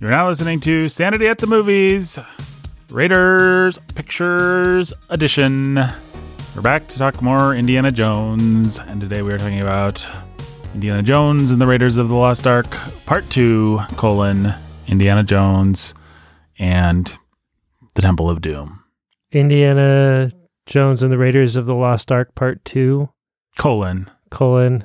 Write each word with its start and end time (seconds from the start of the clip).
You're 0.00 0.08
now 0.08 0.28
listening 0.28 0.60
to 0.60 0.88
Sanity 0.88 1.28
at 1.28 1.36
the 1.36 1.46
Movies, 1.46 2.18
Raiders 2.88 3.78
Pictures 3.94 4.94
Edition. 5.10 5.74
We're 5.74 6.62
back 6.62 6.86
to 6.88 6.98
talk 6.98 7.20
more 7.20 7.54
Indiana 7.54 7.90
Jones, 7.90 8.78
and 8.78 9.02
today 9.02 9.20
we 9.20 9.30
are 9.30 9.36
talking 9.36 9.60
about 9.60 10.08
Indiana 10.72 11.02
Jones 11.02 11.50
and 11.50 11.60
the 11.60 11.66
Raiders 11.66 11.98
of 11.98 12.08
the 12.08 12.14
Lost 12.14 12.46
Ark, 12.46 12.70
Part 13.04 13.28
2, 13.28 13.78
colon, 13.96 14.54
Indiana 14.86 15.22
Jones 15.22 15.92
and 16.58 17.14
the 17.92 18.00
Temple 18.00 18.30
of 18.30 18.40
Doom, 18.40 18.82
Indiana 19.32 20.32
Jones 20.64 21.02
and 21.02 21.12
the 21.12 21.18
Raiders 21.18 21.56
of 21.56 21.66
the 21.66 21.74
Lost 21.74 22.10
Ark 22.10 22.34
Part 22.34 22.64
2, 22.64 23.06
colon. 23.58 24.10
colon. 24.30 24.82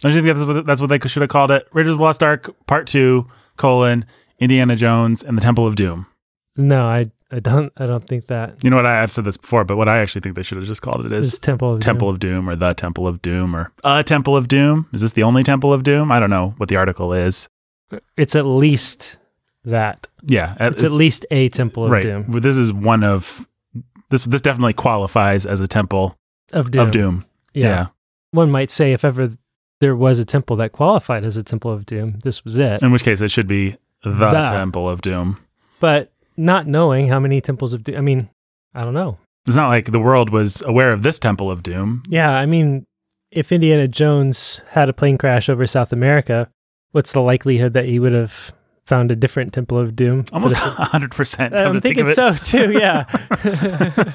Don't 0.00 0.12
you 0.12 0.20
think 0.20 0.36
that's 0.36 0.46
what, 0.46 0.66
that's 0.66 0.80
what 0.82 0.88
they 0.88 0.98
should 1.08 1.22
have 1.22 1.30
called 1.30 1.50
it? 1.50 1.66
Raiders 1.72 1.92
of 1.92 1.96
the 1.96 2.04
Lost 2.04 2.22
Ark, 2.22 2.54
Part 2.66 2.86
2, 2.88 3.26
colon, 3.56 4.04
Indiana 4.40 4.74
Jones 4.76 5.22
and 5.22 5.36
the 5.36 5.42
Temple 5.42 5.66
of 5.66 5.76
Doom. 5.76 6.06
No, 6.56 6.84
I 6.86 7.10
I 7.30 7.38
don't 7.38 7.72
I 7.76 7.86
don't 7.86 8.04
think 8.04 8.26
that. 8.26 8.62
You 8.64 8.70
know 8.70 8.76
what? 8.76 8.86
I, 8.86 9.02
I've 9.02 9.12
said 9.12 9.24
this 9.24 9.36
before, 9.36 9.64
but 9.64 9.76
what 9.76 9.88
I 9.88 9.98
actually 9.98 10.22
think 10.22 10.34
they 10.34 10.42
should 10.42 10.58
have 10.58 10.66
just 10.66 10.82
called 10.82 11.10
It's 11.12 11.32
is 11.34 11.38
Temple 11.38 11.74
of 11.74 11.80
Temple 11.80 12.08
Doom. 12.08 12.14
of 12.14 12.20
Doom 12.20 12.48
or 12.50 12.56
the 12.56 12.72
Temple 12.74 13.06
of 13.06 13.22
Doom 13.22 13.54
or 13.54 13.72
a 13.84 14.02
Temple 14.02 14.36
of 14.36 14.48
Doom. 14.48 14.88
Is 14.92 15.00
this 15.02 15.12
the 15.12 15.22
only 15.22 15.42
Temple 15.44 15.72
of 15.72 15.82
Doom? 15.84 16.10
I 16.10 16.18
don't 16.18 16.30
know 16.30 16.54
what 16.56 16.68
the 16.68 16.76
article 16.76 17.12
is. 17.12 17.48
It's 18.16 18.34
at 18.34 18.46
least 18.46 19.16
that. 19.64 20.06
Yeah, 20.26 20.56
It's, 20.60 20.82
at 20.82 20.92
least 20.92 21.24
a 21.30 21.48
Temple 21.50 21.84
of 21.86 21.90
right. 21.90 22.02
Doom. 22.02 22.26
This 22.40 22.56
is 22.56 22.72
one 22.72 23.04
of 23.04 23.46
this. 24.10 24.24
This 24.24 24.40
definitely 24.40 24.72
qualifies 24.74 25.46
as 25.46 25.60
a 25.60 25.68
Temple 25.68 26.16
Of 26.52 26.70
Doom. 26.70 26.80
of 26.82 26.90
Doom. 26.90 27.24
Yeah. 27.54 27.66
Yeah. 27.66 27.86
One 28.32 28.50
might 28.50 28.70
say 28.70 28.92
if 28.92 29.04
ever 29.04 29.30
there 29.80 29.96
was 29.96 30.18
a 30.18 30.24
temple 30.24 30.56
that 30.56 30.72
qualified 30.72 31.24
as 31.24 31.36
a 31.36 31.42
Temple 31.42 31.72
of 31.72 31.84
Doom, 31.86 32.18
this 32.22 32.44
was 32.44 32.56
it. 32.56 32.82
In 32.82 32.92
which 32.92 33.02
case, 33.02 33.20
it 33.20 33.30
should 33.30 33.46
be 33.48 33.76
the, 34.02 34.10
The. 34.10 34.42
Temple 34.44 34.88
of 34.88 35.00
Doom. 35.00 35.38
But 35.80 36.12
not 36.36 36.66
knowing 36.66 37.08
how 37.08 37.20
many 37.20 37.40
temples 37.40 37.72
of 37.72 37.84
Doom, 37.84 37.96
I 37.96 38.00
mean, 38.00 38.28
I 38.74 38.84
don't 38.84 38.94
know. 38.94 39.18
It's 39.46 39.56
not 39.56 39.68
like 39.68 39.86
the 39.86 40.00
world 40.00 40.30
was 40.30 40.62
aware 40.62 40.92
of 40.92 41.02
this 41.02 41.18
Temple 41.18 41.50
of 41.50 41.62
Doom. 41.62 42.02
Yeah, 42.08 42.30
I 42.30 42.46
mean, 42.46 42.86
if 43.30 43.52
Indiana 43.52 43.88
Jones 43.88 44.60
had 44.70 44.88
a 44.88 44.92
plane 44.92 45.18
crash 45.18 45.48
over 45.48 45.66
South 45.66 45.92
America, 45.92 46.48
what's 46.92 47.12
the 47.12 47.20
likelihood 47.20 47.72
that 47.74 47.86
he 47.86 47.98
would 47.98 48.12
have 48.12 48.52
found 48.84 49.10
a 49.10 49.16
different 49.16 49.52
Temple 49.52 49.78
of 49.78 49.96
Doom? 49.96 50.26
Almost 50.32 50.56
hundred 50.56 51.12
percent. 51.12 51.54
I'm 51.54 51.80
thinking 51.80 52.08
so 52.08 52.34
too. 52.34 52.72
Yeah. 52.72 53.04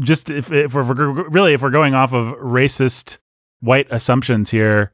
Just 0.00 0.28
if, 0.28 0.52
if 0.52 0.74
we're 0.74 0.82
really 0.82 1.54
if 1.54 1.62
we're 1.62 1.70
going 1.70 1.94
off 1.94 2.12
of 2.12 2.36
racist 2.38 3.18
white 3.60 3.86
assumptions 3.90 4.50
here, 4.50 4.92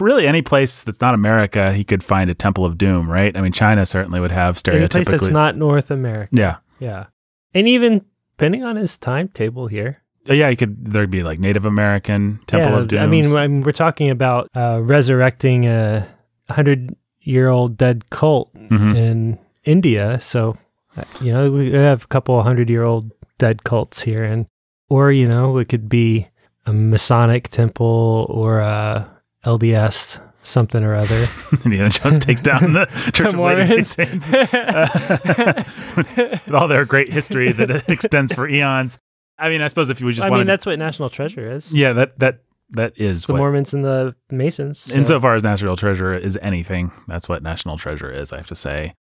really 0.00 0.26
any 0.26 0.42
place 0.42 0.82
that's 0.82 1.00
not 1.00 1.14
America, 1.14 1.72
he 1.72 1.84
could 1.84 2.02
find 2.02 2.30
a 2.30 2.34
Temple 2.34 2.64
of 2.64 2.76
Doom, 2.78 3.08
right? 3.10 3.36
I 3.36 3.40
mean, 3.40 3.52
China 3.52 3.84
certainly 3.86 4.20
would 4.20 4.30
have 4.32 4.56
stereotypically. 4.56 4.94
Any 4.96 5.04
place 5.04 5.08
that's 5.20 5.30
not 5.30 5.56
North 5.56 5.90
America. 5.90 6.30
yeah, 6.32 6.56
Yeah. 6.80 7.06
And 7.54 7.68
even 7.68 8.04
depending 8.36 8.64
on 8.64 8.76
his 8.76 8.98
timetable 8.98 9.66
here. 9.68 10.02
Uh, 10.28 10.32
yeah, 10.32 10.48
you 10.48 10.56
could. 10.56 10.86
There'd 10.92 11.10
be 11.10 11.22
like 11.22 11.38
Native 11.38 11.64
American 11.66 12.40
Temple 12.46 12.72
yeah, 12.72 12.78
of 12.78 12.88
Doom. 12.88 13.00
I 13.02 13.06
mean, 13.06 13.26
I 13.36 13.46
mean, 13.46 13.62
we're 13.62 13.72
talking 13.72 14.08
about 14.10 14.48
uh, 14.56 14.80
resurrecting 14.82 15.66
a 15.66 16.08
hundred 16.48 16.96
year 17.20 17.48
old 17.48 17.76
dead 17.76 18.08
cult 18.10 18.52
Mhm. 18.54 18.96
in 18.96 19.38
India. 19.64 20.18
So, 20.20 20.56
uh, 20.96 21.04
you 21.20 21.32
know, 21.32 21.50
we 21.50 21.70
have 21.72 22.04
a 22.04 22.06
couple 22.06 22.42
hundred 22.42 22.70
year 22.70 22.84
old 22.84 23.12
dead 23.38 23.64
cults 23.64 24.02
here, 24.02 24.24
and 24.24 24.46
or 24.88 25.12
you 25.12 25.28
know, 25.28 25.58
it 25.58 25.68
could 25.68 25.88
be 25.90 26.28
a 26.66 26.72
Masonic 26.72 27.48
temple 27.50 28.26
or 28.30 28.60
a 28.60 29.06
LDS 29.44 30.20
something 30.42 30.84
or 30.84 30.94
other. 30.94 31.26
Indiana 31.64 31.90
Jones 31.90 32.18
takes 32.18 32.40
down 32.40 32.72
the 32.74 32.86
Church 33.14 33.32
of 33.32 33.38
Latter-day 33.40 33.66
Mormons. 33.68 33.90
Saints 33.90 34.32
uh, 34.32 35.64
with 35.96 36.54
all 36.54 36.68
their 36.68 36.84
great 36.84 37.12
history 37.12 37.50
that 37.52 37.88
extends 37.88 38.32
for 38.32 38.48
eons. 38.48 38.98
I 39.38 39.48
mean, 39.48 39.62
I 39.62 39.68
suppose 39.68 39.90
if 39.90 40.00
you 40.00 40.06
would 40.06 40.14
just 40.14 40.26
I 40.26 40.30
mean, 40.30 40.46
that's 40.46 40.66
what 40.66 40.78
National 40.78 41.10
Treasure 41.10 41.50
is. 41.50 41.72
yeah, 41.74 41.92
that 41.94 42.18
that 42.20 42.42
that 42.70 42.92
is 42.96 43.24
the 43.24 43.32
what 43.32 43.38
Mormons 43.38 43.74
and 43.74 43.84
the 43.84 44.14
Masons. 44.30 44.78
so- 44.78 44.94
Insofar 44.94 45.34
as 45.34 45.42
National 45.42 45.76
Treasure 45.76 46.14
is 46.14 46.38
anything, 46.40 46.92
that's 47.08 47.28
what 47.28 47.42
National 47.42 47.76
Treasure 47.76 48.12
is, 48.12 48.32
I 48.32 48.36
have 48.36 48.46
to 48.48 48.54
say. 48.54 48.94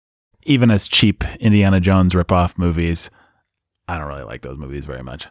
Even 0.45 0.71
as 0.71 0.89
cheap 0.89 1.23
Indiana 1.39 1.81
Jones 1.81 2.15
ripoff 2.15 2.59
movies, 2.59 3.11
I 3.87 3.99
don't 3.99 4.09
really 4.09 4.25
like 4.25 4.43
those 4.43 4.59
movies 4.59 4.85
very 4.85 5.03
much. 5.03 5.29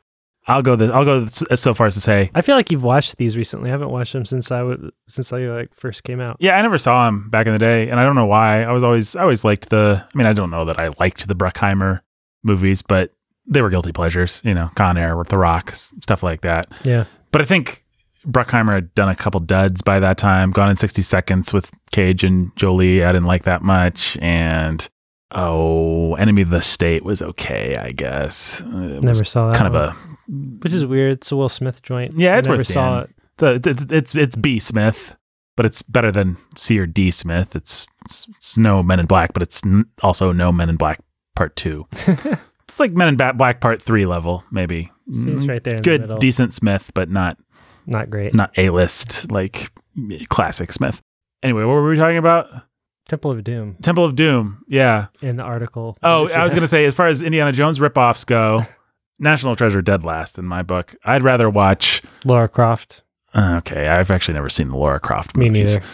I'll 0.47 0.62
go 0.63 0.75
this, 0.75 0.90
I'll 0.90 1.06
go 1.06 1.28
so 1.28 1.74
far 1.74 1.88
as 1.88 1.94
to 1.94 2.02
say, 2.02 2.31
I 2.34 2.41
feel 2.41 2.56
like 2.56 2.72
you've 2.72 2.84
watched 2.84 3.18
these 3.18 3.38
recently. 3.38 3.69
I 3.69 3.72
haven't 3.74 3.91
watched 3.91 4.13
them 4.13 4.25
since 4.25 4.52
I 4.52 4.63
was 4.63 4.79
since 5.07 5.31
I 5.31 5.40
like 5.41 5.74
first 5.75 6.03
came 6.03 6.19
out. 6.19 6.38
yeah, 6.40 6.57
I 6.57 6.62
never 6.62 6.78
saw 6.78 7.07
him 7.07 7.29
back 7.29 7.47
in 7.47 7.53
the 7.53 7.59
day, 7.59 7.90
and 7.90 8.00
I 8.00 8.03
don't 8.03 8.16
know 8.16 8.25
why. 8.25 8.63
I 8.63 8.72
was 8.72 8.84
always 8.84 9.16
I 9.16 9.22
always 9.22 9.44
liked 9.44 9.69
the 9.69 10.03
I 10.03 10.18
mean, 10.18 10.25
I 10.28 10.34
don't 10.34 10.50
know 10.50 10.66
that 10.66 10.80
I 10.80 10.90
liked 11.00 11.28
the 11.28 11.35
Bruckheimer 11.35 12.01
movies, 12.44 12.81
but 12.81 13.13
they 13.46 13.62
were 13.62 13.69
guilty 13.69 13.91
pleasures, 13.91 14.41
you 14.44 14.53
know, 14.53 14.72
Con 14.75 14.97
Air 14.97 15.22
The 15.28 15.38
Rock, 15.38 15.72
stuff 15.74 16.24
like 16.24 16.41
that. 16.41 16.68
Yeah, 16.84 17.06
But 17.31 17.41
I 17.41 17.46
think 17.46 17.85
Bruckheimer 18.25 18.74
had 18.74 18.94
done 18.94 19.09
a 19.09 19.16
couple 19.16 19.40
duds 19.40 19.81
by 19.81 20.00
that 20.00 20.18
time. 20.18 20.51
Gone 20.51 20.69
in 20.69 20.75
60 20.75 21.01
Seconds 21.01 21.53
with 21.53 21.72
Cage 21.91 22.24
and 22.24 22.56
Jolie, 22.56 23.03
I 23.03 23.12
didn't 23.12 23.25
like 23.28 23.44
that 23.44 23.62
much. 23.63 24.18
And 24.22 24.88
oh, 25.31 26.16
Enemy 26.16 26.44
of 26.44 26.50
the 26.50 26.62
State 26.62 27.03
was 27.03 27.22
okay, 27.22 27.75
I 27.78 27.90
guess. 27.90 28.59
It 28.62 29.03
never 29.03 29.24
saw 29.25 29.51
that. 29.51 29.57
kind 29.57 29.74
one, 29.74 29.84
of 29.84 29.96
a 29.96 29.97
which 30.31 30.74
is 30.74 30.86
weird. 30.86 31.14
It's 31.14 31.31
a 31.31 31.36
Will 31.36 31.50
Smith 31.50 31.81
joint. 31.84 32.14
Yeah, 32.18 32.38
it's 32.38 32.47
never 32.47 32.58
worth 32.58 32.68
saw 32.68 33.06
seeing. 33.40 33.56
it's, 33.58 33.68
it's 33.68 33.92
it's 33.92 34.16
it's 34.16 34.36
B 34.36 34.59
Smith, 34.59 35.16
but 35.58 35.66
it's 35.66 35.81
better 35.81 36.12
than 36.12 36.38
C 36.58 36.80
or 36.80 36.86
D 36.88 37.12
Smith. 37.12 37.56
It's 37.56 37.86
it's, 38.06 38.28
it's 38.38 38.58
no 38.58 38.81
Men 38.81 39.00
in 39.00 39.06
Black, 39.06 39.34
but 39.34 39.44
it's 39.44 39.66
n- 39.66 39.86
also 40.02 40.31
no 40.31 40.52
Men 40.52 40.69
in 40.69 40.78
Black 40.78 41.00
Part 41.36 41.56
Two. 41.56 41.88
It's 42.68 42.80
like 42.80 42.94
Men 42.94 43.09
in 43.09 43.18
Ba- 43.18 43.34
Black 43.34 43.59
Part 43.59 43.81
Three 43.81 44.06
level, 44.06 44.46
maybe. 44.50 44.90
He's 45.06 45.18
mm, 45.25 45.50
right 45.50 45.62
there. 45.62 45.74
In 45.74 45.78
the 45.80 45.84
Good, 45.84 46.02
middle. 46.02 46.19
decent 46.19 46.53
Smith, 46.53 46.90
but 46.94 47.09
not 47.09 47.38
Not 47.86 48.09
great. 48.09 48.34
not 48.34 48.52
A 48.58 48.69
list 48.69 49.30
like 49.30 49.69
classic 50.30 50.72
Smith. 50.72 51.02
Anyway, 51.44 51.63
what 51.66 51.74
were 51.74 51.90
we 51.90 51.98
talking 51.98 52.16
about? 52.16 52.48
Temple 53.09 53.31
of 53.31 53.44
Doom 53.44 53.75
Temple 53.81 54.06
of 54.06 54.16
Doom. 54.16 54.63
Yeah. 54.69 55.08
in 55.22 55.36
the 55.36 55.44
article. 55.44 55.98
Oh, 56.02 56.30
I 56.30 56.46
was 56.46 56.53
going 56.53 56.62
to 56.62 56.68
say, 56.69 56.86
as 56.86 56.94
far 56.94 57.08
as 57.09 57.22
Indiana 57.22 57.52
Jones 57.52 57.78
ripoffs 57.80 58.25
go, 58.25 58.66
National 59.21 59.55
Treasure 59.55 59.81
dead 59.81 60.03
last 60.03 60.37
in 60.37 60.45
my 60.45 60.63
book. 60.63 60.95
I'd 61.05 61.23
rather 61.23 61.49
watch. 61.49 62.01
Lara 62.25 62.49
Croft. 62.49 63.03
uh, 63.33 63.55
Okay, 63.59 63.87
I've 63.87 64.11
actually 64.11 64.33
never 64.33 64.49
seen 64.49 64.69
the 64.69 64.75
Lara 64.77 64.99
Croft 64.99 65.37
movies. 65.37 65.51
Me 65.51 65.59
neither. 65.81 65.85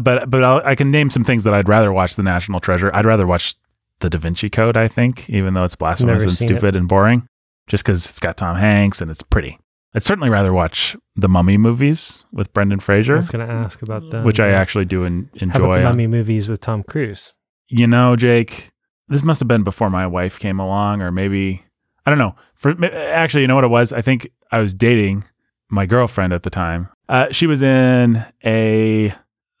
But 0.00 0.28
but 0.30 0.42
I'll, 0.42 0.60
I 0.64 0.74
can 0.74 0.90
name 0.90 1.08
some 1.08 1.22
things 1.24 1.44
that 1.44 1.54
I'd 1.54 1.68
rather 1.68 1.92
watch 1.92 2.16
than 2.16 2.24
National 2.24 2.58
Treasure. 2.60 2.90
I'd 2.92 3.06
rather 3.06 3.26
watch 3.26 3.54
the 4.00 4.10
Da 4.10 4.18
Vinci 4.18 4.50
Code. 4.50 4.76
I 4.76 4.88
think, 4.88 5.30
even 5.30 5.54
though 5.54 5.62
it's 5.64 5.76
blasphemous 5.76 6.24
and 6.24 6.32
stupid 6.34 6.74
and 6.74 6.88
boring, 6.88 7.28
just 7.68 7.84
because 7.84 8.10
it's 8.10 8.18
got 8.20 8.36
Tom 8.36 8.56
Hanks 8.56 9.00
and 9.00 9.08
it's 9.10 9.22
pretty. 9.22 9.56
I'd 9.94 10.02
certainly 10.02 10.30
rather 10.30 10.52
watch 10.52 10.96
the 11.14 11.28
Mummy 11.28 11.56
movies 11.56 12.24
with 12.32 12.52
Brendan 12.52 12.80
I 12.80 12.82
Fraser. 12.82 13.14
was 13.14 13.30
going 13.30 13.46
to 13.46 13.52
ask 13.52 13.80
about 13.82 14.10
that. 14.10 14.24
which 14.24 14.40
I 14.40 14.48
actually 14.48 14.84
do 14.86 15.04
about 15.04 15.28
enjoy. 15.40 15.78
the 15.78 15.84
mummy 15.84 16.08
movies 16.08 16.48
with 16.48 16.58
Tom 16.60 16.82
Cruise? 16.82 17.32
You 17.68 17.86
know, 17.86 18.16
Jake, 18.16 18.72
this 19.06 19.22
must 19.22 19.38
have 19.38 19.46
been 19.46 19.62
before 19.62 19.90
my 19.90 20.08
wife 20.08 20.40
came 20.40 20.58
along, 20.58 21.00
or 21.02 21.12
maybe 21.12 21.63
I 22.06 22.10
don't 22.10 22.18
know. 22.18 22.34
For 22.54 22.74
actually, 22.94 23.42
you 23.42 23.48
know 23.48 23.54
what 23.54 23.64
it 23.64 23.68
was? 23.68 23.92
I 23.92 24.00
think 24.02 24.28
I 24.50 24.58
was 24.58 24.74
dating 24.74 25.24
my 25.70 25.86
girlfriend 25.86 26.32
at 26.32 26.42
the 26.42 26.50
time. 26.50 26.88
Uh, 27.08 27.28
she 27.30 27.46
was 27.46 27.62
in 27.62 28.24
a 28.44 29.12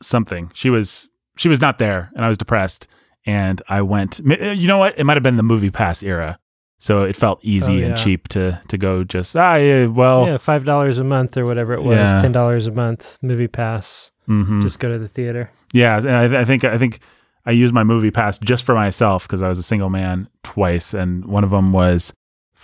something. 0.02 0.50
She 0.54 0.70
was 0.70 1.08
she 1.36 1.48
was 1.48 1.60
not 1.60 1.78
there, 1.78 2.10
and 2.14 2.24
I 2.24 2.28
was 2.28 2.38
depressed. 2.38 2.86
And 3.26 3.62
I 3.68 3.80
went. 3.82 4.20
uh, 4.28 4.50
You 4.50 4.68
know 4.68 4.78
what? 4.78 4.98
It 4.98 5.04
might 5.04 5.16
have 5.16 5.22
been 5.22 5.36
the 5.36 5.42
Movie 5.42 5.70
Pass 5.70 6.02
era, 6.02 6.38
so 6.78 7.04
it 7.04 7.16
felt 7.16 7.38
easy 7.42 7.82
Oh, 7.82 7.86
and 7.88 7.96
cheap 7.96 8.28
to 8.28 8.60
to 8.68 8.76
go. 8.78 9.02
Just 9.04 9.34
ah, 9.36 9.54
yeah, 9.56 9.86
well, 9.86 10.26
yeah, 10.26 10.36
five 10.38 10.64
dollars 10.64 10.98
a 10.98 11.04
month 11.04 11.36
or 11.38 11.44
whatever 11.44 11.72
it 11.72 11.82
was. 11.82 12.12
Yeah. 12.12 12.20
Ten 12.20 12.32
dollars 12.32 12.66
a 12.66 12.72
month 12.72 13.18
movie 13.22 13.48
pass. 13.48 14.10
mhm. 14.28 14.60
Just 14.62 14.78
go 14.78 14.90
to 14.92 14.98
the 14.98 15.08
theater. 15.08 15.50
Yeah, 15.72 15.96
and 15.98 16.10
I, 16.36 16.42
I 16.42 16.44
think 16.44 16.64
I 16.64 16.76
think 16.78 17.00
I 17.46 17.50
used 17.52 17.72
my 17.74 17.84
movie 17.84 18.10
pass 18.10 18.38
just 18.38 18.64
for 18.64 18.74
myself 18.74 19.26
because 19.26 19.42
I 19.42 19.48
was 19.48 19.58
a 19.58 19.62
single 19.62 19.90
man 19.90 20.28
twice, 20.42 20.92
and 20.94 21.24
one 21.24 21.44
of 21.44 21.50
them 21.50 21.72
was 21.72 22.12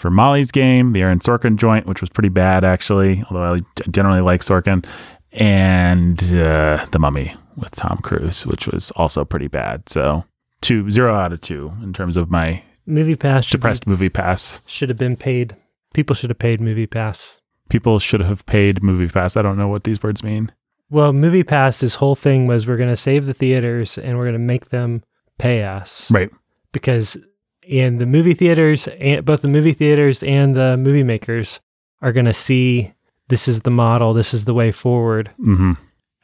for 0.01 0.11
Molly's 0.11 0.51
game, 0.51 0.93
the 0.93 1.03
Aaron 1.03 1.19
Sorkin 1.21 1.57
joint, 1.57 1.87
which 1.87 2.01
was 2.01 2.09
pretty 2.11 2.29
bad 2.31 2.65
actually, 2.65 3.23
although 3.31 3.55
I 3.55 3.61
generally 3.91 4.21
like 4.23 4.41
Sorkin, 4.41 4.85
and 5.33 6.21
uh, 6.35 6.87
the 6.91 6.99
Mummy 6.99 7.35
with 7.57 7.73
Tom 7.73 7.99
Cruise, 8.03 8.47
which 8.47 8.67
was 8.67 8.91
also 8.93 9.25
pretty 9.25 9.49
bad. 9.49 9.89
So 9.89 10.25
two 10.61 10.91
zero 10.91 11.15
out 11.15 11.33
of 11.33 11.41
two 11.41 11.73
in 11.83 11.93
terms 11.93 12.17
of 12.17 12.31
my 12.31 12.63
Movie 12.87 13.15
pass 13.17 13.45
should, 13.45 13.59
be, 13.59 13.61
depressed 13.61 13.87
movie 13.87 14.09
pass. 14.09 14.61
should 14.67 14.89
have 14.89 14.99
been 14.99 15.17
paid. 15.17 15.55
People 15.95 16.15
should 16.17 16.31
have 16.31 16.39
paid 16.39 16.61
movie 16.61 16.87
pass. 16.87 17.37
People 17.69 17.99
should 18.01 18.21
have 18.23 18.45
paid 18.47 18.83
movie 18.83 19.07
pass. 19.09 19.37
I 19.37 19.43
don't 19.43 19.57
know 19.59 19.69
what 19.69 19.85
these 19.85 20.03
words 20.03 20.23
mean. 20.25 20.51
Well, 20.89 21.13
movie 21.13 21.45
pass. 21.45 21.81
His 21.81 21.97
whole 21.97 22.17
thing 22.17 22.47
was 22.49 22.67
we're 22.67 22.77
going 22.77 22.89
to 22.89 22.97
save 22.97 23.27
the 23.27 23.35
theaters 23.35 23.97
and 23.97 24.19
we're 24.19 24.25
going 24.25 24.33
to 24.33 24.39
make 24.41 24.71
them 24.71 25.05
pay 25.39 25.63
us 25.63 26.11
Right. 26.11 26.31
because 26.73 27.17
in 27.71 27.99
the 27.99 28.07
movie 28.07 28.35
theaters, 28.35 28.89
and 28.99 29.25
both 29.25 29.43
the 29.43 29.49
movie 29.49 29.73
theaters 29.73 30.23
and 30.25 30.57
the 30.57 30.77
movie 30.77 31.05
makers 31.05 31.61
are 32.03 32.11
going 32.13 32.27
to 32.27 32.33
see 32.33 32.93
this 33.29 33.47
is 33.47 33.61
the 33.61 33.71
model, 33.71 34.13
this 34.13 34.35
is 34.35 34.45
the 34.45 34.55
way 34.55 34.73
forward. 34.73 35.31
hmm 35.37 35.73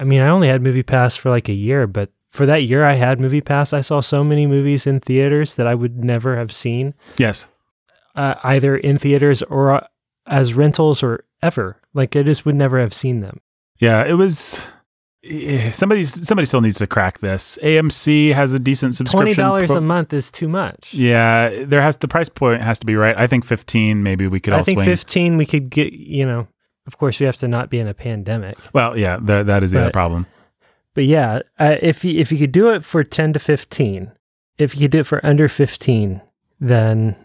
I 0.00 0.04
mean, 0.04 0.20
I 0.20 0.28
only 0.28 0.48
had 0.48 0.60
movie 0.60 0.82
pass 0.82 1.16
for 1.16 1.31
like 1.31 1.48
a 1.48 1.52
year, 1.54 1.87
but 1.87 2.10
for 2.31 2.44
that 2.46 2.64
year 2.64 2.84
I 2.84 2.94
had 2.94 3.19
Movie 3.20 3.40
Pass, 3.40 3.72
I 3.72 3.81
saw 3.81 4.00
so 4.00 4.22
many 4.22 4.46
movies 4.46 4.87
in 4.87 5.00
theaters 5.00 5.54
that 5.54 5.66
I 5.66 5.75
would 5.75 6.04
never 6.04 6.37
have 6.37 6.52
seen, 6.52 6.93
Yes. 7.16 7.46
uh, 8.14 8.34
either 8.44 8.76
in 8.76 8.98
theaters 8.98 9.40
or 9.44 9.70
uh, 9.72 9.87
as 10.26 10.52
rentals 10.52 11.02
or 11.02 11.25
ever. 11.40 11.81
Like 11.94 12.14
I 12.14 12.22
just 12.25 12.44
would 12.44 12.56
never 12.56 12.78
have 12.78 12.93
seen 12.93 13.20
them. 13.20 13.40
Yeah, 13.78 14.04
it 14.04 14.14
was. 14.14 14.60
Eh, 15.28 15.70
Somebody, 15.73 16.05
somebody 16.05 16.46
still 16.46 16.61
needs 16.61 16.78
to 16.78 16.87
crack 16.87 17.20
this. 17.20 17.58
AMC 17.62 18.32
has 18.34 18.52
a 18.52 18.58
decent 18.58 18.94
subscription. 18.94 19.25
Twenty 19.25 19.34
dollars 19.34 19.69
pro- 19.70 19.78
a 19.78 19.81
month 19.81 20.12
is 20.12 20.31
too 20.31 20.49
much. 20.49 20.94
Yeah, 20.94 21.64
there 21.64 21.82
has 21.82 21.96
the 21.99 22.08
price 22.08 22.28
point 22.28 22.62
has 22.62 22.78
to 22.81 22.87
be 22.87 22.94
right. 22.96 23.17
I 23.17 23.26
think 23.26 23.44
fifteen. 23.44 24.02
Maybe 24.02 24.26
we 24.26 24.40
could 24.40 24.52
all 24.52 24.61
I 24.61 24.62
think 24.62 24.78
swing. 24.78 24.87
fifteen 24.87 25.37
we 25.37 25.46
could 25.46 25.70
get. 25.70 25.93
You 25.93 26.26
know, 26.26 26.49
of 26.87 26.99
course 26.99 27.19
we 27.20 27.26
have 27.26 27.37
to 27.38 27.49
not 27.49 27.70
be 27.70 27.78
in 27.78 27.88
a 27.88 27.94
pandemic. 27.94 28.56
well, 28.73 28.96
yeah, 28.96 29.17
th- 29.19 29.46
that 29.46 29.62
is 29.62 29.73
the 29.73 29.81
other 29.81 29.90
problem. 29.90 30.26
But 30.94 31.05
yeah, 31.05 31.40
uh, 31.58 31.76
if 31.82 32.05
you, 32.05 32.19
if 32.19 32.32
you 32.32 32.38
could 32.38 32.52
do 32.52 32.70
it 32.70 32.82
for 32.84 33.05
ten 33.05 33.32
to 33.34 33.38
fifteen, 33.38 34.12
if 34.58 34.75
you 34.75 34.82
could 34.82 34.93
do 34.93 35.00
it 35.00 35.06
for 35.06 35.25
under 35.25 35.49
fifteen, 35.49 36.22
then 36.61 37.17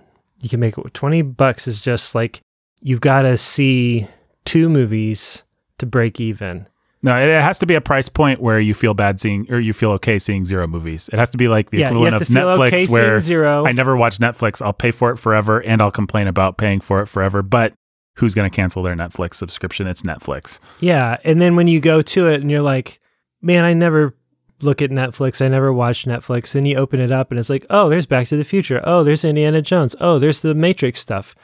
you 0.41 0.49
can 0.49 0.59
make 0.59 0.77
it. 0.77 0.93
Twenty 0.93 1.21
bucks 1.21 1.67
is 1.67 1.79
just 1.79 2.13
like 2.15 2.41
you've 2.81 3.01
got 3.01 3.21
to 3.21 3.37
see 3.37 4.07
two 4.43 4.67
movies 4.69 5.43
to 5.77 5.85
break 5.85 6.19
even. 6.19 6.67
No, 7.03 7.17
it 7.17 7.41
has 7.41 7.57
to 7.59 7.65
be 7.65 7.73
a 7.73 7.81
price 7.81 8.09
point 8.09 8.39
where 8.39 8.59
you 8.59 8.73
feel 8.73 8.93
bad 8.93 9.19
seeing, 9.19 9.51
or 9.51 9.59
you 9.59 9.73
feel 9.73 9.91
okay 9.93 10.19
seeing 10.19 10.45
zero 10.45 10.67
movies. 10.67 11.09
It 11.11 11.17
has 11.17 11.31
to 11.31 11.37
be 11.37 11.47
like 11.47 11.71
the 11.71 11.79
yeah, 11.79 11.87
equivalent 11.87 12.21
of 12.21 12.27
Netflix, 12.27 12.67
okay 12.67 12.85
where 12.87 13.19
zero. 13.19 13.65
I 13.65 13.71
never 13.71 13.97
watch 13.97 14.19
Netflix. 14.19 14.61
I'll 14.61 14.73
pay 14.73 14.91
for 14.91 15.11
it 15.11 15.17
forever, 15.17 15.59
and 15.63 15.81
I'll 15.81 15.91
complain 15.91 16.27
about 16.27 16.57
paying 16.57 16.79
for 16.79 17.01
it 17.01 17.07
forever. 17.07 17.41
But 17.41 17.73
who's 18.17 18.35
going 18.35 18.49
to 18.49 18.55
cancel 18.55 18.83
their 18.83 18.95
Netflix 18.95 19.35
subscription? 19.35 19.87
It's 19.87 20.03
Netflix. 20.03 20.59
Yeah, 20.79 21.17
and 21.23 21.41
then 21.41 21.55
when 21.55 21.67
you 21.67 21.79
go 21.79 22.01
to 22.03 22.27
it 22.27 22.41
and 22.41 22.51
you're 22.51 22.61
like, 22.61 22.99
man, 23.41 23.63
I 23.63 23.73
never 23.73 24.15
look 24.61 24.81
at 24.81 24.91
Netflix. 24.91 25.43
I 25.43 25.47
never 25.47 25.73
watch 25.73 26.05
Netflix. 26.05 26.55
And 26.55 26.67
you 26.67 26.75
open 26.75 26.99
it 26.99 27.11
up 27.11 27.31
and 27.31 27.39
it's 27.39 27.49
like, 27.49 27.65
oh, 27.69 27.89
there's 27.89 28.05
Back 28.05 28.27
to 28.27 28.37
the 28.37 28.43
Future. 28.43 28.81
Oh, 28.83 29.03
there's 29.03 29.25
Indiana 29.25 29.61
Jones. 29.61 29.95
Oh, 29.99 30.19
there's 30.19 30.41
the 30.41 30.53
Matrix 30.53 30.99
stuff. 30.99 31.35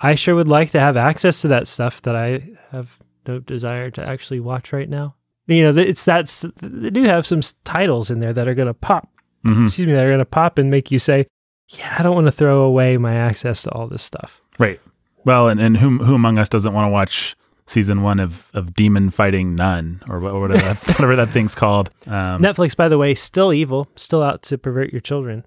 I 0.00 0.14
sure 0.14 0.34
would 0.34 0.48
like 0.48 0.70
to 0.70 0.80
have 0.80 0.96
access 0.96 1.42
to 1.42 1.48
that 1.48 1.68
stuff 1.68 2.02
that 2.02 2.16
I 2.16 2.48
have 2.72 2.98
no 3.26 3.38
desire 3.40 3.90
to 3.92 4.06
actually 4.08 4.40
watch 4.40 4.72
right 4.72 4.88
now. 4.88 5.14
You 5.46 5.72
know, 5.72 5.80
it's 5.80 6.04
that's 6.04 6.44
they 6.62 6.90
do 6.90 7.04
have 7.04 7.26
some 7.26 7.40
titles 7.64 8.10
in 8.10 8.20
there 8.20 8.32
that 8.32 8.46
are 8.46 8.54
going 8.54 8.68
to 8.68 8.74
pop. 8.74 9.08
hmm 9.44 9.64
Excuse 9.66 9.86
me, 9.88 9.94
that 9.94 10.04
are 10.04 10.08
going 10.10 10.18
to 10.20 10.24
pop 10.24 10.58
and 10.58 10.70
make 10.70 10.90
you 10.90 10.98
say, 10.98 11.26
yeah, 11.68 11.96
I 11.98 12.02
don't 12.02 12.14
want 12.14 12.26
to 12.26 12.32
throw 12.32 12.62
away 12.62 12.96
my 12.98 13.14
access 13.14 13.62
to 13.62 13.70
all 13.72 13.88
this 13.88 14.02
stuff. 14.02 14.40
Right. 14.58 14.80
Well, 15.24 15.48
and, 15.48 15.60
and 15.60 15.76
who 15.76 15.98
who 15.98 16.14
among 16.14 16.38
us 16.38 16.48
doesn't 16.48 16.72
want 16.72 16.86
to 16.86 16.90
watch 16.90 17.36
season 17.66 18.02
one 18.02 18.18
of, 18.20 18.48
of 18.54 18.74
Demon 18.74 19.10
Fighting 19.10 19.54
Nun 19.54 20.02
or 20.08 20.18
whatever 20.20 20.58
that, 20.58 20.76
whatever 20.88 21.16
that 21.16 21.28
thing's 21.30 21.54
called? 21.54 21.90
Um, 22.06 22.42
Netflix, 22.42 22.76
by 22.76 22.88
the 22.88 22.98
way, 22.98 23.14
still 23.14 23.52
evil, 23.52 23.88
still 23.96 24.22
out 24.22 24.42
to 24.44 24.58
pervert 24.58 24.92
your 24.92 25.00
children. 25.00 25.44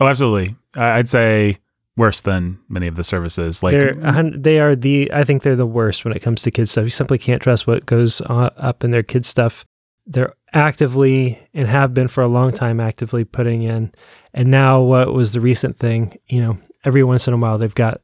Oh, 0.00 0.06
absolutely. 0.06 0.56
I- 0.76 0.98
I'd 0.98 1.08
say 1.08 1.58
worse 1.96 2.20
than 2.20 2.58
many 2.68 2.86
of 2.86 2.96
the 2.96 3.04
services. 3.04 3.62
Like 3.62 3.72
they're 3.72 4.30
they 4.36 4.60
are 4.60 4.74
the 4.74 5.10
I 5.12 5.24
think 5.24 5.42
they're 5.42 5.56
the 5.56 5.66
worst 5.66 6.04
when 6.04 6.14
it 6.14 6.20
comes 6.20 6.42
to 6.42 6.50
kids 6.50 6.70
stuff. 6.70 6.84
You 6.84 6.90
simply 6.90 7.18
can't 7.18 7.42
trust 7.42 7.66
what 7.66 7.86
goes 7.86 8.20
up 8.26 8.84
in 8.84 8.90
their 8.90 9.02
kids 9.02 9.28
stuff. 9.28 9.64
They're 10.06 10.34
actively 10.52 11.38
and 11.54 11.66
have 11.68 11.94
been 11.94 12.08
for 12.08 12.22
a 12.22 12.28
long 12.28 12.52
time 12.52 12.80
actively 12.80 13.24
putting 13.24 13.62
in. 13.62 13.92
And 14.34 14.50
now 14.50 14.80
what 14.82 15.14
was 15.14 15.32
the 15.32 15.40
recent 15.40 15.78
thing? 15.78 16.18
You 16.28 16.42
know, 16.42 16.58
every 16.84 17.04
once 17.04 17.26
in 17.26 17.34
a 17.34 17.38
while 17.38 17.58
they've 17.58 17.74
got 17.74 18.00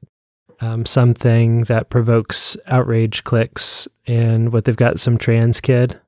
um, 0.60 0.84
something 0.86 1.64
that 1.64 1.90
provokes 1.90 2.56
outrage 2.66 3.25
clicks, 3.25 3.88
and 4.06 4.52
what 4.52 4.64
they've 4.64 4.76
got 4.76 5.00
some 5.00 5.16
trans 5.16 5.60
kid. 5.60 5.98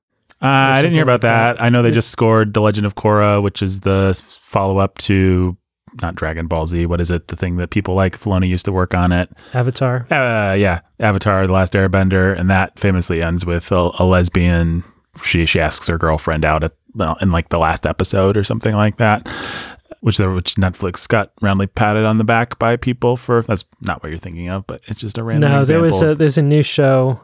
Uh, 0.43 0.47
I 0.47 0.83
didn't 0.83 0.95
hear 0.95 1.05
about 1.05 1.15
like 1.15 1.21
that. 1.23 1.57
that. 1.57 1.63
I 1.63 1.69
know 1.69 1.83
they 1.83 1.91
just 1.91 2.11
scored 2.11 2.53
The 2.53 2.61
Legend 2.61 2.85
of 2.85 2.95
Korra, 2.95 3.43
which 3.43 3.63
is 3.63 3.81
the 3.81 4.21
follow 4.25 4.79
up 4.79 4.99
to 4.99 5.57
not 6.01 6.15
Dragon 6.15 6.47
Ball 6.47 6.65
Z. 6.67 6.87
What 6.87 7.01
is 7.01 7.11
it? 7.11 7.29
The 7.29 7.37
thing 7.37 7.57
that 7.59 7.71
people 7.71 7.95
like. 7.95 8.19
Filoni 8.19 8.49
used 8.49 8.65
to 8.65 8.73
work 8.73 8.95
on 8.95 9.13
it. 9.13 9.29
Avatar. 9.53 10.07
Uh, 10.11 10.55
yeah, 10.55 10.81
Avatar: 11.01 11.47
The 11.47 11.53
Last 11.53 11.75
Airbender, 11.75 12.39
and 12.39 12.49
that 12.51 12.79
famously 12.79 13.23
ends 13.23 13.45
with 13.45 13.71
a, 13.73 13.91
a 13.99 14.05
lesbian. 14.05 14.85
She 15.23 15.45
she 15.45 15.61
asks 15.61 15.89
her 15.89 15.99
girlfriend 15.99 16.45
out 16.45 16.65
at 16.65 16.73
in 17.21 17.31
like 17.33 17.49
the 17.51 17.59
last 17.59 17.87
episode 17.87 18.37
or 18.37 18.45
something 18.45 18.75
like 18.75 18.97
that. 18.97 19.29
Which 20.01 20.17
there, 20.17 20.31
which 20.33 20.57
Netflix 20.57 21.07
got 21.07 21.33
roundly 21.43 21.67
patted 21.67 22.05
on 22.05 22.19
the 22.19 22.25
back 22.25 22.59
by 22.59 22.77
people 22.77 23.17
for. 23.17 23.43
That's 23.43 23.65
not 23.83 24.03
what 24.03 24.09
you're 24.09 24.19
thinking 24.19 24.49
of, 24.51 24.67
but 24.67 24.81
it's 24.87 25.01
just 25.01 25.19
a 25.19 25.23
random. 25.23 25.51
No, 25.51 25.65
there 25.65 25.81
was 25.81 26.01
a 26.03 26.15
there's 26.15 26.39
a 26.39 26.43
new 26.43 26.63
show 26.63 27.21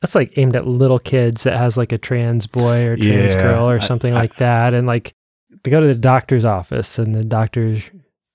that's 0.00 0.14
like 0.14 0.32
aimed 0.38 0.56
at 0.56 0.66
little 0.66 0.98
kids 0.98 1.42
that 1.44 1.56
has 1.58 1.76
like 1.76 1.92
a 1.92 1.98
trans 1.98 2.46
boy 2.46 2.86
or 2.86 2.96
trans 2.96 3.34
Yeah, 3.34 3.42
girl 3.42 3.68
or 3.68 3.76
I- 3.76 3.86
something 3.86 4.14
I- 4.14 4.20
like 4.20 4.36
that, 4.36 4.72
and 4.72 4.86
like 4.86 5.14
they 5.64 5.70
go 5.70 5.80
to 5.80 5.86
the 5.86 5.94
doctor's 5.94 6.44
office 6.44 6.98
and 6.98 7.14
the 7.14 7.22
doctor 7.24 7.76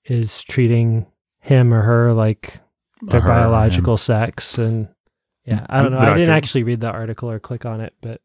is 0.08 0.42
treating 0.44 1.06
him 1.40 1.72
or 1.72 1.82
her 1.82 2.12
like 2.12 2.60
their 3.02 3.20
her 3.20 3.28
biological 3.28 3.96
sex, 3.96 4.58
and 4.58 4.88
yeah, 5.44 5.66
I 5.68 5.82
don't 5.82 5.92
know. 5.92 5.98
I 5.98 6.14
didn't 6.14 6.34
actually 6.34 6.64
read 6.64 6.80
the 6.80 6.90
article 6.90 7.30
or 7.30 7.38
click 7.38 7.64
on 7.64 7.80
it, 7.80 7.94
but 8.00 8.20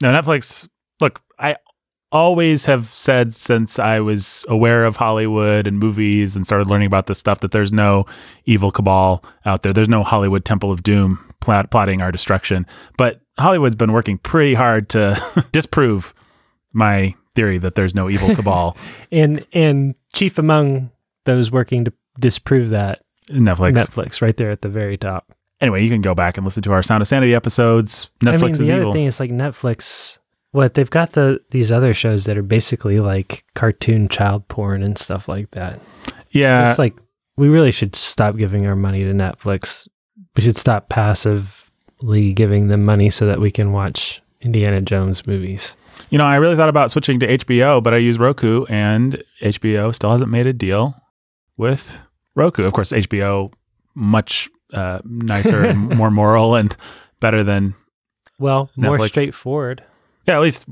No, 0.00 0.08
Netflix. 0.12 0.68
Look, 1.00 1.20
I 1.38 1.56
always 2.12 2.66
have 2.66 2.88
said 2.88 3.34
since 3.34 3.78
I 3.78 4.00
was 4.00 4.44
aware 4.48 4.84
of 4.84 4.96
Hollywood 4.96 5.66
and 5.66 5.78
movies 5.78 6.36
and 6.36 6.44
started 6.46 6.68
learning 6.68 6.86
about 6.86 7.06
this 7.06 7.18
stuff 7.18 7.40
that 7.40 7.50
there's 7.50 7.72
no 7.72 8.04
evil 8.44 8.70
cabal 8.70 9.24
out 9.46 9.62
there. 9.62 9.72
There's 9.72 9.88
no 9.88 10.02
Hollywood 10.02 10.44
Temple 10.44 10.70
of 10.70 10.82
Doom 10.82 11.18
plot, 11.40 11.70
plotting 11.70 12.02
our 12.02 12.12
destruction. 12.12 12.66
But 12.98 13.20
Hollywood's 13.38 13.74
been 13.74 13.92
working 13.92 14.18
pretty 14.18 14.54
hard 14.54 14.88
to 14.90 15.20
disprove 15.52 16.14
my 16.74 17.14
theory 17.34 17.58
that 17.58 17.74
there's 17.74 17.94
no 17.94 18.10
evil 18.10 18.34
cabal. 18.34 18.76
and 19.12 19.44
and 19.52 19.94
chief 20.12 20.38
among 20.38 20.90
those 21.24 21.50
working 21.50 21.84
to 21.84 21.92
disprove 22.18 22.70
that 22.70 23.02
Netflix. 23.28 23.72
Netflix 23.74 24.22
right 24.22 24.36
there 24.36 24.50
at 24.50 24.62
the 24.62 24.68
very 24.68 24.96
top. 24.96 25.32
Anyway, 25.60 25.82
you 25.82 25.90
can 25.90 26.02
go 26.02 26.14
back 26.14 26.36
and 26.36 26.44
listen 26.44 26.62
to 26.64 26.72
our 26.72 26.82
Sound 26.82 27.02
of 27.02 27.08
Sanity 27.08 27.34
episodes. 27.34 28.10
Netflix 28.20 28.34
I 28.34 28.36
mean, 28.38 28.50
is 28.50 28.58
the 28.58 28.72
other 28.72 28.80
evil. 28.80 28.92
thing 28.92 29.06
is 29.06 29.20
like 29.20 29.30
Netflix. 29.30 30.18
What 30.50 30.74
they've 30.74 30.90
got 30.90 31.12
the 31.12 31.40
these 31.50 31.70
other 31.70 31.94
shows 31.94 32.24
that 32.24 32.36
are 32.36 32.42
basically 32.42 33.00
like 33.00 33.44
cartoon 33.54 34.08
child 34.08 34.46
porn 34.48 34.82
and 34.82 34.98
stuff 34.98 35.28
like 35.28 35.52
that. 35.52 35.80
yeah. 36.30 36.68
it's 36.68 36.78
like 36.78 36.94
we 37.36 37.48
really 37.48 37.70
should 37.70 37.96
stop 37.96 38.36
giving 38.36 38.66
our 38.66 38.76
money 38.76 39.04
to 39.04 39.12
Netflix. 39.12 39.88
We 40.36 40.42
should 40.42 40.58
stop 40.58 40.88
passively 40.88 42.32
giving 42.32 42.68
them 42.68 42.84
money 42.84 43.08
so 43.08 43.26
that 43.26 43.40
we 43.40 43.50
can 43.50 43.72
watch 43.72 44.20
Indiana 44.40 44.80
Jones 44.80 45.26
movies. 45.26 45.74
You 46.10 46.18
know, 46.18 46.24
I 46.24 46.36
really 46.36 46.56
thought 46.56 46.68
about 46.68 46.90
switching 46.90 47.20
to 47.20 47.38
HBO, 47.38 47.82
but 47.82 47.94
I 47.94 47.98
use 47.98 48.18
Roku, 48.18 48.66
and 48.66 49.22
HBO 49.42 49.94
still 49.94 50.10
hasn't 50.10 50.30
made 50.30 50.46
a 50.46 50.52
deal 50.52 51.01
with 51.56 51.98
Roku. 52.34 52.64
Of 52.64 52.72
course, 52.72 52.92
HBO 52.92 53.52
much 53.94 54.48
uh, 54.72 55.00
nicer 55.04 55.64
and 55.64 55.88
more 55.96 56.10
moral 56.10 56.54
and 56.54 56.74
better 57.20 57.44
than 57.44 57.74
Well, 58.38 58.70
more 58.76 59.06
straightforward, 59.06 59.84
yeah. 60.28 60.36
At 60.36 60.40
least 60.40 60.66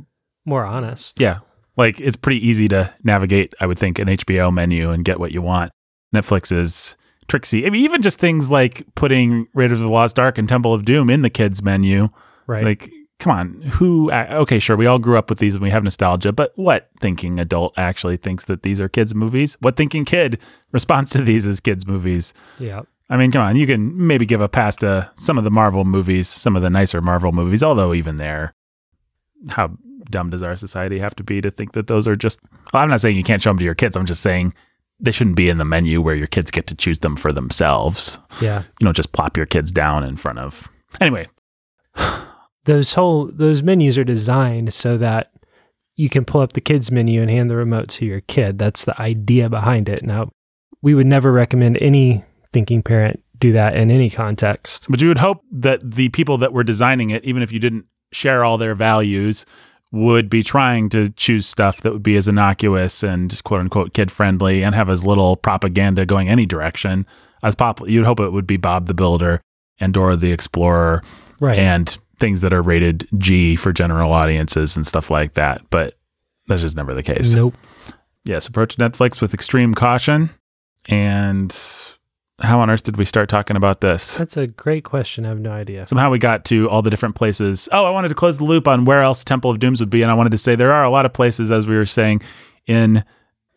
more 0.45 0.65
honest. 0.65 1.21
yeah, 1.21 1.41
like 1.77 2.01
it's 2.01 2.17
pretty 2.17 2.47
easy 2.47 2.69
to 2.69 2.93
navigate. 3.05 3.55
I 3.61 3.67
would 3.67 3.79
think 3.79 3.99
an 3.99 4.09
HBO 4.09 4.53
menu 4.53 4.91
and 4.91 5.05
get 5.05 5.21
what 5.21 5.33
you 5.33 5.43
want. 5.43 5.73
Netflix 6.15 6.51
is 6.51 6.97
tricksy. 7.29 7.67
I 7.67 7.71
mean, 7.71 7.85
even 7.85 8.03
just 8.03 8.19
things 8.19 8.51
like 8.51 8.85
putting 8.97 9.47
Raiders 9.55 9.81
of 9.81 9.87
the 9.87 9.93
Lost 9.93 10.19
Ark 10.19 10.39
and 10.39 10.49
Temple 10.49 10.75
of 10.75 10.85
Doom 10.85 11.09
in 11.11 11.23
the 11.23 11.31
kids 11.31 11.63
menu. 11.63 12.09
Right. 12.47 12.65
Like, 12.65 12.91
come 13.21 13.33
on, 13.33 13.61
who? 13.63 14.11
uh, 14.11 14.27
Okay, 14.31 14.59
sure, 14.59 14.77
we 14.77 14.87
all 14.87 14.99
grew 14.99 15.17
up 15.17 15.31
with 15.31 15.39
these 15.39 15.55
and 15.55 15.63
we 15.63 15.71
have 15.71 15.85
nostalgia, 15.85 16.33
but 16.33 16.53
what 16.57 16.89
thinking 16.99 17.39
adult 17.39 17.73
actually 17.77 18.17
thinks 18.17 18.47
that 18.47 18.63
these 18.63 18.81
are 18.81 18.89
kids' 18.89 19.15
movies? 19.15 19.57
What 19.61 19.77
thinking 19.77 20.05
kid 20.05 20.41
responds 20.73 21.11
to 21.13 21.23
these 21.23 21.47
as 21.47 21.61
kids' 21.61 21.87
movies? 21.87 22.35
yeah. 22.59 22.83
I 23.13 23.17
mean, 23.17 23.33
come 23.33 23.43
on, 23.43 23.57
you 23.57 23.67
can 23.67 24.07
maybe 24.07 24.25
give 24.25 24.41
a 24.41 24.49
pass 24.49 24.77
to 24.77 25.11
some 25.17 25.37
of 25.37 25.43
the 25.43 25.51
Marvel 25.51 25.85
movies, 25.85 26.29
some 26.29 26.55
of 26.55 26.63
the 26.63 26.71
nicer 26.71 27.01
Marvel 27.01 27.33
movies, 27.33 27.61
although 27.61 27.93
even 27.93 28.19
there, 28.19 28.55
how 29.49 29.73
dumb 30.11 30.31
does 30.31 30.45
our 30.45 30.55
society 30.57 31.01
have 31.01 31.17
to 31.17 31.25
be 31.25 31.41
to 31.41 31.51
think 31.51 31.73
that 31.73 31.89
those 31.89 32.07
are 32.07 32.15
just. 32.15 32.39
Well, 32.73 32.85
I'm 32.85 32.89
not 32.89 33.01
saying 33.01 33.17
you 33.17 33.25
can't 33.25 33.43
show 33.43 33.51
them 33.51 33.59
to 33.59 33.65
your 33.65 33.75
kids. 33.75 33.97
I'm 33.97 34.07
just 34.07 34.23
saying 34.23 34.55
they 35.01 35.11
shouldn't 35.11 35.35
be 35.35 35.49
in 35.49 35.59
the 35.59 35.65
menu 35.65 36.01
where 36.01 36.15
your 36.15 36.29
kids 36.29 36.53
get 36.53 36.69
to 36.69 36.75
choose 36.77 37.01
them 37.01 37.17
for 37.17 37.33
themselves. 37.33 38.21
Yeah. 38.41 38.63
You 38.79 38.85
know, 38.85 38.93
just 38.93 39.11
plop 39.11 39.37
your 39.37 39.47
kids 39.47 39.73
down 39.73 40.05
in 40.05 40.17
front 40.17 40.39
of. 40.39 40.69
Anyway, 41.01 41.27
Those 42.65 42.95
whole 42.95 43.27
those 43.27 43.63
menus 43.63 43.97
are 43.99 44.05
designed 44.05 44.75
so 44.75 44.97
that 44.99 45.31
you 45.97 46.09
can 46.09 46.25
pull 46.25 46.41
up 46.41 46.53
the 46.55 46.61
kids 46.61 46.91
menu 46.91 47.21
and 47.21 47.31
hand 47.31 47.51
the 47.51 47.57
remote 47.57 47.89
to 47.91 48.07
your 48.07 48.21
kid. 48.23 48.59
That's 48.59 48.85
the 48.85 49.01
idea 49.01 49.49
behind 49.49 49.89
it. 49.89 50.03
Now, 50.03 50.31
we 50.83 50.95
would 50.95 51.07
never 51.07 51.33
recommend 51.33 51.79
any 51.81 52.25
thinking 52.53 52.83
parent 52.83 53.23
do 53.39 53.53
that 53.53 53.77
in 53.77 53.91
any 53.91 54.11
context. 54.11 54.87
But 54.89 55.01
you 55.01 55.09
would 55.09 55.19
hope 55.19 55.43
that 55.51 55.81
the 55.83 56.11
people 56.11 56.37
that 56.39 56.53
were 56.53 56.65
designing 56.65 57.11
it, 57.11 57.25
even 57.25 57.43
if 57.43 57.53
you 57.53 57.59
didn't 57.59 57.87
share 58.13 58.45
all 58.45 58.59
their 58.59 58.75
values, 58.75 59.47
would 59.93 60.29
be 60.31 60.43
trying 60.43 60.89
to 60.91 61.09
choose 61.11 61.47
stuff 61.47 61.81
that 61.81 61.93
would 61.93 62.03
be 62.03 62.17
as 62.17 62.29
innocuous 62.29 63.03
and 63.03 63.43
quote 63.45 63.61
unquote 63.61 63.93
kid 63.95 64.11
friendly 64.13 64.63
and 64.63 64.75
have 64.75 64.89
as 64.91 65.05
little 65.05 65.37
propaganda 65.37 66.05
going 66.07 66.29
any 66.29 66.47
direction 66.47 67.07
as 67.43 67.55
possible. 67.55 67.91
You'd 67.91 68.05
hope 68.07 68.21
it 68.21 68.31
would 68.31 68.47
be 68.47 68.57
Bob 68.57 68.87
the 68.87 68.95
Builder 68.95 69.41
and 69.79 69.93
Dora 69.95 70.17
the 70.17 70.33
Explorer 70.33 71.03
Right. 71.41 71.59
and 71.59 71.97
things 72.21 72.43
that 72.43 72.53
are 72.53 72.63
rated 72.63 73.09
G 73.19 73.57
for 73.57 73.73
general 73.73 74.13
audiences 74.13 74.77
and 74.77 74.87
stuff 74.87 75.11
like 75.11 75.35
that. 75.35 75.63
But 75.71 75.99
That's 76.51 76.63
just 76.63 76.77
never 76.77 76.95
the 76.95 77.03
case. 77.03 77.35
Nope. 77.35 77.55
Yes, 78.25 78.47
approach 78.47 78.77
Netflix 78.77 79.21
with 79.21 79.33
extreme 79.33 79.73
caution. 79.73 80.31
And 80.89 81.57
how 82.41 82.61
on 82.61 82.71
earth 82.71 82.83
did 82.83 82.97
we 82.97 83.05
start 83.05 83.29
talking 83.29 83.57
about 83.57 83.81
this? 83.81 84.19
That's 84.19 84.37
a 84.37 84.49
great 84.49 84.83
question. 84.83 85.25
I 85.25 85.29
have 85.29 85.39
no 85.39 85.53
idea. 85.53 85.87
Somehow 85.87 86.11
we 86.11 86.19
got 86.19 86.45
to 86.47 86.69
all 86.69 86.83
the 86.83 86.91
different 86.91 87.15
places. 87.15 87.69
Oh, 87.71 87.85
I 87.85 87.91
wanted 87.91 88.09
to 88.09 88.15
close 88.15 88.39
the 88.39 88.45
loop 88.45 88.67
on 88.67 88.85
where 88.85 89.01
else 89.01 89.23
Temple 89.23 89.51
of 89.51 89.61
Dooms 89.61 89.79
would 89.81 89.91
be. 89.91 90.03
And 90.03 90.11
I 90.11 90.15
wanted 90.15 90.31
to 90.31 90.39
say 90.39 90.57
there 90.57 90.73
are 90.73 90.85
a 90.85 90.91
lot 90.91 91.07
of 91.07 91.13
places, 91.13 91.51
as 91.51 91.67
we 91.67 91.77
were 91.77 91.87
saying, 91.87 92.23
in 92.67 93.05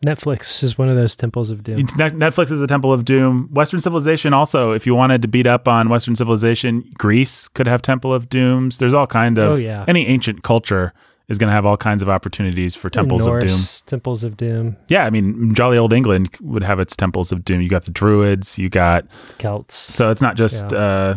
Netflix 0.04 0.62
is 0.62 0.76
one 0.76 0.88
of 0.88 0.96
those 0.96 1.16
temples 1.16 1.50
of 1.50 1.62
doom. 1.62 1.78
Netflix 1.86 2.50
is 2.50 2.60
a 2.60 2.66
temple 2.66 2.92
of 2.92 3.04
doom. 3.04 3.48
Western 3.52 3.80
civilization 3.80 4.32
also, 4.34 4.72
if 4.72 4.86
you 4.86 4.94
wanted 4.94 5.22
to 5.22 5.28
beat 5.28 5.46
up 5.46 5.66
on 5.66 5.88
Western 5.88 6.14
civilization, 6.14 6.84
Greece 6.98 7.48
could 7.48 7.66
have 7.66 7.80
temple 7.80 8.12
of 8.12 8.28
dooms. 8.28 8.78
There's 8.78 8.92
all 8.94 9.06
kind 9.06 9.38
of 9.38 9.52
Oh, 9.52 9.56
yeah. 9.56 9.84
any 9.88 10.06
ancient 10.06 10.42
culture 10.42 10.92
is 11.28 11.38
going 11.38 11.48
to 11.48 11.54
have 11.54 11.64
all 11.64 11.78
kinds 11.78 12.02
of 12.02 12.10
opportunities 12.10 12.74
for 12.74 12.90
temples 12.90 13.26
of 13.26 13.40
doom. 13.40 13.58
Temples 13.86 14.24
of 14.24 14.36
doom. 14.36 14.76
Yeah, 14.88 15.06
I 15.06 15.10
mean, 15.10 15.54
jolly 15.54 15.78
old 15.78 15.94
England 15.94 16.28
would 16.42 16.62
have 16.62 16.78
its 16.80 16.94
temples 16.94 17.32
of 17.32 17.42
doom. 17.42 17.62
You 17.62 17.70
got 17.70 17.86
the 17.86 17.90
Druids, 17.92 18.58
you 18.58 18.68
got 18.68 19.06
Celts. 19.38 19.74
so 19.74 20.10
it's 20.10 20.20
not 20.20 20.36
just 20.36 20.70
uh, 20.74 21.14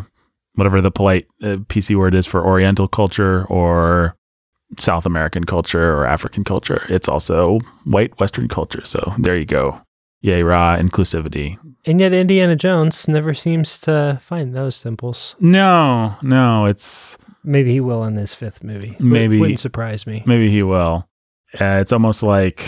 whatever 0.56 0.80
the 0.80 0.92
polite 0.92 1.28
uh, 1.44 1.58
PC 1.68 1.98
word 1.98 2.14
is 2.14 2.26
for 2.26 2.46
Oriental 2.46 2.88
culture 2.88 3.44
or 3.50 4.16
South 4.80 5.06
American 5.06 5.44
culture 5.46 5.94
or 5.94 6.06
African 6.06 6.44
culture. 6.44 6.86
It's 6.90 7.08
also 7.08 7.60
white 7.86 8.20
Western 8.20 8.48
culture. 8.48 8.84
So 8.86 9.14
there 9.18 9.38
you 9.38 9.46
go. 9.46 9.82
Yay, 10.22 10.44
rah, 10.44 10.76
inclusivity. 10.78 11.58
And 11.86 12.00
yet 12.00 12.12
Indiana 12.12 12.56
Jones 12.56 13.08
never 13.08 13.34
seems 13.34 13.80
to 13.80 14.20
find 14.22 14.54
those 14.56 14.82
temples. 14.82 15.36
No, 15.40 16.16
no, 16.22 16.66
it's 16.66 17.18
Maybe 17.44 17.72
he 17.72 17.80
will 17.80 18.04
in 18.04 18.16
his 18.18 18.34
fifth 18.34 18.62
movie. 18.64 18.98
Maybe- 19.00 19.40
Wouldn't 19.40 19.60
surprise 19.60 20.06
me. 20.06 20.22
maybe 20.26 20.50
he 20.52 20.64
will. 20.64 21.08
Uh, 21.54 21.78
it's 21.82 21.94
almost 21.94 22.22
like, 22.24 22.66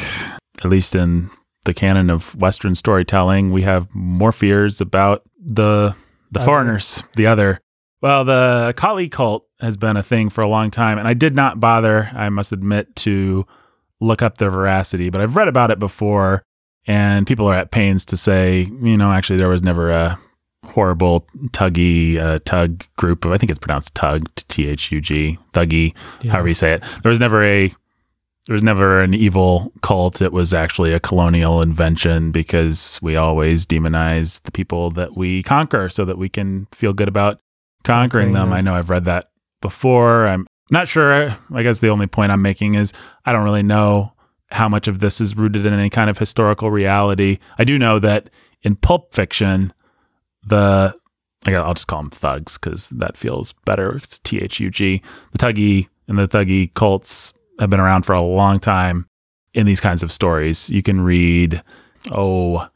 at 0.63 0.69
least 0.69 0.95
in 0.95 1.29
the 1.65 1.73
canon 1.73 2.09
of 2.09 2.33
Western 2.35 2.75
storytelling, 2.75 3.51
we 3.51 3.63
have 3.63 3.87
more 3.93 4.31
fears 4.31 4.79
about 4.79 5.23
the 5.43 5.93
the 6.31 6.39
Other. 6.39 6.45
foreigners, 6.45 7.03
the 7.15 7.25
other. 7.27 7.59
Well, 8.01 8.23
the 8.23 8.73
Kali 8.77 9.09
cult 9.09 9.45
has 9.59 9.77
been 9.77 9.97
a 9.97 10.03
thing 10.03 10.29
for 10.29 10.41
a 10.41 10.47
long 10.47 10.71
time, 10.71 10.97
and 10.97 11.07
I 11.07 11.13
did 11.13 11.35
not 11.35 11.59
bother, 11.59 12.09
I 12.13 12.29
must 12.29 12.51
admit, 12.51 12.95
to 12.97 13.45
look 13.99 14.21
up 14.21 14.37
their 14.37 14.49
veracity, 14.51 15.09
but 15.09 15.19
I've 15.21 15.35
read 15.35 15.47
about 15.49 15.71
it 15.71 15.79
before, 15.79 16.43
and 16.87 17.27
people 17.27 17.45
are 17.47 17.55
at 17.55 17.71
pains 17.71 18.05
to 18.05 18.17
say, 18.17 18.61
you 18.81 18.97
know, 18.97 19.11
actually, 19.11 19.37
there 19.37 19.49
was 19.49 19.61
never 19.61 19.91
a 19.91 20.19
horrible 20.65 21.25
tuggy 21.47 22.17
uh, 22.17 22.39
tug 22.45 22.83
group 22.97 23.25
of, 23.25 23.31
I 23.31 23.37
think 23.37 23.49
it's 23.49 23.59
pronounced 23.59 23.95
tug, 23.95 24.29
T 24.35 24.67
H 24.67 24.91
U 24.91 25.01
G, 25.01 25.37
Thuggee, 25.53 25.93
Yeah. 26.21 26.31
however 26.31 26.47
you 26.49 26.53
say 26.53 26.73
it. 26.73 26.83
There 27.03 27.09
was 27.09 27.19
never 27.19 27.43
a 27.43 27.73
there 28.47 28.53
was 28.53 28.63
never 28.63 29.01
an 29.01 29.13
evil 29.13 29.71
cult. 29.83 30.21
It 30.23 30.33
was 30.33 30.55
actually 30.55 30.91
a 30.91 30.99
colonial 30.99 31.61
invention 31.61 32.31
because 32.31 32.99
we 33.01 33.15
always 33.15 33.67
demonize 33.67 34.41
the 34.41 34.51
people 34.51 34.89
that 34.91 35.15
we 35.15 35.43
conquer 35.43 35.87
so 35.87 36.03
that 36.05 36.17
we 36.17 36.29
can 36.29 36.65
feel 36.71 36.91
good 36.91 37.07
about 37.07 37.39
conquering 37.83 38.33
them. 38.33 38.51
I 38.51 38.61
know 38.61 38.73
I've 38.73 38.89
read 38.89 39.05
that 39.05 39.28
before. 39.61 40.27
I'm 40.27 40.47
not 40.69 40.87
sure. 40.87 41.35
I 41.53 41.63
guess 41.63 41.79
the 41.79 41.89
only 41.89 42.07
point 42.07 42.31
I'm 42.31 42.41
making 42.41 42.75
is 42.75 42.93
I 43.25 43.31
don't 43.31 43.43
really 43.43 43.63
know 43.63 44.13
how 44.51 44.67
much 44.67 44.87
of 44.87 44.99
this 44.99 45.21
is 45.21 45.35
rooted 45.35 45.65
in 45.65 45.73
any 45.73 45.89
kind 45.89 46.09
of 46.09 46.17
historical 46.17 46.71
reality. 46.71 47.39
I 47.57 47.63
do 47.63 47.77
know 47.77 47.99
that 47.99 48.29
in 48.63 48.75
pulp 48.75 49.13
fiction, 49.13 49.73
the 50.45 50.95
I'll 51.47 51.73
just 51.73 51.87
call 51.87 52.01
them 52.01 52.11
thugs 52.11 52.57
because 52.57 52.89
that 52.89 53.15
feels 53.15 53.53
better. 53.65 53.97
It's 53.97 54.19
T 54.19 54.39
H 54.39 54.59
U 54.59 54.69
G. 54.69 55.01
The 55.31 55.37
tuggy 55.37 55.87
and 56.07 56.17
the 56.17 56.27
Thuggee 56.27 56.73
cults 56.73 57.33
have 57.59 57.69
been 57.69 57.79
around 57.79 58.03
for 58.03 58.13
a 58.13 58.21
long 58.21 58.59
time 58.59 59.07
in 59.53 59.65
these 59.65 59.79
kinds 59.79 60.03
of 60.03 60.11
stories. 60.11 60.69
You 60.69 60.81
can 60.81 61.01
read, 61.01 61.63
oh, 62.11 62.67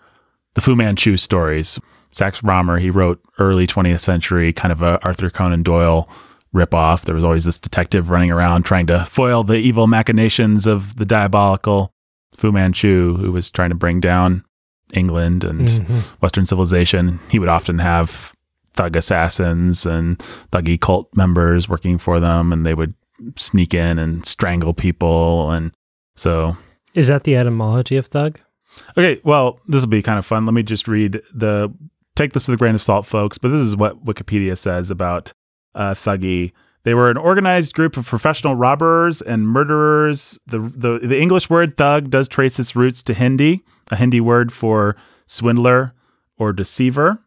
the 0.54 0.62
Fu 0.62 0.76
Manchu 0.76 1.18
stories. 1.18 1.80
Sax 2.12 2.42
Rohmer, 2.42 2.80
he 2.80 2.92
wrote 2.92 3.20
early 3.40 3.66
20th 3.66 4.02
century, 4.02 4.54
kind 4.54 4.72
of 4.72 4.82
a 4.84 5.04
Arthur 5.04 5.30
Conan 5.32 5.64
Doyle 5.64 6.08
ripoff. 6.54 7.02
There 7.02 7.16
was 7.16 7.24
always 7.24 7.44
this 7.46 7.60
detective 7.60 8.10
running 8.10 8.32
around 8.32 8.64
trying 8.64 8.88
to 8.88 9.06
foil 9.06 9.44
the 9.44 9.58
evil 9.58 9.88
machinations 9.88 10.68
of 10.68 10.96
the 10.98 11.06
diabolical 11.06 11.92
Fu 12.36 12.52
Manchu, 12.52 13.16
who 13.18 13.32
was 13.32 13.50
trying 13.50 13.70
to 13.70 13.76
bring 13.76 14.00
down 14.00 14.44
England 14.94 15.44
and 15.44 15.68
Mhm. 15.68 16.02
Western 16.22 16.46
civilization. 16.46 17.20
He 17.30 17.40
would 17.40 17.50
often 17.50 17.80
have 17.80 18.34
thug 18.76 18.96
assassins 18.96 19.86
and 19.86 20.18
Thuggee 20.52 20.80
cult 20.80 21.10
members 21.16 21.70
working 21.70 21.98
for 21.98 22.20
them, 22.20 22.52
and 22.54 22.66
they 22.66 22.74
would 22.74 22.94
sneak 23.36 23.74
in 23.74 24.00
and 24.00 24.26
strangle 24.26 24.74
people. 24.74 25.52
And 25.52 25.72
so, 26.16 26.58
Is 26.96 27.08
that 27.08 27.24
the 27.24 27.36
etymology 27.36 27.98
of 27.98 28.08
thug? 28.08 28.40
okay, 28.98 29.20
well, 29.24 29.60
this 29.68 29.82
will 29.82 29.90
be 29.90 30.02
kind 30.02 30.18
of 30.20 30.26
fun. 30.26 30.46
Let 30.46 30.54
me 30.54 30.64
just 30.64 30.88
read 30.88 31.22
the 31.34 31.72
take 32.16 32.34
this 32.34 32.46
with 32.48 32.54
a 32.54 32.58
grain 32.58 32.76
of 32.76 32.82
salt, 32.82 33.06
folks, 33.08 33.38
but 33.40 33.50
this 33.50 33.62
is 33.62 33.76
what 33.76 34.04
Wikipedia 34.06 34.56
says 34.58 34.92
about 34.92 35.34
uh, 35.76 35.94
Thuggee. 35.94 36.52
They 36.84 36.94
were 36.94 37.10
an 37.10 37.18
organized 37.18 37.74
group 37.74 37.96
of 37.96 38.06
professional 38.06 38.56
robbers 38.56 39.22
and 39.22 39.48
murderers. 39.48 40.38
The, 40.46 40.60
the 40.60 41.00
the 41.00 41.20
English 41.20 41.50
word 41.50 41.78
thug 41.78 42.10
does 42.10 42.28
trace 42.28 42.60
its 42.60 42.76
roots 42.76 43.02
to 43.04 43.14
Hindi, 43.14 43.64
a 43.90 43.96
Hindi 43.96 44.20
word 44.20 44.52
for 44.52 44.96
swindler 45.26 45.94
or 46.38 46.52
deceiver. 46.52 47.20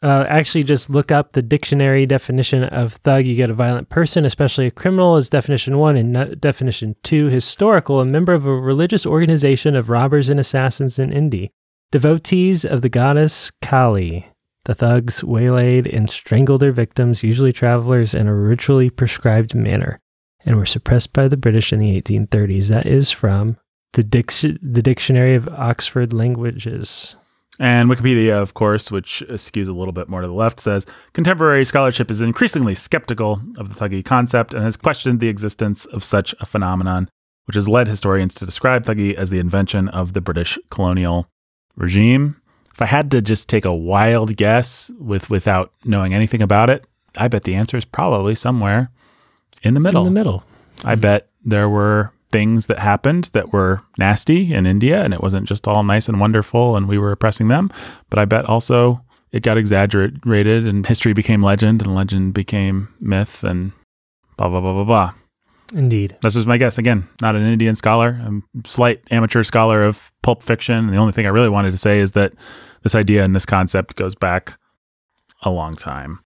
Uh, 0.00 0.26
actually, 0.28 0.62
just 0.62 0.90
look 0.90 1.10
up 1.10 1.32
the 1.32 1.40
dictionary 1.40 2.04
definition 2.04 2.62
of 2.64 2.92
thug. 2.92 3.26
You 3.26 3.34
get 3.34 3.48
a 3.48 3.54
violent 3.54 3.88
person, 3.88 4.26
especially 4.26 4.66
a 4.66 4.70
criminal, 4.70 5.16
is 5.16 5.30
definition 5.30 5.78
one. 5.78 5.96
And 5.96 6.12
no- 6.12 6.34
definition 6.34 6.94
two, 7.02 7.28
historical, 7.28 8.00
a 8.00 8.04
member 8.04 8.34
of 8.34 8.44
a 8.44 8.54
religious 8.54 9.06
organization 9.06 9.74
of 9.74 9.88
robbers 9.88 10.28
and 10.28 10.38
assassins 10.38 10.98
in 10.98 11.10
India. 11.10 11.48
Devotees 11.90 12.64
of 12.64 12.82
the 12.82 12.90
goddess 12.90 13.50
Kali. 13.62 14.28
The 14.64 14.74
thugs 14.74 15.22
waylaid 15.22 15.86
and 15.86 16.08
strangled 16.08 16.62
their 16.62 16.72
victims, 16.72 17.22
usually 17.22 17.52
travelers, 17.52 18.14
in 18.14 18.28
a 18.28 18.34
ritually 18.34 18.88
prescribed 18.88 19.54
manner, 19.54 20.00
and 20.44 20.56
were 20.56 20.66
suppressed 20.66 21.12
by 21.12 21.28
the 21.28 21.36
British 21.36 21.72
in 21.72 21.80
the 21.80 22.00
1830s. 22.00 22.68
That 22.68 22.86
is 22.86 23.10
from 23.10 23.58
the, 23.92 24.02
dic- 24.02 24.58
the 24.62 24.82
Dictionary 24.82 25.34
of 25.34 25.48
Oxford 25.48 26.12
Languages. 26.12 27.16
And 27.60 27.88
Wikipedia, 27.88 28.40
of 28.40 28.54
course, 28.54 28.90
which 28.90 29.22
skews 29.28 29.68
a 29.68 29.72
little 29.72 29.92
bit 29.92 30.08
more 30.08 30.22
to 30.22 30.26
the 30.26 30.32
left, 30.32 30.60
says 30.60 30.86
contemporary 31.12 31.64
scholarship 31.64 32.10
is 32.10 32.20
increasingly 32.20 32.74
skeptical 32.74 33.40
of 33.58 33.68
the 33.68 33.74
Thuggee 33.74 34.04
concept 34.04 34.54
and 34.54 34.64
has 34.64 34.76
questioned 34.76 35.20
the 35.20 35.28
existence 35.28 35.84
of 35.86 36.02
such 36.02 36.34
a 36.40 36.46
phenomenon, 36.46 37.08
which 37.44 37.54
has 37.54 37.68
led 37.68 37.86
historians 37.86 38.34
to 38.34 38.46
describe 38.46 38.84
Thuggee 38.84 39.14
as 39.14 39.30
the 39.30 39.38
invention 39.38 39.88
of 39.88 40.14
the 40.14 40.20
British 40.20 40.58
colonial 40.70 41.28
regime. 41.76 42.40
If 42.74 42.82
I 42.82 42.86
had 42.86 43.12
to 43.12 43.22
just 43.22 43.48
take 43.48 43.64
a 43.64 43.72
wild 43.72 44.36
guess 44.36 44.90
with 44.98 45.30
without 45.30 45.72
knowing 45.84 46.12
anything 46.12 46.42
about 46.42 46.70
it, 46.70 46.84
I 47.16 47.28
bet 47.28 47.44
the 47.44 47.54
answer 47.54 47.76
is 47.76 47.84
probably 47.84 48.34
somewhere 48.34 48.90
in 49.62 49.74
the 49.74 49.80
middle. 49.80 50.04
In 50.04 50.12
the 50.12 50.18
middle. 50.18 50.42
I 50.84 50.96
hmm. 50.96 51.00
bet 51.00 51.28
there 51.44 51.68
were 51.68 52.12
things 52.32 52.66
that 52.66 52.80
happened 52.80 53.30
that 53.32 53.52
were 53.52 53.82
nasty 53.96 54.52
in 54.52 54.66
India 54.66 55.04
and 55.04 55.14
it 55.14 55.22
wasn't 55.22 55.46
just 55.46 55.68
all 55.68 55.84
nice 55.84 56.08
and 56.08 56.18
wonderful 56.18 56.74
and 56.74 56.88
we 56.88 56.98
were 56.98 57.12
oppressing 57.12 57.46
them. 57.46 57.70
But 58.10 58.18
I 58.18 58.24
bet 58.24 58.44
also 58.46 59.04
it 59.30 59.44
got 59.44 59.56
exaggerated 59.56 60.66
and 60.66 60.84
history 60.84 61.12
became 61.12 61.42
legend 61.42 61.80
and 61.80 61.94
legend 61.94 62.34
became 62.34 62.88
myth 62.98 63.44
and 63.44 63.70
blah, 64.36 64.48
blah, 64.48 64.60
blah, 64.60 64.72
blah, 64.72 64.84
blah. 64.84 65.14
Indeed. 65.72 66.16
This 66.22 66.36
is 66.36 66.46
my 66.46 66.56
guess. 66.58 66.78
Again, 66.78 67.08
not 67.22 67.36
an 67.36 67.42
Indian 67.42 67.74
scholar. 67.74 68.20
I'm 68.24 68.44
a 68.64 68.68
slight 68.68 69.00
amateur 69.10 69.42
scholar 69.42 69.84
of 69.84 70.12
pulp 70.22 70.42
fiction. 70.42 70.76
And 70.76 70.90
the 70.92 70.96
only 70.98 71.12
thing 71.12 71.26
I 71.26 71.30
really 71.30 71.48
wanted 71.48 71.70
to 71.70 71.78
say 71.78 72.00
is 72.00 72.12
that 72.12 72.32
this 72.82 72.94
idea 72.94 73.24
and 73.24 73.34
this 73.34 73.46
concept 73.46 73.96
goes 73.96 74.14
back 74.14 74.58
a 75.42 75.50
long 75.50 75.74
time 75.74 76.20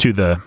to 0.00 0.12
the 0.12 0.42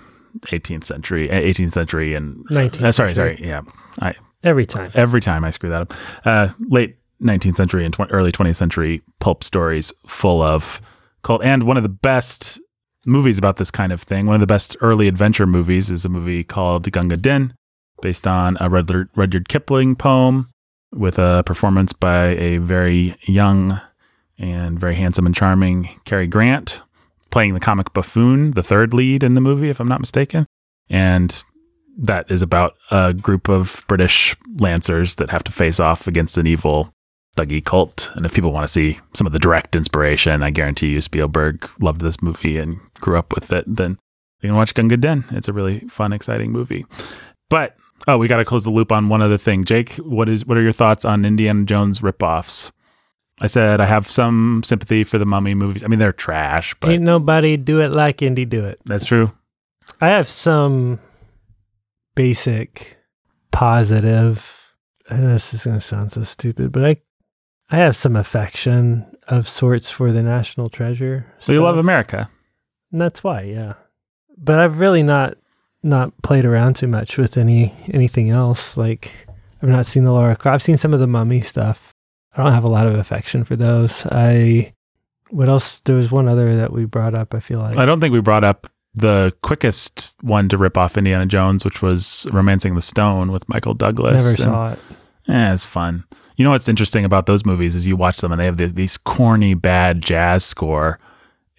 18th 0.47 0.83
century, 0.85 1.29
eh, 1.29 1.41
18th 1.41 1.73
century 1.73 2.13
and 2.13 2.45
19th 2.49 2.81
uh, 2.83 2.91
sorry, 2.91 3.15
century. 3.15 3.37
sorry. 3.37 3.47
Yeah. 3.47 3.61
I, 4.01 4.15
Every 4.43 4.65
time. 4.65 4.91
every 4.93 5.21
time 5.21 5.43
I 5.43 5.49
screw 5.49 5.69
that 5.69 5.81
up. 5.81 5.93
Uh, 6.25 6.49
late 6.69 6.97
19th 7.21 7.57
century 7.57 7.83
and 7.83 7.93
tw- 7.93 8.01
early 8.11 8.31
20th 8.31 8.55
century 8.55 9.01
pulp 9.19 9.43
stories 9.43 9.91
full 10.07 10.41
of 10.41 10.81
cult. 11.23 11.43
And 11.43 11.63
one 11.63 11.77
of 11.77 11.83
the 11.83 11.89
best 11.89 12.59
movies 13.05 13.37
about 13.37 13.57
this 13.57 13.71
kind 13.71 13.91
of 13.91 14.01
thing, 14.01 14.25
one 14.27 14.35
of 14.35 14.39
the 14.41 14.47
best 14.47 14.77
early 14.81 15.07
adventure 15.07 15.45
movies, 15.45 15.89
is 15.89 16.05
a 16.05 16.09
movie 16.09 16.43
called 16.43 16.89
Gunga 16.91 17.17
Din, 17.17 17.53
based 18.01 18.27
on 18.27 18.57
a 18.59 18.69
Rudyard, 18.69 19.47
Kipling 19.49 19.95
poem 19.95 20.49
with 20.91 21.19
a 21.19 21.43
performance 21.45 21.93
by 21.93 22.29
a 22.29 22.57
very 22.57 23.15
young 23.23 23.79
and 24.37 24.79
very 24.79 24.95
handsome 24.95 25.25
and 25.25 25.35
charming 25.35 25.89
Cary 26.05 26.27
Grant 26.27 26.81
playing 27.29 27.53
the 27.53 27.59
comic 27.59 27.93
buffoon, 27.93 28.51
the 28.51 28.63
third 28.63 28.93
lead 28.93 29.23
in 29.23 29.35
the 29.35 29.41
movie, 29.41 29.69
if 29.69 29.79
I'm 29.79 29.87
not 29.87 29.99
mistaken. 29.99 30.47
And 30.89 31.43
that 31.97 32.31
is 32.31 32.41
about 32.41 32.75
a 32.89 33.13
group 33.13 33.49
of 33.49 33.83
British 33.87 34.35
lancers 34.57 35.15
that 35.15 35.29
have 35.29 35.43
to 35.43 35.51
face 35.51 35.79
off 35.79 36.07
against 36.07 36.37
an 36.37 36.47
evil 36.47 36.93
Thuggee 37.37 37.63
cult. 37.63 38.09
And 38.15 38.25
if 38.25 38.33
people 38.33 38.51
want 38.51 38.63
to 38.63 38.71
see 38.71 38.99
some 39.13 39.27
of 39.27 39.33
the 39.33 39.39
direct 39.39 39.75
inspiration, 39.75 40.41
I 40.41 40.49
guarantee 40.49 40.87
you 40.87 41.01
Spielberg 41.01 41.69
loved 41.79 42.01
this 42.01 42.21
movie 42.21 42.57
and 42.57 42.79
grew 42.95 43.19
up 43.19 43.35
with 43.35 43.51
it, 43.51 43.65
then 43.67 43.99
you 44.41 44.49
can 44.49 44.55
watch 44.55 44.73
Gunga 44.73 44.97
Din. 44.97 45.25
It's 45.31 45.47
a 45.47 45.53
really 45.53 45.81
fun, 45.81 46.13
exciting 46.13 46.51
movie. 46.51 46.85
But 47.49 47.75
Oh, 48.07 48.17
we 48.17 48.27
got 48.27 48.37
to 48.37 48.45
close 48.45 48.63
the 48.63 48.69
loop 48.69 48.91
on 48.91 49.09
one 49.09 49.21
other 49.21 49.37
thing. 49.37 49.65
Jake, 49.65 49.93
what 49.95 50.29
is 50.29 50.45
what 50.45 50.57
are 50.57 50.61
your 50.61 50.71
thoughts 50.71 51.05
on 51.05 51.25
Indiana 51.25 51.63
Jones 51.65 51.99
ripoffs? 51.99 52.71
I 53.41 53.47
said 53.47 53.79
I 53.79 53.85
have 53.85 54.09
some 54.09 54.61
sympathy 54.65 55.03
for 55.03 55.17
the 55.17 55.25
Mummy 55.25 55.53
movies. 55.55 55.83
I 55.83 55.87
mean, 55.87 55.99
they're 55.99 56.11
trash, 56.13 56.75
but 56.79 56.91
Ain't 56.91 57.03
nobody 57.03 57.55
do 57.57 57.79
it 57.79 57.89
like 57.91 58.21
Indy 58.21 58.45
do 58.45 58.65
it. 58.65 58.79
that's 58.85 59.05
true. 59.05 59.31
I 60.01 60.09
have 60.09 60.29
some 60.29 60.99
basic 62.15 62.97
positive. 63.51 64.73
I 65.09 65.17
know 65.17 65.33
this 65.33 65.53
is 65.53 65.63
going 65.63 65.77
to 65.77 65.81
sound 65.81 66.11
so 66.11 66.23
stupid, 66.23 66.71
but 66.71 66.85
I 66.85 66.97
I 67.71 67.77
have 67.77 67.95
some 67.95 68.15
affection 68.15 69.05
of 69.27 69.47
sorts 69.47 69.91
for 69.91 70.11
the 70.11 70.23
National 70.23 70.69
Treasure. 70.69 71.31
So 71.39 71.53
you 71.53 71.61
love. 71.63 71.77
America. 71.77 72.29
And 72.91 72.99
that's 72.99 73.23
why, 73.23 73.43
yeah. 73.43 73.73
But 74.37 74.57
I've 74.59 74.79
really 74.79 75.03
not 75.03 75.35
not 75.83 76.11
played 76.21 76.45
around 76.45 76.75
too 76.75 76.87
much 76.87 77.17
with 77.17 77.37
any 77.37 77.73
anything 77.91 78.29
else. 78.29 78.77
Like 78.77 79.11
I've 79.61 79.69
not 79.69 79.85
seen 79.85 80.03
the 80.03 80.11
Lara 80.11 80.35
Croft. 80.35 80.53
I've 80.55 80.63
seen 80.63 80.77
some 80.77 80.93
of 80.93 80.99
the 80.99 81.07
Mummy 81.07 81.41
stuff. 81.41 81.93
I 82.35 82.43
don't 82.43 82.53
have 82.53 82.63
a 82.63 82.69
lot 82.69 82.87
of 82.87 82.95
affection 82.95 83.43
for 83.43 83.55
those. 83.55 84.05
I 84.07 84.73
what 85.29 85.47
else? 85.49 85.81
There 85.85 85.95
was 85.95 86.11
one 86.11 86.27
other 86.27 86.55
that 86.57 86.73
we 86.73 86.85
brought 86.85 87.13
up. 87.15 87.33
I 87.33 87.39
feel 87.39 87.59
like 87.59 87.77
I 87.77 87.85
don't 87.85 87.99
think 87.99 88.13
we 88.13 88.21
brought 88.21 88.43
up 88.43 88.67
the 88.95 89.33
quickest 89.43 90.13
one 90.21 90.49
to 90.49 90.57
rip 90.57 90.77
off 90.77 90.97
Indiana 90.97 91.25
Jones, 91.25 91.63
which 91.63 91.81
was 91.81 92.27
Romancing 92.31 92.75
the 92.75 92.81
Stone 92.81 93.31
with 93.31 93.47
Michael 93.47 93.73
Douglas. 93.75 94.15
never 94.23 94.29
And, 94.29 94.37
saw 94.37 94.71
it. 94.73 94.79
Eh, 95.27 95.53
it's 95.53 95.65
fun. 95.65 96.03
You 96.35 96.43
know 96.45 96.51
what's 96.51 96.69
interesting 96.69 97.05
about 97.05 97.25
those 97.25 97.45
movies 97.45 97.75
is 97.75 97.85
you 97.85 97.95
watch 97.95 98.17
them 98.21 98.31
and 98.31 98.39
they 98.41 98.45
have 98.45 98.57
the, 98.57 98.65
these 98.67 98.97
corny, 98.97 99.53
bad 99.53 100.01
jazz 100.01 100.43
score, 100.43 100.99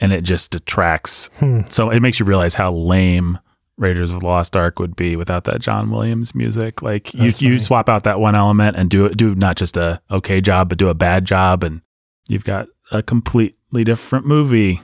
and 0.01 0.13
it 0.13 0.23
just 0.23 0.51
detracts. 0.51 1.29
Hmm. 1.39 1.61
So 1.69 1.91
it 1.91 2.01
makes 2.01 2.19
you 2.19 2.27
realize 2.27 2.55
how 2.55 2.73
lame 2.73 3.39
Raiders 3.81 4.11
of 4.11 4.21
the 4.21 4.27
Lost 4.27 4.55
Ark 4.55 4.79
would 4.79 4.95
be 4.95 5.17
without 5.17 5.45
that 5.45 5.61
John 5.61 5.91
Williams 5.91 6.35
music. 6.35 6.83
Like 6.83 7.15
you, 7.15 7.25
That's 7.31 7.41
you 7.43 7.53
funny. 7.53 7.63
swap 7.63 7.89
out 7.89 8.05
that 8.05 8.21
one 8.21 8.35
element 8.35 8.77
and 8.77 8.91
do 8.91 9.07
it, 9.07 9.17
do 9.17 9.35
not 9.35 9.57
just 9.57 9.77
a 9.77 10.01
okay 10.11 10.41
job, 10.41 10.69
but 10.69 10.79
do 10.79 10.89
a 10.89 10.95
bad 10.95 11.25
job, 11.25 11.65
and 11.65 11.81
you've 12.29 12.45
got 12.45 12.69
a 12.93 13.03
completely 13.03 13.83
different 13.83 14.27
movie. 14.27 14.81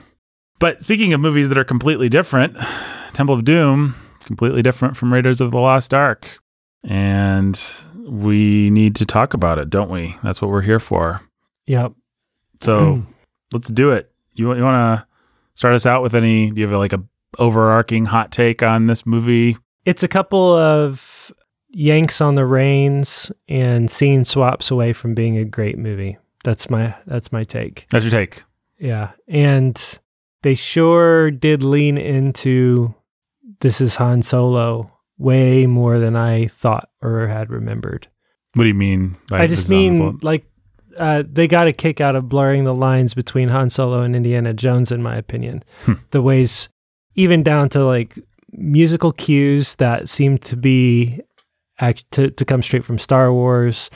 But 0.59 0.83
speaking 0.83 1.13
of 1.13 1.19
movies 1.21 1.49
that 1.49 1.57
are 1.57 1.63
completely 1.63 2.09
different, 2.09 2.57
Temple 3.13 3.35
of 3.35 3.45
Doom 3.45 3.95
completely 4.25 4.61
different 4.61 4.97
from 4.97 5.13
Raiders 5.13 5.39
of 5.39 5.51
the 5.51 5.59
Lost 5.59 5.93
Ark, 5.93 6.39
and 6.83 7.61
we 8.07 8.69
need 8.71 8.95
to 8.95 9.05
talk 9.05 9.33
about 9.33 9.59
it, 9.59 9.69
don't 9.69 9.89
we? 9.89 10.15
That's 10.23 10.41
what 10.41 10.49
we're 10.49 10.61
here 10.61 10.79
for. 10.79 11.21
Yep. 11.67 11.93
So 12.61 13.03
let's 13.53 13.69
do 13.69 13.91
it. 13.91 14.11
You, 14.33 14.53
you 14.55 14.63
want 14.63 14.99
to 15.01 15.07
start 15.55 15.75
us 15.75 15.85
out 15.85 16.01
with 16.01 16.15
any? 16.15 16.49
Do 16.51 16.59
you 16.61 16.67
have 16.67 16.77
like 16.77 16.93
a 16.93 17.03
overarching 17.37 18.05
hot 18.05 18.31
take 18.31 18.63
on 18.63 18.87
this 18.87 19.05
movie? 19.05 19.57
It's 19.85 20.03
a 20.03 20.07
couple 20.07 20.53
of 20.53 21.31
yanks 21.69 22.21
on 22.21 22.35
the 22.35 22.45
reins 22.45 23.31
and 23.47 23.89
scene 23.89 24.25
swaps 24.25 24.71
away 24.71 24.93
from 24.93 25.13
being 25.13 25.37
a 25.37 25.45
great 25.45 25.77
movie. 25.77 26.17
That's 26.43 26.69
my 26.69 26.95
that's 27.05 27.31
my 27.31 27.43
take. 27.43 27.87
That's 27.89 28.03
your 28.03 28.11
take. 28.11 28.43
Yeah. 28.79 29.11
And 29.27 29.99
they 30.43 30.53
sure 30.53 31.31
did 31.31 31.63
lean 31.63 31.97
into 31.97 32.93
this 33.59 33.81
is 33.81 33.95
Han 33.95 34.21
Solo 34.21 34.91
way 35.17 35.65
more 35.65 35.99
than 35.99 36.15
I 36.15 36.47
thought 36.47 36.89
or 37.01 37.27
had 37.27 37.49
remembered. 37.49 38.07
What 38.53 38.63
do 38.63 38.67
you 38.67 38.75
mean? 38.75 39.17
I 39.31 39.47
just 39.47 39.69
mean 39.69 40.19
like 40.21 40.45
uh, 40.97 41.23
they 41.29 41.47
got 41.47 41.67
a 41.67 41.73
kick 41.73 42.01
out 42.01 42.15
of 42.15 42.29
blurring 42.29 42.63
the 42.63 42.73
lines 42.73 43.13
between 43.13 43.49
Han 43.49 43.69
Solo 43.69 44.01
and 44.01 44.15
Indiana 44.15 44.53
Jones, 44.53 44.91
in 44.91 45.01
my 45.01 45.15
opinion. 45.15 45.63
Hmm. 45.83 45.93
The 46.11 46.21
ways, 46.21 46.69
even 47.17 47.43
down 47.43 47.67
to 47.69 47.83
like 47.83 48.17
musical 48.53 49.11
cues 49.11 49.75
that 49.75 50.07
seem 50.07 50.37
to 50.37 50.55
be 50.55 51.19
act- 51.79 52.09
to, 52.11 52.31
to 52.31 52.45
come 52.45 52.63
straight 52.63 52.85
from 52.85 52.97
Star 52.97 53.33
Wars, 53.33 53.89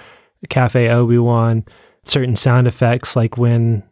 Cafe 0.49 0.89
Obi 0.89 1.17
Wan, 1.17 1.63
certain 2.05 2.35
sound 2.35 2.67
effects 2.67 3.15
like 3.15 3.37
when 3.37 3.83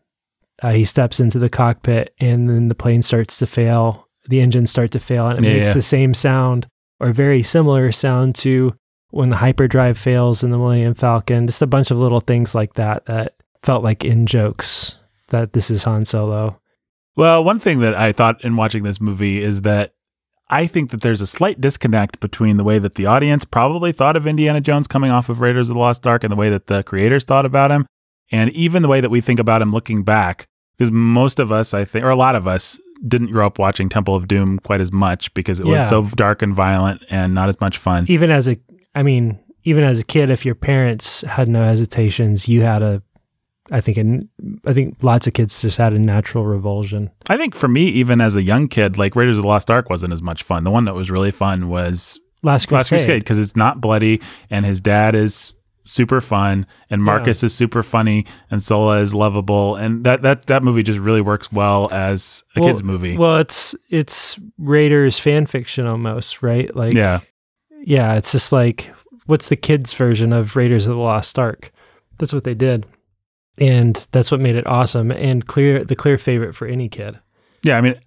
uh, 0.61 0.71
he 0.71 0.83
steps 0.83 1.19
into 1.21 1.39
the 1.39 1.49
cockpit 1.49 2.13
and 2.19 2.49
then 2.49 2.67
the 2.67 2.75
plane 2.75 3.01
starts 3.01 3.37
to 3.37 3.47
fail, 3.47 4.07
the 4.27 4.41
engines 4.41 4.69
start 4.71 4.91
to 4.91 4.99
fail, 4.99 5.27
and 5.27 5.45
it 5.45 5.49
Yeah, 5.49 5.55
makes 5.57 5.69
yeah. 5.69 5.73
the 5.75 5.81
same 5.81 6.13
sound 6.13 6.67
or 6.99 7.13
very 7.13 7.41
similar 7.43 7.91
sound 7.93 8.35
to 8.35 8.75
when 9.11 9.29
the 9.29 9.37
hyperdrive 9.37 9.97
fails 9.97 10.43
in 10.43 10.51
the 10.51 10.57
Millennium 10.57 10.93
Falcon. 10.95 11.47
Just 11.47 11.61
a 11.61 11.67
bunch 11.67 11.91
of 11.91 11.97
little 11.97 12.19
things 12.19 12.53
like 12.53 12.73
that 12.73 13.05
that 13.05 13.33
felt 13.63 13.83
like 13.83 14.03
in 14.03 14.25
jokes 14.25 14.95
that 15.29 15.53
this 15.53 15.71
is 15.71 15.83
Han 15.83 16.03
Solo. 16.05 16.59
Well, 17.15 17.43
one 17.43 17.59
thing 17.59 17.79
that 17.79 17.95
I 17.95 18.11
thought 18.11 18.43
in 18.43 18.55
watching 18.55 18.83
this 18.83 19.01
movie 19.01 19.43
is 19.43 19.61
that 19.61 19.93
I 20.49 20.67
think 20.67 20.91
that 20.91 21.01
there's 21.01 21.21
a 21.21 21.27
slight 21.27 21.61
disconnect 21.61 22.19
between 22.19 22.57
the 22.57 22.63
way 22.63 22.79
that 22.79 22.95
the 22.95 23.05
audience 23.05 23.45
probably 23.45 23.91
thought 23.91 24.15
of 24.15 24.25
Indiana 24.25 24.61
Jones 24.61 24.87
coming 24.87 25.11
off 25.11 25.29
of 25.29 25.41
Raiders 25.41 25.69
of 25.69 25.75
the 25.75 25.79
Lost 25.79 26.07
Ark 26.07 26.23
and 26.23 26.31
the 26.31 26.37
way 26.37 26.49
that 26.49 26.67
the 26.67 26.81
creators 26.83 27.23
thought 27.23 27.45
about 27.45 27.71
him, 27.71 27.85
and 28.31 28.49
even 28.51 28.81
the 28.81 28.87
way 28.87 29.01
that 29.01 29.09
we 29.09 29.21
think 29.21 29.39
about 29.39 29.61
him 29.61 29.71
looking 29.71 30.03
back. 30.03 30.47
Because 30.77 30.91
most 30.91 31.39
of 31.39 31.51
us, 31.51 31.73
I 31.73 31.83
think, 31.83 32.05
or 32.05 32.09
a 32.09 32.15
lot 32.15 32.35
of 32.35 32.47
us, 32.47 32.79
didn't 33.05 33.31
grow 33.31 33.45
up 33.45 33.59
watching 33.59 33.89
Temple 33.89 34.15
of 34.15 34.27
Doom 34.27 34.59
quite 34.59 34.81
as 34.81 34.91
much 34.91 35.33
because 35.33 35.59
it 35.59 35.65
was 35.65 35.87
so 35.87 36.03
dark 36.15 36.41
and 36.41 36.53
violent 36.55 37.03
and 37.09 37.33
not 37.33 37.49
as 37.49 37.59
much 37.61 37.77
fun. 37.77 38.05
Even 38.07 38.31
as 38.31 38.47
a, 38.47 38.57
I 38.95 39.03
mean, 39.03 39.39
even 39.63 39.83
as 39.83 39.99
a 39.99 40.03
kid, 40.03 40.29
if 40.29 40.45
your 40.45 40.55
parents 40.55 41.21
had 41.21 41.47
no 41.47 41.63
hesitations, 41.63 42.47
you 42.47 42.61
had 42.61 42.81
a, 42.81 43.03
I 43.71 43.81
think, 43.81 43.97
an, 43.97 44.29
I 44.65 44.73
think 44.73 44.97
lots 45.01 45.27
of 45.27 45.33
kids 45.33 45.61
just 45.61 45.77
had 45.77 45.93
a 45.93 45.99
natural 45.99 46.45
revulsion. 46.45 47.11
I 47.29 47.37
think 47.37 47.55
for 47.55 47.67
me, 47.67 47.87
even 47.89 48.21
as 48.21 48.35
a 48.35 48.41
young 48.41 48.67
kid, 48.67 48.97
like 48.97 49.15
Raiders 49.15 49.37
of 49.37 49.43
the 49.43 49.47
Lost 49.47 49.69
Ark 49.69 49.89
wasn't 49.89 50.13
as 50.13 50.21
much 50.21 50.43
fun. 50.43 50.63
The 50.63 50.71
one 50.71 50.85
that 50.85 50.95
was 50.95 51.11
really 51.11 51.31
fun 51.31 51.69
was 51.69 52.19
Last 52.41 52.67
Crusade. 52.67 53.21
Because 53.21 53.37
it's 53.37 53.55
not 53.55 53.81
bloody 53.81 54.21
and 54.49 54.65
his 54.65 54.81
dad 54.81 55.13
is 55.15 55.53
super 55.85 56.21
fun 56.21 56.67
and 56.89 57.03
Marcus 57.03 57.41
is 57.43 57.53
super 57.53 57.81
funny 57.81 58.25
and 58.51 58.61
Sallah 58.61 58.99
is 58.99 59.13
lovable 59.13 59.75
and 59.75 60.03
that 60.03 60.21
that 60.21 60.45
that 60.45 60.61
movie 60.61 60.83
just 60.83 60.99
really 60.99 61.21
works 61.21 61.51
well 61.51 61.89
as 61.91 62.43
a 62.55 62.59
Well- 62.59 62.69
kids 62.69 62.83
movie. 62.83 63.17
Well, 63.17 63.37
it's 63.37 63.73
it's 63.89 64.39
Raiders 64.59 65.17
fan 65.19 65.47
fiction 65.47 65.87
almost, 65.87 66.43
right? 66.43 66.73
Like, 66.75 66.93
yeah. 66.93 67.21
yeah, 67.83 68.15
it's 68.15 68.31
just 68.31 68.51
like 68.51 68.93
what's 69.25 69.49
the 69.49 69.55
kids' 69.55 69.93
version 69.93 70.31
of 70.31 70.55
Raiders 70.55 70.87
of 70.87 70.95
the 70.95 71.01
Lost 71.01 71.37
Ark? 71.39 71.71
That's 72.19 72.33
what 72.33 72.43
they 72.43 72.53
did, 72.55 72.85
and 73.59 74.07
that's 74.11 74.31
what 74.31 74.39
made 74.39 74.55
it 74.55 74.65
awesome 74.65 75.11
and 75.11 75.45
clear 75.47 75.83
the 75.83 75.95
clear 75.95 76.17
favorite 76.17 76.55
for 76.55 76.67
any 76.67 76.89
kid. 76.89 77.19
Yeah, 77.63 77.77
I 77.77 77.81
mean 77.81 77.99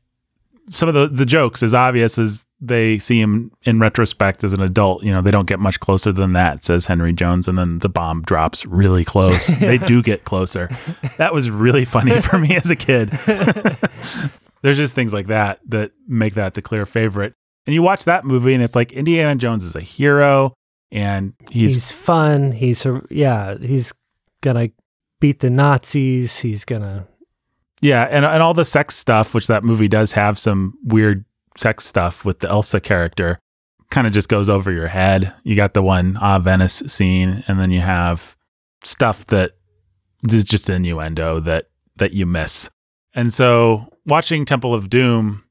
some 0.71 0.89
of 0.89 0.95
the 0.95 1.09
the 1.09 1.27
jokes 1.27 1.63
as 1.63 1.75
obvious 1.75 2.19
as 2.19 2.47
they 2.61 2.99
see 2.99 3.21
him 3.21 3.51
in 3.65 3.81
retrospect 3.81 4.45
as 4.45 4.53
an 4.53 4.61
adult, 4.61 5.03
you 5.03 5.11
know, 5.11 5.21
they 5.21 5.33
don't 5.33 5.49
get 5.49 5.59
much 5.59 5.81
closer 5.81 6.13
than 6.13 6.33
that, 6.35 6.65
says 6.65 6.87
Henry 6.87 7.13
Jones, 7.13 7.49
and 7.49 7.59
then 7.59 7.81
the 7.81 7.89
bomb 7.89 8.23
drops 8.23 8.65
really 8.65 9.05
close. 9.05 9.53
They 9.63 9.79
do 9.79 10.03
get 10.03 10.25
closer. 10.25 10.69
That 11.17 11.33
was 11.33 11.51
really 11.51 11.85
funny 11.85 12.21
for 12.21 12.39
me 12.39 12.57
as 12.57 12.71
a 12.71 12.77
kid. 12.77 13.11
There's 14.63 14.77
just 14.77 14.95
things 14.95 15.13
like 15.13 15.29
that 15.29 15.61
that 15.69 15.93
make 16.07 16.35
that 16.35 16.55
the 16.55 16.63
clear 16.63 16.85
favorite. 16.85 17.35
And 17.67 17.75
you 17.75 17.83
watch 17.83 18.05
that 18.05 18.25
movie 18.25 18.55
and 18.55 18.63
it's 18.63 18.75
like 18.75 18.93
Indiana 18.93 19.35
Jones 19.37 19.65
is 19.65 19.75
a 19.75 19.81
hero 19.81 20.55
and 20.91 21.35
he's, 21.51 21.75
He's, 21.75 21.91
fun. 21.91 22.53
He's 22.53 22.85
yeah. 23.09 23.57
He's 23.57 23.93
gonna 24.41 24.71
beat 25.23 25.41
the 25.41 25.49
Nazis. 25.49 26.41
He's 26.41 26.67
gonna 26.67 27.07
yeah, 27.81 28.03
and 28.11 28.25
and 28.27 28.43
all 28.43 28.53
the 28.55 28.65
sex 28.65 28.95
stuff, 28.97 29.33
which 29.35 29.47
that 29.47 29.65
movie 29.65 29.89
does 29.89 30.13
have 30.13 30.39
some 30.39 30.77
weird 30.85 31.25
sex 31.57 31.87
stuff 31.87 32.25
with 32.25 32.41
the 32.41 32.49
Elsa 32.51 32.81
character, 32.81 33.39
kind 33.91 34.07
of 34.07 34.13
just 34.13 34.29
goes 34.29 34.49
over 34.51 34.71
your 34.71 34.89
head. 34.89 35.33
You 35.45 35.57
got 35.57 35.75
the 35.75 35.83
one 35.83 36.19
ah 36.21 36.39
Venice 36.39 36.83
scene, 36.87 37.43
and 37.49 37.59
then 37.59 37.71
you 37.71 37.81
have 37.81 38.37
stuff 38.85 39.27
that 39.29 39.53
is 40.29 40.45
just 40.45 40.69
innuendo 40.69 41.41
that 41.41 41.71
that 41.97 42.13
you 42.13 42.27
miss. 42.27 42.69
And 43.15 43.33
so 43.33 43.89
watching 44.07 44.45
Temple 44.45 44.75
of 44.75 44.89
Doom 44.91 45.45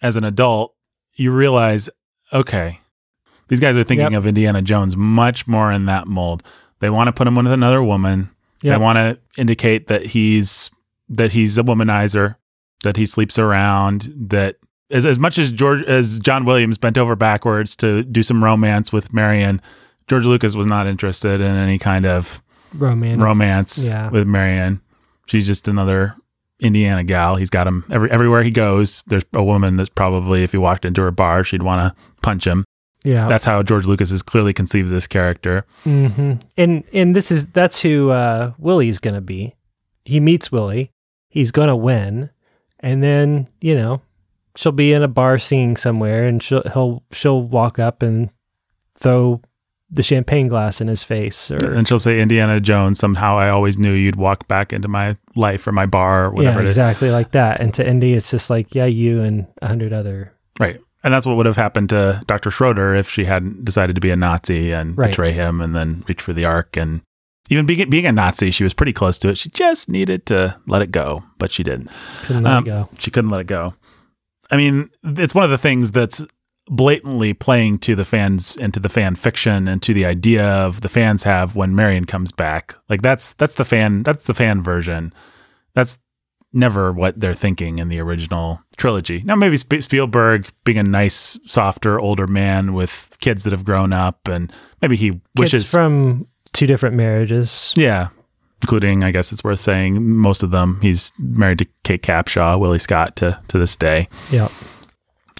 as 0.00 0.16
an 0.16 0.24
adult, 0.24 0.74
you 1.14 1.32
realize, 1.32 1.88
okay, 2.32 2.78
these 3.48 3.58
guys 3.60 3.76
are 3.76 3.84
thinking 3.84 4.12
Yep. 4.12 4.18
of 4.18 4.26
Indiana 4.26 4.62
Jones 4.62 4.96
much 4.96 5.46
more 5.46 5.72
in 5.72 5.86
that 5.86 6.06
mold. 6.06 6.42
They 6.80 6.90
want 6.90 7.08
to 7.08 7.12
put 7.12 7.26
him 7.26 7.34
with 7.34 7.50
another 7.50 7.82
woman. 7.82 8.30
They 8.62 8.76
want 8.76 8.96
to 8.96 9.18
indicate 9.40 9.86
that 9.88 10.06
he's 10.06 10.70
that 11.08 11.32
he's 11.32 11.56
a 11.58 11.62
womanizer, 11.62 12.36
that 12.84 12.96
he 12.96 13.06
sleeps 13.06 13.38
around, 13.38 14.12
that 14.28 14.56
as 14.90 15.04
as 15.06 15.18
much 15.18 15.38
as 15.38 15.52
George 15.52 15.82
as 15.84 16.18
John 16.18 16.44
Williams 16.44 16.78
bent 16.78 16.98
over 16.98 17.14
backwards 17.16 17.76
to 17.76 18.02
do 18.02 18.22
some 18.22 18.42
romance 18.42 18.92
with 18.92 19.12
Marion, 19.12 19.60
George 20.06 20.24
Lucas 20.24 20.54
was 20.54 20.66
not 20.66 20.86
interested 20.86 21.40
in 21.40 21.56
any 21.56 21.78
kind 21.78 22.06
of 22.06 22.42
romance. 22.74 23.20
romance 23.20 23.84
Yeah. 23.86 24.08
with 24.10 24.26
Marion. 24.26 24.80
She's 25.26 25.46
just 25.46 25.68
another 25.68 26.14
Indiana 26.60 27.04
gal. 27.04 27.36
He's 27.36 27.50
got 27.50 27.66
him 27.66 27.84
every 27.90 28.10
everywhere 28.10 28.42
he 28.42 28.50
goes. 28.50 29.02
There's 29.06 29.24
a 29.32 29.44
woman 29.44 29.76
that's 29.76 29.90
probably 29.90 30.42
if 30.42 30.52
he 30.52 30.58
walked 30.58 30.84
into 30.84 31.02
her 31.02 31.10
bar, 31.10 31.44
she'd 31.44 31.62
want 31.62 31.80
to 31.94 32.02
punch 32.22 32.46
him. 32.46 32.64
Yeah. 33.08 33.26
That's 33.26 33.44
how 33.44 33.62
George 33.62 33.86
Lucas 33.86 34.10
has 34.10 34.22
clearly 34.22 34.52
conceived 34.52 34.90
this 34.90 35.06
character. 35.06 35.64
hmm 35.84 36.34
And 36.56 36.84
and 36.92 37.16
this 37.16 37.30
is 37.30 37.46
that's 37.46 37.80
who 37.80 38.10
uh, 38.10 38.52
Willie's 38.58 38.98
gonna 38.98 39.22
be. 39.22 39.54
He 40.04 40.20
meets 40.20 40.52
Willie. 40.52 40.90
He's 41.28 41.50
gonna 41.50 41.76
win, 41.76 42.30
and 42.80 43.02
then 43.02 43.48
you 43.60 43.74
know 43.74 44.02
she'll 44.56 44.72
be 44.72 44.92
in 44.92 45.02
a 45.02 45.08
bar 45.08 45.38
singing 45.38 45.76
somewhere, 45.76 46.26
and 46.26 46.42
she'll 46.42 46.62
he'll 46.74 47.02
she'll 47.10 47.42
walk 47.42 47.78
up 47.78 48.02
and 48.02 48.28
throw 48.96 49.40
the 49.90 50.02
champagne 50.02 50.48
glass 50.48 50.82
in 50.82 50.88
his 50.88 51.02
face 51.02 51.50
or 51.50 51.72
And 51.72 51.88
she'll 51.88 51.98
say, 51.98 52.20
Indiana 52.20 52.60
Jones, 52.60 52.98
somehow 52.98 53.38
I 53.38 53.48
always 53.48 53.78
knew 53.78 53.94
you'd 53.94 54.16
walk 54.16 54.46
back 54.46 54.70
into 54.70 54.86
my 54.86 55.16
life 55.34 55.66
or 55.66 55.72
my 55.72 55.86
bar 55.86 56.26
or 56.26 56.30
whatever 56.32 56.58
yeah, 56.58 56.66
it 56.66 56.68
is. 56.68 56.76
exactly 56.76 57.10
like 57.10 57.30
that. 57.30 57.62
And 57.62 57.72
to 57.72 57.88
Indy, 57.88 58.12
it's 58.12 58.30
just 58.30 58.50
like, 58.50 58.74
yeah, 58.74 58.84
you 58.84 59.22
and 59.22 59.46
a 59.62 59.66
hundred 59.66 59.94
other. 59.94 60.34
Right. 60.60 60.78
And 61.04 61.14
that's 61.14 61.26
what 61.26 61.36
would 61.36 61.46
have 61.46 61.56
happened 61.56 61.90
to 61.90 62.22
Dr. 62.26 62.50
Schroeder 62.50 62.94
if 62.94 63.08
she 63.08 63.24
hadn't 63.24 63.64
decided 63.64 63.94
to 63.94 64.00
be 64.00 64.10
a 64.10 64.16
Nazi 64.16 64.72
and 64.72 64.98
Right. 64.98 65.10
betray 65.10 65.32
him 65.32 65.60
and 65.60 65.74
then 65.74 66.04
reach 66.08 66.20
for 66.20 66.32
the 66.32 66.44
ark. 66.44 66.76
And 66.76 67.02
even 67.50 67.66
being, 67.66 67.88
being 67.88 68.04
a 68.06 68.12
Nazi, 68.12 68.50
she 68.50 68.64
was 68.64 68.74
pretty 68.74 68.92
close 68.92 69.18
to 69.20 69.28
it. 69.28 69.38
She 69.38 69.48
just 69.50 69.88
needed 69.88 70.26
to 70.26 70.56
let 70.66 70.82
it 70.82 70.90
go, 70.90 71.22
but 71.38 71.52
she 71.52 71.62
didn't. 71.62 71.90
Couldn't 72.24 72.42
let 72.42 72.52
Um, 72.52 72.64
it 72.64 72.66
go. 72.66 72.88
She 72.98 73.10
couldn't 73.12 73.30
let 73.30 73.40
it 73.40 73.46
go. 73.46 73.74
I 74.50 74.56
mean, 74.56 74.90
it's 75.04 75.34
one 75.34 75.44
of 75.44 75.50
the 75.50 75.58
things 75.58 75.92
that's 75.92 76.24
blatantly 76.70 77.32
playing 77.32 77.78
to 77.78 77.94
the 77.94 78.04
fans 78.04 78.56
and 78.60 78.74
to 78.74 78.80
the 78.80 78.88
fan 78.90 79.14
fiction 79.14 79.68
and 79.68 79.80
to 79.82 79.94
the 79.94 80.04
idea 80.04 80.44
of 80.46 80.82
the 80.82 80.88
fans 80.88 81.22
have 81.22 81.54
when 81.56 81.74
Marion 81.74 82.04
comes 82.04 82.32
back. 82.32 82.74
Like 82.90 83.00
that's 83.02 83.32
that's 83.34 83.54
the 83.54 83.64
fan 83.64 84.02
that's 84.02 84.24
the 84.24 84.34
fan 84.34 84.62
version. 84.62 85.12
That's 85.74 85.98
never 86.52 86.92
what 86.92 87.20
they're 87.20 87.34
thinking 87.34 87.78
in 87.78 87.88
the 87.88 88.00
original 88.00 88.60
trilogy. 88.76 89.22
Now 89.24 89.34
maybe 89.36 89.56
Sp- 89.60 89.82
Spielberg 89.82 90.48
being 90.64 90.78
a 90.78 90.82
nice, 90.82 91.38
softer, 91.46 92.00
older 92.00 92.26
man 92.26 92.72
with 92.72 93.16
kids 93.20 93.44
that 93.44 93.52
have 93.52 93.64
grown 93.64 93.92
up 93.92 94.26
and 94.28 94.52
maybe 94.80 94.96
he 94.96 95.10
Kids 95.10 95.22
wishes 95.36 95.70
from 95.70 96.26
two 96.52 96.66
different 96.66 96.96
marriages. 96.96 97.72
yeah, 97.76 98.08
including 98.62 99.04
I 99.04 99.10
guess 99.10 99.30
it's 99.32 99.44
worth 99.44 99.60
saying 99.60 100.02
most 100.16 100.42
of 100.42 100.50
them. 100.50 100.78
He's 100.80 101.12
married 101.18 101.58
to 101.58 101.66
Kate 101.84 102.02
Capshaw, 102.02 102.58
Willie 102.58 102.78
Scott 102.78 103.16
to 103.16 103.38
to 103.48 103.58
this 103.58 103.76
day. 103.76 104.08
Yep. 104.30 104.50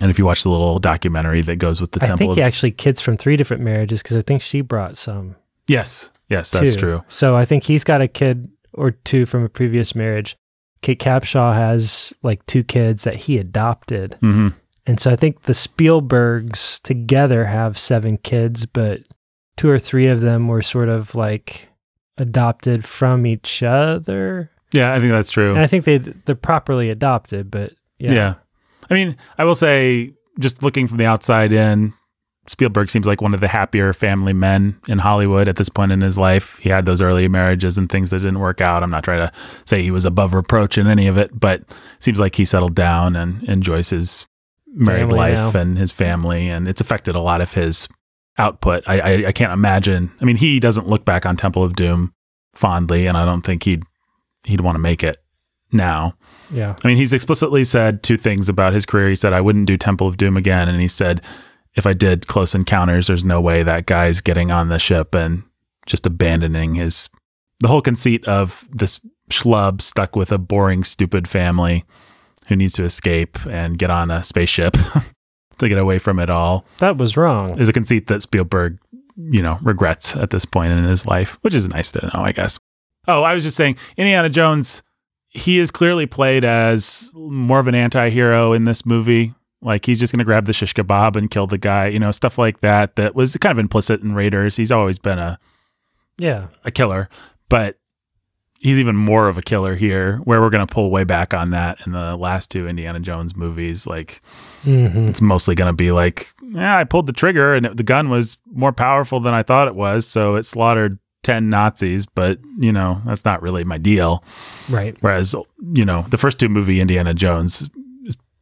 And 0.00 0.10
if 0.10 0.18
you 0.18 0.24
watch 0.24 0.44
the 0.44 0.50
little 0.50 0.78
documentary 0.78 1.42
that 1.42 1.56
goes 1.56 1.80
with 1.80 1.90
the 1.92 2.00
I 2.02 2.06
Temple 2.06 2.18
think 2.18 2.30
of 2.32 2.36
he 2.36 2.42
actually 2.42 2.70
kids 2.70 3.00
from 3.00 3.16
three 3.16 3.36
different 3.36 3.62
marriages 3.62 4.02
because 4.02 4.16
I 4.16 4.22
think 4.22 4.42
she 4.42 4.60
brought 4.60 4.96
some. 4.96 5.34
yes, 5.66 6.12
yes, 6.28 6.50
that's 6.52 6.74
too. 6.74 6.80
true. 6.80 7.04
So 7.08 7.34
I 7.34 7.44
think 7.44 7.64
he's 7.64 7.82
got 7.82 8.00
a 8.00 8.06
kid 8.08 8.48
or 8.74 8.92
two 8.92 9.26
from 9.26 9.42
a 9.42 9.48
previous 9.48 9.94
marriage. 9.96 10.36
Kate 10.82 10.98
Capshaw 11.00 11.54
has 11.54 12.12
like 12.22 12.44
two 12.46 12.62
kids 12.64 13.04
that 13.04 13.16
he 13.16 13.38
adopted. 13.38 14.16
hmm 14.20 14.48
And 14.86 15.00
so 15.00 15.10
I 15.10 15.16
think 15.16 15.42
the 15.42 15.52
Spielbergs 15.52 16.80
together 16.82 17.46
have 17.46 17.78
seven 17.78 18.18
kids, 18.18 18.66
but 18.66 19.00
two 19.56 19.68
or 19.68 19.78
three 19.78 20.06
of 20.06 20.20
them 20.20 20.48
were 20.48 20.62
sort 20.62 20.88
of 20.88 21.14
like 21.14 21.68
adopted 22.16 22.84
from 22.84 23.26
each 23.26 23.62
other. 23.62 24.50
Yeah, 24.72 24.92
I 24.94 24.98
think 24.98 25.12
that's 25.12 25.30
true. 25.30 25.50
And 25.52 25.60
I 25.60 25.66
think 25.66 25.84
they 25.84 25.98
they're 25.98 26.34
properly 26.34 26.90
adopted, 26.90 27.50
but 27.50 27.72
yeah. 27.98 28.12
Yeah. 28.12 28.34
I 28.90 28.94
mean, 28.94 29.16
I 29.36 29.44
will 29.44 29.54
say, 29.54 30.12
just 30.38 30.62
looking 30.62 30.86
from 30.86 30.98
the 30.98 31.06
outside 31.06 31.52
in, 31.52 31.92
Spielberg 32.48 32.90
seems 32.90 33.06
like 33.06 33.20
one 33.20 33.34
of 33.34 33.40
the 33.40 33.48
happier 33.48 33.92
family 33.92 34.32
men 34.32 34.78
in 34.88 34.98
Hollywood 34.98 35.48
at 35.48 35.56
this 35.56 35.68
point 35.68 35.92
in 35.92 36.00
his 36.00 36.16
life. 36.16 36.58
He 36.58 36.68
had 36.70 36.86
those 36.86 37.02
early 37.02 37.28
marriages 37.28 37.76
and 37.76 37.90
things 37.90 38.10
that 38.10 38.20
didn't 38.20 38.38
work 38.38 38.60
out. 38.60 38.82
I'm 38.82 38.90
not 38.90 39.04
trying 39.04 39.26
to 39.26 39.32
say 39.66 39.82
he 39.82 39.90
was 39.90 40.04
above 40.04 40.32
reproach 40.34 40.78
in 40.78 40.86
any 40.86 41.06
of 41.06 41.18
it, 41.18 41.38
but 41.38 41.62
seems 41.98 42.18
like 42.18 42.36
he 42.36 42.44
settled 42.44 42.74
down 42.74 43.16
and 43.16 43.42
enjoys 43.44 43.90
his 43.90 44.26
married 44.66 45.10
Family 45.10 45.16
life 45.34 45.54
now. 45.54 45.60
and 45.60 45.78
his 45.78 45.92
family, 45.92 46.48
and 46.48 46.66
it's 46.68 46.80
affected 46.80 47.14
a 47.14 47.20
lot 47.20 47.40
of 47.40 47.52
his 47.54 47.88
output. 48.38 48.82
I, 48.86 49.00
I 49.00 49.26
I 49.28 49.32
can't 49.32 49.52
imagine. 49.52 50.10
I 50.20 50.24
mean, 50.24 50.36
he 50.36 50.60
doesn't 50.60 50.88
look 50.88 51.04
back 51.04 51.26
on 51.26 51.36
Temple 51.36 51.64
of 51.64 51.76
Doom 51.76 52.14
fondly, 52.54 53.06
and 53.06 53.16
I 53.16 53.24
don't 53.24 53.42
think 53.42 53.64
he'd 53.64 53.82
he'd 54.44 54.60
want 54.60 54.74
to 54.76 54.80
make 54.80 55.02
it 55.02 55.18
now. 55.72 56.14
Yeah. 56.50 56.76
I 56.82 56.88
mean, 56.88 56.96
he's 56.96 57.12
explicitly 57.12 57.64
said 57.64 58.02
two 58.02 58.16
things 58.16 58.48
about 58.48 58.72
his 58.72 58.86
career. 58.86 59.08
He 59.08 59.16
said, 59.16 59.32
I 59.32 59.40
wouldn't 59.40 59.66
do 59.66 59.76
Temple 59.76 60.06
of 60.06 60.16
Doom 60.16 60.36
again. 60.36 60.68
And 60.68 60.80
he 60.80 60.88
said, 60.88 61.20
if 61.78 61.86
I 61.86 61.92
did 61.92 62.26
Close 62.26 62.56
Encounters, 62.56 63.06
there's 63.06 63.24
no 63.24 63.40
way 63.40 63.62
that 63.62 63.86
guy's 63.86 64.20
getting 64.20 64.50
on 64.50 64.68
the 64.68 64.80
ship 64.80 65.14
and 65.14 65.44
just 65.86 66.04
abandoning 66.04 66.74
his. 66.74 67.08
The 67.60 67.68
whole 67.68 67.80
conceit 67.80 68.26
of 68.26 68.66
this 68.70 69.00
schlub 69.30 69.80
stuck 69.80 70.16
with 70.16 70.32
a 70.32 70.38
boring, 70.38 70.82
stupid 70.82 71.28
family 71.28 71.84
who 72.48 72.56
needs 72.56 72.72
to 72.74 72.84
escape 72.84 73.38
and 73.46 73.78
get 73.78 73.90
on 73.90 74.10
a 74.10 74.24
spaceship 74.24 74.76
to 75.58 75.68
get 75.68 75.78
away 75.78 75.98
from 75.98 76.18
it 76.18 76.30
all 76.30 76.64
That 76.78 76.96
was 76.96 77.16
wrong. 77.16 77.58
is 77.60 77.68
a 77.68 77.72
conceit 77.72 78.08
that 78.08 78.22
Spielberg, 78.22 78.78
you 79.16 79.42
know, 79.42 79.58
regrets 79.62 80.16
at 80.16 80.30
this 80.30 80.44
point 80.44 80.72
in 80.72 80.82
his 80.84 81.06
life, 81.06 81.38
which 81.42 81.54
is 81.54 81.68
nice 81.68 81.92
to 81.92 82.06
know, 82.06 82.22
I 82.22 82.32
guess. 82.32 82.58
Oh, 83.06 83.22
I 83.22 83.34
was 83.34 83.44
just 83.44 83.56
saying, 83.56 83.76
Indiana 83.96 84.28
Jones, 84.28 84.82
he 85.28 85.58
is 85.60 85.70
clearly 85.70 86.06
played 86.06 86.44
as 86.44 87.10
more 87.14 87.60
of 87.60 87.68
an 87.68 87.74
anti 87.74 88.10
hero 88.10 88.52
in 88.52 88.64
this 88.64 88.84
movie. 88.84 89.34
Like 89.60 89.86
he's 89.86 89.98
just 90.00 90.12
going 90.12 90.18
to 90.20 90.24
grab 90.24 90.46
the 90.46 90.52
shish 90.52 90.72
kebab 90.74 91.16
and 91.16 91.30
kill 91.30 91.46
the 91.46 91.58
guy, 91.58 91.86
you 91.88 91.98
know, 91.98 92.10
stuff 92.12 92.38
like 92.38 92.60
that. 92.60 92.96
That 92.96 93.14
was 93.14 93.36
kind 93.38 93.50
of 93.50 93.58
implicit 93.58 94.00
in 94.02 94.14
Raiders. 94.14 94.56
He's 94.56 94.70
always 94.70 94.98
been 94.98 95.18
a, 95.18 95.38
Yeah. 96.16 96.46
a 96.64 96.70
killer, 96.70 97.08
but 97.48 97.78
he's 98.60 98.78
even 98.78 98.96
more 98.96 99.28
of 99.28 99.38
a 99.38 99.42
killer 99.42 99.74
here, 99.76 100.18
where 100.18 100.40
we're 100.40 100.50
going 100.50 100.66
to 100.66 100.72
pull 100.72 100.90
way 100.90 101.04
back 101.04 101.32
on 101.34 101.50
that 101.50 101.78
in 101.86 101.92
the 101.92 102.16
last 102.16 102.50
two 102.50 102.66
Indiana 102.68 102.98
Jones 103.00 103.34
movies. 103.36 103.86
Like, 103.86 104.20
hmm 104.62 105.06
it's 105.08 105.20
mostly 105.20 105.54
going 105.54 105.68
to 105.68 105.72
be 105.72 105.90
like, 105.92 106.32
yeah, 106.42 106.76
I 106.76 106.84
pulled 106.84 107.06
the 107.06 107.12
trigger 107.12 107.54
and 107.54 107.66
it, 107.66 107.76
the 107.76 107.82
gun 107.84 108.10
was 108.10 108.36
more 108.52 108.72
powerful 108.72 109.20
than 109.20 109.34
I 109.34 109.42
thought 109.42 109.68
it 109.68 109.74
was. 109.74 110.06
So 110.06 110.34
it 110.36 110.44
slaughtered 110.44 110.98
10 111.24 111.50
Nazis, 111.50 112.06
but, 112.06 112.38
you 112.58 112.72
know, 112.72 113.02
that's 113.04 113.24
not 113.24 113.42
really 113.42 113.62
my 113.64 113.76
deal. 113.78 114.22
Right. 114.68 114.96
Whereas, 115.00 115.34
you 115.72 115.84
know, 115.84 116.02
the 116.10 116.18
first 116.18 116.38
two 116.40 116.48
movie 116.48 116.80
Indiana 116.80 117.12
Jones 117.14 117.68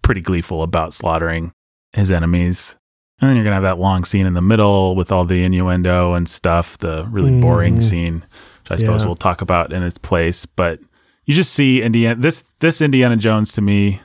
pretty 0.07 0.21
gleeful 0.21 0.62
about 0.62 0.95
slaughtering 0.95 1.53
his 1.92 2.11
enemies. 2.12 2.77
And 3.21 3.29
then 3.29 3.37
you're 3.37 3.45
going 3.45 3.53
to 3.53 3.66
have 3.66 3.77
that 3.77 3.79
long 3.81 4.05
scene 4.05 4.27
in 4.27 4.35
the 4.35 4.42
middle 4.42 4.95
with 4.95 5.11
all 5.11 5.25
the 5.25 5.42
innuendo 5.42 6.14
and 6.14 6.29
stuff, 6.29 6.79
the 6.79 7.07
really 7.11 7.40
boring 7.40 7.77
Mhm. 7.79 7.83
scene, 7.83 8.14
which 8.62 8.71
I 8.71 8.77
suppose 8.77 9.05
we'll 9.05 9.14
talk 9.14 9.40
about 9.40 9.73
in 9.73 9.83
its 9.83 9.99
place. 9.99 10.45
But 10.47 10.81
you 11.25 11.35
just 11.35 11.53
see 11.55 11.83
Indiana, 11.83 12.21
this, 12.21 12.45
this 12.61 12.81
Indiana 12.81 13.16
Jones 13.16 13.53
to 13.55 13.62
me, 13.62 14.01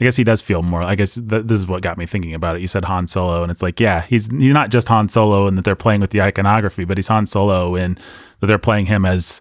I 0.00 0.04
guess 0.04 0.16
he 0.16 0.24
does 0.24 0.40
feel 0.40 0.62
more. 0.62 0.82
I 0.82 0.94
guess 0.94 1.14
th- 1.14 1.44
this 1.46 1.58
is 1.58 1.66
what 1.66 1.82
got 1.82 1.98
me 1.98 2.06
thinking 2.06 2.34
about 2.34 2.56
it. 2.56 2.60
You 2.62 2.66
said 2.68 2.84
Han 2.86 3.06
Solo, 3.06 3.42
and 3.42 3.50
it's 3.52 3.62
like, 3.62 3.78
yeah, 3.78 4.02
he's 4.08 4.28
he's 4.30 4.52
not 4.52 4.70
just 4.70 4.88
Han 4.88 5.08
Solo 5.08 5.46
in 5.48 5.54
that 5.56 5.64
they're 5.64 5.76
playing 5.76 6.00
with 6.00 6.10
the 6.10 6.22
iconography, 6.22 6.84
but 6.84 6.96
he's 6.98 7.08
Han 7.08 7.26
Solo 7.26 7.74
in 7.76 7.98
that 8.40 8.46
they're 8.46 8.58
playing 8.58 8.86
him 8.86 9.04
as 9.04 9.40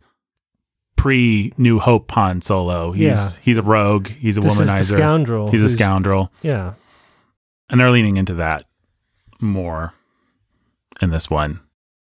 pre 0.95 1.53
New 1.57 1.79
Hope 1.79 2.11
Han 2.11 2.41
Solo. 2.41 2.91
He's 2.91 3.03
Yeah. 3.03 3.29
he's 3.41 3.57
a 3.57 3.61
rogue. 3.63 4.07
He's 4.09 4.37
a 4.37 4.41
This 4.41 4.55
womanizer. 4.55 4.95
scoundrel. 4.97 5.49
he's 5.51 5.63
a 5.63 5.69
scoundrel, 5.69 6.31
Yeah. 6.41 6.73
and 7.69 7.79
they're 7.79 7.91
leaning 7.91 8.17
into 8.17 8.35
that 8.35 8.65
more 9.39 9.93
in 11.01 11.09
this 11.09 11.29
one. 11.29 11.59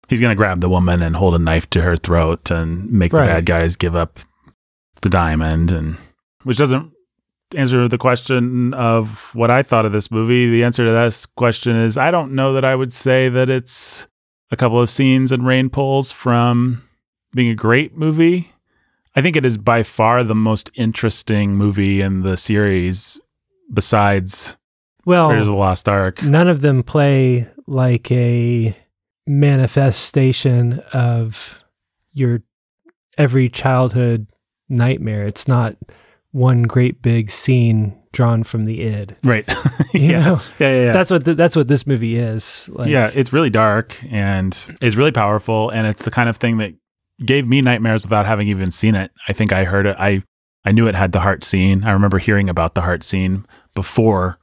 He's 0.08 0.20
gonna 0.20 0.34
grab 0.34 0.60
the 0.60 0.68
woman 0.68 1.00
and 1.02 1.16
hold 1.16 1.34
a 1.34 1.38
knife 1.38 1.70
to 1.70 1.82
her 1.82 1.96
throat 1.96 2.50
and 2.50 2.90
make 2.90 3.12
Right. 3.12 3.24
the 3.24 3.32
bad 3.34 3.46
guys 3.46 3.76
give 3.76 3.96
up 3.96 4.18
the 5.00 5.08
diamond, 5.08 5.72
and 5.72 5.96
which 6.42 6.58
doesn't 6.58 6.90
answer 7.56 7.88
the 7.88 7.98
question 7.98 8.72
of 8.74 9.30
what 9.34 9.50
I 9.50 9.62
thought 9.62 9.84
of 9.86 9.92
this 9.92 10.10
movie. 10.10 10.50
The 10.50 10.64
answer 10.64 10.84
to 10.84 10.92
this 10.92 11.24
question 11.26 11.76
is 11.76 11.96
I 11.96 12.10
don't 12.10 12.32
know 12.32 12.52
that 12.52 12.64
I 12.64 12.74
would 12.74 12.92
say 12.92 13.28
that 13.30 13.48
it's 13.48 14.06
a 14.50 14.56
couple 14.56 14.80
of 14.80 14.90
scenes 14.90 15.32
and 15.32 15.46
rain 15.46 15.70
pulls 15.70 16.12
from 16.12 16.82
being 17.34 17.48
a 17.48 17.54
great 17.54 17.96
movie. 17.96 18.51
I 19.14 19.20
think 19.22 19.36
it 19.36 19.44
is 19.44 19.58
by 19.58 19.82
far 19.82 20.24
the 20.24 20.34
most 20.34 20.70
interesting 20.74 21.54
movie 21.56 22.00
in 22.00 22.22
the 22.22 22.36
series 22.36 23.20
besides 23.72 24.56
Well, 25.04 25.28
Raiders 25.28 25.46
of 25.48 25.52
the 25.52 25.58
Lost 25.58 25.88
Ark. 25.88 26.22
none 26.22 26.48
of 26.48 26.60
them 26.62 26.82
play 26.82 27.48
like 27.66 28.10
a 28.10 28.76
manifestation 29.26 30.80
of 30.92 31.62
your 32.12 32.42
every 33.18 33.48
childhood 33.48 34.26
nightmare. 34.68 35.26
It's 35.26 35.46
not 35.46 35.76
one 36.30 36.62
great 36.62 37.02
big 37.02 37.30
scene 37.30 37.98
drawn 38.12 38.42
from 38.44 38.64
the 38.64 38.82
id. 38.82 39.16
Right. 39.24 39.44
Yeah. 39.94 40.00
yeah. 40.00 40.40
Yeah. 40.58 40.84
Yeah. 40.86 40.92
That's 40.92 41.10
what 41.10 41.24
th- 41.26 41.36
that's 41.36 41.54
what 41.54 41.68
this 41.68 41.86
movie 41.86 42.16
is. 42.16 42.66
Like, 42.72 42.88
yeah, 42.88 43.10
it's 43.14 43.30
really 43.32 43.50
dark 43.50 44.02
and 44.10 44.58
it's 44.80 44.96
really 44.96 45.12
powerful, 45.12 45.68
and 45.68 45.86
it's 45.86 46.02
the 46.02 46.10
kind 46.10 46.30
of 46.30 46.38
thing 46.38 46.56
that 46.58 46.72
gave 47.24 47.46
me 47.46 47.60
nightmares 47.62 48.02
without 48.02 48.26
having 48.26 48.48
even 48.48 48.70
seen 48.70 48.94
it. 48.94 49.10
I 49.28 49.32
think 49.32 49.52
I 49.52 49.64
heard 49.64 49.86
it. 49.86 49.96
I 49.98 50.22
I 50.64 50.70
knew 50.72 50.86
it 50.86 50.94
had 50.94 51.12
the 51.12 51.20
heart 51.20 51.42
scene. 51.44 51.82
I 51.84 51.90
remember 51.90 52.18
hearing 52.18 52.48
about 52.48 52.74
the 52.74 52.82
heart 52.82 53.02
scene 53.02 53.46
before 53.74 54.38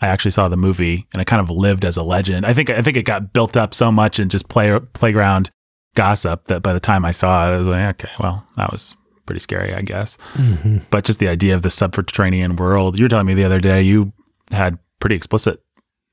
I 0.00 0.06
actually 0.08 0.30
saw 0.30 0.48
the 0.48 0.56
movie, 0.56 1.06
and 1.12 1.20
it 1.20 1.26
kind 1.26 1.40
of 1.40 1.50
lived 1.50 1.84
as 1.84 1.96
a 1.96 2.02
legend. 2.02 2.46
I 2.46 2.54
think 2.54 2.70
I 2.70 2.82
think 2.82 2.96
it 2.96 3.02
got 3.04 3.32
built 3.32 3.56
up 3.56 3.74
so 3.74 3.90
much 3.92 4.18
in 4.18 4.28
just 4.28 4.48
play 4.48 4.78
playground 4.92 5.50
gossip 5.94 6.44
that 6.46 6.62
by 6.62 6.72
the 6.72 6.80
time 6.80 7.04
I 7.04 7.10
saw 7.10 7.48
it, 7.50 7.54
I 7.54 7.58
was 7.58 7.66
like, 7.66 8.04
okay, 8.04 8.12
well, 8.20 8.46
that 8.56 8.70
was 8.70 8.94
pretty 9.26 9.40
scary, 9.40 9.74
I 9.74 9.82
guess. 9.82 10.16
Mhm. 10.34 10.82
But 10.90 11.04
just 11.04 11.18
the 11.18 11.28
idea 11.28 11.54
of 11.54 11.62
the 11.62 11.70
subterranean 11.70 12.56
world. 12.56 12.96
You 12.98 13.04
were 13.04 13.08
telling 13.08 13.26
me 13.26 13.34
the 13.34 13.44
other 13.44 13.60
day 13.60 13.82
you 13.82 14.12
had 14.50 14.78
pretty 15.00 15.16
explicit, 15.16 15.60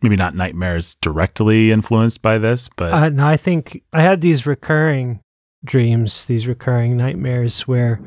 maybe 0.01 0.15
not 0.15 0.33
nightmares 0.33 0.95
directly 0.95 1.71
influenced 1.71 2.21
by 2.21 2.37
this, 2.39 2.67
but 2.75 2.93
Uh, 2.93 3.09
no, 3.09 3.25
I 3.27 3.37
think 3.37 3.83
I 3.93 4.01
had 4.01 4.19
these 4.21 4.45
recurring 4.45 5.21
dreams, 5.65 6.25
these 6.25 6.47
recurring 6.47 6.95
nightmares 6.97 7.67
where, 7.67 7.99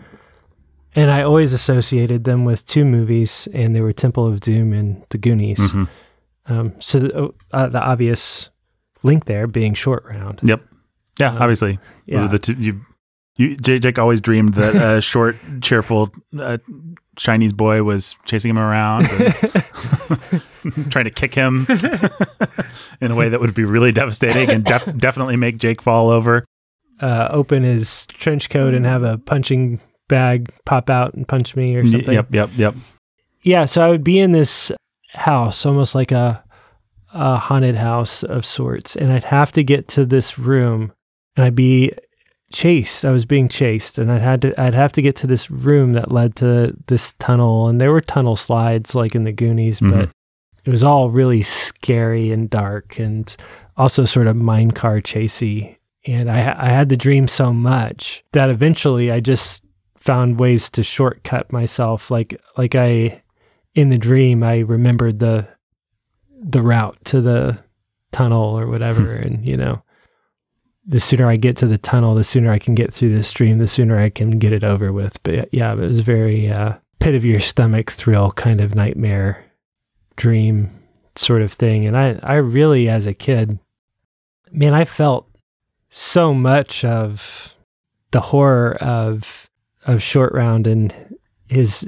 and 0.94 1.10
I 1.10 1.22
always 1.22 1.52
associated 1.52 2.24
them 2.24 2.44
with 2.44 2.64
two 2.66 2.84
movies, 2.84 3.46
and 3.52 3.74
they 3.74 3.80
were 3.80 3.92
Temple 3.92 4.26
of 4.26 4.40
Doom 4.40 4.72
and 4.72 5.02
The 5.10 5.18
Goonies. 5.18 5.60
Mhm. 5.72 5.88
Um, 6.46 6.72
so 6.78 6.98
the, 7.00 7.34
uh, 7.52 7.68
the 7.68 7.82
obvious 7.82 8.48
link 9.02 9.26
there 9.26 9.46
being 9.46 9.74
short 9.74 10.04
round. 10.06 10.40
Yep. 10.42 10.62
Yeah, 11.20 11.30
Um, 11.32 11.42
obviously. 11.42 11.78
Yeah. 12.06 12.26
the 12.26 12.38
two 12.38 12.54
you 12.54 12.80
you 13.36 13.54
Jake 13.56 13.98
always 13.98 14.20
dreamed 14.20 14.54
that 14.54 14.74
a 14.74 15.00
short, 15.12 15.36
cheerful 15.60 16.10
uh, 16.38 16.58
Chinese 17.16 17.52
boy 17.52 17.82
was 17.84 18.16
chasing 18.24 18.50
him 18.50 18.58
around 18.58 19.08
and 19.10 20.90
trying 20.90 21.04
to 21.04 21.10
kick 21.10 21.34
him 21.34 21.66
in 23.00 23.10
a 23.10 23.14
way 23.14 23.28
that 23.28 23.40
would 23.40 23.54
be 23.54 23.64
really 23.64 23.92
devastating 23.92 24.50
and 24.50 24.64
def- 24.64 24.96
definitely 24.96 25.36
make 25.36 25.58
Jake 25.58 25.80
fall 25.82 26.10
over. 26.10 26.44
Uh, 27.00 27.28
open 27.30 27.62
his 27.62 28.06
trench 28.06 28.50
coat 28.50 28.74
and 28.74 28.84
have 28.84 29.02
a 29.02 29.18
punching 29.18 29.80
bag 30.08 30.50
pop 30.64 30.88
out 30.90 31.14
and 31.14 31.26
punch 31.28 31.54
me 31.56 31.74
or 31.76 31.86
something. 31.86 32.14
Yep, 32.14 32.32
yep, 32.34 32.50
yep. 32.56 32.74
Yeah, 33.42 33.64
so 33.66 33.84
I 33.84 33.88
would 33.90 34.04
be 34.04 34.18
in 34.18 34.32
this 34.32 34.72
house, 35.12 35.64
almost 35.66 35.94
like 35.94 36.12
a 36.12 36.42
a 37.14 37.36
haunted 37.38 37.74
house 37.76 38.22
of 38.22 38.44
sorts, 38.44 38.94
and 38.94 39.10
I'd 39.12 39.24
have 39.24 39.50
to 39.52 39.62
get 39.64 39.88
to 39.88 40.04
this 40.04 40.38
room, 40.38 40.92
and 41.36 41.44
I'd 41.46 41.54
be 41.54 41.92
chased. 42.52 43.04
I 43.04 43.10
was 43.12 43.24
being 43.24 43.48
chased, 43.48 43.96
and 43.96 44.12
I'd 44.12 44.20
had 44.20 44.42
to 44.42 44.60
I'd 44.60 44.74
have 44.74 44.92
to 44.92 45.02
get 45.02 45.16
to 45.16 45.26
this 45.26 45.50
room 45.50 45.94
that 45.94 46.12
led 46.12 46.36
to 46.36 46.76
this 46.88 47.14
tunnel, 47.14 47.68
and 47.68 47.80
there 47.80 47.92
were 47.92 48.02
tunnel 48.02 48.36
slides 48.36 48.94
like 48.94 49.14
in 49.14 49.24
the 49.24 49.32
Goonies, 49.32 49.80
Mhm. 49.80 49.90
but 49.90 50.10
it 50.66 50.70
was 50.70 50.82
all 50.82 51.08
really 51.08 51.40
scary 51.42 52.30
and 52.30 52.50
dark, 52.50 52.98
and 52.98 53.34
also 53.78 54.04
sort 54.04 54.26
of 54.26 54.36
mine 54.36 54.72
car 54.72 55.00
chasey. 55.00 55.76
And 56.06 56.30
I 56.30 56.38
I 56.58 56.68
had 56.68 56.88
the 56.88 56.96
dream 56.96 57.28
so 57.28 57.52
much 57.52 58.24
that 58.32 58.50
eventually 58.50 59.10
I 59.10 59.20
just 59.20 59.64
found 59.96 60.38
ways 60.38 60.70
to 60.70 60.82
shortcut 60.82 61.52
myself, 61.52 62.10
like 62.10 62.40
like 62.56 62.74
I 62.74 63.22
in 63.74 63.90
the 63.90 63.98
dream 63.98 64.42
I 64.42 64.58
remembered 64.58 65.18
the 65.18 65.48
the 66.40 66.62
route 66.62 66.96
to 67.06 67.20
the 67.20 67.58
tunnel 68.12 68.58
or 68.58 68.66
whatever. 68.66 69.12
And 69.12 69.44
you 69.44 69.56
know 69.56 69.82
the 70.86 71.00
sooner 71.00 71.28
I 71.28 71.36
get 71.36 71.56
to 71.58 71.66
the 71.66 71.78
tunnel 71.78 72.14
the 72.14 72.24
sooner 72.24 72.50
I 72.50 72.58
can 72.58 72.74
get 72.74 72.94
through 72.94 73.14
the 73.14 73.22
stream 73.22 73.58
the 73.58 73.68
sooner 73.68 73.98
I 73.98 74.10
can 74.10 74.38
get 74.38 74.52
it 74.52 74.64
over 74.64 74.92
with. 74.92 75.22
But 75.22 75.52
yeah 75.52 75.72
it 75.72 75.78
was 75.78 76.00
very 76.00 76.50
uh, 76.50 76.74
pit 77.00 77.14
of 77.14 77.24
your 77.24 77.40
stomach 77.40 77.90
thrill 77.90 78.32
kind 78.32 78.60
of 78.60 78.74
nightmare 78.74 79.44
dream 80.16 80.70
sort 81.16 81.42
of 81.42 81.52
thing. 81.52 81.86
And 81.86 81.96
I 81.96 82.18
I 82.22 82.36
really 82.36 82.88
as 82.88 83.06
a 83.06 83.14
kid 83.14 83.58
man 84.50 84.74
I 84.74 84.84
felt 84.84 85.28
so 85.90 86.34
much 86.34 86.84
of 86.84 87.56
the 88.10 88.20
horror 88.20 88.76
of 88.80 89.48
of 89.86 90.02
short 90.02 90.32
round 90.34 90.66
and 90.66 90.94
his 91.48 91.80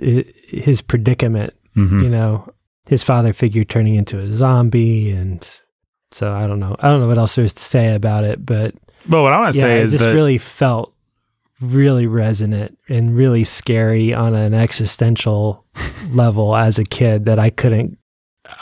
his 0.49 0.81
predicament 0.83 1.53
Mhm. 1.77 2.03
you 2.03 2.09
know, 2.09 2.49
his 2.89 3.03
father 3.05 3.33
figure 3.33 3.63
turning 3.65 3.95
into 3.95 4.19
a 4.19 4.33
zombie, 4.33 5.11
and 5.13 5.47
so 6.11 6.33
I 6.33 6.47
don't 6.49 6.59
know. 6.59 6.75
I 6.81 6.89
don't 6.89 7.01
know 7.01 7.07
what 7.09 7.19
else 7.19 7.37
there's 7.37 7.53
to 7.55 7.63
say 7.63 7.95
about 7.95 8.25
it, 8.25 8.45
but 8.45 8.75
But 9.09 9.23
what 9.23 9.33
I 9.33 9.39
want 9.39 9.55
to 9.55 9.59
yeah, 9.59 9.65
say 9.65 9.79
it 9.81 9.85
is 9.85 9.93
just 9.93 10.05
that 10.05 10.13
really 10.15 10.37
felt 10.39 10.93
really 11.61 12.07
resonant 12.07 12.77
and 12.89 13.17
really 13.17 13.45
scary 13.45 14.13
on 14.15 14.35
an 14.35 14.53
existential 14.55 15.65
level 16.11 16.57
as 16.57 16.79
a 16.79 16.85
kid 16.85 17.27
that 17.27 17.39
I 17.39 17.51
couldn't. 17.51 17.99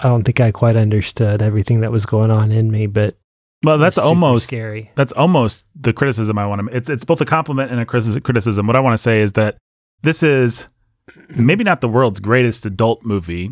I 0.00 0.08
don't 0.08 0.24
think 0.24 0.40
I 0.40 0.50
quite 0.50 0.76
understood 0.76 1.40
everything 1.40 1.80
that 1.80 1.92
was 1.92 2.04
going 2.04 2.30
on 2.30 2.52
in 2.52 2.70
me, 2.70 2.86
but 2.86 3.16
well, 3.64 3.78
that's 3.78 3.98
almost 3.98 4.46
scary. 4.46 4.90
that's 4.94 5.12
almost 5.12 5.64
the 5.74 5.92
criticism 5.92 6.38
I 6.38 6.46
want 6.46 6.68
to. 6.68 6.76
It's 6.76 6.88
it's 6.90 7.04
both 7.04 7.20
a 7.20 7.24
compliment 7.24 7.70
and 7.70 7.80
a 7.80 7.86
criticism. 7.86 8.66
What 8.66 8.76
I 8.76 8.80
want 8.80 8.94
to 8.94 8.98
say 9.02 9.20
is 9.20 9.32
that 9.32 9.56
this 10.02 10.22
is 10.22 10.66
maybe 11.30 11.64
not 11.64 11.80
the 11.80 11.88
world's 11.88 12.20
greatest 12.20 12.64
adult 12.66 13.04
movie, 13.04 13.50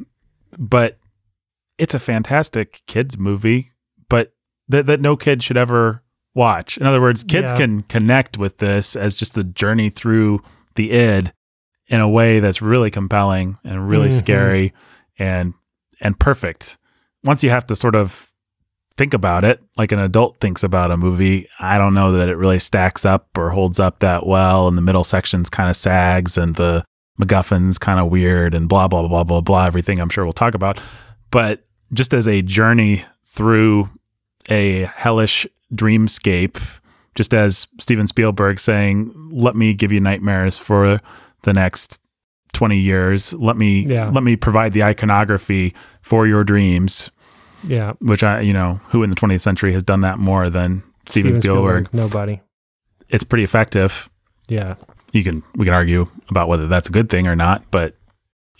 but 0.58 0.98
it's 1.78 1.94
a 1.94 1.98
fantastic 1.98 2.82
kids 2.86 3.18
movie. 3.18 3.72
But 4.08 4.32
that 4.68 4.86
that 4.86 5.00
no 5.00 5.16
kid 5.16 5.42
should 5.42 5.56
ever 5.56 6.02
watch. 6.34 6.76
In 6.78 6.86
other 6.86 7.00
words, 7.00 7.24
kids 7.24 7.50
Yeah. 7.52 7.56
can 7.58 7.82
connect 7.82 8.36
with 8.38 8.58
this 8.58 8.94
as 8.94 9.16
just 9.16 9.36
a 9.38 9.44
journey 9.44 9.90
through 9.90 10.42
the 10.74 10.92
id 10.92 11.32
in 11.88 12.00
a 12.00 12.08
way 12.08 12.40
that's 12.40 12.60
really 12.60 12.90
compelling 12.90 13.58
and 13.64 13.88
really 13.88 14.08
Mhm. 14.08 14.18
scary 14.18 14.72
and 15.18 15.54
and 16.00 16.18
perfect. 16.20 16.76
Once 17.24 17.42
you 17.42 17.48
have 17.50 17.66
to 17.68 17.74
sort 17.74 17.94
of 17.96 18.25
think 18.96 19.12
about 19.14 19.44
it 19.44 19.62
like 19.76 19.92
an 19.92 19.98
adult 19.98 20.38
thinks 20.40 20.62
about 20.62 20.90
a 20.90 20.96
movie, 20.96 21.48
I 21.60 21.76
don't 21.78 21.94
know 21.94 22.12
that 22.12 22.28
it 22.28 22.36
really 22.36 22.58
stacks 22.58 23.04
up 23.04 23.28
or 23.36 23.50
holds 23.50 23.78
up 23.78 23.98
that 24.00 24.26
well. 24.26 24.68
And 24.68 24.76
the 24.76 24.82
middle 24.82 25.04
sections 25.04 25.50
kind 25.50 25.68
of 25.68 25.76
sags 25.76 26.38
and 26.38 26.54
the 26.54 26.82
MacGuffin's 27.20 27.78
kind 27.78 28.00
of 28.00 28.10
weird 28.10 28.54
and 28.54 28.68
blah, 28.68 28.88
blah, 28.88 29.06
blah, 29.06 29.24
blah, 29.24 29.40
blah, 29.40 29.66
everything 29.66 29.98
I'm 30.00 30.08
sure 30.08 30.24
we'll 30.24 30.32
talk 30.32 30.54
about. 30.54 30.80
But 31.30 31.64
just 31.92 32.14
as 32.14 32.26
a 32.26 32.40
journey 32.42 33.04
through 33.24 33.90
a 34.48 34.84
hellish 34.84 35.46
dreamscape, 35.74 36.60
just 37.14 37.34
as 37.34 37.66
Steven 37.80 38.06
Spielberg 38.06 38.58
saying, 38.60 39.12
let 39.30 39.56
me 39.56 39.74
give 39.74 39.92
you 39.92 40.00
nightmares 40.00 40.56
for 40.58 41.00
the 41.42 41.52
next 41.52 41.98
20 42.52 42.78
years. 42.78 43.32
Let 43.34 43.56
me, 43.56 43.80
Yeah. 43.86 44.08
let 44.10 44.22
me 44.22 44.36
provide 44.36 44.72
the 44.72 44.82
iconography 44.82 45.74
for 46.02 46.26
your 46.26 46.44
dreams 46.44 47.10
Yeah, 47.66 47.94
which 48.00 48.22
I, 48.22 48.40
you 48.40 48.52
know, 48.52 48.80
who 48.88 49.02
in 49.02 49.10
the 49.10 49.16
20th 49.16 49.40
century 49.40 49.72
has 49.72 49.82
done 49.82 50.00
that 50.02 50.18
more 50.18 50.48
than 50.50 50.82
Steven, 51.06 51.40
Spielberg. 51.40 51.92
Nobody. 51.92 52.40
It's 53.08 53.24
pretty 53.24 53.44
effective. 53.44 54.08
Yeah, 54.48 54.76
You 55.12 55.24
can 55.24 55.42
we 55.56 55.64
can 55.64 55.74
argue 55.74 56.08
about 56.28 56.48
whether 56.48 56.66
that's 56.68 56.88
a 56.88 56.92
good 56.92 57.08
thing 57.10 57.26
or 57.26 57.34
not, 57.36 57.64
but 57.70 57.96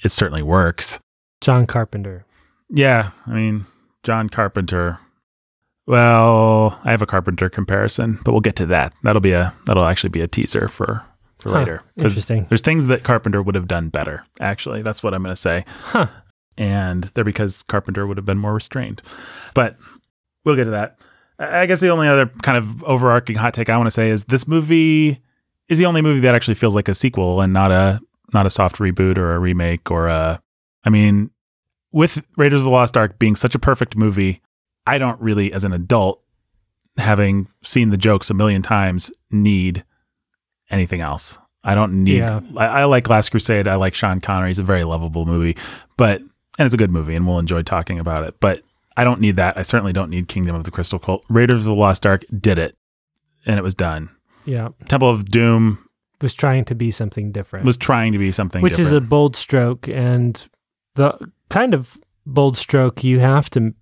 it 0.03 0.11
certainly 0.11 0.43
works. 0.43 0.99
John 1.41 1.67
Carpenter. 1.67 2.25
Yeah, 2.69 3.11
I 3.27 3.31
mean, 3.31 3.67
John 4.03 4.29
Carpenter. 4.29 4.99
Well, 5.87 6.81
I 6.85 6.91
have 6.91 7.03
a 7.03 7.07
Carpenter 7.07 7.49
comparison, 7.49 8.19
but 8.25 8.33
we'll 8.33 8.41
get 8.41 8.57
to 8.57 8.67
that. 8.67 8.93
That'll 9.05 9.21
be 9.21 9.33
a 9.33 9.55
that'll 9.67 9.85
actually 9.85 10.11
be 10.11 10.21
a 10.21 10.27
teaser 10.29 10.67
for 10.69 11.05
for 11.39 11.51
Huh, 11.51 11.59
later 11.59 11.83
interesting. 11.97 12.47
there's 12.49 12.63
things 12.63 12.87
that 12.89 13.05
Carpenter 13.05 13.41
would 13.43 13.55
have 13.55 13.69
done 13.69 13.89
better. 13.91 14.25
Actually, 14.41 14.83
that's 14.83 15.03
what 15.03 15.15
I'm 15.15 15.23
going 15.23 15.35
to 15.35 15.41
say. 15.41 15.65
Huh. 15.85 16.07
And 16.59 17.05
they're 17.15 17.25
because 17.25 17.63
Carpenter 17.63 18.07
would 18.07 18.17
have 18.17 18.27
been 18.27 18.39
more 18.39 18.55
restrained. 18.55 19.03
But 19.55 19.77
we'll 20.45 20.57
get 20.57 20.65
to 20.65 20.71
that. 20.71 20.99
I 21.39 21.67
guess 21.67 21.81
the 21.81 21.91
only 21.91 22.09
other 22.09 22.27
kind 22.43 22.57
of 22.57 22.83
overarching 22.85 23.37
hot 23.37 23.53
take 23.55 23.69
I 23.69 23.77
want 23.77 23.89
to 23.89 23.91
say 23.91 24.09
is 24.09 24.25
this 24.25 24.49
movie 24.49 25.21
is 25.69 25.79
the 25.79 25.87
only 25.87 26.01
movie 26.01 26.21
that 26.21 26.35
actually 26.35 26.55
feels 26.55 26.75
like 26.75 26.89
a 26.89 26.95
sequel 26.95 27.41
and 27.41 27.53
not 27.53 27.71
a 27.71 28.01
not 28.33 28.47
a 28.47 28.51
soft 28.51 28.77
reboot 28.77 29.19
or 29.19 29.35
a 29.35 29.39
remake 29.39 29.91
or 29.91 30.07
a 30.09 30.41
I 30.85 30.91
mean 30.91 31.31
with 31.93 32.23
Raiders 32.37 32.61
of 32.61 32.65
the 32.65 32.71
Lost 32.71 32.97
Ark 32.97 33.19
being 33.19 33.37
such 33.37 33.55
a 33.55 33.59
perfect 33.59 33.97
movie, 33.97 34.41
I 34.87 34.99
don't 34.99 35.21
really 35.21 35.53
as 35.53 35.65
an 35.65 35.73
adult 35.73 36.23
having 36.97 37.49
seen 37.63 37.91
the 37.91 37.97
jokes 37.99 38.31
a 38.31 38.35
million 38.35 38.63
times 38.63 39.11
need 39.31 39.85
anything 40.71 41.03
else. 41.03 41.37
I 41.63 41.75
don't 41.75 42.05
need 42.05 42.19
Yeah. 42.19 42.41
I, 42.57 42.67
I 42.67 42.85
like 42.85 43.09
Last 43.11 43.29
Crusade. 43.31 43.69
I 43.69 43.75
like 43.75 43.95
Sean 43.95 44.21
Connery. 44.21 44.49
He's 44.49 44.59
a 44.59 44.63
very 44.63 44.85
lovable 44.85 45.27
movie, 45.27 45.57
but 45.97 46.23
and 46.59 46.67
it's 46.67 46.75
a 46.75 46.79
good 46.79 46.91
movie, 46.91 47.15
and 47.15 47.27
we'll 47.27 47.39
enjoy 47.39 47.63
talking 47.63 47.99
about 47.99 48.25
it. 48.25 48.37
But 48.41 48.63
I 48.97 49.05
don't 49.05 49.21
need 49.21 49.37
that. 49.37 49.57
I 49.57 49.63
certainly 49.63 49.93
don't 49.93 50.11
need 50.11 50.29
Kingdom 50.29 50.57
of 50.57 50.65
the 50.65 50.71
Crystal 50.71 50.99
Skull. 50.99 51.23
Raiders 51.29 51.61
of 51.61 51.65
the 51.65 51.75
Lost 51.75 52.07
Ark 52.07 52.25
did 52.39 52.59
it, 52.59 52.77
and 53.45 53.59
it 53.59 53.63
was 53.63 53.75
done. 53.75 54.11
Yeah, 54.45 54.69
Temple 54.89 55.11
of 55.11 55.27
Doom 55.27 55.87
was 56.21 56.35
trying 56.35 56.65
to 56.67 56.75
be 56.75 56.91
something 56.91 57.33
different. 57.33 57.67
was 57.67 57.77
trying 57.77 58.13
to 58.13 58.19
be 58.19 58.33
something, 58.33 58.63
which 58.63 58.79
is 58.79 58.93
a 58.93 59.01
bold 59.01 59.37
stroke 59.37 59.89
and 59.89 60.49
the 60.95 61.31
kind 61.51 61.75
of 61.75 61.99
bold 62.25 62.57
stroke 62.57 63.05
you 63.05 63.21
have 63.21 63.49
to 63.51 63.75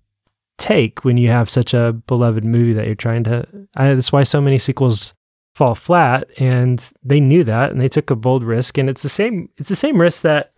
take 0.57 1.03
when 1.03 1.17
you 1.17 1.29
have 1.29 1.49
such 1.49 1.73
a 1.73 1.93
beloved 2.07 2.45
movie 2.45 2.73
that 2.73 2.85
you're 2.85 2.95
trying 2.95 3.23
to 3.23 3.45
I, 3.75 3.93
that's 3.93 4.11
why 4.11 4.23
so 4.23 4.39
many 4.39 4.57
sequels 4.57 5.13
fall 5.53 5.75
flat 5.75 6.23
and 6.37 6.81
they 7.03 7.19
knew 7.19 7.43
that 7.43 7.71
and 7.71 7.81
they 7.81 7.89
took 7.89 8.09
a 8.09 8.15
bold 8.15 8.43
risk 8.43 8.77
and 8.77 8.89
it's 8.89 9.01
the 9.01 9.09
same 9.09 9.49
it's 9.57 9.69
the 9.69 9.75
same 9.75 9.99
risk 9.99 10.21
that 10.21 10.53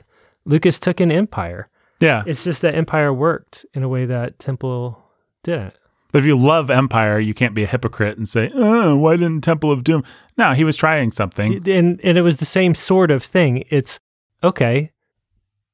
Lucas 0.45 0.79
took 0.79 1.01
in 1.01 1.11
Empire 1.11 1.69
yeah. 1.99 2.23
it's 2.25 2.43
just 2.43 2.61
that 2.61 2.75
Empire 2.75 3.13
worked 3.13 3.65
in 3.73 3.83
a 3.83 3.89
way 3.89 4.05
that 4.05 4.39
Temple 4.39 5.01
didn't 5.43 5.73
But 6.11 6.19
if 6.19 6.25
you 6.25 6.37
love 6.37 6.69
Empire, 6.69 7.19
you 7.19 7.33
can't 7.33 7.53
be 7.53 7.63
a 7.63 7.67
hypocrite 7.67 8.17
and 8.17 8.27
say, 8.27 8.51
"Oh, 8.53 8.95
why 8.95 9.17
didn't 9.17 9.41
Temple 9.43 9.71
of 9.71 9.83
Doom?" 9.83 10.03
No, 10.37 10.53
he 10.53 10.63
was 10.63 10.77
trying 10.77 11.11
something. 11.11 11.67
and 11.67 11.99
and 12.03 12.17
it 12.17 12.21
was 12.21 12.37
the 12.37 12.45
same 12.45 12.73
sort 12.75 13.11
of 13.11 13.23
thing. 13.23 13.63
It's 13.69 13.99
okay. 14.43 14.91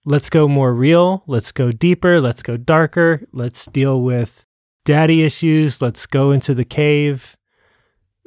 Let's 0.05 0.29
go 0.29 0.47
more 0.47 0.73
real. 0.73 1.23
Let's 1.27 1.51
go 1.51 1.71
deeper. 1.71 2.19
Let's 2.19 2.43
go 2.43 2.57
darker. 2.57 3.25
Let's 3.31 3.65
deal 3.67 4.01
with 4.01 4.45
daddy 4.86 5.23
issues. 5.23 5.81
Let's 5.81 6.05
go 6.05 6.31
into 6.31 6.53
the 6.53 6.65
cave. 6.65 7.38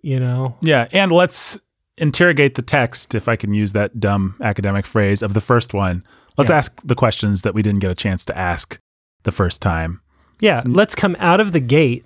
You 0.02 0.20
know, 0.20 0.56
Yeah, 0.60 0.86
and 0.92 1.10
let's 1.10 1.58
interrogate 1.98 2.54
the 2.54 2.62
text, 2.62 3.14
if 3.14 3.28
I 3.28 3.34
can 3.34 3.52
use 3.52 3.72
that 3.72 3.98
dumb 3.98 4.36
academic 4.40 4.86
phrase, 4.86 5.20
of 5.22 5.34
the 5.34 5.40
first 5.40 5.74
one. 5.74 6.04
Let's 6.36 6.50
Yeah. 6.50 6.56
ask 6.58 6.80
the 6.84 6.94
questions 6.94 7.42
that 7.42 7.54
we 7.54 7.62
didn't 7.62 7.80
get 7.80 7.90
a 7.90 7.94
chance 7.94 8.24
to 8.26 8.36
ask 8.36 8.78
the 9.24 9.32
first 9.32 9.60
time. 9.62 10.00
yeah. 10.40 10.62
Mm. 10.62 10.76
Let's 10.76 10.94
come 10.94 11.16
out 11.18 11.40
of 11.40 11.52
the 11.52 11.60
gate 11.60 12.04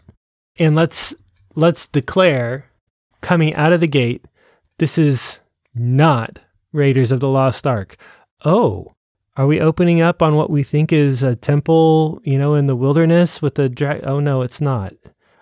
and 0.58 0.74
let's 0.76 1.14
let's 1.56 1.88
declare 1.88 2.66
coming 3.22 3.54
out 3.54 3.72
of 3.72 3.80
the 3.80 3.86
gate. 3.88 4.24
This 4.78 4.96
is 4.98 5.40
not 5.74 6.38
Raiders 6.72 7.10
of 7.12 7.20
the 7.20 7.28
Lost 7.28 7.66
Ark. 7.66 7.96
Oh, 8.44 8.92
are 9.36 9.46
we 9.46 9.60
opening 9.60 10.00
up 10.00 10.22
on 10.22 10.36
what 10.36 10.48
we 10.50 10.62
think 10.62 10.92
is 10.92 11.22
a 11.22 11.34
temple, 11.36 12.20
you 12.24 12.38
know, 12.38 12.54
in 12.54 12.66
the 12.66 12.76
wilderness 12.76 13.42
with 13.42 13.56
the 13.56 13.68
dra- 13.68 14.00
Oh 14.04 14.20
no, 14.20 14.42
it's 14.42 14.60
not. 14.60 14.94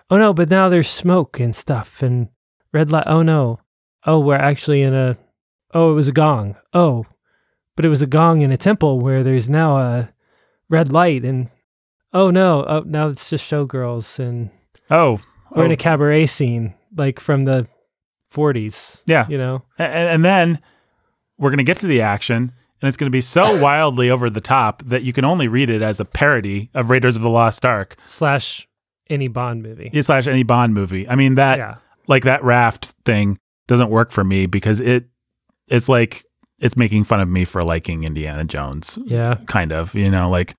oh 0.09 0.17
no, 0.17 0.33
but 0.33 0.49
now 0.49 0.67
there's 0.69 0.89
smoke 0.89 1.39
and 1.39 1.55
stuff 1.55 2.01
and 2.01 2.29
red 2.73 2.91
light. 2.91 3.05
Oh 3.07 3.21
no. 3.21 3.59
Oh, 4.05 4.19
we're 4.19 4.35
actually 4.35 4.81
in 4.81 4.93
a, 4.93 5.17
oh, 5.73 5.91
it 5.91 5.95
was 5.95 6.07
a 6.07 6.11
gong. 6.13 6.55
Oh, 6.73 7.05
but 7.79 7.85
it 7.85 7.89
was 7.89 8.01
a 8.01 8.07
gong 8.07 8.41
in 8.41 8.51
a 8.51 8.57
temple 8.57 8.99
where 8.99 9.23
there's 9.23 9.49
now 9.49 9.77
a 9.77 10.09
red 10.67 10.91
light 10.91 11.23
and, 11.23 11.49
oh 12.11 12.29
no, 12.29 12.65
oh, 12.67 12.83
now 12.85 13.07
it's 13.07 13.29
just 13.29 13.49
showgirls 13.49 14.19
and 14.19 14.49
Oh, 14.91 15.21
we're 15.51 15.63
in 15.63 15.71
oh. 15.71 15.75
a 15.75 15.77
cabaret 15.77 16.25
scene 16.25 16.73
like 16.97 17.21
from 17.21 17.45
the 17.45 17.69
40s. 18.33 19.01
Yeah. 19.05 19.25
You 19.29 19.37
know? 19.37 19.63
And, 19.77 19.93
and 19.93 20.25
then 20.25 20.59
we're 21.37 21.51
going 21.51 21.59
to 21.59 21.63
get 21.63 21.77
to 21.77 21.87
the 21.87 22.01
action, 22.01 22.51
and 22.81 22.87
it's 22.89 22.97
going 22.97 23.09
to 23.09 23.15
be 23.15 23.21
so 23.21 23.57
wildly 23.61 24.09
over 24.09 24.29
the 24.29 24.41
top 24.41 24.83
that 24.85 25.03
you 25.03 25.13
can 25.13 25.23
only 25.23 25.47
read 25.47 25.69
it 25.69 25.81
as 25.81 26.01
a 26.01 26.05
parody 26.05 26.69
of 26.73 26.89
Raiders 26.89 27.15
of 27.15 27.21
the 27.21 27.29
Lost 27.29 27.65
Ark 27.65 27.95
Slash 28.03 28.67
any 29.09 29.29
Bond 29.29 29.63
movie. 29.63 29.89
Yeah, 29.93 30.01
slash 30.01 30.27
any 30.27 30.43
Bond 30.43 30.73
movie. 30.73 31.07
I 31.07 31.15
mean 31.15 31.35
that 31.35 31.57
yeah. 31.57 31.75
like 32.07 32.25
that 32.25 32.43
raft 32.43 32.87
thing 33.05 33.39
doesn't 33.69 33.89
work 33.89 34.11
for 34.11 34.25
me 34.25 34.47
because 34.47 34.81
it 34.81 35.05
it's 35.69 35.87
like 35.87 36.25
it's 36.61 36.75
making 36.77 37.03
fun 37.05 37.19
of 37.19 37.29
me 37.29 37.45
for 37.45 37.63
liking 37.63 38.03
Indiana 38.03 38.43
Jones, 38.43 38.97
Yeah. 39.05 39.35
kind 39.47 39.71
of. 39.71 39.95
You 39.95 40.09
know, 40.09 40.29
like 40.29 40.55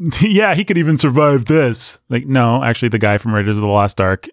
yeah, 0.20 0.54
he 0.54 0.64
could 0.64 0.78
even 0.78 0.96
survive 0.96 1.46
this. 1.46 1.98
Like 2.08 2.26
no, 2.26 2.62
actually, 2.62 2.88
the 2.90 2.98
guy 2.98 3.18
from 3.18 3.34
Raiders 3.34 3.56
of 3.58 3.62
the 3.62 3.66
Lost 3.68 4.00
Ark 4.00 4.26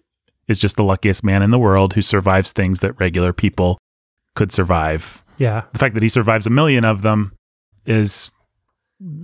is 0.48 0.58
just 0.58 0.76
the 0.76 0.84
luckiest 0.84 1.24
man 1.24 1.42
in 1.42 1.50
the 1.50 1.58
world 1.58 1.94
who 1.94 2.02
survives 2.02 2.52
things 2.52 2.80
that 2.80 2.98
regular 3.00 3.32
people 3.32 3.78
could 4.36 4.52
survive 4.52 5.24
Yeah. 5.38 5.62
the 5.72 5.78
fact 5.78 5.94
that 5.94 6.02
he 6.02 6.08
survives 6.08 6.46
a 6.46 6.50
million 6.50 6.84
of 6.84 7.02
them 7.02 7.32
is 7.86 8.30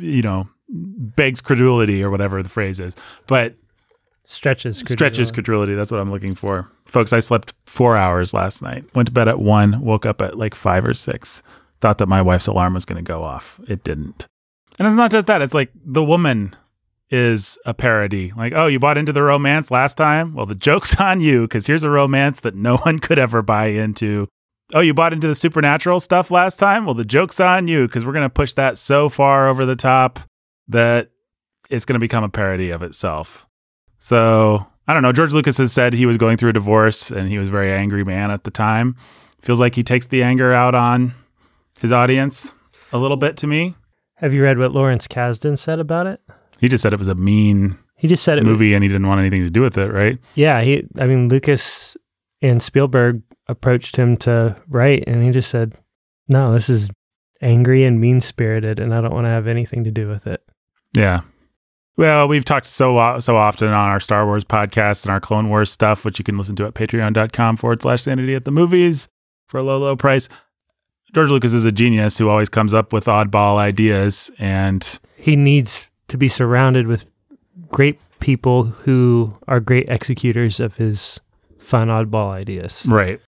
you 0.00 0.22
know 0.22 0.48
begs 0.68 1.40
credulity 1.40 2.02
or 2.02 2.10
whatever 2.10 2.42
the 2.42 2.48
phrase 2.48 2.80
is 2.80 2.96
but 3.26 3.54
Stretches. 4.24 4.78
stretches 4.78 5.30
credulity. 5.30 5.32
credulity 5.34 5.74
that's 5.74 5.90
what 5.90 6.00
i'm 6.00 6.10
looking 6.10 6.34
for 6.34 6.68
folks 6.86 7.12
i 7.12 7.20
slept 7.20 7.52
four 7.66 7.96
hours 7.96 8.32
last 8.32 8.62
night 8.62 8.84
went 8.94 9.06
to 9.06 9.12
bed 9.12 9.28
at 9.28 9.38
one 9.40 9.80
woke 9.82 10.06
up 10.06 10.22
at 10.22 10.38
like 10.38 10.54
five 10.54 10.84
or 10.86 10.94
six 10.94 11.42
thought 11.82 11.98
that 11.98 12.08
my 12.08 12.22
wife's 12.22 12.46
alarm 12.46 12.74
was 12.74 12.84
going 12.84 13.02
to 13.02 13.06
go 13.06 13.22
off 13.22 13.60
it 13.68 13.84
didn't 13.84 14.26
and 14.78 14.88
it's 14.88 14.96
not 14.96 15.10
just 15.10 15.26
that 15.26 15.42
it's 15.42 15.54
like 15.54 15.70
the 15.84 16.02
woman 16.02 16.56
is 17.10 17.58
a 17.66 17.74
parody 17.74 18.32
like 18.36 18.54
oh 18.54 18.66
you 18.66 18.78
bought 18.78 18.96
into 18.96 19.12
the 19.12 19.22
romance 19.22 19.70
last 19.70 19.98
time 19.98 20.34
well 20.34 20.46
the 20.46 20.54
joke's 20.54 20.94
on 21.00 21.20
you 21.20 21.42
because 21.42 21.66
here's 21.66 21.84
a 21.84 21.90
romance 21.90 22.40
that 22.40 22.54
no 22.54 22.78
one 22.78 22.98
could 22.98 23.18
ever 23.18 23.42
buy 23.42 23.66
into 23.66 24.26
oh, 24.74 24.80
you 24.80 24.94
bought 24.94 25.12
into 25.12 25.28
the 25.28 25.34
supernatural 25.34 26.00
stuff 26.00 26.30
last 26.30 26.56
time? 26.56 26.84
Well, 26.84 26.94
the 26.94 27.04
joke's 27.04 27.40
on 27.40 27.68
you 27.68 27.86
because 27.86 28.04
we're 28.04 28.12
going 28.12 28.24
to 28.24 28.30
push 28.30 28.54
that 28.54 28.78
so 28.78 29.08
far 29.08 29.48
over 29.48 29.66
the 29.66 29.76
top 29.76 30.20
that 30.68 31.10
it's 31.70 31.84
going 31.84 31.94
to 31.94 32.00
become 32.00 32.24
a 32.24 32.28
parody 32.28 32.70
of 32.70 32.82
itself. 32.82 33.46
So 33.98 34.66
I 34.86 34.94
don't 34.94 35.02
know. 35.02 35.12
George 35.12 35.32
Lucas 35.32 35.58
has 35.58 35.72
said 35.72 35.92
he 35.92 36.06
was 36.06 36.16
going 36.16 36.36
through 36.36 36.50
a 36.50 36.54
divorce 36.54 37.10
and 37.10 37.28
he 37.28 37.38
was 37.38 37.48
a 37.48 37.52
very 37.52 37.72
angry 37.72 38.04
man 38.04 38.30
at 38.30 38.44
the 38.44 38.50
time. 38.50 38.96
Feels 39.40 39.60
like 39.60 39.74
he 39.74 39.82
takes 39.82 40.06
the 40.06 40.22
anger 40.22 40.52
out 40.52 40.74
on 40.74 41.14
his 41.82 41.92
audience 41.92 42.54
a 42.92 42.98
little 42.98 43.18
bit 43.18 43.36
to 43.38 43.46
me. 43.46 43.74
Have 44.16 44.32
you 44.32 44.42
read 44.42 44.56
what 44.58 44.72
Lawrence 44.72 45.06
Kasdan 45.06 45.58
said 45.58 45.78
about 45.80 46.06
it? 46.06 46.20
He 46.60 46.68
just 46.68 46.80
said 46.80 46.92
it 46.92 46.98
was 46.98 47.08
a 47.08 47.14
mean 47.14 47.78
He 47.96 48.08
just 48.08 48.22
said 48.22 48.38
it 48.38 48.44
movie 48.44 48.72
and 48.72 48.82
he 48.82 48.88
didn't 48.88 49.06
want 49.06 49.18
anything 49.20 49.42
to 49.42 49.50
do 49.50 49.60
with 49.60 49.76
it, 49.76 49.92
right? 49.92 50.18
Yeah, 50.34 50.62
he. 50.62 50.86
I 50.96 51.06
mean, 51.06 51.28
Lucas 51.28 51.96
and 52.40 52.62
Spielberg 52.62 53.22
approached 53.48 53.96
him 53.96 54.16
to 54.18 54.56
write, 54.68 55.04
and 55.06 55.22
he 55.22 55.30
just 55.30 55.50
said, 55.50 55.74
"No, 56.28 56.52
this 56.52 56.70
is 56.70 56.88
angry 57.40 57.84
and 57.84 58.00
mean 58.00 58.20
spirited, 58.20 58.78
and 58.78 58.94
I 58.94 59.00
don't 59.00 59.12
want 59.12 59.24
to 59.24 59.30
have 59.30 59.46
anything 59.48 59.84
to 59.84 59.90
do 59.90 60.08
with 60.08 60.26
it." 60.26 60.42
Yeah. 60.96 61.22
Well, 61.96 62.26
we've 62.26 62.44
talked 62.44 62.66
so 62.68 63.18
so 63.18 63.36
often 63.36 63.68
on 63.68 63.90
our 63.90 64.00
Star 64.00 64.24
Wars 64.24 64.44
podcast 64.44 65.04
and 65.04 65.12
our 65.12 65.20
Clone 65.20 65.48
Wars 65.48 65.70
stuff, 65.70 66.04
which 66.04 66.18
you 66.18 66.24
can 66.24 66.38
listen 66.38 66.56
to 66.56 66.66
at 66.66 66.74
patreon.com 66.74 67.56
forward 67.56 67.82
slash 67.82 68.02
sanity 68.02 68.34
at 68.34 68.44
the 68.44 68.50
movies 68.50 69.08
for 69.48 69.58
a 69.58 69.62
low, 69.62 69.78
low 69.78 69.96
price. 69.96 70.28
George 71.14 71.30
Lucas 71.30 71.52
is 71.52 71.64
a 71.64 71.72
genius 71.72 72.18
who 72.18 72.28
always 72.28 72.48
comes 72.48 72.72
up 72.72 72.92
with 72.92 73.04
oddball 73.04 73.56
ideas. 73.56 74.30
And 74.38 74.98
He 75.16 75.36
needs 75.36 75.86
to 76.08 76.16
be 76.16 76.28
surrounded 76.28 76.86
with 76.86 77.04
great 77.70 77.98
people 78.20 78.64
who 78.64 79.36
are 79.48 79.60
great 79.60 79.88
executors 79.88 80.60
of 80.60 80.76
his 80.76 81.20
fun 81.58 81.88
oddball 81.88 82.30
ideas. 82.30 82.84
right. 82.86 83.20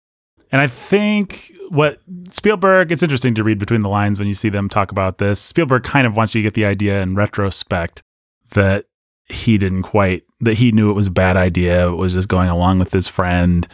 And 0.52 0.60
I 0.60 0.68
think 0.68 1.52
what 1.70 2.00
Spielberg, 2.30 2.92
it's 2.92 3.02
interesting 3.02 3.34
to 3.34 3.42
read 3.42 3.58
between 3.58 3.80
the 3.80 3.88
lines 3.88 4.20
when 4.20 4.28
you 4.28 4.34
see 4.34 4.48
them 4.48 4.68
talk 4.68 4.92
about 4.92 5.18
this. 5.18 5.40
Spielberg 5.40 5.82
kind 5.82 6.06
of 6.06 6.14
wants 6.14 6.32
you 6.32 6.42
to 6.42 6.42
get 6.44 6.54
the 6.54 6.64
idea 6.64 7.02
in 7.02 7.16
retrospect 7.16 8.04
that 8.50 8.84
he 9.28 9.58
didn't 9.58 9.82
quite, 9.82 10.22
that 10.38 10.54
he 10.54 10.70
knew 10.70 10.90
it 10.90 10.94
was 10.94 11.08
a 11.08 11.10
bad 11.10 11.36
idea. 11.36 11.88
It 11.88 11.96
was 11.96 12.12
just 12.12 12.28
going 12.28 12.48
along 12.48 12.78
with 12.78 12.92
his 12.92 13.08
friend. 13.08 13.66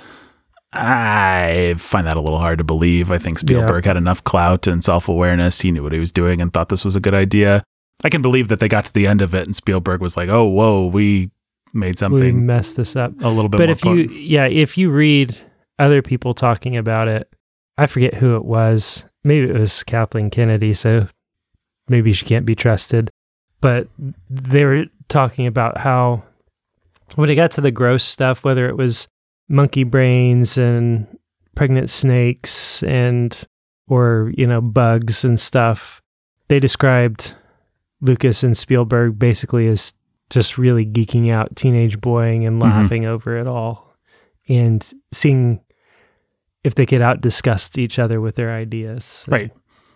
I 0.72 1.74
find 1.78 2.06
that 2.06 2.16
a 2.16 2.20
little 2.20 2.38
hard 2.38 2.58
to 2.58 2.64
believe. 2.64 3.10
I 3.10 3.18
think 3.18 3.38
Spielberg 3.40 3.84
had 3.84 3.96
enough 3.96 4.22
clout 4.22 4.66
and 4.66 4.84
self 4.84 5.08
awareness. 5.08 5.60
He 5.60 5.72
knew 5.72 5.82
what 5.82 5.92
he 5.92 5.98
was 5.98 6.12
doing 6.12 6.40
and 6.40 6.52
thought 6.52 6.68
this 6.68 6.84
was 6.84 6.94
a 6.96 7.00
good 7.00 7.14
idea. 7.14 7.64
I 8.04 8.08
can 8.08 8.22
believe 8.22 8.48
that 8.48 8.60
they 8.60 8.68
got 8.68 8.84
to 8.86 8.92
the 8.92 9.06
end 9.06 9.20
of 9.20 9.34
it 9.34 9.44
and 9.46 9.54
Spielberg 9.54 10.00
was 10.00 10.16
like, 10.16 10.28
oh, 10.28 10.44
whoa, 10.46 10.86
we 10.86 11.30
made 11.74 11.98
something. 11.98 12.20
We 12.22 12.32
messed 12.32 12.76
this 12.76 12.96
up. 12.96 13.12
a 13.22 13.28
little 13.28 13.48
bit 13.48 13.58
but 13.58 13.84
more 13.84 13.98
if 13.98 14.10
you 14.10 14.16
yeah 14.16 14.46
if 14.46 14.78
you 14.78 14.90
read 14.90 15.36
other 15.78 16.02
people 16.02 16.34
talking 16.34 16.76
about 16.76 17.08
it 17.08 17.32
i 17.78 17.86
forget 17.86 18.14
who 18.14 18.36
it 18.36 18.44
was 18.44 19.04
maybe 19.24 19.48
it 19.48 19.56
was 19.56 19.82
kathleen 19.84 20.30
kennedy 20.30 20.74
so 20.74 21.06
maybe 21.88 22.12
she 22.12 22.26
can't 22.26 22.44
be 22.44 22.54
trusted 22.54 23.08
but 23.60 23.88
they 24.28 24.64
were 24.64 24.84
talking 25.08 25.46
about 25.46 25.78
how 25.78 26.22
when 27.14 27.30
it 27.30 27.36
got 27.36 27.50
to 27.52 27.60
the 27.60 27.70
gross 27.70 28.02
stuff 28.04 28.44
whether 28.44 28.68
it 28.68 28.76
was 28.76 29.08
monkey 29.50 29.82
brains 29.84 30.56
and 30.56 31.06
pregnant 31.54 31.90
snakes 31.90 32.82
and 32.84 33.44
or 33.88 34.32
you 34.36 34.46
know 34.46 34.60
bugs 34.60 35.24
and 35.24 35.38
stuff 35.38 36.00
they 36.48 36.58
described 36.60 37.34
lucas 38.00 38.42
and 38.42 38.56
spielberg 38.56 39.18
basically 39.18 39.66
as 39.66 39.92
just 40.30 40.56
really 40.56 40.86
geeking 40.86 41.30
out 41.32 41.54
teenage 41.56 42.00
boying 42.00 42.46
and 42.46 42.54
Mhm. 42.56 42.62
laughing 42.62 43.04
over 43.04 43.36
it 43.36 43.46
all 43.48 43.96
and 44.48 44.88
seeing 45.12 45.60
if 46.62 46.74
they 46.76 46.86
could 46.86 47.02
out 47.02 47.20
discuss 47.20 47.76
each 47.76 47.98
other 47.98 48.20
with 48.20 48.36
their 48.36 48.52
ideas 48.54 49.24
Right. 49.28 49.50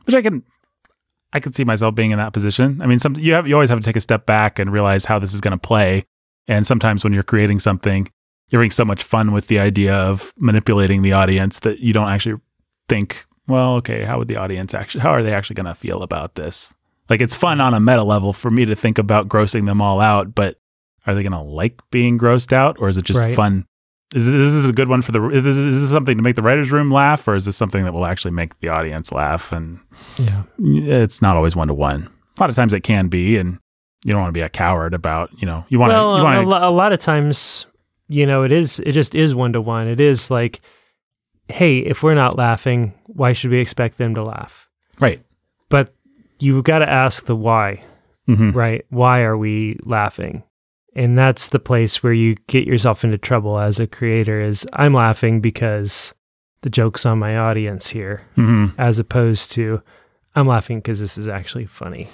which 0.04 0.14
I 0.14 0.20
can 0.22 0.42
I 1.32 1.40
could 1.40 1.54
see 1.56 1.64
myself 1.64 1.96
being 1.96 2.12
in 2.12 2.18
that 2.18 2.32
position. 2.32 2.80
I 2.80 2.86
mean, 2.86 3.00
some 3.00 3.16
you 3.16 3.32
have 3.34 3.48
you 3.48 3.54
always 3.54 3.68
have 3.70 3.80
to 3.80 3.84
take 3.84 3.96
a 3.96 4.00
step 4.00 4.24
back 4.24 4.60
and 4.60 4.70
realize 4.72 5.04
how 5.04 5.18
this 5.18 5.34
is 5.34 5.40
going 5.40 5.50
to 5.50 5.58
play. 5.58 6.04
And 6.46 6.64
sometimes 6.64 7.02
when 7.02 7.12
you're 7.12 7.24
creating 7.24 7.58
something, 7.58 8.08
you're 8.50 8.60
having 8.60 8.70
so 8.70 8.84
much 8.84 9.02
fun 9.02 9.32
with 9.32 9.46
the 9.48 9.58
idea 9.58 9.94
of 9.94 10.32
manipulating 10.36 11.02
the 11.02 11.12
audience 11.12 11.60
that 11.60 11.80
you 11.80 11.92
don't 11.92 12.08
actually 12.08 12.40
think, 12.88 13.24
well, 13.48 13.74
okay, 13.76 14.04
how 14.04 14.18
would 14.18 14.28
the 14.28 14.36
audience 14.36 14.74
actually 14.74 15.00
how 15.02 15.10
are 15.10 15.22
they 15.22 15.32
actually 15.32 15.54
going 15.54 15.66
to 15.66 15.74
feel 15.74 16.02
about 16.02 16.34
this? 16.34 16.74
Like 17.08 17.20
it's 17.20 17.34
fun 17.34 17.60
on 17.60 17.74
a 17.74 17.80
meta 17.80 18.02
level 18.02 18.32
for 18.32 18.50
me 18.50 18.64
to 18.64 18.74
think 18.74 18.98
about 18.98 19.28
grossing 19.28 19.66
them 19.66 19.80
all 19.82 20.00
out, 20.00 20.34
but 20.34 20.58
are 21.06 21.14
they 21.14 21.22
going 21.22 21.32
to 21.32 21.40
like 21.40 21.80
being 21.90 22.18
grossed 22.18 22.52
out 22.52 22.76
or 22.80 22.88
is 22.88 22.96
it 22.96 23.04
just 23.04 23.20
Right. 23.20 23.36
fun? 23.36 23.66
Is 24.14 24.24
this, 24.26 24.34
is 24.34 24.62
this 24.62 24.70
a 24.70 24.72
good 24.72 24.88
one 24.88 25.02
for 25.02 25.10
the 25.12 25.28
is 25.30 25.42
this, 25.42 25.56
is 25.56 25.80
this 25.82 25.90
something 25.90 26.16
to 26.16 26.22
make 26.22 26.36
the 26.36 26.42
writers 26.42 26.70
room 26.70 26.90
laugh 26.90 27.26
or 27.26 27.34
is 27.34 27.46
this 27.46 27.56
something 27.56 27.82
that 27.84 27.92
will 27.92 28.06
actually 28.06 28.30
make 28.30 28.58
the 28.60 28.68
audience 28.68 29.10
laugh 29.10 29.50
and 29.50 29.80
yeah 30.18 30.44
it's 30.58 31.20
not 31.20 31.36
always 31.36 31.56
one 31.56 31.68
to 31.68 31.74
one. 31.74 32.08
A 32.38 32.40
lot 32.40 32.48
of 32.50 32.54
times 32.56 32.72
it 32.74 32.80
can 32.82 33.08
be, 33.08 33.36
and 33.36 33.58
you 34.04 34.12
don't 34.12 34.20
want 34.20 34.28
to 34.28 34.38
be 34.38 34.42
a 34.42 34.48
coward 34.48 34.94
about, 34.94 35.30
you 35.40 35.46
know, 35.46 35.64
you 35.68 35.78
want 35.78 35.90
to, 35.90 35.94
well 35.96 36.16
you 36.16 36.20
a, 36.20 36.24
want 36.24 36.48
lo- 36.48 36.68
a 36.68 36.70
lot 36.70 36.92
of 36.92 37.00
times 37.00 37.66
you 38.08 38.26
know 38.26 38.42
it 38.42 38.52
is 38.52 38.80
it 38.80 38.92
just 38.92 39.14
is 39.14 39.34
one 39.34 39.52
to 39.52 39.60
one 39.60 39.86
it 39.88 40.00
is 40.00 40.30
like 40.30 40.60
hey 41.48 41.78
if 41.78 42.02
we're 42.02 42.14
not 42.14 42.36
laughing 42.36 42.92
why 43.06 43.32
should 43.32 43.50
we 43.50 43.58
expect 43.60 43.98
them 43.98 44.14
to 44.14 44.22
laugh? 44.22 44.68
Right. 45.00 45.22
but 45.68 45.94
you've 46.38 46.64
got 46.64 46.78
to 46.80 46.88
ask 46.88 47.24
the 47.26 47.36
why 47.36 47.82
hmm 48.26 48.50
right? 48.52 48.84
Why 48.90 49.20
are 49.22 49.36
we 49.36 49.78
laughing? 49.84 50.42
And 50.96 51.18
that's 51.18 51.48
the 51.48 51.58
place 51.58 52.02
where 52.02 52.12
you 52.12 52.36
get 52.46 52.66
yourself 52.66 53.04
into 53.04 53.18
trouble 53.18 53.58
as 53.58 53.80
a 53.80 53.86
creator 53.86 54.40
is 54.40 54.66
i'm 54.72 54.94
laughing 54.94 55.40
because 55.40 56.14
the 56.62 56.70
joke's 56.70 57.04
on 57.04 57.18
my 57.18 57.36
audience 57.36 57.90
here 57.90 58.22
hmm 58.36 58.66
as 58.78 58.98
opposed 58.98 59.52
to 59.52 59.82
i'm 60.36 60.46
laughing 60.46 60.78
because 60.78 61.00
this 61.00 61.18
is 61.18 61.28
actually 61.28 61.66
funny. 61.66 62.08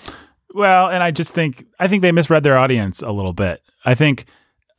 Well, 0.53 0.89
and 0.91 1.01
I 1.01 1.13
just 1.13 1.33
think, 1.33 1.65
I 1.79 1.87
think 1.87 2.03
they 2.03 2.11
misread 2.11 2.43
their 2.43 2.59
audience 2.59 3.03
a 3.03 3.13
little 3.13 3.33
bit. 3.33 3.63
I 3.85 3.95
think 3.95 4.25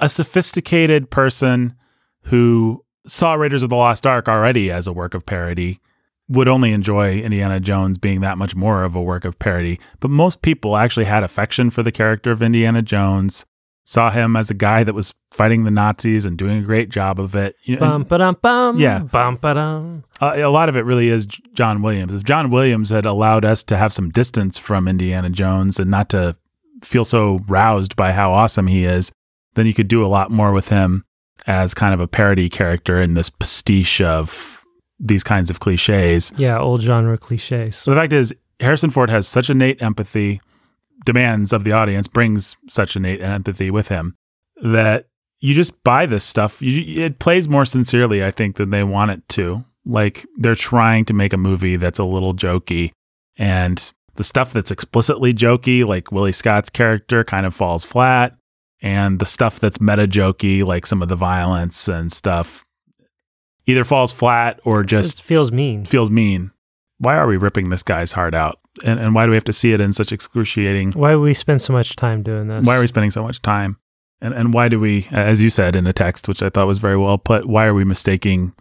a 0.02 0.10
sophisticated 0.10 1.10
person 1.10 1.76
who 2.24 2.84
saw 3.08 3.34
Raiders 3.36 3.64
of 3.64 3.70
the 3.70 3.76
Lost 3.76 4.06
Ark 4.06 4.28
already 4.28 4.70
as 4.72 4.88
a 4.88 4.94
work 4.94 5.14
of 5.14 5.26
parody 5.26 5.80
would 6.28 6.48
only 6.48 6.72
enjoy 6.72 7.20
Indiana 7.20 7.60
Jones 7.60 7.98
being 7.98 8.22
that 8.22 8.38
much 8.38 8.56
more 8.56 8.84
of 8.84 8.96
a 8.96 9.02
work 9.02 9.26
of 9.26 9.38
parody. 9.40 9.80
But 10.00 10.12
most 10.12 10.42
people 10.42 10.78
actually 10.78 11.06
had 11.06 11.24
affection 11.24 11.70
for 11.70 11.84
the 11.84 11.92
character 11.92 12.32
of 12.32 12.42
Indiana 12.42 12.82
Jones, 12.82 13.46
saw 13.84 14.10
him 14.12 14.36
as 14.36 14.50
a 14.50 14.54
guy 14.54 14.84
that 14.84 14.94
was 14.94 15.14
fighting 15.32 15.64
the 15.64 15.72
Nazis 15.72 16.26
and 16.26 16.38
doing 16.38 16.60
a 16.60 16.62
great 16.62 16.90
job 16.90 17.20
of 17.20 17.36
it. 17.36 17.56
You 17.64 17.76
know, 17.76 17.80
bum 17.82 18.04
ba-dum 18.04 18.38
bum 18.42 18.80
Yeah. 18.80 19.00
bum 19.00 19.38
ba-dum 19.38 20.04
uh, 20.22 20.34
a 20.36 20.46
lot 20.50 20.70
of 20.70 20.76
it 20.78 20.86
really 20.86 21.10
is 21.10 21.26
John 21.26 21.82
Williams. 21.82 22.14
If 22.14 22.24
John 22.24 22.50
Williams 22.52 22.92
had 22.92 23.06
allowed 23.06 23.44
us 23.44 23.64
to 23.66 23.76
have 23.78 23.92
some 23.92 24.10
distance 24.10 24.58
from 24.58 24.88
Indiana 24.88 25.30
Jones 25.30 25.80
and 25.80 25.90
not 25.92 26.10
to 26.10 26.38
feel 26.84 27.04
so 27.06 27.40
roused 27.48 27.96
by 27.96 28.14
how 28.14 28.32
awesome 28.32 28.68
he 28.68 28.86
is, 28.86 29.12
then 29.56 29.66
you 29.66 29.74
could 29.74 29.88
do 29.88 30.06
a 30.06 30.08
lot 30.08 30.32
more 30.32 30.52
with 30.52 30.70
him. 30.70 31.04
as 31.48 31.74
kind 31.74 31.94
of 31.94 32.00
a 32.00 32.08
parody 32.08 32.50
character 32.50 33.02
in 33.02 33.16
this 33.16 33.30
pastiche 33.30 34.00
of 34.00 34.64
these 35.00 35.24
kinds 35.24 35.50
of 35.50 35.60
cliches. 35.60 36.32
Yeah, 36.38 36.60
old 36.60 36.82
genre 36.82 37.18
cliches. 37.18 37.78
So 37.78 37.92
the 37.92 38.00
fact 38.00 38.14
is, 38.14 38.34
Harrison 38.60 38.92
Ford 38.92 39.10
has 39.10 39.28
such 39.28 39.50
innate 39.50 39.82
empathy, 39.82 40.40
demands 41.04 41.52
of 41.52 41.64
the 41.64 41.72
audience, 41.72 42.08
brings 42.08 42.56
such 42.70 42.96
innate 42.96 43.22
empathy 43.22 43.72
with 43.72 43.88
him 43.88 44.16
that 44.62 45.08
you 45.40 45.56
just 45.56 45.84
buy 45.84 46.06
this 46.06 46.24
stuff. 46.24 46.62
You, 46.62 47.04
it 47.06 47.18
plays 47.18 47.50
more 47.50 47.66
sincerely, 47.66 48.24
I 48.24 48.30
think, 48.30 48.58
than 48.58 48.70
they 48.70 48.84
want 48.84 49.10
it 49.10 49.28
to. 49.30 49.66
Like 49.84 50.28
they're 50.38 50.54
trying 50.54 51.06
to 51.06 51.14
make 51.14 51.34
a 51.34 51.38
movie 51.38 51.76
that's 51.76 51.98
a 51.98 52.04
little 52.04 52.36
jokey, 52.36 52.92
and 53.36 53.92
the 54.14 54.24
stuff 54.24 54.54
that's 54.54 54.70
explicitly 54.70 55.34
jokey, 55.34 55.84
like 55.84 56.12
Willie 56.12 56.32
Scott's 56.32 56.70
character, 56.70 57.24
kind 57.24 57.48
of 57.48 57.56
falls 57.56 57.84
flat. 57.84 58.36
And 58.82 59.20
the 59.20 59.26
stuff 59.26 59.60
that's 59.60 59.80
meta 59.80 60.08
jokey, 60.08 60.64
like 60.66 60.86
some 60.88 61.02
of 61.04 61.08
the 61.10 61.16
violence 61.16 61.88
and 61.88 62.12
stuff, 62.12 62.66
either 63.68 63.84
falls 63.84 64.12
flat 64.12 64.60
or 64.66 64.84
just 64.84 65.18
Just 65.18 65.24
feels 65.24 65.52
mean. 65.52 65.86
feels 65.86 66.10
mean. 66.10 66.52
Why 66.98 67.16
are 67.16 67.28
we 67.28 67.38
ripping 67.38 67.70
this 67.70 67.84
guy's 67.84 68.12
heart 68.14 68.34
out? 68.34 68.60
And, 68.84 69.00
and 69.00 69.14
why 69.14 69.26
do 69.26 69.32
we 69.32 69.36
have 69.38 69.44
to 69.46 69.54
see 69.54 69.74
it 69.74 69.82
in 69.82 69.92
such 69.94 70.12
excruciating? 70.12 70.94
Why 70.94 71.12
do 71.12 71.22
we 71.22 71.34
spend 71.34 71.62
so 71.62 71.74
much 71.74 71.96
time 71.96 72.24
doing 72.24 72.48
this? 72.48 72.66
Why 72.66 72.78
are 72.78 72.82
we 72.82 72.88
spending 72.88 73.12
so 73.12 73.22
much 73.24 73.42
time? 73.42 73.78
And 74.24 74.34
and 74.36 74.54
why 74.54 74.68
do 74.70 74.80
we, 74.80 75.08
as 75.12 75.42
you 75.42 75.50
said 75.50 75.76
in 75.76 75.88
a 75.88 75.94
text, 75.94 76.28
which 76.28 76.42
I 76.44 76.50
thought 76.50 76.68
was 76.68 76.78
very 76.78 76.96
well 76.98 77.18
put, 77.18 77.48
why 77.48 77.66
are 77.66 77.74
we 77.74 77.84
mistaking 77.84 78.54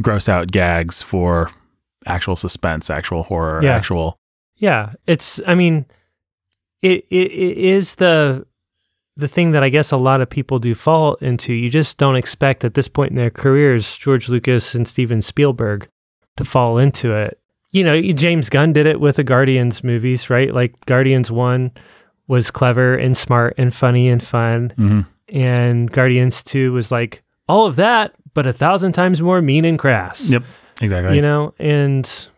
gross 0.00 0.28
out 0.30 0.50
gags 0.50 1.02
for 1.02 1.50
actual 2.06 2.36
suspense, 2.36 2.88
actual 2.90 3.22
horror, 3.24 3.62
Yeah. 3.62 3.76
actual? 3.76 4.18
Yeah, 4.56 4.94
it's. 5.06 5.40
I 5.46 5.54
mean, 5.54 5.84
it, 6.82 7.04
it 7.10 7.30
it 7.30 7.58
is 7.58 7.96
the 7.96 8.46
the 9.18 9.28
thing 9.28 9.50
that 9.50 9.62
I 9.62 9.68
guess 9.68 9.90
a 9.92 9.96
lot 9.98 10.20
of 10.22 10.30
people 10.30 10.58
do 10.58 10.74
fall 10.74 11.14
into. 11.16 11.52
You 11.52 11.68
just 11.68 11.98
don't 11.98 12.16
expect 12.16 12.64
at 12.64 12.74
this 12.74 12.88
point 12.88 13.10
in 13.10 13.16
their 13.16 13.30
careers, 13.30 13.98
George 13.98 14.28
Lucas 14.28 14.74
and 14.74 14.86
Steven 14.88 15.20
Spielberg, 15.20 15.88
to 16.36 16.44
fall 16.44 16.78
into 16.78 17.12
it. 17.14 17.38
You 17.72 17.84
know, 17.84 18.00
James 18.00 18.48
Gunn 18.48 18.72
did 18.72 18.86
it 18.86 19.00
with 19.00 19.16
the 19.16 19.24
Guardians 19.24 19.84
movies, 19.84 20.30
right? 20.30 20.54
Like 20.54 20.86
Guardians 20.86 21.30
One 21.30 21.72
was 22.28 22.50
clever 22.50 22.94
and 22.94 23.16
smart 23.16 23.54
and 23.58 23.74
funny 23.74 24.08
and 24.08 24.22
fun, 24.22 24.72
Mhm. 24.78 25.06
and 25.30 25.90
Guardians 25.90 26.42
Two 26.44 26.72
was 26.72 26.90
like 26.92 27.22
all 27.48 27.66
of 27.66 27.76
that, 27.76 28.14
but 28.34 28.46
a 28.46 28.52
thousand 28.52 28.92
times 28.92 29.20
more 29.20 29.42
mean 29.42 29.64
and 29.64 29.78
crass 29.78 30.30
Yep, 30.30 30.44
exactly. 30.80 31.16
you 31.16 31.22
know 31.22 31.54
and 31.58 32.28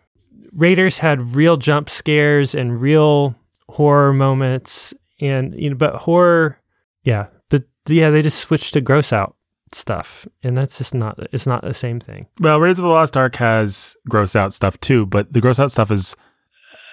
raiders 0.57 0.99
had 0.99 1.35
real 1.37 1.57
jump 1.57 1.91
scares 1.91 2.55
and 2.55 2.81
real 2.81 3.35
horror 3.69 4.13
moments 4.13 4.95
and 5.21 5.55
you 5.61 5.71
know 5.71 5.77
but 5.77 5.95
horror 5.97 6.57
yeah 7.05 7.27
but 7.49 7.65
yeah 7.89 8.11
they 8.11 8.23
just 8.23 8.39
switched 8.39 8.73
to 8.75 8.81
gross 8.81 9.13
out 9.13 9.37
stuff 9.73 10.27
and 10.43 10.57
that's 10.57 10.79
just 10.79 10.95
not 10.95 11.19
it's 11.33 11.47
not 11.47 11.63
the 11.63 11.73
same 11.75 12.01
thing 12.01 12.27
Well, 12.41 12.59
Raiders 12.59 12.79
of 12.79 12.83
the 12.83 12.89
Lost 12.89 13.17
Ark 13.17 13.37
has 13.37 13.97
gross 14.09 14.35
out 14.35 14.53
stuff 14.53 14.79
too, 14.81 15.07
but 15.07 15.33
the 15.33 15.41
gross 15.41 15.61
out 15.61 15.71
stuff 15.71 15.91
is 15.93 16.17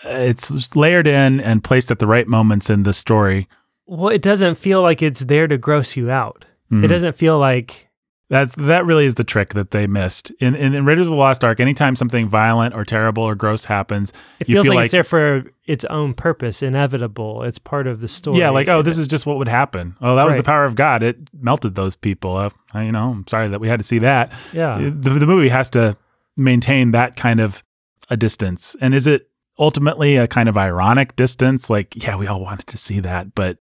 it's 0.03 0.75
layered 0.75 1.07
in 1.07 1.39
and 1.41 1.63
placed 1.63 1.89
at 1.91 1.99
the 1.99 2.07
right 2.07 2.27
moments 2.27 2.69
in 2.69 2.83
the 2.83 2.93
story. 2.93 3.47
well 3.87 4.09
it 4.09 4.21
doesn't 4.21 4.55
feel 4.59 4.81
like 4.81 5.01
it's 5.01 5.21
there 5.21 5.47
to 5.47 5.57
gross 5.57 5.95
you 5.95 6.09
out 6.11 6.45
Mhm. 6.71 6.83
it 6.83 6.87
doesn't 6.87 7.15
feel 7.15 7.39
like 7.39 7.86
That's 8.29 8.53
that 8.55 8.85
really 8.85 9.05
is 9.05 9.15
the 9.15 9.23
trick 9.23 9.53
that 9.53 9.71
they 9.71 9.87
missed 9.87 10.31
in, 10.41 10.53
in 10.53 10.73
in 10.73 10.83
Raiders 10.83 11.07
of 11.07 11.11
the 11.11 11.15
Lost 11.15 11.45
Ark. 11.45 11.61
Anytime 11.61 11.95
something 11.95 12.27
violent 12.27 12.75
or 12.75 12.83
terrible 12.83 13.23
or 13.23 13.35
gross 13.35 13.65
happens, 13.65 14.11
it 14.39 14.49
You 14.49 14.55
feels 14.55 14.65
feel 14.65 14.71
like, 14.73 14.77
like- 14.77 14.85
it's 14.85 14.91
there 14.91 15.03
for 15.05 15.45
its 15.65 15.85
own 15.85 16.13
purpose 16.13 16.61
inevitable 16.63 17.43
it's 17.43 17.59
part 17.59 17.87
of 17.87 17.99
the 18.01 18.07
story 18.07 18.39
yeah, 18.39 18.49
like 18.49 18.67
oh, 18.67 18.81
this 18.81 18.97
is 18.97 19.07
just 19.07 19.25
what 19.25 19.37
would 19.37 19.47
happen. 19.47 19.95
Oh, 20.01 20.15
that 20.15 20.25
was 20.27 20.35
the 20.35 20.43
power 20.43 20.65
of 20.65 20.75
God. 20.75 21.03
It 21.03 21.17
melted 21.33 21.75
those 21.75 21.95
people. 21.95 22.35
Uh, 22.35 22.49
you 22.75 22.91
know, 22.91 23.11
I'm 23.11 23.27
sorry 23.27 23.47
that 23.47 23.59
we 23.59 23.69
had 23.69 23.79
to 23.79 23.85
see 23.85 23.99
that. 23.99 24.33
yeah 24.53 24.77
The, 24.77 25.11
the 25.11 25.25
movie 25.27 25.49
has 25.49 25.69
to 25.71 25.95
maintain 26.35 26.91
that 26.91 27.15
kind 27.15 27.39
of 27.39 27.63
a 28.09 28.17
distance. 28.17 28.75
And 28.81 28.93
is 28.93 29.07
it 29.07 29.29
ultimately 29.57 30.17
a 30.17 30.27
kind 30.27 30.47
of 30.49 30.55
ironic 30.57 31.15
distance? 31.15 31.69
Like, 31.69 31.95
yeah, 31.95 32.15
we 32.15 32.27
all 32.27 32.41
wanted 32.41 32.67
to 32.67 32.77
see 32.77 32.99
that, 32.99 33.33
but 33.35 33.57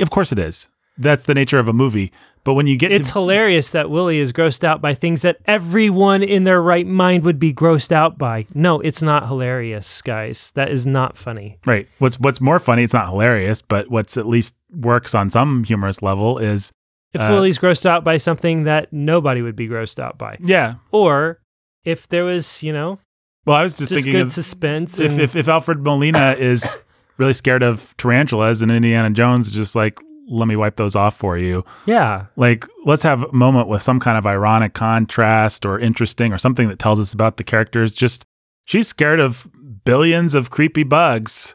of 0.00 0.10
course 0.10 0.30
it 0.32 0.38
is. 0.38 0.68
That's 0.96 1.22
the 1.24 1.34
nature 1.34 1.58
of 1.58 1.66
a 1.68 1.72
movie. 1.72 2.12
But 2.44 2.54
when 2.54 2.66
you 2.66 2.76
get 2.76 2.92
It's 2.92 3.08
to 3.08 3.14
hilarious 3.14 3.70
that 3.72 3.88
Willie 3.88 4.18
is 4.18 4.32
grossed 4.32 4.64
out 4.64 4.82
by 4.82 4.92
things 4.94 5.22
that 5.22 5.38
everyone 5.46 6.22
in 6.22 6.44
their 6.44 6.60
right 6.60 6.86
mind 6.86 7.24
would 7.24 7.38
be 7.38 7.54
grossed 7.54 7.90
out 7.90 8.18
by. 8.18 8.46
No, 8.54 8.80
it's 8.80 9.00
not 9.02 9.26
hilarious, 9.26 10.02
guys. 10.02 10.50
That 10.54 10.70
is 10.70 10.86
not 10.86 11.16
funny. 11.16 11.58
right, 11.66 11.88
what's 11.98 12.20
what's 12.20 12.40
more 12.42 12.58
funny? 12.58 12.82
It's 12.82 12.92
not 12.92 13.08
hilarious, 13.08 13.62
but 13.62 13.90
what's 13.90 14.16
at 14.18 14.26
least 14.26 14.56
works 14.74 15.14
on 15.14 15.30
some 15.30 15.64
humorous 15.64 16.02
level 16.02 16.38
is 16.38 16.70
If 17.14 17.20
Uh, 17.22 17.28
Willie's 17.30 17.58
grossed 17.58 17.86
out 17.86 18.04
by 18.04 18.18
something 18.18 18.64
that 18.64 18.92
nobody 18.92 19.40
would 19.40 19.56
be 19.56 19.66
grossed 19.68 19.98
out 19.98 20.18
by, 20.18 20.36
yeah. 20.40 20.74
or 20.90 21.40
if 21.84 22.06
there 22.08 22.24
was, 22.24 22.62
you 22.62 22.72
know, 22.72 22.98
Well, 23.46 23.56
I 23.56 23.62
was 23.62 23.78
just, 23.78 23.90
just, 23.90 23.92
thinking 23.92 24.12
good 24.12 24.26
of 24.26 24.32
suspense. 24.32 25.00
if, 25.00 25.12
and- 25.12 25.20
if 25.20 25.34
if 25.34 25.48
Alfred 25.48 25.82
Molina 25.82 26.36
is 26.38 26.76
really 27.16 27.32
scared 27.32 27.62
of 27.62 27.94
tarantulas 27.96 28.60
and 28.62 28.70
Indiana 28.70 29.08
Jones 29.10 29.46
is 29.46 29.52
just 29.54 29.74
like 29.74 29.98
let 30.28 30.46
me 30.48 30.56
wipe 30.56 30.76
those 30.76 30.96
off 30.96 31.16
for 31.16 31.36
you. 31.36 31.64
yeah, 31.86 32.26
Like 32.36 32.66
let's 32.84 33.02
have 33.02 33.22
a 33.24 33.32
moment 33.32 33.68
with 33.68 33.82
some 33.82 34.00
kind 34.00 34.16
of 34.16 34.26
ironic 34.26 34.72
contrast 34.74 35.66
or 35.66 35.78
interesting 35.78 36.32
or 36.32 36.38
something 36.38 36.68
that 36.68 36.78
tells 36.78 36.98
us 36.98 37.12
about 37.12 37.36
the 37.36 37.44
characters. 37.44 37.92
Just 37.94 38.24
she's 38.64 38.88
scared 38.88 39.20
of 39.20 39.46
billions 39.84 40.34
of 40.34 40.50
creepy 40.50 40.82
bugs. 40.82 41.54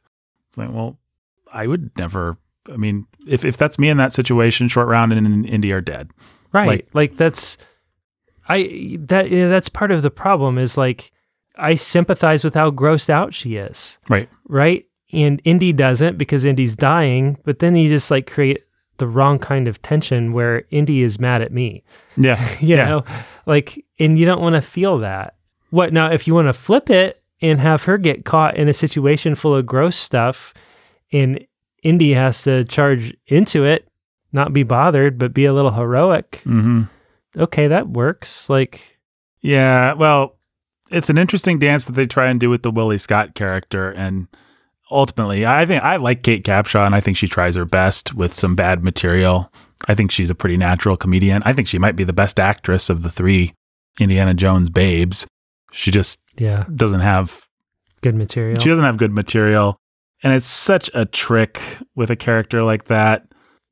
It's 0.49 0.57
like, 0.57 0.71
well, 0.71 0.99
I 1.51 1.65
would 1.67 1.89
never. 1.97 2.37
I 2.71 2.77
mean, 2.77 3.07
if 3.27 3.43
if 3.43 3.57
that's 3.57 3.79
me 3.79 3.89
in 3.89 3.97
that 3.97 4.13
situation, 4.13 4.67
short 4.67 4.87
round 4.87 5.13
and 5.13 5.45
Indy 5.45 5.71
are 5.71 5.81
dead. 5.81 6.11
right. 6.53 6.67
like- 6.67 6.87
Like, 6.93 7.15
that's, 7.15 7.57
I 8.47 8.97
that 9.01 9.29
yeah, 9.31 9.47
that's 9.47 9.69
part 9.69 9.91
of 9.91 10.01
the 10.03 10.11
problem 10.11 10.57
is 10.57 10.77
like 10.77 11.11
I 11.55 11.75
sympathize 11.75 12.43
with 12.43 12.53
how 12.53 12.71
grossed 12.71 13.09
out 13.09 13.33
she 13.33 13.55
is. 13.57 13.97
Right. 14.09 14.29
right? 14.47 14.85
And 15.11 15.41
Indy 15.43 15.73
doesn't 15.73 16.17
because 16.17 16.45
Indy's 16.45 16.75
dying, 16.75 17.37
but 17.43 17.59
then 17.59 17.75
you 17.75 17.89
just 17.89 18.11
like 18.11 18.29
create 18.29 18.63
the 18.97 19.07
wrong 19.07 19.39
kind 19.39 19.67
of 19.67 19.81
tension 19.81 20.33
where 20.33 20.65
Indy 20.71 21.01
is 21.01 21.19
mad 21.19 21.41
at 21.41 21.51
me. 21.51 21.83
Yeah. 22.17 22.37
You 22.59 22.75
yeah. 22.75 22.85
know, 22.85 23.05
like, 23.45 23.83
and 23.97 24.19
you 24.19 24.25
don't 24.25 24.41
want 24.41 24.55
to 24.55 24.61
feel 24.61 24.99
that. 24.99 25.35
What 25.71 25.93
now, 25.93 26.11
if 26.11 26.27
you 26.27 26.33
want 26.35 26.47
to 26.47 26.53
flip 26.53 26.89
it 26.89 27.21
and 27.41 27.59
have 27.59 27.83
her 27.83 27.97
get 27.97 28.25
caught 28.25 28.57
in 28.57 28.67
a 28.67 28.73
situation 28.73 29.35
full 29.35 29.55
of 29.55 29.65
gross 29.65 29.95
stuff 29.95 30.53
and 31.11 31.45
Indy 31.83 32.13
has 32.13 32.43
to 32.43 32.65
charge 32.65 33.15
into 33.27 33.63
it, 33.63 33.87
not 34.33 34.51
be 34.53 34.63
bothered, 34.63 35.17
but 35.17 35.33
be 35.33 35.45
a 35.45 35.53
little 35.53 35.71
heroic, 35.71 36.41
hmm 36.43 36.83
okay, 37.37 37.67
that 37.67 37.87
works. 37.87 38.49
Like, 38.49 38.99
Yeah, 39.41 39.93
well, 39.93 40.35
it's 40.91 41.09
an 41.09 41.17
interesting 41.17 41.57
dance 41.59 41.85
that 41.85 41.93
they 41.93 42.05
try 42.07 42.27
and 42.27 42.39
do 42.39 42.49
with 42.49 42.63
the 42.63 42.71
Willie 42.71 42.97
Scott 42.97 43.33
character, 43.35 43.89
and 43.91 44.27
ultimately, 44.91 45.45
I 45.45 45.65
think 45.65 45.83
I 45.83 45.97
like 45.97 46.23
Kate 46.23 46.43
Capshaw, 46.43 46.85
and 46.85 46.95
I 46.95 46.99
think 46.99 47.17
she 47.17 47.27
tries 47.27 47.55
her 47.55 47.65
best 47.65 48.13
with 48.13 48.33
some 48.33 48.55
bad 48.55 48.83
material. 48.83 49.51
I 49.87 49.95
think 49.95 50.11
she's 50.11 50.29
a 50.29 50.35
pretty 50.35 50.57
natural 50.57 50.97
comedian. 50.97 51.41
I 51.45 51.53
think 51.53 51.67
she 51.67 51.79
might 51.79 51.95
be 51.95 52.03
the 52.03 52.13
best 52.13 52.39
actress 52.39 52.89
of 52.89 53.03
the 53.03 53.09
three 53.09 53.53
Indiana 53.99 54.33
Jones 54.33 54.69
babes. 54.69 55.27
She 55.71 55.91
just 55.91 56.21
yeah, 56.37 56.65
doesn't 56.73 56.99
have 57.01 57.47
good 58.01 58.15
material. 58.15 58.59
she 58.59 58.69
doesn't 58.69 58.85
have 58.85 58.97
good 58.97 59.13
material, 59.13 59.77
and 60.23 60.33
it's 60.33 60.47
such 60.47 60.89
a 60.93 61.05
trick 61.05 61.61
with 61.95 62.09
a 62.09 62.15
character 62.15 62.63
like 62.63 62.85
that. 62.85 63.27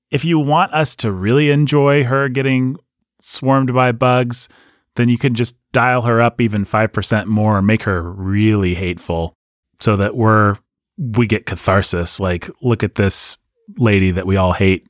If 0.09 0.23
you 0.23 0.39
want 0.39 0.73
us 0.73 0.95
to 0.97 1.11
really 1.11 1.51
enjoy 1.51 2.05
her 2.05 2.29
getting 2.29 2.77
swarmed 3.21 3.73
by 3.73 3.91
bugs, 3.91 4.47
then 4.95 5.09
you 5.09 5.17
can 5.17 5.35
just 5.35 5.57
dial 5.71 6.03
her 6.03 6.21
up 6.21 6.39
even 6.39 6.65
5% 6.65 7.25
more 7.25 7.57
and 7.57 7.67
make 7.67 7.83
her 7.83 8.01
really 8.01 8.75
hateful 8.75 9.33
so 9.79 9.97
that 9.97 10.15
we're 10.15 10.57
we 10.97 11.27
get 11.27 11.45
catharsis 11.45 12.19
like 12.19 12.49
look 12.61 12.83
at 12.83 12.95
this 12.95 13.37
lady 13.77 14.11
that 14.11 14.25
we 14.25 14.35
all 14.37 14.53
hate 14.53 14.87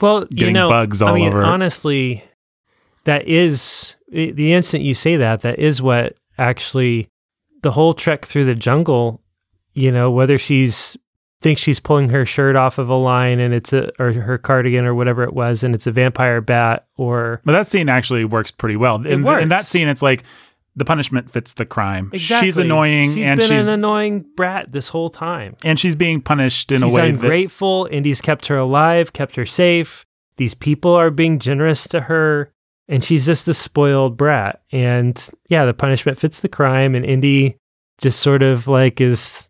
well, 0.00 0.22
you 0.22 0.36
getting 0.36 0.54
know, 0.54 0.68
bugs 0.68 1.02
I 1.02 1.08
all 1.08 1.14
mean, 1.14 1.28
over. 1.28 1.42
honestly, 1.42 2.24
that 3.04 3.26
is 3.26 3.94
the 4.10 4.52
instant 4.52 4.84
you 4.84 4.94
say 4.94 5.16
that. 5.16 5.42
That 5.42 5.58
is 5.58 5.80
what 5.80 6.16
actually 6.38 7.08
the 7.62 7.72
whole 7.72 7.94
trek 7.94 8.24
through 8.24 8.44
the 8.44 8.54
jungle. 8.54 9.20
You 9.74 9.90
know, 9.90 10.10
whether 10.10 10.38
she's 10.38 10.96
thinks 11.40 11.60
she's 11.60 11.80
pulling 11.80 12.08
her 12.08 12.24
shirt 12.24 12.56
off 12.56 12.78
of 12.78 12.88
a 12.88 12.94
line 12.94 13.38
and 13.40 13.52
it's 13.52 13.72
a 13.72 13.90
or 13.98 14.12
her 14.12 14.38
cardigan 14.38 14.84
or 14.84 14.94
whatever 14.94 15.24
it 15.24 15.34
was, 15.34 15.62
and 15.62 15.74
it's 15.74 15.86
a 15.86 15.92
vampire 15.92 16.40
bat, 16.40 16.86
or 16.96 17.40
but 17.44 17.52
that 17.52 17.66
scene 17.66 17.88
actually 17.88 18.24
works 18.24 18.50
pretty 18.50 18.76
well. 18.76 18.96
In, 19.04 19.26
in 19.26 19.48
that 19.48 19.66
scene 19.66 19.88
it's 19.88 20.02
like 20.02 20.22
the 20.76 20.84
punishment 20.84 21.30
fits 21.30 21.52
the 21.52 21.64
crime. 21.64 22.10
exactly, 22.12 22.48
She's 22.48 22.58
annoying 22.58 23.14
She's 23.14 23.26
and 23.26 23.38
been 23.38 23.48
she's 23.48 23.68
an 23.68 23.74
annoying 23.74 24.24
brat 24.36 24.72
this 24.72 24.88
whole 24.88 25.08
time. 25.08 25.56
and 25.64 25.78
she's 25.78 25.94
being 25.96 26.20
punished 26.20 26.72
in 26.72 26.82
she's 26.82 26.90
a 26.90 26.94
way 26.94 27.02
that 27.10 27.20
ungrateful. 27.20 27.88
Indy's 27.90 28.20
kept 28.20 28.46
her 28.46 28.56
alive, 28.56 29.12
kept 29.12 29.36
her 29.36 29.46
safe. 29.46 30.04
These 30.36 30.54
people 30.54 30.92
are 30.92 31.10
being 31.10 31.38
generous 31.38 31.86
to 31.88 32.00
her, 32.00 32.52
and 32.88 33.04
she's 33.04 33.24
just 33.24 33.46
a 33.46 33.54
spoiled 33.54 34.16
brat. 34.16 34.62
And 34.72 35.16
yeah, 35.48 35.64
the 35.64 35.74
punishment 35.74 36.18
fits 36.18 36.40
the 36.40 36.48
crime, 36.48 36.94
and 36.96 37.04
Indy 37.04 37.56
just 38.00 38.18
sort 38.20 38.42
of 38.42 38.66
like 38.66 39.00
is 39.00 39.48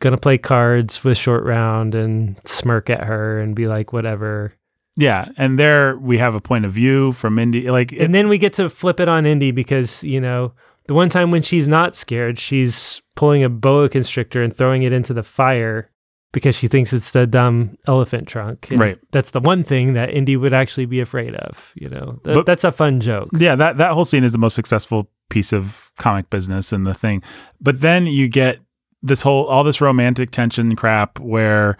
gonna 0.00 0.16
play 0.16 0.38
cards 0.38 1.04
with 1.04 1.18
Short 1.18 1.44
Round 1.44 1.94
and 1.94 2.40
smirk 2.46 2.88
at 2.88 3.04
her 3.04 3.38
and 3.40 3.54
be 3.54 3.68
like, 3.68 3.92
whatever. 3.92 4.54
Yeah, 4.96 5.28
and 5.38 5.58
there 5.58 5.96
we 5.98 6.18
have 6.18 6.34
a 6.34 6.40
point 6.40 6.64
of 6.64 6.72
view 6.72 7.12
from 7.12 7.38
Indy. 7.38 7.70
Like, 7.70 7.92
it, 7.92 8.00
and 8.02 8.14
then 8.14 8.28
we 8.28 8.38
get 8.38 8.52
to 8.54 8.68
flip 8.68 9.00
it 9.00 9.08
on 9.08 9.24
Indy 9.26 9.50
because, 9.50 10.04
you 10.04 10.20
know, 10.20 10.52
the 10.86 10.94
one 10.94 11.08
time 11.08 11.30
when 11.30 11.42
she's 11.42 11.68
not 11.68 11.94
scared, 11.96 12.38
she's 12.38 13.00
pulling 13.14 13.42
a 13.42 13.48
boa 13.48 13.88
constrictor 13.88 14.42
and 14.42 14.54
throwing 14.56 14.82
it 14.82 14.92
into 14.92 15.14
the 15.14 15.22
fire 15.22 15.88
because 16.32 16.54
she 16.56 16.66
thinks 16.68 16.92
it's 16.92 17.12
the 17.12 17.26
dumb 17.26 17.76
elephant 17.86 18.26
trunk. 18.26 18.68
And 18.70 18.80
Right. 18.80 18.98
That's 19.12 19.30
the 19.30 19.40
one 19.40 19.62
thing 19.62 19.92
that 19.94 20.10
Indy 20.10 20.36
would 20.36 20.52
actually 20.54 20.86
be 20.86 21.00
afraid 21.00 21.34
of. 21.36 21.72
You 21.74 21.88
know, 21.90 22.20
Th- 22.24 22.34
But- 22.34 22.46
that's 22.46 22.64
a 22.64 22.72
fun 22.72 23.00
joke. 23.00 23.28
yeah, 23.38 23.54
that 23.54 23.78
that 23.78 23.92
whole 23.92 24.04
scene 24.04 24.24
is 24.24 24.32
the 24.32 24.38
most 24.38 24.54
successful 24.54 25.10
piece 25.30 25.52
of 25.52 25.90
comic 25.98 26.28
business 26.30 26.72
and 26.72 26.86
the 26.86 26.94
thing. 26.94 27.22
But 27.60 27.80
then 27.80 28.06
you 28.06 28.28
get 28.28 28.58
this 29.02 29.22
whole 29.22 29.44
all 29.46 29.62
this 29.64 29.80
romantic 29.80 30.30
tension 30.30 30.74
crap 30.76 31.18
where 31.20 31.76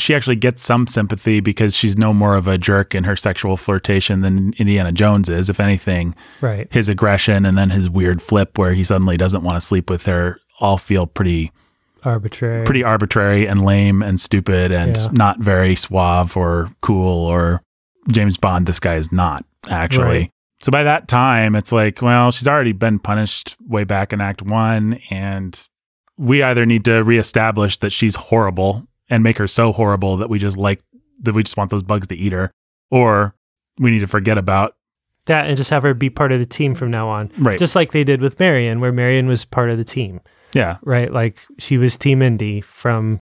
she 0.00 0.14
actually 0.14 0.36
gets 0.36 0.62
some 0.62 0.86
sympathy 0.86 1.40
because 1.40 1.74
she's 1.76 1.96
no 1.98 2.12
more 2.14 2.34
of 2.36 2.48
a 2.48 2.56
jerk 2.58 2.94
in 2.94 3.04
her 3.04 3.16
sexual 3.16 3.56
flirtation 3.56 4.20
than 4.22 4.52
Indiana 4.58 4.92
Jones 4.92 5.28
is. 5.28 5.50
If 5.50 5.60
anything, 5.60 6.14
Right. 6.40 6.66
his 6.72 6.88
aggression 6.88 7.44
and 7.44 7.56
then 7.58 7.70
his 7.70 7.90
weird 7.90 8.22
flip 8.22 8.56
where 8.58 8.72
he 8.72 8.84
suddenly 8.84 9.16
doesn't 9.16 9.42
want 9.42 9.56
to 9.56 9.60
sleep 9.60 9.90
with 9.90 10.06
her 10.06 10.40
all 10.60 10.78
feel 10.78 11.06
pretty 11.06 11.52
Arbitrary. 12.04 12.64
pretty 12.64 12.82
arbitrary 12.84 13.46
and 13.46 13.64
lame 13.64 14.02
and 14.02 14.18
stupid 14.20 14.72
and 14.72 14.96
Yeah. 14.96 15.08
not 15.12 15.40
very 15.40 15.74
suave 15.76 16.36
or 16.36 16.70
cool 16.80 17.26
or 17.26 17.62
James 18.10 18.36
Bond. 18.38 18.66
This 18.66 18.80
guy 18.80 18.94
is 18.94 19.12
not 19.12 19.44
actually. 19.68 20.04
Right. 20.18 20.30
So 20.60 20.72
by 20.72 20.82
that 20.82 21.06
time, 21.06 21.54
it's 21.54 21.70
like, 21.70 22.02
well, 22.02 22.30
she's 22.32 22.48
already 22.48 22.72
been 22.72 22.98
punished 22.98 23.56
way 23.68 23.84
back 23.84 24.12
in 24.12 24.20
Act 24.20 24.42
One, 24.42 24.98
and 25.10 25.60
we 26.16 26.42
either 26.42 26.66
need 26.66 26.84
to 26.86 27.04
reestablish 27.04 27.76
that 27.76 27.90
she's 27.92 28.16
horrible 28.16 28.87
and 29.10 29.22
make 29.22 29.38
her 29.38 29.46
so 29.48 29.72
horrible 29.72 30.16
that 30.18 30.28
we 30.28 30.38
just 30.38 30.56
like 30.56 30.80
that 31.22 31.34
we 31.34 31.42
just 31.42 31.56
want 31.56 31.70
those 31.70 31.82
bugs 31.82 32.06
to 32.08 32.16
eat 32.16 32.32
her, 32.32 32.50
or 32.90 33.34
we 33.78 33.90
need 33.90 34.00
to 34.00 34.06
forget 34.06 34.38
about 34.38 34.74
that 35.26 35.46
and 35.46 35.56
just 35.56 35.70
have 35.70 35.82
her 35.82 35.94
be 35.94 36.08
part 36.10 36.32
of 36.32 36.38
the 36.40 36.46
team 36.46 36.74
from 36.74 36.90
now 36.90 37.08
on. 37.08 37.30
right. 37.38 37.58
Just 37.58 37.74
like 37.76 37.92
they 37.92 38.04
did 38.04 38.20
with 38.20 38.38
Marion, 38.40 38.80
where 38.80 38.92
Marion 38.92 39.26
was 39.28 39.44
part 39.44 39.68
of 39.70 39.76
the 39.78 39.84
team, 39.84 40.20
yeah, 40.54 40.78
right? 40.82 41.12
Like 41.12 41.38
she 41.58 41.76
was 41.78 41.98
Team 41.98 42.22
Indy 42.22 42.60
from 42.60 43.18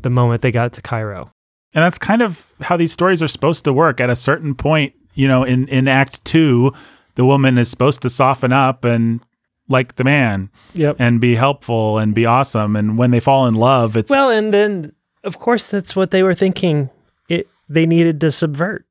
the 0.00 0.10
moment 0.10 0.42
they 0.42 0.50
got 0.52 0.72
to 0.74 0.82
Cairo. 0.82 1.32
And 1.74 1.84
that's 1.84 1.98
kind 1.98 2.22
of 2.22 2.46
how 2.62 2.76
these 2.76 2.92
stories 2.92 3.22
are 3.22 3.28
supposed 3.28 3.64
to 3.64 3.72
work. 3.72 4.00
At 4.00 4.10
a 4.10 4.16
certain 4.16 4.54
point, 4.54 4.94
you 5.14 5.28
know, 5.28 5.44
in, 5.44 5.68
in 5.68 5.86
Act 5.86 6.24
Two, 6.24 6.72
the 7.14 7.24
woman 7.24 7.58
is 7.58 7.68
supposed 7.70 8.02
to 8.02 8.10
soften 8.10 8.52
up 8.52 8.84
and 8.84 9.20
like 9.68 9.94
the 9.96 10.02
man 10.04 10.50
Yep. 10.74 10.96
and 10.98 11.20
be 11.20 11.36
helpful 11.36 11.98
and 11.98 12.12
be 12.14 12.26
awesome. 12.26 12.74
And 12.74 12.96
when 12.98 13.10
they 13.12 13.20
fall 13.20 13.46
in 13.46 13.54
love, 13.54 13.96
it's 13.96 14.10
Well, 14.10 14.30
and 14.30 14.52
then 14.52 14.92
of 15.24 15.38
course 15.38 15.70
that's 15.70 15.94
what 15.94 16.10
they 16.10 16.22
were 16.22 16.34
thinking. 16.34 16.90
It 17.28 17.48
they 17.68 17.86
needed 17.86 18.20
to 18.20 18.30
subvert. 18.30 18.86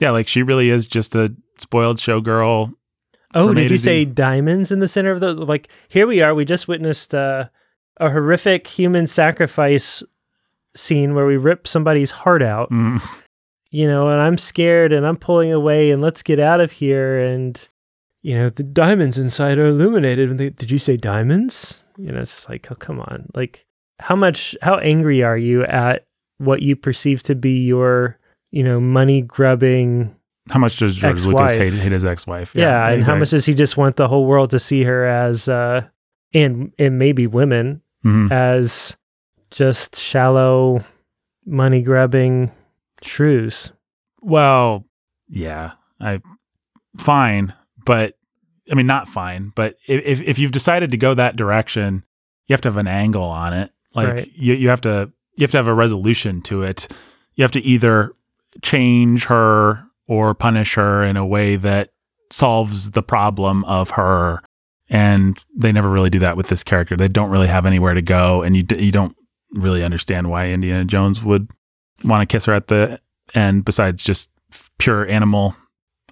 yeah, 0.00 0.10
like 0.10 0.28
she 0.28 0.42
really 0.42 0.70
is 0.70 0.86
just 0.86 1.16
a 1.16 1.34
spoiled 1.58 1.98
showgirl. 1.98 2.74
Oh, 3.34 3.54
did 3.54 3.70
you 3.70 3.78
say 3.78 4.04
diamonds 4.04 4.70
in 4.70 4.80
the 4.80 4.88
center 4.88 5.10
of 5.10 5.20
the 5.20 5.32
like? 5.32 5.68
Here 5.88 6.06
we 6.06 6.20
are. 6.20 6.34
We 6.34 6.44
just 6.44 6.68
witnessed 6.68 7.14
uh, 7.14 7.48
a 7.98 8.10
horrific 8.10 8.66
human 8.66 9.06
sacrifice 9.06 10.02
scene 10.76 11.14
where 11.14 11.26
we 11.26 11.36
rip 11.36 11.66
somebody's 11.66 12.10
heart 12.10 12.42
out. 12.42 12.70
Mm. 12.70 13.02
You 13.70 13.86
know, 13.86 14.08
and 14.08 14.20
I'm 14.20 14.36
scared 14.36 14.92
and 14.92 15.06
I'm 15.06 15.16
pulling 15.16 15.50
away 15.50 15.90
and 15.90 16.02
let's 16.02 16.22
get 16.22 16.38
out 16.38 16.60
of 16.60 16.72
here. 16.72 17.18
And 17.18 17.58
you 18.20 18.34
know, 18.34 18.50
the 18.50 18.62
diamonds 18.62 19.18
inside 19.18 19.56
are 19.56 19.66
illuminated. 19.66 20.28
And 20.30 20.38
they, 20.38 20.50
did 20.50 20.70
you 20.70 20.78
say 20.78 20.98
diamonds? 20.98 21.82
You 21.96 22.12
know, 22.12 22.20
it's 22.20 22.46
like, 22.50 22.70
oh, 22.70 22.74
come 22.74 23.00
on. 23.00 23.30
Like, 23.34 23.64
how 24.02 24.16
much? 24.16 24.56
How 24.62 24.76
angry 24.78 25.22
are 25.22 25.36
you 25.38 25.64
at 25.64 26.06
what 26.38 26.62
you 26.62 26.76
perceive 26.76 27.22
to 27.24 27.34
be 27.34 27.64
your, 27.64 28.18
you 28.50 28.62
know, 28.62 28.80
money 28.80 29.22
grubbing? 29.22 30.14
How 30.50 30.58
much 30.58 30.78
does 30.78 30.96
George 30.96 31.24
Lucas 31.24 31.52
Ex-wife. 31.52 31.58
hate, 31.58 31.72
hate 31.80 31.92
his 31.92 32.04
ex-wife? 32.04 32.54
Yeah, 32.54 32.88
and 32.88 33.06
how 33.06 33.14
much 33.14 33.30
does 33.30 33.46
he 33.46 33.54
just 33.54 33.76
want 33.76 33.96
the 33.96 34.08
whole 34.08 34.26
world 34.26 34.50
to 34.50 34.58
see 34.58 34.82
her 34.82 35.06
as, 35.06 35.48
uh, 35.48 35.86
and 36.34 36.72
and 36.78 36.98
maybe 36.98 37.26
women 37.26 37.80
Mhm. 38.04 38.30
as 38.32 38.96
just 39.50 39.96
shallow, 39.96 40.84
money 41.46 41.80
grubbing 41.82 42.50
shrews? 43.02 43.72
Well, 44.20 44.84
yeah, 45.28 45.72
I 46.00 46.20
fine, 46.98 47.54
but 47.84 48.14
I 48.70 48.74
mean 48.74 48.86
not 48.86 49.08
fine, 49.08 49.52
but 49.54 49.76
if- 49.86 50.20
if 50.22 50.38
you've 50.38 50.52
decided 50.52 50.90
to 50.90 50.96
go 50.96 51.14
that 51.14 51.36
direction, 51.36 52.04
you 52.48 52.54
have 52.54 52.60
to 52.62 52.68
have 52.68 52.76
an 52.78 52.88
angle 52.88 53.22
on 53.24 53.52
it. 53.52 53.70
Like 53.94 54.08
Right. 54.08 54.30
you 54.34 54.54
you 54.54 54.68
have 54.68 54.80
to 54.82 55.10
you 55.36 55.42
have 55.44 55.50
to 55.52 55.56
have 55.58 55.68
a 55.68 55.74
resolution 55.74 56.42
to 56.42 56.62
it. 56.62 56.88
You 57.34 57.42
have 57.42 57.50
to 57.52 57.60
either 57.60 58.12
change 58.62 59.24
her 59.26 59.84
or 60.06 60.34
punish 60.34 60.74
her 60.74 61.04
in 61.04 61.16
a 61.16 61.24
way 61.26 61.56
that 61.56 61.90
solves 62.30 62.90
the 62.90 63.02
problem 63.02 63.64
of 63.64 63.90
her. 63.90 64.42
And 64.90 65.42
they 65.56 65.72
never 65.72 65.88
really 65.88 66.10
do 66.10 66.18
that 66.18 66.36
with 66.36 66.48
this 66.48 66.62
character. 66.62 66.96
They 66.96 67.08
don't 67.08 67.30
really 67.30 67.46
have 67.48 67.64
anywhere 67.64 67.94
to 67.94 68.02
go, 68.02 68.42
and 68.42 68.54
you 68.54 68.62
d- 68.62 68.82
you 68.84 68.92
don't 68.92 69.16
really 69.54 69.82
understand 69.82 70.28
why 70.28 70.48
Indiana 70.50 70.84
Jones 70.84 71.22
would 71.22 71.48
want 72.04 72.28
to 72.28 72.30
kiss 72.30 72.44
her 72.46 72.52
at 72.52 72.66
the 72.68 73.00
end, 73.34 73.64
besides 73.64 74.02
just 74.02 74.28
pure 74.78 75.06
animal 75.08 75.56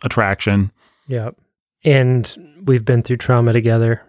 attraction. 0.03 0.70
Yep. 1.09 1.37
And 1.85 2.62
we've 2.64 2.85
been 2.85 3.03
through 3.03 3.18
trauma 3.18 3.53
together, 3.53 4.01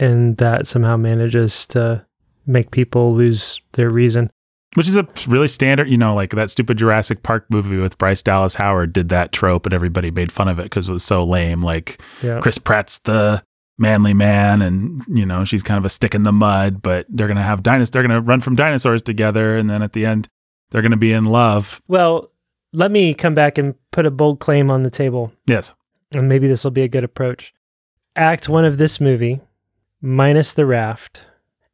and 0.00 0.36
that 0.38 0.66
somehow 0.66 0.96
manages 0.96 1.66
to 1.66 2.06
make 2.46 2.70
people 2.70 3.14
lose 3.14 3.60
their 3.72 3.90
reason. 3.90 4.30
Which 4.74 4.88
is 4.88 4.96
a 4.96 5.06
really 5.28 5.46
standard, 5.48 5.88
you 5.88 5.96
know, 5.96 6.14
like 6.16 6.30
that 6.30 6.50
stupid 6.50 6.78
Jurassic 6.78 7.22
Park 7.22 7.46
movie 7.48 7.76
with 7.76 7.96
Bryce 7.96 8.22
Dallas 8.24 8.56
Howard 8.56 8.92
did 8.92 9.08
that 9.10 9.30
trope, 9.30 9.66
and 9.66 9.72
everybody 9.74 10.10
made 10.10 10.32
fun 10.32 10.48
of 10.48 10.58
it 10.58 10.64
because 10.64 10.88
it 10.88 10.92
was 10.92 11.04
so 11.04 11.22
lame. 11.24 11.62
Like 11.62 12.00
Yeah. 12.22 12.40
Chris 12.40 12.58
Pratt's 12.58 12.98
the 12.98 13.42
manly 13.78 14.14
man, 14.14 14.62
and 14.62 15.02
you 15.08 15.24
know 15.24 15.44
she's 15.44 15.62
kind 15.62 15.78
of 15.78 15.84
a 15.84 15.88
stick 15.88 16.12
in 16.14 16.24
the 16.24 16.32
mud, 16.32 16.82
but 16.82 17.06
they're 17.08 17.28
gonna 17.28 17.42
have 17.42 17.62
dinosaurs. 17.62 17.90
They're 17.90 18.02
gonna 18.02 18.20
run 18.20 18.40
from 18.40 18.56
dinosaurs 18.56 19.00
together, 19.02 19.56
and 19.56 19.70
then 19.70 19.80
at 19.82 19.92
the 19.92 20.06
end, 20.06 20.28
they're 20.70 20.82
gonna 20.82 20.96
be 20.96 21.12
in 21.12 21.24
love. 21.24 21.80
Well, 21.86 22.32
let 22.72 22.90
me 22.90 23.14
come 23.14 23.34
back 23.34 23.58
and 23.58 23.76
put 23.92 24.06
a 24.06 24.10
bold 24.10 24.40
claim 24.40 24.72
on 24.72 24.82
the 24.82 24.90
table, 24.90 25.32
Yes, 25.46 25.72
and 26.12 26.28
maybe 26.28 26.48
this 26.48 26.64
will 26.64 26.72
be 26.72 26.82
a 26.82 26.88
good 26.88 27.04
approach. 27.04 27.54
Act 28.16 28.48
one 28.48 28.64
of 28.64 28.76
this 28.78 29.00
movie, 29.00 29.40
minus 30.02 30.52
the 30.52 30.66
raft, 30.66 31.26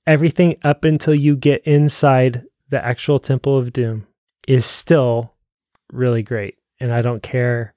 everything 0.07 0.57
up 0.62 0.84
until 0.84 1.14
you 1.14 1.36
get 1.36 1.62
inside 1.64 2.44
the 2.68 2.84
actual 2.84 3.18
Temple 3.18 3.59
of 3.59 3.72
Doom 3.72 4.07
is 4.46 4.64
still 4.64 5.34
really 5.92 6.22
great. 6.22 6.57
And 6.78 6.92
I 6.92 7.03
don't 7.03 7.22
care 7.22 7.74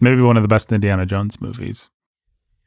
maybe 0.00 0.22
one 0.22 0.36
of 0.36 0.42
the 0.42 0.48
best 0.48 0.72
Indiana 0.72 1.06
Jones 1.06 1.40
movies. 1.40 1.88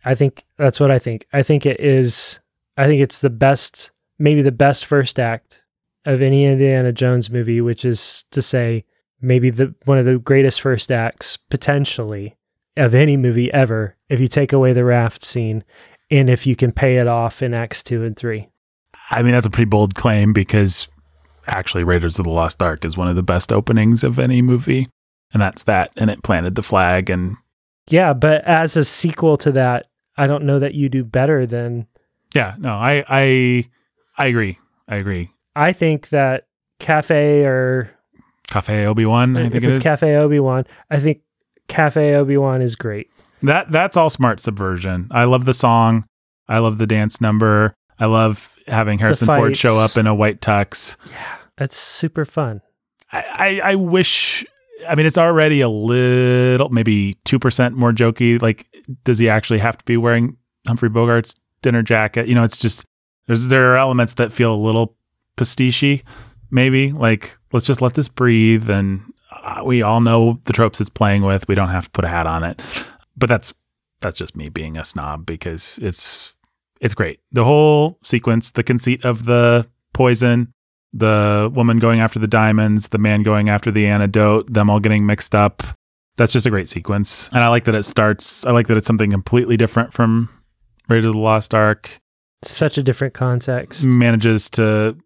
I 0.06 0.16
think 0.16 0.46
that's 0.58 0.80
what 0.80 0.92
I 0.92 1.00
think. 1.00 1.26
I 1.34 1.44
think 1.44 1.66
it 1.66 1.80
is. 1.80 2.40
I 2.78 2.86
think 2.88 3.02
it's 3.02 3.20
the 3.20 3.30
best, 3.30 3.92
maybe 4.20 4.42
the 4.42 4.52
best 4.52 4.86
first 4.86 5.20
act 5.20 5.62
of 6.06 6.22
any 6.22 6.46
Indiana 6.46 6.92
Jones 6.92 7.30
movie, 7.30 7.62
which 7.62 7.86
is 7.86 8.26
to 8.32 8.42
say, 8.42 8.86
maybe 9.22 9.50
the 9.50 9.74
one 9.86 9.98
of 9.98 10.06
the 10.06 10.20
greatest 10.20 10.62
first 10.62 10.92
acts 10.92 11.38
potentially 11.38 12.36
of 12.76 12.94
any 12.94 13.18
movie 13.18 13.52
ever. 13.54 13.96
If 14.10 14.20
you 14.20 14.28
take 14.28 14.54
away 14.54 14.74
the 14.74 14.84
raft 14.84 15.24
scene, 15.24 15.64
and 16.12 16.30
if 16.30 16.46
you 16.46 16.56
can 16.56 16.72
pay 16.72 16.98
it 16.98 17.08
off 17.08 17.42
in 17.42 17.54
acts 17.54 17.82
two 17.82 18.04
and 18.04 18.16
three. 18.16 18.50
I 19.14 19.24
mean, 19.24 19.34
that's 19.34 19.46
a 19.46 19.50
pretty 19.50 19.70
bold 19.70 19.96
claim 19.96 20.34
because 20.34 20.88
actually, 21.48 21.84
Raiders 21.84 22.20
of 22.20 22.26
the 22.26 22.32
Lost 22.32 22.62
Ark 22.62 22.86
is 22.86 22.98
one 22.98 23.08
of 23.08 23.16
the 23.16 23.24
best 23.24 23.52
openings 23.52 24.04
of 24.04 24.20
any 24.20 24.42
movie, 24.42 24.88
and 25.34 25.42
that's 25.42 25.64
that. 25.64 25.92
And 25.98 26.10
it 26.10 26.24
planted 26.24 26.56
the 26.56 26.64
flag, 26.64 27.10
and 27.10 27.36
Yeah, 27.90 28.14
but 28.14 28.44
as 28.46 28.76
a 28.78 28.84
sequel 28.86 29.38
to 29.38 29.52
that, 29.54 29.88
I 30.18 30.28
don't 30.28 30.44
know 30.46 30.60
that 30.60 30.74
you 30.74 30.90
do 30.90 31.04
better 31.04 31.46
than. 31.46 31.88
yeah, 32.36 32.56
no, 32.58 32.74
I, 32.76 33.04
I, 33.08 33.70
I 34.18 34.26
agree. 34.28 34.58
I 34.88 34.96
agree. 34.98 35.32
I 35.56 35.72
think 35.74 36.10
that 36.10 36.46
Cafe 36.80 37.44
or 37.46 37.90
Cafe 38.48 38.86
Obi 38.86 39.06
Wan, 39.06 39.38
I 39.38 39.44
think 39.44 39.56
it 39.56 39.64
it's 39.64 39.74
is. 39.78 39.84
Cafe 39.84 40.16
Obi 40.16 40.40
Wan, 40.40 40.66
I 40.90 41.00
think 41.00 41.22
Cafe 41.68 42.16
Obi 42.16 42.38
Wan 42.38 42.62
is 42.62 42.76
great. 42.76 43.10
that 43.42 43.72
that's 43.72 43.96
all 43.98 44.10
smart 44.10 44.40
subversion. 44.40 45.08
I 45.12 45.24
love 45.26 45.46
the 45.46 45.54
song. 45.54 46.06
I 46.48 46.58
love 46.60 46.78
the 46.78 46.88
dance 46.88 47.22
number. 47.22 47.74
I 48.04 48.08
love 48.08 48.54
having 48.68 49.00
Harrison 49.00 49.28
Ford 49.28 49.56
show 49.56 49.78
up 49.78 49.96
in 49.96 50.08
a 50.08 50.14
white 50.14 50.42
tux. 50.42 50.98
Yeah, 51.10 51.38
that's 51.56 51.78
super 51.78 52.26
fun. 52.26 52.62
I, 53.14 53.24
I, 53.64 53.72
I 53.72 53.76
wish. 53.76 54.46
I 54.90 54.96
mean, 54.96 55.06
it's 55.06 55.18
already 55.18 55.62
a 55.62 55.70
little, 55.70 56.68
maybe 56.68 57.14
two 57.24 57.40
percent 57.40 57.78
more 57.78 57.94
jokey. 57.94 58.42
Like, 58.42 58.68
does 59.06 59.20
he 59.20 59.30
actually 59.30 59.60
have 59.60 59.78
to 59.78 59.86
be 59.86 59.96
wearing 59.96 60.36
Humphrey 60.68 60.90
Bogart's 60.90 61.36
dinner 61.62 61.82
jacket? 61.82 62.28
You 62.28 62.36
know, 62.36 62.44
it's 62.44 62.58
just 62.58 62.86
there's 63.28 63.48
there 63.48 63.72
are 63.72 63.78
elements 63.78 64.16
that 64.16 64.34
feel 64.34 64.54
a 64.54 64.58
little 64.58 64.98
pastiche. 65.38 66.04
Maybe 66.52 66.92
like 66.92 67.38
let's 67.54 67.66
just 67.66 67.82
let 67.82 67.94
this 67.94 68.10
breathe, 68.10 68.70
and 68.70 69.14
uh, 69.32 69.62
we 69.64 69.82
all 69.82 70.02
know 70.02 70.42
the 70.44 70.52
tropes 70.52 70.82
it's 70.82 70.90
playing 70.90 71.22
with. 71.22 71.48
We 71.48 71.56
don't 71.56 71.70
have 71.70 71.86
to 71.86 71.92
put 71.92 72.04
a 72.04 72.10
hat 72.10 72.28
on 72.28 72.44
it. 72.44 72.62
But 73.16 73.30
that's 73.30 73.54
that's 74.02 74.18
just 74.18 74.36
me 74.36 74.50
being 74.50 74.78
a 74.78 74.84
snob 74.84 75.26
because 75.26 75.80
it's 75.82 76.33
it's 76.84 76.94
great. 76.94 77.22
The 77.32 77.46
whole 77.46 77.98
sequence, 78.04 78.52
the 78.52 78.62
conceit 78.62 79.04
of 79.06 79.26
the 79.26 79.68
poison, 79.94 80.54
the 80.92 81.50
woman 81.56 81.80
going 81.80 82.02
after 82.02 82.20
the 82.20 82.28
diamonds, 82.28 82.90
the 82.90 82.98
man 82.98 83.24
going 83.24 83.50
after 83.50 83.72
the 83.72 83.88
antidote, 83.88 84.54
them 84.54 84.70
all 84.70 84.82
getting 84.82 85.06
mixed 85.06 85.34
up. 85.34 85.64
That's 86.18 86.34
just 86.34 86.46
a 86.46 86.50
great 86.50 86.68
sequence. 86.68 87.30
And 87.32 87.42
I 87.44 87.48
like 87.48 87.64
that 87.64 87.74
it 87.74 87.86
starts, 87.86 88.46
I 88.46 88.52
like 88.52 88.68
that 88.68 88.76
it's 88.78 88.86
something 88.86 89.10
completely 89.10 89.56
different 89.56 89.94
from 89.94 90.30
Raiders 90.90 91.06
of 91.06 91.14
the 91.14 91.20
Lost 91.20 91.54
Ark. 91.54 91.90
Such 92.44 92.78
a 92.78 92.84
different 92.84 93.14
context. 93.14 93.86
Manages 93.86 94.50
to, 94.52 94.98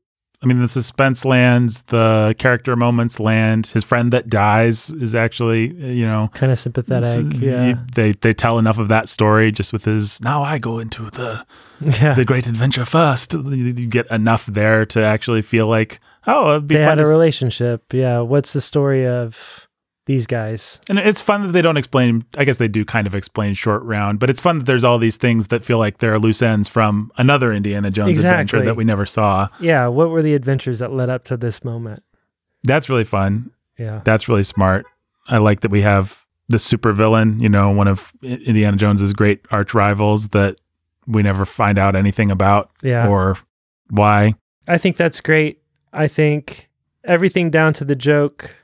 I 0.44 0.46
mean, 0.46 0.60
the 0.62 0.68
suspense 0.68 1.26
lands, 1.26 1.82
the 1.84 2.36
character 2.38 2.76
moments 2.76 3.20
land. 3.20 3.66
His 3.68 3.84
friend 3.84 4.14
that 4.14 4.30
dies 4.30 4.92
is 4.92 5.16
actually, 5.16 5.74
you 5.74 6.06
know, 6.06 6.30
Kind 6.36 6.52
of 6.52 6.60
sympathetic. 6.60 7.34
Yeah. 7.42 7.66
you- 7.70 7.80
they 7.96 8.12
they 8.12 8.34
tell 8.34 8.60
enough 8.60 8.78
of 8.78 8.88
that 8.90 9.10
story 9.10 9.52
just 9.52 9.74
with 9.74 9.86
his. 9.86 10.22
Now 10.22 10.44
I 10.44 10.60
go 10.60 10.78
into 10.80 11.10
the 11.10 11.44
yeah. 11.82 12.14
the 12.14 12.24
great 12.26 12.46
adventure 12.48 12.86
first. 12.86 13.34
You, 13.34 13.42
you 13.50 13.88
get 13.88 14.06
enough 14.12 14.46
there 14.46 14.86
to 14.88 15.02
actually 15.04 15.42
feel 15.42 15.68
like, 15.68 16.00
oh, 16.28 16.52
it'd 16.52 16.68
be 16.68 16.76
they 16.76 16.82
fun. 16.82 16.90
had 16.90 17.00
a 17.00 17.02
s- 17.02 17.08
relationship. 17.08 17.92
Yeah. 17.94 18.20
What's 18.20 18.54
the 18.54 18.62
story 18.62 19.08
of 19.08 19.66
these 20.08 20.26
guys? 20.26 20.80
and 20.89 20.97
it's 20.97 21.22
fun 21.22 21.43
that 21.43 21.51
they 21.51 21.62
don't 21.62 21.78
explain. 21.78 22.26
I 22.36 22.43
guess 22.43 22.58
they 22.58 22.68
do 22.68 22.84
kind 22.84 23.05
of 23.05 23.14
explain 23.14 23.53
short 23.53 23.84
round, 23.84 24.20
but 24.20 24.30
it's 24.30 24.41
fun 24.41 24.58
that 24.60 24.66
there's 24.66 24.84
all 24.84 24.97
these 24.97 25.18
things 25.18 25.47
that 25.47 25.64
feel 25.64 25.78
like 25.78 25.99
they're 25.99 26.18
loose 26.18 26.41
ends 26.41 26.68
from 26.68 27.12
another 27.18 27.53
Indiana 27.53 27.91
Jones 27.91 28.18
adventure 28.18 28.64
that 28.66 28.76
we 28.76 28.84
never 28.84 29.05
saw. 29.05 29.47
Yeah. 29.60 29.88
What 29.88 30.10
were 30.10 30.22
the 30.24 30.34
adventures 30.34 30.80
that 30.80 30.91
led 30.91 31.10
up 31.10 31.24
to 31.26 31.38
this 31.38 31.64
moment? 31.64 32.01
That's 32.64 32.89
really 32.89 33.03
fun. 33.03 33.51
Yeah. 33.78 34.01
That's 34.03 34.28
really 34.28 34.43
smart. 34.43 34.86
I 35.28 35.38
like 35.38 35.60
that 35.62 35.72
we 35.72 35.82
have 35.82 36.26
the 36.49 36.58
super 36.60 36.93
villain, 36.93 37.39
you 37.39 37.49
know, 37.49 37.70
one 37.70 37.88
of 37.88 38.12
Indiana 38.24 38.78
Jones's 38.78 39.14
great 39.14 39.41
arch 39.51 39.74
rivals 39.74 40.30
that 40.30 40.55
we 41.05 41.22
never 41.22 41.45
find 41.45 41.78
out 41.78 41.95
anything 41.95 42.32
about 42.32 42.72
Yeah. 42.82 43.08
or 43.08 43.38
why. 43.89 44.36
I 44.68 44.78
think 44.78 44.97
that's 44.97 45.22
great. 45.22 45.62
I 45.93 46.08
think 46.08 46.70
everything 47.03 47.49
down 47.49 47.74
to 47.74 47.86
the 47.86 47.95
joke 47.95 48.55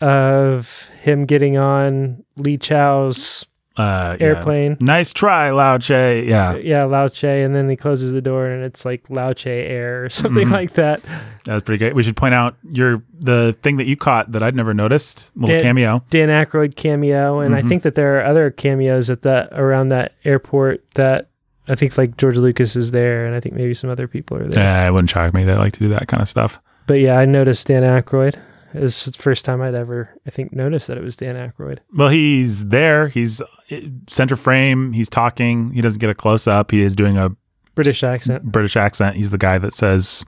of 0.00 0.88
him 1.02 1.24
getting 1.26 1.56
on 1.56 2.24
Lee 2.36 2.58
Chow's 2.58 3.44
Uh, 3.76 4.16
yeah. 4.18 4.26
airplane. 4.26 4.76
Nice 4.80 5.12
try, 5.12 5.50
Lao 5.50 5.78
Che. 5.78 6.24
Yeah, 6.26 6.56
Yeah, 6.56 6.82
Lao 6.84 7.06
Che, 7.06 7.42
and 7.44 7.54
then 7.54 7.68
he 7.68 7.76
closes 7.76 8.10
the 8.10 8.20
door 8.20 8.46
and 8.46 8.64
it's 8.64 8.84
like 8.84 9.04
Lao 9.08 9.32
Che 9.32 9.50
Air 9.68 10.06
or 10.06 10.08
something 10.10 10.48
Mhm. 10.48 10.50
like 10.52 10.72
that. 10.72 11.00
that's 11.44 11.62
pretty 11.62 11.78
great. 11.78 11.94
We 11.94 12.02
should 12.02 12.16
point 12.16 12.34
out 12.34 12.56
your 12.72 13.02
the 13.20 13.56
thing 13.62 13.76
that 13.76 13.86
you 13.86 13.96
caught 13.96 14.32
that 14.32 14.42
I'd 14.42 14.56
never 14.56 14.74
noticed. 14.74 15.30
Little 15.36 15.54
Did- 15.56 15.62
cameo. 15.62 16.02
Dan 16.10 16.28
Aykroyd 16.28 16.74
cameo, 16.74 17.38
and 17.38 17.54
I 17.54 17.62
Mhm. 17.62 17.68
think 17.68 17.82
that 17.84 17.94
there 17.94 18.18
are 18.18 18.24
other 18.24 18.50
cameos 18.50 19.10
at 19.10 19.22
that 19.22 19.48
around 19.52 19.90
that 19.90 20.10
airport 20.24 20.82
that 20.94 21.28
I 21.68 21.74
think 21.76 21.96
like 21.96 22.16
George 22.16 22.36
Lucas 22.36 22.74
is 22.74 22.90
there, 22.90 23.26
and 23.26 23.34
I 23.36 23.40
think 23.40 23.54
maybe 23.54 23.74
some 23.74 23.90
other 23.90 24.08
people 24.08 24.38
are 24.38 24.48
there. 24.48 24.62
Yeah, 24.64 24.88
it 24.88 24.90
wouldn't 24.90 25.10
shock 25.10 25.32
me. 25.34 25.44
They 25.44 25.54
like 25.54 25.72
to 25.74 25.80
do 25.80 25.88
that 25.90 26.08
kind 26.08 26.20
of 26.20 26.28
stuff. 26.28 26.58
But 26.88 26.94
yeah, 27.00 27.16
I 27.18 27.26
noticed 27.26 27.68
Dan 27.68 27.82
Aykroyd. 27.84 28.34
It 28.74 28.82
was 28.82 29.04
the 29.04 29.12
first 29.12 29.44
time 29.44 29.62
I'd 29.62 29.74
ever, 29.74 30.10
I 30.26 30.30
think, 30.30 30.52
noticed 30.52 30.88
that 30.88 30.98
it 30.98 31.02
was 31.04 31.16
Dan 31.16 31.36
Aykroyd. 31.36 31.78
Well, 31.96 32.10
he's 32.10 32.66
there. 32.66 33.08
He's 33.08 33.40
uh, 33.40 33.80
center 34.08 34.36
frame. 34.36 34.92
He's 34.92 35.08
talking. 35.08 35.72
He 35.72 35.80
doesn't 35.80 36.00
get 36.00 36.10
a 36.10 36.14
close 36.14 36.46
up. 36.46 36.70
He 36.70 36.82
is 36.82 36.94
doing 36.94 37.16
a 37.16 37.30
British 37.74 38.02
accent. 38.02 38.44
British 38.44 38.76
accent. 38.76 39.16
He's 39.16 39.30
the 39.30 39.38
guy 39.38 39.58
that 39.58 39.72
says 39.72 40.24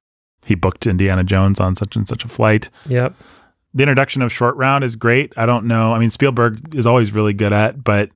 he 0.46 0.54
booked 0.54 0.86
Indiana 0.86 1.24
Jones 1.24 1.60
on 1.60 1.76
such 1.76 1.96
and 1.96 2.08
such 2.08 2.24
a 2.24 2.28
flight. 2.28 2.70
Yep. 2.88 3.14
The 3.74 3.82
introduction 3.82 4.22
of 4.22 4.32
Short 4.32 4.56
Round 4.56 4.82
is 4.84 4.96
great. 4.96 5.32
I 5.36 5.46
don't 5.46 5.66
know. 5.66 5.92
I 5.92 5.98
mean, 5.98 6.10
Spielberg 6.10 6.74
is 6.74 6.86
always 6.86 7.12
really 7.12 7.34
good 7.34 7.52
at, 7.52 7.84
but 7.84 8.10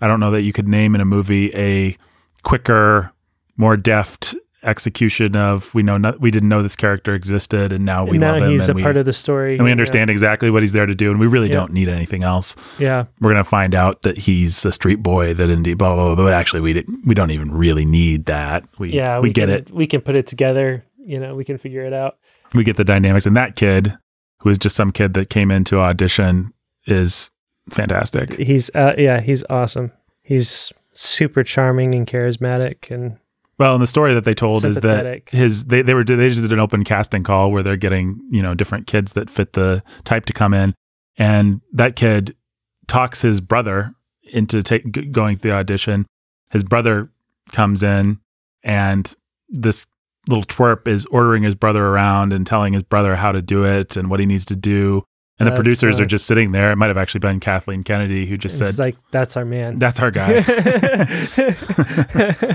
I 0.00 0.06
don't 0.06 0.20
know 0.20 0.30
that 0.32 0.42
you 0.42 0.52
could 0.52 0.68
name 0.68 0.94
in 0.94 1.00
a 1.00 1.04
movie 1.04 1.52
a 1.54 1.96
quicker, 2.42 3.12
more 3.56 3.76
deft 3.76 4.36
execution 4.62 5.36
of 5.36 5.74
we 5.74 5.82
know 5.82 5.96
not, 5.96 6.20
we 6.20 6.30
didn't 6.30 6.48
know 6.48 6.62
this 6.62 6.76
character 6.76 7.14
existed 7.14 7.72
and 7.72 7.84
now 7.84 8.04
we 8.04 8.10
And 8.12 8.20
now 8.20 8.32
love 8.34 8.42
him 8.42 8.50
he's 8.52 8.68
a 8.68 8.74
we, 8.74 8.82
part 8.82 8.96
of 8.96 9.06
the 9.06 9.12
story. 9.12 9.54
and 9.54 9.64
we 9.64 9.70
understand 9.70 10.10
exactly 10.10 10.50
what 10.50 10.62
he's 10.62 10.72
there 10.72 10.86
to 10.86 10.94
do 10.94 11.10
and 11.10 11.18
we 11.18 11.26
really 11.26 11.48
Yeah. 11.48 11.54
don't 11.54 11.72
need 11.72 11.88
anything 11.88 12.24
else. 12.24 12.56
Yeah. 12.78 13.06
We're 13.20 13.30
gonna 13.30 13.44
find 13.44 13.74
out 13.74 14.02
that 14.02 14.18
he's 14.18 14.64
a 14.64 14.72
street 14.72 15.02
boy 15.02 15.34
that 15.34 15.48
indeed 15.50 15.74
blah 15.78 15.94
blah 15.94 16.14
blah. 16.14 16.24
But 16.26 16.32
actually, 16.34 16.60
we 16.60 16.72
didn't. 16.72 17.06
We 17.06 17.14
don't 17.14 17.30
even 17.30 17.50
really 17.52 17.84
need 17.84 18.26
that. 18.26 18.64
We 18.78 18.90
Yeah. 18.92 19.18
we, 19.20 19.32
get 19.32 19.46
can, 19.48 19.50
it. 19.50 19.70
We 19.70 19.86
can 19.86 20.00
put 20.02 20.14
it 20.14 20.26
together. 20.26 20.84
You 20.98 21.18
know, 21.18 21.34
we 21.34 21.44
can 21.44 21.56
figure 21.58 21.84
it 21.84 21.92
out. 21.92 22.18
We 22.54 22.62
get 22.64 22.76
the 22.76 22.84
dynamics, 22.84 23.26
and 23.26 23.36
that 23.36 23.56
kid, 23.56 23.96
who 24.40 24.50
is 24.50 24.58
just 24.58 24.76
some 24.76 24.90
kid 24.92 25.14
that 25.14 25.30
came 25.30 25.50
into 25.50 25.78
audition, 25.80 26.52
is 26.86 27.30
fantastic. 27.70 28.34
He's, 28.36 28.70
uh, 28.74 28.94
yeah, 28.98 29.20
he's 29.20 29.42
awesome. 29.48 29.92
He's 30.22 30.72
super 30.92 31.42
charming 31.44 31.94
and 31.94 32.06
charismatic. 32.06 32.90
And 32.90 33.16
Well, 33.60 33.74
and 33.74 33.82
the 33.82 33.86
story 33.86 34.14
that 34.14 34.24
they 34.24 34.32
told 34.32 34.64
is 34.64 34.76
that 34.76 35.28
his 35.28 35.66
they 35.66 35.82
they 35.82 35.92
were 35.92 36.02
they 36.02 36.30
just 36.30 36.40
did 36.40 36.50
an 36.50 36.58
open 36.58 36.82
casting 36.82 37.22
call 37.22 37.52
where 37.52 37.62
they're 37.62 37.76
getting 37.76 38.18
you 38.30 38.40
know 38.40 38.54
different 38.54 38.86
kids 38.86 39.12
that 39.12 39.28
fit 39.28 39.52
the 39.52 39.82
type 40.04 40.24
to 40.26 40.32
come 40.32 40.54
in, 40.54 40.74
and 41.18 41.60
that 41.74 41.94
kid 41.94 42.34
talks 42.86 43.20
his 43.20 43.42
brother 43.42 43.94
into 44.32 44.62
take, 44.62 45.12
going 45.12 45.36
to 45.36 45.42
the 45.42 45.52
audition. 45.52 46.06
His 46.48 46.64
brother 46.64 47.10
comes 47.52 47.82
in, 47.82 48.20
and 48.62 49.14
this 49.50 49.86
little 50.26 50.44
twerp 50.44 50.88
is 50.88 51.04
ordering 51.06 51.42
his 51.42 51.54
brother 51.54 51.84
around 51.84 52.32
and 52.32 52.46
telling 52.46 52.72
his 52.72 52.82
brother 52.82 53.16
how 53.16 53.30
to 53.30 53.42
do 53.42 53.64
it 53.64 53.94
and 53.94 54.08
what 54.08 54.20
he 54.20 54.26
needs 54.26 54.46
to 54.46 54.56
do. 54.56 55.04
And 55.40 55.46
the 55.46 55.52
That's 55.52 55.58
producers 55.58 55.96
fun. 55.96 56.04
are 56.04 56.06
just 56.06 56.26
sitting 56.26 56.52
there. 56.52 56.70
It 56.70 56.76
might 56.76 56.88
have 56.88 56.98
actually 56.98 57.20
been 57.20 57.40
Kathleen 57.40 57.82
Kennedy 57.82 58.26
who 58.26 58.36
just 58.36 58.60
it's 58.60 58.76
said, 58.76 58.78
like, 58.78 58.96
that's 59.10 59.38
our 59.38 59.46
man. 59.46 59.78
"That's 59.78 59.98
our 59.98 60.10
guy." 60.10 60.42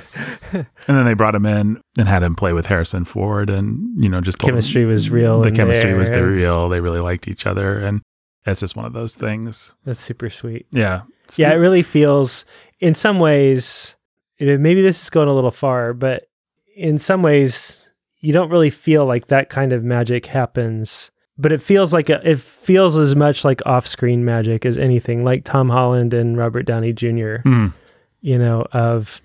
And 0.87 0.95
then 0.95 1.05
they 1.05 1.15
brought 1.15 1.35
him 1.35 1.45
in 1.45 1.81
and 1.97 2.07
had 2.07 2.23
him 2.23 2.35
play 2.35 2.53
with 2.53 2.67
Harrison 2.67 3.03
Ford, 3.03 3.49
and 3.49 4.01
you 4.01 4.07
know, 4.07 4.21
just 4.21 4.39
told 4.39 4.49
him 4.49 4.53
Chemistry 4.55 4.85
was 4.85 5.09
real 5.09 5.41
The 5.41 5.51
chemistry 5.51 5.93
was 5.95 6.11
the 6.11 6.23
real. 6.23 6.69
They 6.69 6.79
really 6.79 6.99
liked 7.01 7.27
each 7.27 7.45
other, 7.45 7.77
and 7.79 8.01
it's 8.45 8.61
just 8.61 8.75
one 8.75 8.85
of 8.85 8.93
those 8.93 9.15
things. 9.15 9.73
that's 9.83 9.99
super 9.99 10.29
sweet. 10.29 10.67
Yeah, 10.71 11.01
Yeah, 11.35 11.51
it 11.51 11.55
really 11.55 11.81
feels, 11.81 12.45
in 12.79 12.93
some 12.93 13.19
ways, 13.19 13.95
you 14.37 14.47
know, 14.47 14.57
maybe 14.57 14.81
this 14.81 15.01
is 15.01 15.09
going 15.09 15.27
a 15.27 15.33
little 15.33 15.51
far, 15.51 15.93
but 15.93 16.27
in 16.75 16.97
some 16.97 17.21
ways, 17.23 17.89
you 18.21 18.31
don't 18.31 18.49
really 18.49 18.69
feel 18.69 19.05
like 19.05 19.27
that 19.27 19.49
kind 19.49 19.73
of 19.73 19.83
magic 19.83 20.27
happens. 20.27 21.11
But 21.37 21.51
it 21.51 21.61
feels 21.61 21.91
like 21.91 22.09
a, 22.09 22.21
it 22.29 22.39
feels 22.39 22.97
as 22.97 23.15
much 23.15 23.43
like 23.43 23.61
off-screen 23.65 24.23
magic 24.23 24.65
as 24.65 24.77
anything, 24.77 25.23
like 25.25 25.43
Tom 25.43 25.69
Holland 25.69 26.13
and 26.13 26.37
Robert 26.37 26.63
Downey 26.63 26.93
Jr. 26.93 27.37
Mm, 27.43 27.73
You 28.21 28.37
know, 28.39 28.65
of 28.71 29.19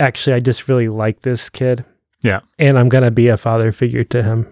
actually, 0.00 0.34
I 0.34 0.40
just 0.40 0.68
really 0.68 0.88
like 0.88 1.22
this 1.22 1.48
kid. 1.50 1.84
Yeah. 2.20 2.40
and 2.58 2.76
I'm 2.76 2.88
gonna 2.88 3.12
be 3.12 3.28
a 3.28 3.36
father 3.36 3.70
figure 3.70 4.02
to 4.02 4.24
him. 4.24 4.48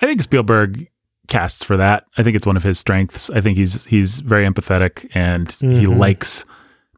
I 0.00 0.06
think 0.06 0.22
Spielberg 0.22 0.88
casts 1.28 1.62
for 1.62 1.76
that. 1.76 2.06
I 2.16 2.22
think 2.22 2.36
it's 2.36 2.46
one 2.46 2.56
of 2.56 2.62
his 2.62 2.78
strengths. 2.78 3.28
I 3.28 3.42
think 3.42 3.58
he's 3.58 3.84
he's 3.84 4.20
very 4.20 4.46
empathetic 4.48 5.10
and 5.14 5.50
he 5.60 5.84
Mhm. 5.84 5.98
likes 5.98 6.46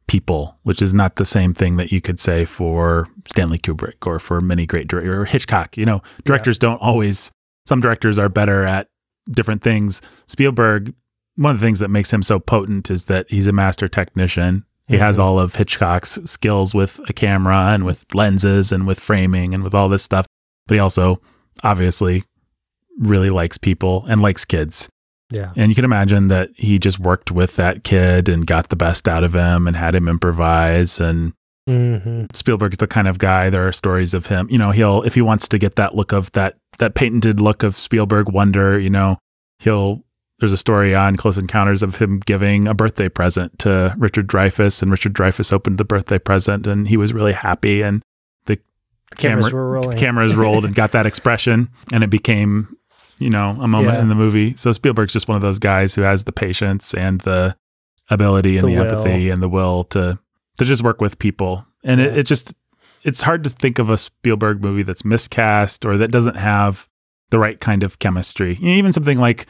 people, 0.07 0.57
which 0.63 0.81
is 0.81 0.95
not 0.95 1.17
the 1.17 1.25
same 1.25 1.53
thing 1.53 1.79
that 1.79 1.91
you 1.91 2.01
could 2.01 2.21
say 2.21 2.45
for 2.45 3.09
Stanley 3.27 3.59
Kubrick 3.59 4.07
or 4.07 4.21
for 4.21 4.41
many 4.41 4.67
great 4.67 4.87
directors 4.87 5.19
or 5.19 5.25
Hitchcock. 5.25 5.77
You 5.77 5.85
know, 5.85 6.01
directors 6.25 6.59
don't 6.59 6.81
always. 6.81 7.33
Some 7.67 7.81
directors 7.81 8.19
are 8.19 8.29
better 8.29 8.65
at 8.65 8.89
different 9.31 9.62
things. 9.62 10.03
Spielberg, 10.27 10.93
one 11.37 11.55
of 11.55 11.61
the 11.61 11.67
things 11.67 11.81
that 11.81 11.89
makes 11.89 12.12
him 12.12 12.23
so 12.23 12.39
potent 12.39 12.91
is 12.91 13.07
that 13.07 13.27
he's 13.29 13.47
a 13.47 13.53
master 13.53 13.89
technician. 13.89 14.65
He 14.87 14.99
has 14.99 15.17
Mhm. 15.17 15.23
all 15.23 15.39
of 15.41 15.55
Hitchcock's 15.55 16.19
skills 16.25 16.75
with 16.75 17.01
a 17.09 17.12
camera 17.15 17.69
and 17.73 17.85
with 17.85 18.05
lenses 18.15 18.71
and 18.71 18.87
with 18.87 19.01
framing 19.01 19.55
and 19.55 19.65
with 19.65 19.75
all 19.75 19.89
this 19.89 20.03
stuff. 20.03 20.27
But 20.67 20.75
he 20.75 20.79
also 20.79 21.21
obviously 21.62 22.25
really 22.99 23.31
likes 23.31 23.57
people 23.59 24.05
and 24.09 24.21
likes 24.21 24.45
kids. 24.45 24.89
Yeah, 25.31 25.53
And 25.57 25.71
you 25.71 25.75
can 25.75 25.87
imagine 25.87 26.29
that 26.29 26.51
he 26.55 26.79
just 26.79 27.01
worked 27.01 27.31
with 27.33 27.57
that 27.57 27.83
kid 27.83 28.29
and 28.29 28.47
got 28.47 28.69
the 28.69 28.77
best 28.77 29.09
out 29.09 29.25
of 29.25 29.35
him 29.35 29.67
and 29.67 29.75
had 29.75 29.95
him 29.95 30.07
improvise. 30.07 31.01
And 31.01 31.33
hmm 31.67 32.25
Spielberg's 32.33 32.77
the 32.79 32.87
kind 32.87 33.09
of 33.09 33.19
guy. 33.19 33.51
There 33.51 33.67
are 33.67 33.73
stories 33.73 34.15
of 34.15 34.27
him. 34.27 34.49
You 34.51 34.59
know, 34.59 34.71
he'll 34.71 35.03
if 35.03 35.15
he 35.15 35.23
wants 35.23 35.49
to 35.49 35.59
get 35.59 35.77
that 35.77 35.95
look 35.95 36.12
of 36.12 36.31
that 36.33 36.57
that 36.79 36.95
patented 36.95 37.41
look 37.41 37.62
of 37.62 37.77
Spielberg 37.77 38.31
wonder. 38.31 38.79
You 38.79 38.91
know, 38.91 39.19
he'll. 39.59 40.03
There's 40.41 40.53
a 40.53 40.57
story 40.59 40.95
on 40.97 41.17
Close 41.17 41.39
Encounters 41.39 41.83
of 41.83 41.97
him 41.97 42.19
giving 42.27 42.67
a 42.67 42.75
birthday 42.75 43.09
present 43.09 43.57
to 43.61 43.95
Richard 43.97 44.27
Dreyfuss, 44.27 44.83
and 44.83 44.91
Richard 44.91 45.15
Dreyfuss 45.15 45.53
opened 45.53 45.79
the 45.79 45.85
birthday 45.85 46.19
present, 46.19 46.67
and 46.67 46.89
he 46.89 46.97
was 46.97 47.12
really 47.15 47.33
happy. 47.33 47.83
And 47.83 48.03
the 48.47 48.59
cameras 49.17 49.47
camera- 49.47 49.55
were 49.62 49.71
rolling. 49.71 49.91
the 49.91 49.97
cameras 49.97 50.35
rolled 50.35 50.65
and 50.65 50.75
got 50.75 50.91
that 50.91 51.07
expression, 51.07 51.69
and 51.93 52.03
it 52.03 52.11
became, 52.11 52.77
you 53.21 53.31
know, 53.31 53.51
a 53.61 53.69
moment 53.69 53.95
Yeah. 53.95 54.01
in 54.03 54.09
the 54.09 54.17
movie. 54.17 54.55
So 54.57 54.73
Spielberg's 54.73 55.12
just 55.12 55.29
one 55.29 55.37
of 55.37 55.43
those 55.43 55.61
guys 55.61 55.95
who 55.95 56.03
has 56.03 56.25
the 56.25 56.33
patience 56.33 56.93
and 56.95 57.21
the 57.21 57.57
ability 58.11 58.59
and 58.59 58.69
The 58.69 58.75
the, 58.75 58.81
empathy 58.83 59.31
and 59.31 59.41
the 59.41 59.49
will 59.49 59.85
to 59.85 60.19
to 60.59 60.65
just 60.65 60.83
work 60.83 61.01
with 61.01 61.19
people. 61.19 61.67
And 61.83 62.01
it, 62.01 62.13
Yeah. 62.13 62.21
it 62.21 62.23
just 62.25 62.55
it's 63.03 63.21
hard 63.23 63.45
to 63.45 63.51
think 63.51 63.79
of 63.79 63.91
a 63.91 63.99
Spielberg 63.99 64.63
movie 64.63 64.83
that's 64.83 65.05
miscast 65.05 65.85
or 65.85 65.99
that 65.99 66.11
doesn't 66.11 66.37
have 66.37 66.89
the 67.31 67.39
right 67.39 67.61
kind 67.61 67.83
of 67.83 67.99
chemistry. 67.99 68.55
You 68.61 68.69
know, 68.69 68.75
even 68.77 68.93
something 68.93 69.19
like 69.19 69.47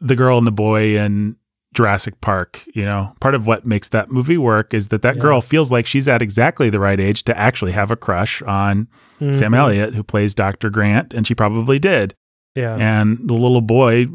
the 0.00 0.14
girl 0.14 0.38
and 0.38 0.46
the 0.46 0.52
boy 0.52 0.96
in 0.98 1.34
Jurassic 1.74 2.20
Park, 2.20 2.62
you 2.74 2.84
know, 2.84 3.14
part 3.20 3.34
of 3.34 3.46
what 3.46 3.66
makes 3.66 3.88
that 3.88 4.10
movie 4.12 4.36
work 4.38 4.72
is 4.74 4.88
that 4.88 5.02
that 5.02 5.16
Yeah. 5.16 5.22
girl 5.22 5.40
feels 5.40 5.72
like 5.72 5.86
she's 5.86 6.06
at 6.06 6.22
exactly 6.22 6.70
the 6.70 6.78
right 6.78 7.00
age 7.00 7.22
to 7.24 7.36
actually 7.38 7.72
have 7.72 7.90
a 7.90 7.96
crush 7.96 8.40
on 8.42 8.86
Sam 9.18 9.52
Mhm. 9.52 9.56
Elliott, 9.56 9.94
who 9.94 10.02
plays 10.02 10.34
Dr. 10.34 10.70
Grant, 10.70 11.12
and 11.14 11.26
she 11.26 11.34
probably 11.34 11.78
did. 11.78 12.14
Yeah. 12.54 12.76
and 12.76 13.18
the 13.24 13.32
little 13.34 13.62
boy 13.62 14.06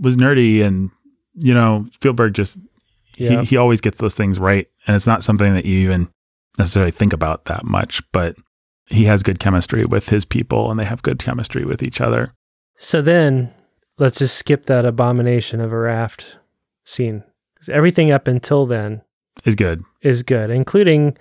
was 0.00 0.16
nerdy 0.16 0.62
and 0.64 0.90
you 1.34 1.52
know 1.52 1.86
spielberg 1.94 2.32
just 2.34 2.58
yeah. 3.16 3.40
he, 3.40 3.46
he 3.46 3.56
always 3.56 3.80
gets 3.80 3.98
those 3.98 4.14
things 4.14 4.38
right 4.38 4.68
and 4.86 4.96
it's 4.96 5.06
not 5.06 5.22
something 5.24 5.54
that 5.54 5.64
you 5.64 5.78
even 5.80 6.08
necessarily 6.58 6.90
think 6.92 7.12
about 7.12 7.44
that 7.46 7.64
much 7.64 8.02
but 8.12 8.36
he 8.86 9.04
has 9.04 9.22
good 9.22 9.38
chemistry 9.38 9.84
with 9.84 10.08
his 10.08 10.24
people 10.24 10.70
and 10.70 10.78
they 10.78 10.84
have 10.84 11.02
good 11.02 11.18
chemistry 11.18 11.64
with 11.64 11.82
each 11.82 12.00
other 12.00 12.32
So 12.76 13.00
then 13.02 13.52
let's 13.98 14.18
just 14.18 14.36
skip 14.36 14.66
that 14.66 14.84
abomination 14.84 15.60
of 15.60 15.72
a 15.72 15.78
raft 15.78 16.36
scene. 16.84 17.22
'Cause 17.58 17.68
everything 17.68 18.10
up 18.10 18.26
until 18.26 18.66
then 18.66 19.02
is 19.44 19.54
good 19.54 19.84
is 20.02 20.22
good, 20.24 20.50
including 20.50 21.16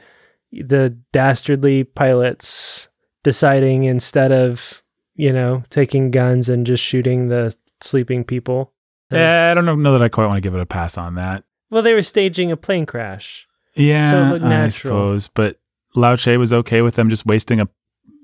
the 0.51 0.97
dastardly 1.13 1.83
pilots 1.83 2.87
deciding 3.23 3.83
instead 3.83 4.31
of, 4.31 4.81
you 5.15 5.31
know, 5.31 5.63
taking 5.69 6.09
guns 6.11 6.49
and 6.49 6.65
just 6.65 6.83
shooting 6.83 7.27
the 7.29 7.55
sleeping 7.79 8.23
people. 8.23 8.73
Eh, 9.11 9.51
i 9.51 9.53
don't 9.53 9.65
know, 9.65 9.75
know 9.75 9.91
that 9.91 10.01
i 10.01 10.09
quite 10.09 10.25
want 10.25 10.37
to 10.37 10.41
give 10.41 10.55
it 10.55 10.61
a 10.61 10.65
pass 10.65 10.97
on 10.97 11.15
that 11.15 11.43
Well, 11.71 11.81
they 11.81 11.93
were 11.93 12.03
staging 12.03 12.51
a 12.51 12.57
plane 12.57 12.85
crash. 12.85 13.47
yeah 13.75 14.09
So 14.09 14.21
it 14.23 14.29
looked 14.29 14.45
i 14.45 14.49
natural. 14.49 14.69
suppose 14.93 15.27
but 15.29 15.59
lao 15.95 16.15
Che 16.15 16.37
was 16.37 16.53
okay 16.53 16.81
with 16.81 16.95
them 16.95 17.09
just 17.09 17.25
wasting 17.25 17.59
a 17.59 17.67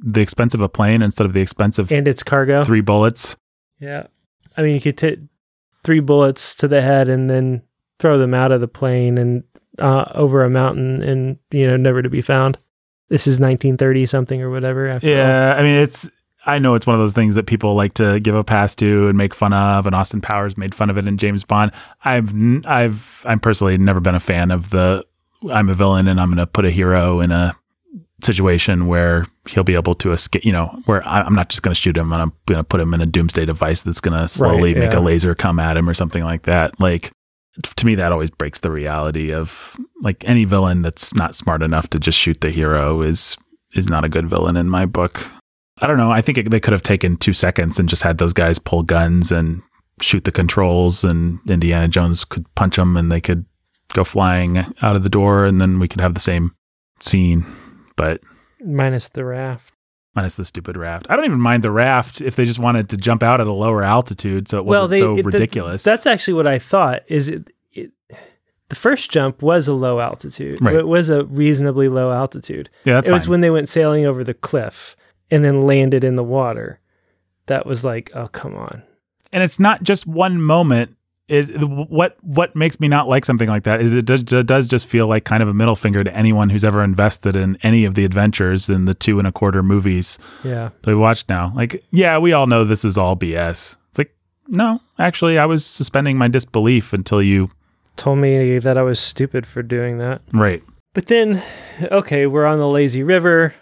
the 0.04 0.22
expense 0.22 0.54
of 0.54 0.62
a 0.62 0.70
plane 0.70 1.02
instead 1.02 1.26
of 1.26 1.34
the 1.34 1.42
expense 1.42 1.80
of 1.80 1.92
And 1.92 2.08
its 2.08 2.22
cargo. 2.24 2.64
three 2.64 2.82
bullets 2.82 3.36
Yeah. 3.80 4.08
I 4.56 4.62
mean, 4.64 4.74
you 4.76 4.82
could 4.82 4.98
take 4.98 5.20
three 5.84 6.00
bullets 6.02 6.54
to 6.56 6.68
the 6.68 6.82
head 6.82 7.10
and 7.10 7.30
then 7.30 7.62
throw 8.00 8.18
them 8.18 8.34
out 8.34 8.52
of 8.52 8.60
the 8.62 8.68
plane 8.68 9.18
and 9.18 9.44
uh, 9.80 10.06
over 10.16 10.44
a 10.44 10.50
mountain 10.50 11.04
and, 11.04 11.38
you 11.52 11.66
know, 11.68 11.78
never 11.78 12.02
to 12.02 12.10
be 12.10 12.22
found. 12.22 12.58
This 13.10 13.28
is 13.28 13.40
1930 13.40 14.06
something 14.08 14.42
or 14.42 14.50
whatever. 14.50 14.88
After 14.88 15.08
all. 15.08 15.14
Yeah, 15.14 15.54
I 15.56 15.62
mean 15.64 15.80
it's 15.80 16.10
I 16.48 16.60
know 16.60 16.74
it's 16.76 16.88
one 16.88 16.96
of 16.96 17.00
those 17.02 17.14
things 17.14 17.36
that 17.36 17.46
people 17.46 17.76
like 17.76 17.94
to 17.96 18.20
give 18.20 18.34
a 18.34 18.44
pass 18.44 18.76
to 18.78 19.10
and 19.10 19.18
make 19.18 19.36
fun 19.36 19.54
of, 19.54 19.86
and 19.86 19.94
Austin 19.94 20.22
Powers 20.22 20.58
made 20.58 20.74
fun 20.74 20.90
of 20.90 20.98
it 20.98 21.06
in 21.06 21.18
James 21.18 21.44
Bond. 21.44 21.72
I've 22.06 22.34
I've 22.66 23.22
I'm 23.26 23.40
personally 23.40 23.78
never 23.78 24.00
been 24.00 24.16
a 24.16 24.20
fan 24.20 24.50
of 24.52 24.70
the 24.72 25.06
I'm 25.52 25.70
a 25.70 25.74
villain 25.74 26.08
and 26.08 26.20
I'm 26.20 26.30
going 26.30 26.38
to 26.38 26.48
put 26.48 26.66
a 26.66 26.72
hero 26.72 27.20
in 27.20 27.32
a 27.32 27.56
situation 28.24 28.88
where 28.88 29.28
he'll 29.48 29.64
be 29.64 29.76
able 29.76 29.94
to 29.96 30.12
escape. 30.12 30.44
You 30.44 30.52
know, 30.52 30.68
where 30.86 31.08
I- 31.08 31.22
I'm 31.22 31.36
not 31.36 31.50
just 31.50 31.62
going 31.62 31.74
to 31.76 31.80
shoot 31.80 31.98
him 31.98 32.12
and 32.12 32.22
I'm 32.22 32.34
going 32.48 32.58
to 32.58 32.64
put 32.64 32.80
him 32.80 32.94
in 32.94 33.02
a 33.02 33.06
doomsday 33.06 33.46
device 33.46 33.84
that's 33.84 34.02
going 34.02 34.20
to 34.20 34.28
slowly 34.28 34.74
Right, 34.74 34.80
make 34.80 34.94
a 34.94 35.00
laser 35.00 35.36
come 35.36 35.60
at 35.60 35.78
him 35.78 35.88
or 35.90 35.94
something 35.94 36.24
like 36.24 36.44
that. 36.44 36.80
Like 36.80 37.12
to 37.76 37.86
me, 37.86 37.96
that 37.96 38.12
always 38.12 38.30
breaks 38.30 38.60
the 38.60 38.72
reality 38.72 39.32
of 39.34 39.76
like 40.02 40.24
any 40.28 40.46
villain 40.46 40.82
that's 40.82 41.14
not 41.14 41.36
smart 41.36 41.62
enough 41.62 41.90
to 41.90 42.00
just 42.00 42.18
shoot 42.18 42.42
the 42.42 42.52
hero 42.52 43.02
is 43.02 43.36
is 43.74 43.90
not 43.90 44.04
a 44.06 44.10
good 44.10 44.30
villain 44.30 44.56
in 44.56 44.70
my 44.70 44.86
book. 44.86 45.28
I 45.82 45.88
don't 45.88 45.98
know. 45.98 46.12
I 46.12 46.22
think 46.22 46.38
it, 46.38 46.50
they 46.50 46.60
could 46.60 46.74
have 46.74 46.84
taken 46.84 47.18
two 47.18 47.34
seconds 47.34 47.80
and 47.80 47.88
just 47.88 48.02
had 48.04 48.18
those 48.18 48.34
guys 48.34 48.58
pull 48.60 48.84
guns 48.84 49.32
and 49.32 49.62
shoot 50.02 50.24
the 50.24 50.32
controls, 50.32 51.04
and 51.04 51.40
Indiana 51.48 51.88
Jones 51.88 52.24
could 52.26 52.46
punch 52.56 52.76
them, 52.76 52.96
and 52.98 53.12
they 53.12 53.22
could 53.22 53.46
go 53.94 54.04
flying 54.04 54.58
out 54.82 54.96
of 54.96 55.04
the 55.04 55.10
door, 55.10 55.46
and 55.46 55.60
then 55.62 55.80
we 55.80 55.88
could 55.88 56.02
have 56.02 56.14
the 56.14 56.20
same 56.20 56.52
scene. 57.00 57.46
But 57.96 58.22
Minus 58.64 59.10
the 59.10 59.24
raft. 59.26 59.72
minus 60.16 60.36
the 60.36 60.46
stupid 60.46 60.78
raft. 60.78 61.08
I 61.10 61.16
don't 61.16 61.26
even 61.26 61.40
mind 61.40 61.64
the 61.64 61.72
raft 61.72 62.22
if 62.22 62.36
they 62.36 62.46
just 62.46 62.60
wanted 62.60 62.90
to 62.90 62.98
jump 62.98 63.22
out 63.24 63.40
at 63.42 63.48
a 63.48 63.52
lower 63.54 63.84
altitude, 63.84 64.48
so 64.48 64.58
it 64.58 64.66
wasn't 64.66 65.00
so 65.00 65.14
it- 65.14 65.18
the- 65.18 65.24
ridiculous. 65.24 65.84
that's 65.84 66.06
actually 66.06 66.34
what 66.34 66.48
I 66.48 66.60
thought. 66.60 67.04
Is 67.08 67.30
it, 67.30 67.50
it? 67.72 67.92
The 68.70 68.76
first 68.76 69.10
jump 69.12 69.42
was 69.42 69.68
a 69.68 69.74
low 69.74 70.00
altitude. 70.00 70.60
Right. 70.62 70.76
It 70.76 70.88
was 70.88 71.10
a 71.10 71.24
reasonably 71.26 71.88
low 71.88 72.12
altitude. 72.12 72.70
yeah, 72.84 72.94
that's 72.96 73.08
it 73.08 73.14
was 73.14 73.28
when 73.28 73.42
they 73.42 73.50
went 73.52 73.70
sailing 73.70 74.06
over 74.06 74.24
the 74.24 74.34
cliff 74.34 74.96
and 75.32 75.44
then 75.44 75.62
landed 75.62 76.04
in 76.04 76.16
the 76.16 76.24
water. 76.24 76.80
That 77.48 77.66
was 77.66 77.84
like, 77.84 78.12
oh 78.14 78.28
come 78.28 78.56
on. 78.56 78.84
and 79.34 79.44
it's 79.44 79.60
not 79.60 79.84
just 79.84 80.06
one 80.08 80.42
moment. 80.42 80.94
It, 81.30 81.50
what 81.62 82.16
what 82.22 82.56
makes 82.56 82.80
me 82.80 82.88
not 82.88 83.10
like 83.10 83.26
something 83.26 83.50
like 83.50 83.64
that 83.64 83.82
is 83.82 83.94
it 83.94 84.06
does, 84.06 84.24
does 84.24 84.66
just 84.66 84.88
feel 84.88 85.08
like 85.08 85.26
kind 85.26 85.44
of 85.44 85.50
a 85.50 85.54
middle 85.54 85.76
finger 85.76 86.02
to 86.02 86.16
anyone 86.16 86.50
who's 86.50 86.64
ever 86.64 86.82
invested 86.82 87.36
in 87.36 87.58
any 87.64 87.84
of 87.84 87.96
the 87.96 88.06
adventures 88.06 88.70
in 88.70 88.86
the 88.86 88.94
two 88.94 89.20
and 89.20 89.28
a 89.28 89.32
quarter 89.34 89.62
movies 89.62 90.18
Yeah. 90.46 90.70
that 90.82 90.88
we 90.88 90.96
watched 90.96 91.28
now. 91.28 91.52
Like, 91.54 91.84
yeah, 91.92 92.18
we 92.18 92.32
all 92.32 92.48
know 92.48 92.64
this 92.64 92.86
is 92.86 92.98
all 92.98 93.18
BS. 93.18 93.76
It's 93.90 93.98
like, 93.98 94.16
no, 94.48 94.80
actually, 95.00 95.38
I 95.38 95.46
was 95.46 95.66
suspending 95.66 96.18
my 96.18 96.30
disbelief 96.30 96.94
until 96.94 97.22
you. 97.22 97.50
Told 97.98 98.20
me 98.20 98.60
that 98.60 98.78
I 98.78 98.82
was 98.84 98.98
stupid 98.98 99.46
for 99.46 99.62
doing 99.62 99.98
that. 99.98 100.22
Right. 100.32 100.64
But 100.94 101.08
then, 101.08 101.44
okay, 101.92 102.26
we're 102.26 102.46
on 102.46 102.60
the 102.60 102.70
lazy 102.70 103.04
river. 103.04 103.54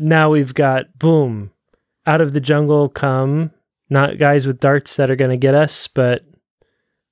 Now 0.00 0.30
we've 0.30 0.54
got 0.54 0.98
boom, 0.98 1.52
out 2.06 2.20
of 2.20 2.32
the 2.32 2.40
jungle 2.40 2.88
come 2.88 3.52
not 3.90 4.18
guys 4.18 4.46
with 4.46 4.60
darts 4.60 4.96
that 4.96 5.10
are 5.10 5.16
going 5.16 5.32
to 5.32 5.36
get 5.36 5.54
us, 5.54 5.88
but 5.88 6.24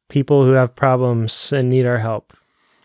people 0.09 0.45
who 0.45 0.53
have 0.53 0.75
problems 0.75 1.53
and 1.53 1.69
need 1.69 1.85
our 1.85 1.99
help. 1.99 2.33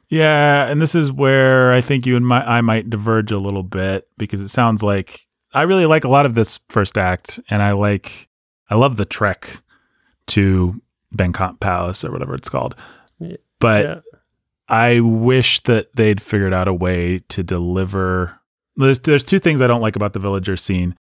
Yeah, 0.10 0.66
and 0.66 0.82
this 0.82 0.96
is 0.96 1.12
where 1.12 1.72
I 1.72 1.80
think 1.80 2.06
you 2.06 2.18
and 2.18 2.28
my 2.28 2.44
I 2.44 2.62
might 2.62 2.90
diverge 2.90 3.32
a 3.32 3.40
little 3.40 3.64
bit 3.64 4.08
because 4.18 4.42
it 4.42 4.50
sounds 4.50 4.84
like 4.84 5.28
I 5.54 5.62
really 5.64 5.86
like 5.86 6.04
a 6.04 6.10
lot 6.10 6.26
of 6.26 6.36
this 6.36 6.60
first 6.70 6.98
act, 6.98 7.40
and 7.50 7.62
I 7.62 7.72
like 7.72 8.28
I 8.70 8.76
love 8.76 8.98
the 8.98 9.06
trek 9.06 9.62
to 10.28 10.82
Pankot 11.18 11.60
Palace 11.60 12.04
or 12.04 12.12
whatever 12.12 12.36
it's 12.36 12.50
called. 12.50 12.76
But 13.60 13.86
yeah. 13.86 14.00
I 14.68 15.00
wish 15.00 15.62
that 15.64 15.96
they'd 15.96 16.22
figured 16.22 16.54
out 16.54 16.68
a 16.68 16.74
way 16.74 17.20
to 17.30 17.44
deliver. 17.44 18.40
There's 18.76 19.00
there's 19.00 19.24
two 19.24 19.40
things 19.40 19.62
I 19.62 19.68
don't 19.68 19.82
like 19.82 19.96
about 19.96 20.14
the 20.14 20.20
villager 20.20 20.58
scene. 20.58 20.96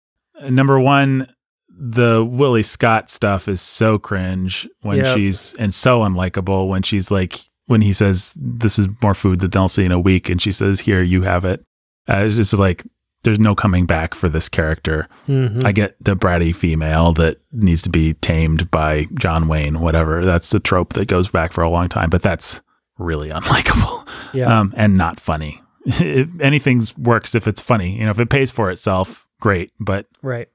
Number 0.43 0.81
one, 0.81 1.33
the 1.69 2.25
Willie 2.25 2.63
Scott 2.63 3.11
stuff 3.11 3.49
is 3.49 3.61
so 3.61 3.99
cringe 3.99 4.69
when 4.83 4.99
Yep. 4.99 5.17
she's 5.17 5.55
and 5.59 5.73
so 5.73 6.01
unlikable 6.01 6.69
when 6.69 6.83
she's 6.83 7.11
like 7.11 7.41
when 7.67 7.81
he 7.83 7.93
says 7.93 8.35
this 8.37 8.79
is 8.79 8.89
more 9.03 9.15
food 9.15 9.39
than 9.41 9.51
they'll 9.51 9.69
see 9.69 9.85
in 9.85 9.93
a 9.93 10.01
week 10.01 10.29
and 10.29 10.43
she 10.43 10.51
says 10.53 10.81
here 10.81 11.03
you 11.03 11.23
have 11.23 11.45
it. 11.45 11.65
Uh, 12.09 12.17
it's 12.25 12.37
just 12.37 12.53
like 12.55 12.85
there's 13.23 13.39
no 13.39 13.55
coming 13.55 13.85
back 13.87 14.15
for 14.15 14.29
this 14.31 14.49
character. 14.49 15.07
Mhm. 15.29 15.63
I 15.65 15.73
get 15.73 15.95
the 16.03 16.17
bratty 16.17 16.57
female 16.57 17.13
that 17.13 17.37
needs 17.53 17.83
to 17.83 17.91
be 17.91 18.15
tamed 18.15 18.71
by 18.71 19.07
John 19.15 19.47
Wayne, 19.47 19.81
whatever. 19.81 20.25
That's 20.25 20.53
a 20.55 20.59
trope 20.61 20.95
that 20.95 21.07
goes 21.07 21.29
back 21.29 21.53
for 21.53 21.63
a 21.63 21.69
long 21.71 21.89
time, 21.89 22.09
but 22.11 22.23
that's 22.23 22.63
really 22.99 23.29
unlikable 23.31 24.09
yeah. 24.33 24.59
um, 24.59 24.73
and 24.77 24.97
not 24.97 25.21
funny. 25.21 25.63
If 25.87 26.41
anything 26.41 26.83
works 26.97 27.35
if 27.35 27.47
it's 27.47 27.61
funny. 27.61 27.99
You 27.99 28.05
know, 28.05 28.11
if 28.11 28.19
it 28.19 28.31
pays 28.31 28.51
for 28.51 28.71
itself, 28.71 29.27
great. 29.41 29.73
But 29.79 30.07
Right. 30.23 30.49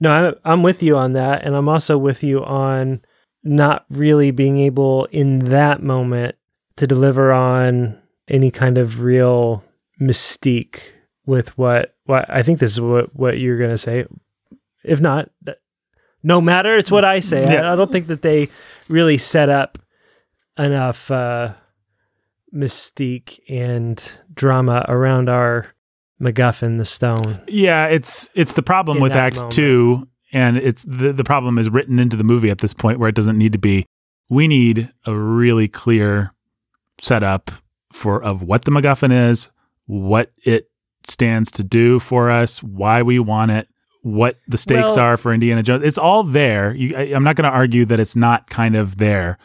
No, 0.00 0.10
I'm, 0.10 0.34
I'm 0.44 0.62
with 0.62 0.82
you 0.82 0.96
on 0.96 1.12
that. 1.12 1.44
And 1.44 1.54
I'm 1.54 1.68
also 1.68 1.98
with 1.98 2.22
you 2.22 2.44
on 2.44 3.02
not 3.42 3.84
really 3.90 4.30
being 4.30 4.58
able 4.58 5.06
in 5.06 5.40
that 5.40 5.82
moment 5.82 6.36
to 6.76 6.86
deliver 6.86 7.32
on 7.32 7.98
any 8.28 8.50
kind 8.50 8.78
of 8.78 9.00
real 9.00 9.64
mystique 10.00 10.80
with 11.26 11.56
what, 11.58 11.94
what 12.04 12.28
I 12.28 12.42
think 12.42 12.58
this 12.58 12.72
is 12.72 12.80
what, 12.80 13.14
what 13.14 13.38
you're 13.38 13.58
going 13.58 13.70
to 13.70 13.78
say. 13.78 14.06
If 14.82 15.00
not, 15.00 15.30
no 16.22 16.40
matter, 16.40 16.76
it's 16.76 16.90
what 16.90 17.04
I 17.04 17.20
say. 17.20 17.42
Yeah. 17.42 17.68
I, 17.68 17.72
I 17.72 17.76
don't 17.76 17.92
think 17.92 18.06
that 18.08 18.22
they 18.22 18.48
really 18.88 19.18
set 19.18 19.48
up 19.48 19.78
enough 20.58 21.10
uh, 21.10 21.54
mystique 22.54 23.40
and 23.48 24.19
drama 24.34 24.84
around 24.88 25.28
our 25.28 25.66
MacGuffin, 26.20 26.78
the 26.78 26.84
stone. 26.84 27.40
yeah, 27.48 27.86
it's 27.86 28.28
it's 28.34 28.52
the 28.52 28.62
problem 28.62 28.98
In 28.98 29.02
with 29.02 29.12
Act 29.12 29.36
moment. 29.36 29.52
Two, 29.52 30.08
and 30.32 30.56
it's 30.56 30.82
the 30.84 31.12
the 31.12 31.24
problem 31.24 31.58
is 31.58 31.70
written 31.70 31.98
into 31.98 32.16
the 32.16 32.24
movie 32.24 32.50
at 32.50 32.58
this 32.58 32.74
point 32.74 32.98
where 32.98 33.08
it 33.08 33.14
doesn't 33.14 33.38
need 33.38 33.52
to 33.52 33.58
be. 33.58 33.86
We 34.28 34.46
need 34.46 34.92
a 35.06 35.16
really 35.16 35.66
clear 35.66 36.32
setup 37.00 37.50
for 37.92 38.22
of 38.22 38.42
what 38.42 38.64
the 38.64 38.70
MacGuffin 38.70 39.30
is, 39.30 39.50
what 39.86 40.30
it 40.44 40.70
stands 41.04 41.50
to 41.52 41.64
do 41.64 41.98
for 41.98 42.30
us, 42.30 42.62
why 42.62 43.02
we 43.02 43.18
want 43.18 43.50
it, 43.50 43.66
what 44.02 44.38
the 44.46 44.58
stakes 44.58 44.94
Well- 44.96 44.98
are 45.00 45.16
for 45.16 45.32
Indiana 45.32 45.62
Jones. 45.62 45.82
It's 45.84 45.98
all 45.98 46.22
there. 46.22 46.74
You, 46.74 46.94
I, 46.96 47.00
I'm 47.14 47.24
not 47.24 47.36
going 47.36 47.50
to 47.50 47.56
argue 47.56 47.86
that 47.86 47.98
it's 47.98 48.14
not 48.14 48.50
kind 48.50 48.76
of 48.76 48.98
there. 48.98 49.38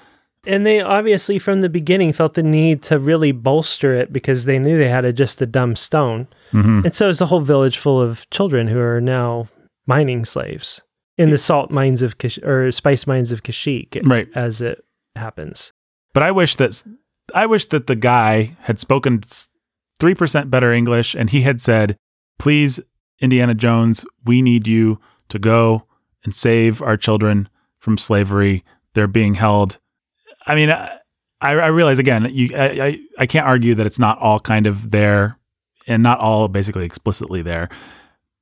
And 0.47 0.65
they 0.65 0.81
obviously, 0.81 1.39
from 1.39 1.61
the 1.61 1.69
beginning, 1.69 2.13
felt 2.13 2.33
the 2.35 2.43
need 2.43 2.81
to 2.83 2.99
really 2.99 3.31
bolster 3.31 3.93
it 3.95 4.13
because 4.13 4.45
they 4.45 4.59
knew 4.59 4.77
they 4.77 4.89
had 4.89 5.05
a, 5.05 5.11
just 5.13 5.41
a 5.41 5.45
dumb 5.45 5.75
stone. 5.75 6.27
hmm 6.51 6.81
And 6.85 6.95
so 6.95 7.09
it's 7.09 7.21
a 7.21 7.25
whole 7.25 7.41
village 7.41 7.77
full 7.77 7.99
of 8.01 8.29
children 8.29 8.67
who 8.67 8.79
are 8.79 9.01
now 9.01 9.47
mining 9.87 10.25
slaves 10.25 10.81
in 11.17 11.29
the 11.31 11.37
salt 11.37 11.71
mines 11.71 12.01
of 12.01 12.17
Kish- 12.17 12.39
or 12.43 12.71
spice 12.71 13.07
mines 13.07 13.31
of 13.31 13.43
Kashik 13.43 14.01
Right. 14.05 14.27
as 14.35 14.61
it 14.61 14.83
happens. 15.15 15.71
But 16.13 16.23
I 16.23 16.31
wish 16.31 16.55
that 16.57 16.81
I 17.33 17.45
wish 17.45 17.65
that 17.67 17.87
the 17.87 17.95
guy 17.95 18.55
had 18.61 18.79
spoken 18.79 19.21
three 19.99 20.13
percent 20.15 20.49
better 20.51 20.71
English, 20.73 21.15
and 21.15 21.29
he 21.29 21.41
had 21.41 21.59
said, 21.61 21.97
"Please, 22.37 22.79
Indiana 23.19 23.53
Jones, 23.55 24.05
we 24.25 24.41
need 24.41 24.67
you 24.67 24.99
to 25.29 25.39
go 25.39 25.85
and 26.23 26.35
save 26.35 26.81
our 26.81 26.97
children 26.97 27.49
from 27.79 27.97
slavery. 27.97 28.63
They're 28.93 29.07
being 29.07 29.35
held." 29.35 29.79
I 30.45 30.55
mean, 30.55 30.69
I, 30.69 30.99
I 31.41 31.67
realize 31.67 31.99
again, 31.99 32.27
you, 32.31 32.55
I, 32.55 32.65
I, 32.65 32.99
I 33.19 33.25
can't 33.25 33.47
argue 33.47 33.75
that 33.75 33.85
it's 33.85 33.99
not 33.99 34.19
all 34.19 34.39
kind 34.39 34.67
of 34.67 34.91
there, 34.91 35.39
and 35.87 36.01
not 36.01 36.19
all 36.19 36.47
basically 36.47 36.85
explicitly 36.85 37.41
there, 37.41 37.69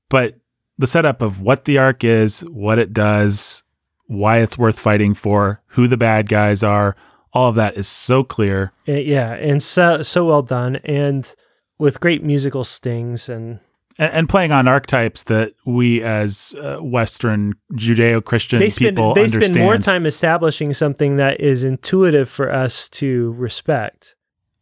but 0.09 0.39
the 0.77 0.87
setup 0.87 1.21
of 1.21 1.41
what 1.41 1.65
the 1.65 1.77
arc 1.77 2.03
is, 2.03 2.41
what 2.41 2.79
it 2.79 2.93
does, 2.93 3.63
why 4.05 4.39
it's 4.39 4.57
worth 4.57 4.79
fighting 4.79 5.13
for, 5.13 5.61
who 5.67 5.87
the 5.87 5.97
bad 5.97 6.27
guys 6.27 6.63
are. 6.63 6.95
All 7.33 7.49
of 7.49 7.55
that 7.55 7.77
is 7.77 7.87
so 7.87 8.23
clear. 8.23 8.71
Yeah, 8.85 9.33
and 9.33 9.61
so 9.61 10.03
so 10.03 10.25
well 10.25 10.43
done, 10.43 10.77
and 10.83 11.33
with 11.79 11.99
great 11.99 12.23
musical 12.23 12.63
stings 12.63 13.27
and 13.27 13.59
And, 13.99 14.27
playing 14.27 14.51
on 14.51 14.67
archetypes 14.67 15.23
that 15.23 15.53
we 15.65 16.01
as 16.01 16.55
uh, 16.59 16.77
Western 16.77 17.53
Judeo 17.73 18.23
Christian 18.25 18.57
they 18.59 18.69
spend 18.69 18.95
people 18.97 19.13
they 19.13 19.21
understand. 19.21 19.53
spend 19.53 19.63
more 19.63 19.77
time 19.77 20.05
establishing 20.07 20.73
something 20.73 21.17
that 21.17 21.39
is 21.39 21.63
intuitive 21.63 22.27
for 22.27 22.51
us 22.51 22.89
to 22.89 23.33
respect. 23.33 24.15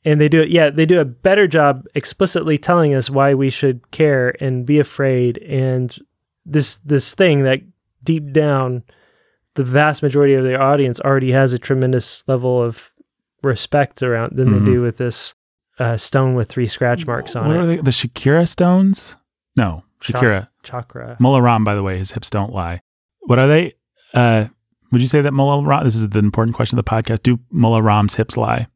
And 0.03 0.19
they 0.19 0.27
do 0.27 0.41
it 0.41 0.49
yeah, 0.49 0.69
they 0.69 0.85
do 0.85 0.99
a 0.99 1.05
better 1.05 1.47
job 1.47 1.85
explicitly 1.95 2.57
telling 2.57 2.93
us 2.93 3.09
why 3.09 3.33
we 3.33 3.49
should 3.49 3.89
care 3.91 4.35
and 4.43 4.65
be 4.65 4.79
afraid 4.79 5.37
and 5.37 5.95
this 6.45 6.77
this 6.77 7.13
thing 7.15 7.43
that 7.43 7.61
deep 8.03 8.33
down 8.33 8.83
the 9.53 9.63
vast 9.63 10.01
majority 10.03 10.33
of 10.33 10.43
their 10.43 10.61
audience 10.61 10.99
already 10.99 11.31
has 11.31 11.53
a 11.53 11.59
tremendous 11.59 12.23
level 12.27 12.61
of 12.61 12.91
respect 13.43 14.01
around 14.01 14.35
than 14.35 14.49
Mhm. 14.49 14.59
they 14.59 14.65
do 14.71 14.81
with 14.81 14.97
this 14.97 15.35
uh, 15.79 15.97
stone 15.97 16.35
with 16.35 16.49
three 16.49 16.67
scratch 16.67 17.07
marks 17.07 17.35
on 17.35 17.45
it. 17.45 17.47
what 17.47 17.55
it. 17.55 17.59
are 17.59 17.65
they? 17.67 17.75
The 17.77 17.91
Shakira 17.91 18.47
stones? 18.47 19.15
No, 19.55 19.83
Shakira. 20.01 20.49
Chakra. 20.63 21.17
Mola 21.19 21.41
Ram, 21.41 21.63
by 21.63 21.75
the 21.75 21.83
way, 21.83 21.97
his 21.97 22.11
hips 22.11 22.29
don't 22.29 22.53
lie. 22.53 22.81
What 23.21 23.39
are 23.39 23.47
they? 23.47 23.73
Uh, 24.13 24.45
would 24.91 25.01
you 25.01 25.07
say 25.07 25.21
that 25.21 25.31
Mola 25.31 25.63
Ram? 25.63 25.83
This 25.83 25.95
is 25.95 26.09
the 26.09 26.19
important 26.19 26.55
question 26.55 26.77
of 26.77 26.85
the 26.85 26.89
podcast. 26.89 27.23
Do 27.23 27.39
Mola 27.49 27.81
Ram's 27.81 28.15
hips 28.15 28.37
lie? 28.37 28.67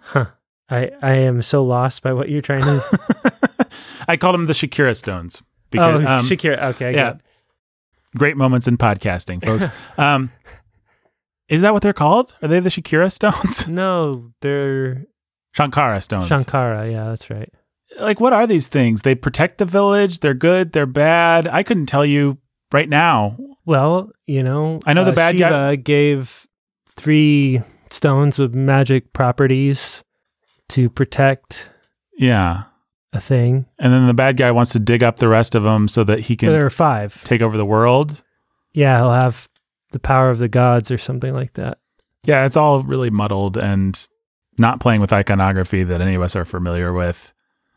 Huh. 0.00 0.26
I, 0.68 0.90
I 1.00 1.12
am 1.12 1.42
so 1.42 1.64
lost 1.64 2.02
by 2.02 2.12
what 2.12 2.28
you're 2.28 2.40
trying 2.40 2.62
to. 2.62 3.68
I 4.08 4.16
called 4.16 4.34
them 4.34 4.46
the 4.46 4.52
Shakira 4.52 4.96
stones 4.96 5.42
oh, 5.42 5.46
because 5.70 6.04
um, 6.06 6.24
Shakira. 6.24 6.62
Okay, 6.70 6.88
I 6.88 6.90
yeah. 6.90 7.14
great 8.16 8.36
moments 8.36 8.66
in 8.66 8.76
podcasting, 8.76 9.44
folks. 9.44 9.68
um, 9.98 10.32
is 11.48 11.62
that 11.62 11.72
what 11.72 11.82
they're 11.82 11.92
called? 11.92 12.34
Are 12.42 12.48
they 12.48 12.60
the 12.60 12.68
Shakira 12.68 13.12
stones? 13.12 13.68
No, 13.68 14.32
they're 14.40 15.04
Shankara 15.56 16.02
stones. 16.02 16.28
Shankara. 16.28 16.90
Yeah, 16.90 17.10
that's 17.10 17.30
right. 17.30 17.52
Like, 18.00 18.20
what 18.20 18.32
are 18.32 18.46
these 18.46 18.66
things? 18.66 19.02
They 19.02 19.14
protect 19.14 19.58
the 19.58 19.64
village. 19.64 20.20
They're 20.20 20.34
good. 20.34 20.72
They're 20.72 20.86
bad. 20.86 21.48
I 21.48 21.62
couldn't 21.62 21.86
tell 21.86 22.04
you 22.04 22.38
right 22.72 22.88
now. 22.88 23.36
Well, 23.64 24.10
you 24.26 24.42
know, 24.42 24.80
I 24.86 24.92
know 24.92 25.04
the 25.04 25.12
uh, 25.12 25.14
bad 25.14 25.34
Shiva 25.36 25.48
guy- 25.50 25.76
gave 25.76 26.46
three 26.96 27.62
stones 27.90 28.38
with 28.38 28.54
magic 28.54 29.12
properties 29.12 30.02
to 30.70 30.88
protect 30.90 31.68
Yeah. 32.18 32.64
a 33.12 33.20
thing. 33.20 33.66
And 33.78 33.92
then 33.92 34.06
the 34.06 34.14
bad 34.14 34.36
guy 34.36 34.50
wants 34.50 34.72
to 34.72 34.78
dig 34.78 35.02
up 35.02 35.16
the 35.18 35.28
rest 35.28 35.54
of 35.54 35.62
them 35.62 35.88
so 35.88 36.04
that 36.04 36.20
he 36.20 36.36
can 36.36 36.50
there 36.50 36.66
are 36.66 36.70
five. 36.70 37.22
take 37.24 37.40
over 37.42 37.56
the 37.56 37.64
world. 37.64 38.22
Yeah, 38.72 38.98
he'll 38.98 39.12
have 39.12 39.48
the 39.92 39.98
power 39.98 40.30
of 40.30 40.38
the 40.38 40.48
gods 40.48 40.90
or 40.90 40.98
something 40.98 41.32
like 41.32 41.54
that. 41.54 41.78
Yeah, 42.24 42.44
it's 42.44 42.56
all 42.56 42.82
really 42.82 43.10
muddled 43.10 43.56
and 43.56 43.96
not 44.58 44.80
playing 44.80 45.00
with 45.00 45.12
iconography 45.12 45.84
that 45.84 46.00
any 46.00 46.14
of 46.14 46.22
us 46.22 46.34
are 46.34 46.44
familiar 46.44 46.92
with. 46.92 47.32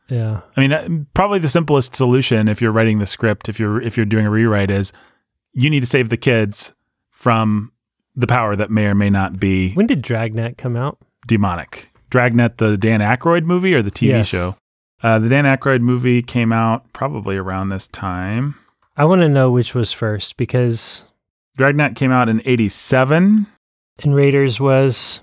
Yeah. 0.10 0.41
I 0.57 0.62
mean, 0.62 0.74
uh, 0.74 0.88
probably 1.14 1.39
the 1.39 1.47
simplest 1.47 1.95
solution 1.95 2.47
if 2.47 2.62
you're 2.62 2.72
writing 2.72 2.99
the 2.99 3.05
script, 3.05 3.47
if 3.49 3.60
you're 3.60 3.82
if 3.82 3.95
you're 3.97 4.05
doing 4.05 4.26
a 4.26 4.30
rewrite, 4.32 4.72
is 4.72 4.91
you 5.53 5.70
need 5.70 5.82
to 5.82 5.86
save 5.88 6.10
the 6.10 6.18
kids 6.18 6.74
from 7.12 7.72
the 8.16 8.28
power 8.28 8.55
that 8.55 8.72
may 8.72 8.86
or 8.86 8.95
may 8.95 9.10
not 9.10 9.39
be 9.39 9.74
When 9.74 9.88
did 9.88 10.01
Dragnet 10.01 10.57
come 10.57 10.76
out? 10.76 10.97
demonic. 11.28 11.91
Dragnet, 12.10 12.57
the 12.57 12.76
Dan 12.78 13.01
Aykroyd 13.01 13.43
movie 13.43 13.74
or 13.76 13.82
the 13.84 13.91
TV 13.91 14.07
Yes. 14.10 14.28
show? 14.28 14.55
Uh, 15.03 15.20
the 15.20 15.30
Dan 15.30 15.45
Aykroyd 15.45 15.82
movie 15.82 16.22
came 16.24 16.51
out 16.51 16.91
probably 16.91 17.38
around 17.38 17.70
this 17.70 17.88
time. 17.88 18.55
I 18.97 19.05
want 19.05 19.22
to 19.22 19.30
know 19.30 19.51
which 19.51 19.74
was 19.76 19.93
first 19.93 20.36
because 20.38 21.03
Dragnet 21.55 21.95
came 21.95 22.12
out 22.12 22.28
in 22.30 22.41
'87. 22.45 23.45
And 24.03 24.16
Raiders 24.16 24.60
was 24.60 25.22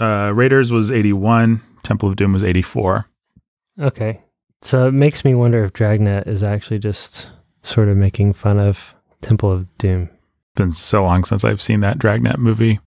Uh, 0.00 0.30
Raiders 0.34 0.70
was 0.70 0.92
'81. 0.92 1.60
Temple 1.82 2.08
of 2.08 2.14
Doom 2.16 2.32
was 2.32 2.44
'84. 2.44 3.06
okay. 3.80 4.20
So 4.62 4.88
it 4.88 4.92
makes 4.92 5.24
me 5.24 5.34
wonder 5.34 5.64
if 5.64 5.72
Dragnet 5.72 6.26
is 6.26 6.42
actually 6.42 6.78
just 6.80 7.30
sort 7.62 7.88
of 7.88 7.96
making 7.96 8.32
fun 8.32 8.58
of 8.58 8.94
Temple 9.22 9.52
of 9.52 9.78
Doom. 9.78 10.02
It's 10.10 10.56
been 10.56 10.70
so 10.72 11.04
long 11.04 11.24
since 11.24 11.44
I've 11.44 11.62
seen 11.62 11.80
that 11.80 11.98
Dragnet 11.98 12.38
movie. 12.38 12.80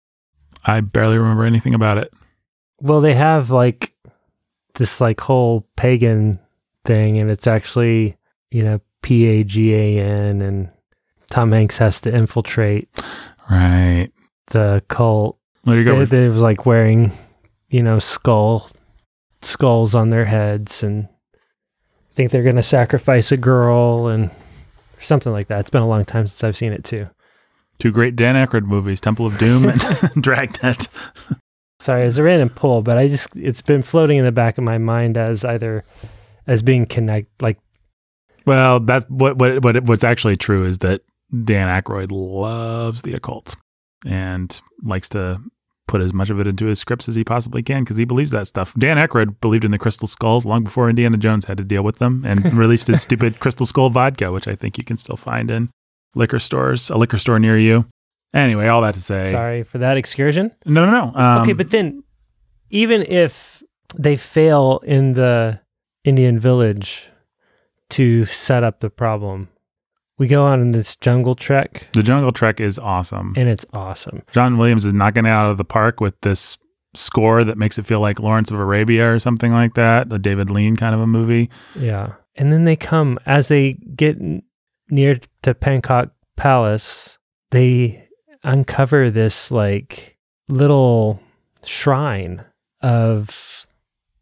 I 0.66 0.82
barely 0.82 1.18
remember 1.18 1.46
anything 1.46 1.74
about 1.74 1.98
it. 1.98 2.12
Well, 2.82 3.02
they 3.02 3.14
have 3.14 3.52
like 3.52 3.94
this 4.76 5.00
like 5.00 5.22
whole 5.22 5.68
pagan 5.76 6.40
thing, 6.86 7.18
and 7.20 7.30
it's 7.30 7.48
actually 7.48 8.18
you 8.52 8.64
know 8.64 8.82
P 9.02 9.26
A 9.28 9.44
G 9.44 9.74
A 9.76 10.00
N, 10.00 10.42
and 10.42 10.70
Tom 11.30 11.52
Hanks 11.52 11.78
has 11.78 12.02
to 12.02 12.14
infiltrate 12.16 12.90
Right. 13.50 14.10
the 14.48 14.84
cult. 14.88 15.38
There 15.66 15.78
you 15.78 15.86
go. 15.86 16.00
They, 16.06 16.06
they 16.22 16.30
was 16.30 16.42
like 16.42 16.66
wearing 16.66 17.12
you 17.70 17.84
know 17.84 18.00
skull 18.00 18.70
skulls 19.42 19.94
on 19.94 20.10
their 20.10 20.26
heads, 20.26 20.82
and 20.84 21.08
think 22.20 22.32
they're 22.32 22.44
gonna 22.44 22.62
sacrifice 22.62 23.32
a 23.32 23.38
girl 23.38 24.08
and 24.08 24.30
something 25.00 25.32
like 25.32 25.48
that. 25.48 25.62
It's 25.62 25.70
been 25.70 25.84
a 25.84 25.88
long 25.88 26.04
time 26.04 26.28
since 26.28 26.44
I've 26.44 26.58
seen 26.58 26.74
it 26.74 26.84
too. 26.84 27.08
Two 27.80 27.94
great 27.94 28.18
Dan 28.18 28.36
Aykroyd 28.36 28.66
movies, 28.66 29.00
Temple 29.00 29.26
of 29.26 29.38
Doom 29.38 29.70
and 29.70 29.82
Dragnet. 30.22 30.90
Sorry, 31.80 32.06
it's 32.06 32.18
a 32.18 32.24
random 32.24 32.50
pull, 32.50 32.82
but 32.82 32.98
I 32.98 33.08
just 33.08 33.34
it's 33.38 33.62
been 33.62 33.82
floating 33.82 34.18
in 34.18 34.26
the 34.26 34.34
back 34.34 34.58
of 34.58 34.66
my 34.66 34.78
mind 34.78 35.16
as 35.16 35.46
either 35.46 35.86
as 36.46 36.62
being 36.62 36.86
connect 36.86 37.42
like 37.42 37.58
Well, 38.46 38.82
that's 38.82 39.06
what 39.06 39.38
what 39.38 39.64
what 39.64 39.82
what's 39.86 40.04
actually 40.04 40.36
true 40.36 40.66
is 40.66 40.80
that 40.80 41.00
Dan 41.46 41.70
Aykroyd 41.70 42.12
loves 42.12 43.02
the 43.04 43.14
occult 43.14 43.56
and 44.06 44.60
likes 44.84 45.08
to 45.10 45.42
put 45.90 46.02
as 46.02 46.14
much 46.14 46.30
of 46.30 46.40
it 46.40 46.46
into 46.46 46.68
his 46.68 46.80
scripts 46.80 47.10
as 47.10 47.16
he 47.16 47.24
possibly 47.24 47.64
can 47.64 47.84
because 47.84 47.98
he 47.98 48.06
believes 48.06 48.30
that 48.30 48.48
stuff. 48.48 48.74
Dan 48.78 48.98
Aykroyd 48.98 49.42
believed 49.42 49.66
in 49.66 49.72
the 49.72 49.80
crystal 49.80 50.08
skulls 50.08 50.46
long 50.46 50.64
before 50.64 50.88
Indiana 50.88 51.18
Jones 51.18 51.46
had 51.46 51.58
to 51.58 51.64
deal 51.64 51.84
with 51.84 51.98
them 51.98 52.24
and 52.26 52.54
released 52.54 52.88
his 52.88 53.02
stupid 53.02 53.40
crystal 53.40 53.66
skull 53.66 53.90
vodka, 53.90 54.32
which 54.32 54.48
I 54.48 54.56
think 54.56 54.78
you 54.78 54.84
can 54.84 54.98
still 54.98 55.18
find 55.18 55.50
in 55.50 55.70
liquor 56.14 56.38
stores, 56.38 56.92
a 56.92 56.96
liquor 56.96 57.18
store 57.18 57.40
near 57.40 57.58
you. 57.58 57.86
Anyway, 58.36 58.68
all 58.68 58.82
that 58.84 58.94
to 58.94 59.02
say, 59.02 59.32
sorry 59.32 59.64
for 59.64 59.80
that 59.80 59.98
excursion. 59.98 60.52
no, 60.64 60.86
no, 60.86 60.92
no. 60.92 61.20
Um, 61.20 61.42
okay, 61.42 61.54
but 61.54 61.72
then 61.72 62.04
even 62.70 63.02
if 63.02 63.64
they 63.96 64.16
fail 64.16 64.82
in 64.86 65.14
the 65.14 65.60
Indian 66.04 66.40
village 66.40 67.10
to 67.90 68.26
set 68.26 68.64
up 68.64 68.82
the 68.82 68.92
problem, 68.92 69.50
we 70.20 70.28
go 70.28 70.46
on 70.46 70.72
this 70.74 70.96
jungle 70.98 71.34
trek 71.34 71.88
the 71.94 72.04
Jungle 72.04 72.32
Trek 72.32 72.60
is 72.60 72.78
awesome. 72.78 73.34
and 73.36 73.50
it's 73.50 73.66
awesome. 73.74 74.22
John 74.32 74.58
Williams 74.60 74.86
is 74.86 74.94
knocking 74.94 75.26
it 75.26 75.30
out 75.30 75.50
of 75.50 75.58
the 75.58 75.66
park 75.66 76.00
with 76.00 76.20
this 76.22 76.58
score 76.96 77.44
that 77.44 77.58
makes 77.58 77.78
it 77.80 77.86
feel 77.86 78.00
like 78.02 78.20
Lawrence 78.20 78.52
of 78.52 78.60
Arabia 78.60 79.12
or 79.14 79.20
something 79.20 79.52
like 79.52 79.74
that, 79.76 80.12
a 80.14 80.20
David 80.20 80.50
Lean 80.50 80.76
kind 80.76 80.94
of 80.94 81.02
a 81.02 81.08
movie. 81.08 81.50
Yeah. 81.76 82.14
And 82.36 82.52
then 82.54 82.66
they 82.66 82.76
come 82.76 83.20
as 83.26 83.48
they 83.48 83.74
get 83.96 84.18
near 84.90 85.20
to 85.44 85.54
Pankot 85.54 86.12
Palace, 86.36 87.18
they 87.52 88.08
uncover 88.44 89.10
this 89.12 89.52
like 89.52 90.18
little 90.48 91.22
shrine 91.64 92.44
of 92.82 93.68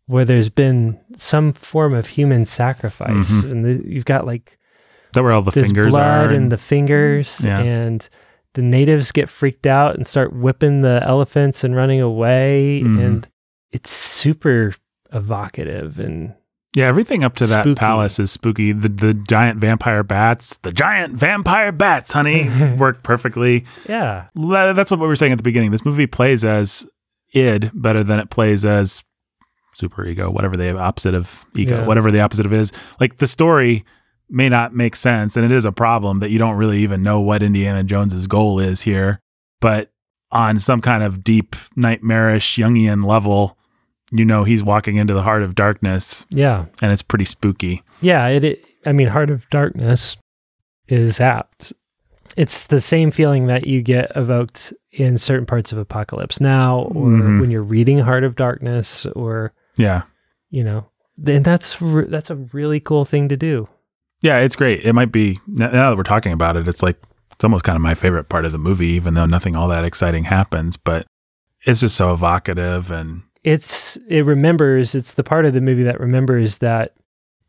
where 0.08 0.26
there's 0.26 0.50
been 0.50 1.00
some 1.16 1.54
form 1.54 1.94
of 1.94 2.08
human 2.08 2.46
sacrifice 2.46 3.32
Mhm. 3.44 3.52
and 3.52 3.66
the, 3.66 3.84
you've 3.88 4.06
got 4.06 4.26
like 4.26 4.58
that 5.14 5.24
where 5.24 5.32
all 5.32 5.42
the 5.42 5.52
this 5.52 5.66
fingers 5.68 5.92
blood 5.92 6.28
are? 6.32 6.34
and 6.34 6.52
the 6.52 6.58
fingers 6.58 7.42
Yeah. 7.44 7.60
and 7.60 8.08
the 8.54 8.62
natives 8.62 9.12
get 9.12 9.30
freaked 9.30 9.68
out 9.68 9.96
and 9.96 10.08
start 10.08 10.34
whipping 10.34 10.82
the 10.82 11.02
elephants 11.04 11.64
and 11.64 11.76
running 11.76 12.02
away 12.02 12.82
Mhm. 12.84 13.00
and 13.06 13.28
it's 13.72 13.92
super 13.92 14.74
evocative 15.14 16.00
and 16.00 16.34
yeah, 16.76 16.86
everything 16.86 17.24
up 17.24 17.36
to 17.36 17.48
that 17.48 17.64
Spooky. 17.64 17.76
palace 17.80 18.20
is 18.20 18.30
spooky. 18.32 18.72
The 18.72 18.90
the 18.90 19.14
giant 19.14 19.60
vampire 19.60 20.04
bats, 20.04 20.58
the 20.58 20.72
giant 20.72 21.16
vampire 21.16 21.72
bats, 21.72 22.12
honey, 22.12 22.50
work 22.78 23.02
perfectly. 23.04 23.66
yeah 23.90 24.26
That's 24.36 24.92
what 24.92 25.00
we 25.00 25.08
were 25.08 25.16
saying 25.16 25.32
at 25.32 25.38
the 25.40 25.44
beginning. 25.44 25.72
This 25.72 25.86
movie 25.86 26.08
plays 26.08 26.46
as 26.46 26.86
id 27.34 27.72
better 27.74 28.04
than 28.04 28.20
it 28.20 28.30
plays 28.30 28.64
as 28.66 29.04
super 29.74 30.06
ego, 30.06 30.30
whatever 30.30 30.56
the 30.56 30.78
opposite 30.78 31.14
of 31.16 31.46
ego, 31.56 31.80
Yeah. 31.80 31.86
whatever 31.86 32.12
the 32.12 32.22
opposite 32.22 32.46
of 32.46 32.54
is. 32.54 32.72
Like 33.00 33.18
the 33.18 33.28
story 33.28 33.84
may 34.30 34.50
not 34.50 34.74
make 34.76 34.96
sense, 34.96 35.36
and 35.36 35.46
it 35.46 35.52
is 35.52 35.66
a 35.66 35.72
problem 35.72 36.20
that 36.20 36.30
you 36.30 36.40
don't 36.40 36.58
really 36.58 36.80
even 36.80 37.02
know 37.02 37.20
what 37.20 37.42
Indiana 37.44 37.84
Jones's 37.84 38.28
goal 38.28 38.60
is 38.60 38.82
here. 38.82 39.20
But 39.62 39.92
on 40.32 40.60
some 40.60 40.82
kind 40.82 41.04
of 41.04 41.24
deep, 41.24 41.56
nightmarish 41.76 42.58
Jungian 42.58 43.06
level, 43.06 43.58
you 44.12 44.26
know 44.26 44.44
he's 44.44 44.64
walking 44.64 44.98
into 44.98 45.14
the 45.14 45.24
heart 45.24 45.44
of 45.44 45.56
darkness, 45.56 46.26
yeah 46.30 46.66
and 46.82 46.92
it's 46.92 47.02
pretty 47.02 47.26
spooky. 47.26 47.84
Yeah, 48.02 48.28
it, 48.28 48.44
it. 48.44 48.64
I 48.86 48.92
mean, 48.94 49.08
Heart 49.08 49.30
of 49.32 49.50
Darkness 49.50 50.16
is 50.88 51.20
apt. 51.20 51.74
It's 52.38 52.66
the 52.68 52.80
same 52.80 53.12
feeling 53.12 53.48
that 53.48 53.66
you 53.68 53.82
get 53.82 54.12
evoked 54.16 54.72
in 54.92 55.18
certain 55.18 55.46
parts 55.46 55.72
of 55.72 55.78
Apocalypse 55.78 56.40
Now, 56.40 56.82
or 56.94 57.08
Mhm. 57.10 57.42
when 57.42 57.52
you're 57.52 57.64
reading 57.64 58.00
Heart 58.00 58.24
of 58.24 58.36
Darkness, 58.36 59.06
or 59.08 59.52
Yeah. 59.76 60.04
you 60.50 60.64
know, 60.64 60.86
and 61.26 61.44
that's 61.44 61.82
re- 61.82 62.06
that's 62.08 62.30
a 62.30 62.36
really 62.36 62.80
cool 62.80 63.04
thing 63.04 63.28
to 63.30 63.36
do. 63.38 63.68
Yeah, 64.22 64.40
it's 64.40 64.56
great. 64.56 64.84
It 64.84 64.94
might 64.94 65.12
be 65.12 65.40
now 65.48 65.90
that 65.90 65.98
we're 65.98 66.04
talking 66.04 66.34
about 66.34 66.56
it, 66.58 66.68
it's 66.68 66.82
like 66.84 66.98
It's 67.34 67.44
almost 67.44 67.64
kind 67.64 67.76
of 67.76 67.82
my 67.84 67.94
favorite 67.94 68.30
part 68.30 68.46
of 68.46 68.52
the 68.52 68.58
movie, 68.58 68.88
even 68.88 69.14
though 69.14 69.28
nothing 69.28 69.56
all 69.56 69.68
that 69.68 69.84
exciting 69.86 70.24
happens. 70.24 70.76
But 70.76 71.06
it's 71.66 71.82
just 71.82 71.96
so 71.96 72.12
evocative 72.14 72.90
and 72.92 73.22
It's 73.44 73.96
it 74.10 74.26
remembers. 74.26 74.96
It's 74.96 75.14
the 75.14 75.24
part 75.24 75.46
of 75.46 75.54
the 75.54 75.62
movie 75.62 75.84
that 75.84 76.00
remembers 76.00 76.58
that 76.60 76.94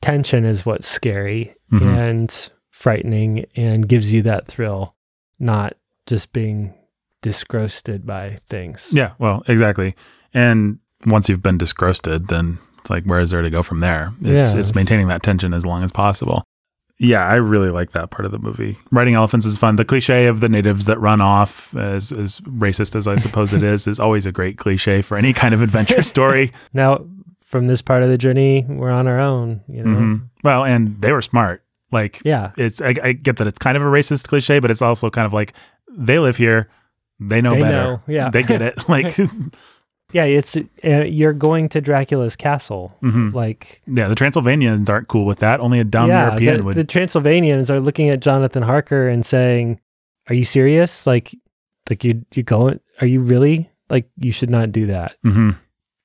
tension 0.02 0.44
is 0.44 0.66
what's 0.66 0.86
scary 0.86 1.54
Mhm. 1.72 1.96
and 1.96 2.48
frightening 2.70 3.46
and 3.56 3.88
gives 3.88 4.12
you 4.12 4.22
that 4.22 4.46
thrill, 4.46 4.94
not 5.40 5.74
just 6.06 6.32
being 6.32 6.74
disgrossed 7.22 7.88
by 8.06 8.38
things. 8.48 8.88
yeah, 8.92 9.12
well, 9.18 9.42
exactly. 9.48 9.94
And 10.34 10.78
once 11.06 11.28
you've 11.28 11.42
been 11.42 11.58
disgrosted, 11.58 12.28
then 12.28 12.58
it's 12.78 12.90
like 12.90 13.04
where 13.04 13.20
is 13.20 13.30
there 13.30 13.42
to 13.42 13.50
go 13.50 13.62
from 13.62 13.78
there? 13.80 14.12
It's 14.22 14.52
Yeah. 14.54 14.60
it's 14.60 14.74
maintaining 14.74 15.08
that 15.08 15.22
tension 15.22 15.52
as 15.54 15.64
long 15.66 15.82
as 15.82 15.90
possible. 15.92 16.44
Yeah, 17.00 17.24
I 17.26 17.34
really 17.36 17.70
like 17.70 17.92
that 17.92 18.10
part 18.10 18.24
of 18.24 18.32
the 18.32 18.38
movie. 18.40 18.76
Riding 18.90 19.14
elephants 19.14 19.46
is 19.46 19.56
fun. 19.56 19.76
The 19.76 19.84
cliche 19.84 20.26
of 20.26 20.40
the 20.40 20.48
natives 20.48 20.86
that 20.86 20.98
run 21.00 21.20
off, 21.20 21.74
as, 21.76 22.10
as 22.10 22.40
racist 22.40 22.96
as 22.96 23.06
I 23.06 23.16
suppose 23.16 23.52
it 23.52 23.62
is, 23.62 23.86
is 23.86 24.00
always 24.00 24.26
a 24.26 24.32
great 24.32 24.58
cliche 24.58 25.00
for 25.00 25.16
any 25.16 25.32
kind 25.32 25.54
of 25.54 25.62
adventure 25.62 26.02
story. 26.14 26.50
Now, 26.72 27.06
from 27.44 27.68
this 27.68 27.80
part 27.82 28.02
of 28.02 28.08
the 28.10 28.18
journey, 28.18 28.64
we're 28.68 28.90
on 28.90 29.06
our 29.06 29.20
own. 29.20 29.62
You 29.68 29.84
know. 29.84 29.98
Mhm. 30.00 30.28
Well, 30.42 30.64
and 30.64 31.00
they 31.00 31.12
were 31.12 31.22
smart. 31.22 31.62
Like 31.92 32.20
Yeah. 32.24 32.50
it's 32.58 32.82
I, 32.82 32.94
I 33.02 33.12
get 33.12 33.36
that 33.36 33.46
it's 33.46 33.58
kind 33.58 33.76
of 33.76 33.82
a 33.82 33.86
racist 33.86 34.26
cliche, 34.28 34.58
but 34.58 34.70
it's 34.70 34.82
also 34.82 35.08
kind 35.08 35.24
of 35.24 35.32
like 35.32 35.52
they 35.90 36.18
live 36.18 36.36
here, 36.36 36.68
they 37.20 37.40
know 37.40 37.54
They 37.54 37.62
better. 37.62 37.76
know, 37.76 38.02
yeah. 38.08 38.28
they 38.30 38.42
get 38.42 38.60
it. 38.60 38.74
Like, 38.88 39.16
Yeah. 40.12 40.24
It's 40.24 40.56
uh, 40.56 41.04
you're 41.04 41.32
going 41.32 41.68
to 41.70 41.80
Dracula's 41.80 42.36
castle. 42.36 42.96
mhm. 43.02 43.32
Like 43.32 43.82
yeah, 43.86 44.08
the 44.08 44.14
Transylvanians 44.14 44.88
aren't 44.88 45.08
cool 45.08 45.26
with 45.26 45.38
that. 45.40 45.60
Only 45.60 45.80
a 45.80 45.84
dumb 45.84 46.08
yeah, 46.08 46.26
European 46.26 46.56
the, 46.58 46.62
would. 46.64 46.76
the 46.76 46.84
Transylvanians 46.84 47.70
are 47.70 47.80
looking 47.80 48.08
at 48.08 48.20
Jonathan 48.20 48.62
Harker 48.62 49.08
and 49.08 49.24
saying, 49.24 49.80
"Are 50.28 50.34
you 50.34 50.44
serious? 50.44 51.06
Like, 51.06 51.34
like 51.90 52.04
you 52.04 52.24
you 52.34 52.42
going? 52.42 52.80
Are 53.00 53.06
you 53.06 53.20
really? 53.20 53.70
Like, 53.90 54.08
you 54.16 54.32
should 54.32 54.50
not 54.50 54.72
do 54.72 54.86
that. 54.88 55.16
Mhm. 55.24 55.56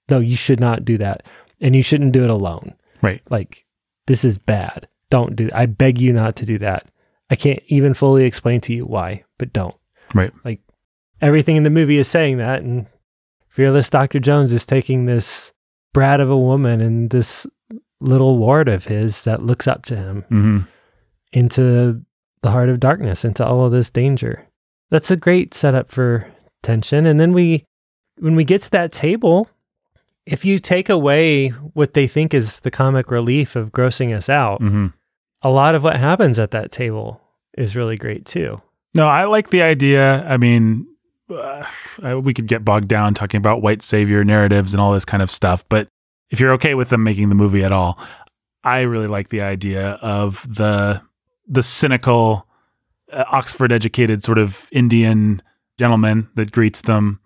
No, 0.10 0.20
you 0.20 0.36
should 0.38 0.60
not 0.60 0.86
do 0.86 0.98
that, 1.00 1.24
and 1.62 1.76
you 1.76 1.82
shouldn't 1.84 2.12
do 2.14 2.24
it 2.24 2.30
alone. 2.30 2.74
Right. 3.02 3.22
Like, 3.30 3.66
this 4.08 4.24
is 4.24 4.38
bad. 4.38 4.88
Don't 5.10 5.36
do. 5.36 5.50
I 5.54 5.66
beg 5.66 6.00
you 6.00 6.14
not 6.14 6.36
to 6.38 6.46
do 6.46 6.58
that. 6.60 6.88
I 7.30 7.36
can't 7.36 7.62
even 7.68 7.94
fully 7.94 8.24
explain 8.26 8.62
to 8.62 8.74
you 8.74 8.86
why, 8.86 9.24
but 9.38 9.52
don't. 9.54 9.76
Right. 10.14 10.32
Like, 10.46 10.60
everything 11.22 11.56
in 11.56 11.64
the 11.64 11.70
movie 11.70 11.98
is 11.98 12.08
saying 12.08 12.38
that, 12.38 12.62
and 12.64 12.86
fearless 13.54 13.90
Doctor 13.90 14.20
Jones 14.20 14.52
is 14.52 14.66
taking 14.66 15.06
this 15.06 15.52
brat 15.94 16.20
of 16.20 16.30
a 16.30 16.38
woman 16.38 16.82
and 16.82 17.12
this 17.12 17.46
little 18.02 18.38
ward 18.38 18.68
of 18.68 18.86
his 18.86 19.24
that 19.24 19.44
looks 19.44 19.68
up 19.68 19.84
to 19.84 19.96
him 19.96 20.26
hmm 20.30 20.60
into 21.32 22.04
the 22.44 22.52
heart 22.52 22.70
of 22.70 22.80
darkness, 22.80 23.26
into 23.26 23.44
all 23.44 23.66
of 23.66 23.72
this 23.72 23.90
danger. 23.90 24.46
That's 24.92 25.10
a 25.10 25.16
great 25.16 25.56
setup 25.56 25.92
for 25.92 26.28
tension. 26.62 27.08
And 27.08 27.20
then 27.20 27.34
we, 27.34 27.66
when 28.20 28.36
we 28.36 28.44
get 28.44 28.62
to 28.64 28.72
that 28.72 28.92
table, 28.92 29.50
if 30.28 30.46
you 30.46 30.60
take 30.60 30.90
away 30.90 31.48
what 31.50 31.96
they 31.96 32.08
think 32.08 32.36
is 32.36 32.60
the 32.60 32.70
comic 32.70 33.10
relief 33.10 33.56
of 33.56 33.72
grossing 33.72 34.16
us 34.16 34.30
out, 34.30 34.62
hmm 34.62 34.88
a 35.42 35.50
lot 35.50 35.76
of 35.76 35.84
what 35.84 35.98
happens 35.98 36.40
at 36.40 36.52
that 36.52 36.72
table 36.72 37.20
is 37.58 37.76
really 37.76 37.98
great 37.98 38.26
too. 38.26 38.62
No, 38.94 39.08
I 39.08 39.26
like 39.26 39.50
the 39.50 39.62
idea. 39.62 40.24
I 40.26 40.38
mean, 40.38 40.88
uh, 41.30 41.66
we 42.22 42.34
could 42.34 42.48
get 42.48 42.64
bogged 42.66 42.88
down 42.88 43.14
talking 43.14 43.38
about 43.38 43.62
white 43.62 43.82
savior 43.82 44.24
narratives 44.24 44.74
and 44.74 44.82
all 44.82 44.94
this 44.94 45.06
kind 45.06 45.24
of 45.24 45.32
stuff, 45.32 45.64
but 45.70 45.88
if 46.30 46.40
you're 46.40 46.52
okay 46.54 46.74
with 46.74 46.90
them 46.90 47.04
making 47.04 47.30
the 47.30 47.36
movie 47.36 47.64
at 47.64 47.72
all, 47.72 48.00
I 48.64 48.82
really 48.82 49.08
like 49.08 49.30
the 49.30 49.42
idea 49.42 49.92
of 50.02 50.46
the 50.54 51.02
the 51.48 51.62
cynical 51.64 52.48
uh, 53.12 53.26
Oxford 53.32 53.72
educated 53.72 54.24
sort 54.24 54.38
of 54.38 54.68
Indian 54.72 55.42
gentleman 55.78 56.30
that 56.36 56.52
greets 56.52 56.82
them 56.82 57.20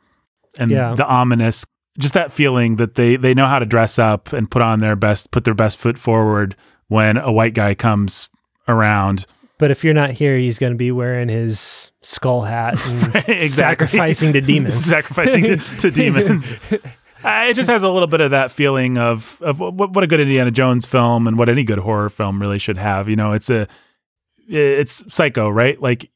and 0.57 0.71
Yeah. 0.71 0.95
the 0.95 1.05
ominous 1.05 1.65
just 1.99 2.13
that 2.15 2.31
feeling 2.31 2.75
that 2.77 2.95
they 2.95 3.15
they 3.15 3.33
know 3.33 3.45
how 3.47 3.59
to 3.59 3.65
dress 3.65 3.97
up 3.99 4.33
and 4.33 4.49
put 4.49 4.61
on 4.61 4.79
their 4.79 4.95
best 4.95 5.31
put 5.31 5.43
their 5.45 5.53
best 5.53 5.77
foot 5.77 5.97
forward 5.97 6.55
when 6.87 7.17
a 7.17 7.31
white 7.31 7.53
guy 7.53 7.73
comes 7.75 8.29
around 8.67 9.25
But 9.59 9.71
if 9.71 9.83
you're 9.83 9.93
not 9.93 10.11
here, 10.11 10.37
he's 10.37 10.59
going 10.59 10.71
to 10.73 10.77
be 10.77 10.91
wearing 10.91 11.29
his 11.29 11.91
skull 12.03 12.41
hat 12.43 12.73
and 12.89 13.15
Exactly. 13.27 13.87
sacrificing 13.87 14.33
to 14.33 14.41
demons. 14.41 14.75
sacrificing 14.85 15.43
to, 15.45 15.57
to 15.79 15.91
demons. 15.91 16.57
Uh, 17.23 17.47
it 17.49 17.55
just 17.55 17.67
has 17.67 17.81
a 17.81 17.89
little 17.89 18.07
bit 18.07 18.21
of 18.21 18.29
that 18.29 18.51
feeling 18.51 18.99
of 18.99 19.41
of 19.41 19.59
what, 19.59 19.73
what 19.91 20.03
a 20.03 20.07
good 20.07 20.19
Indiana 20.19 20.51
Jones 20.51 20.85
film 20.85 21.25
and 21.25 21.35
what 21.35 21.49
any 21.49 21.63
good 21.63 21.79
horror 21.79 22.09
film 22.09 22.39
really 22.39 22.59
should 22.59 22.77
have. 22.77 23.09
You 23.09 23.15
know, 23.15 23.33
it's 23.33 23.49
a 23.49 23.67
it's 24.47 25.03
psycho, 25.13 25.49
right? 25.49 25.81
Like 25.81 26.11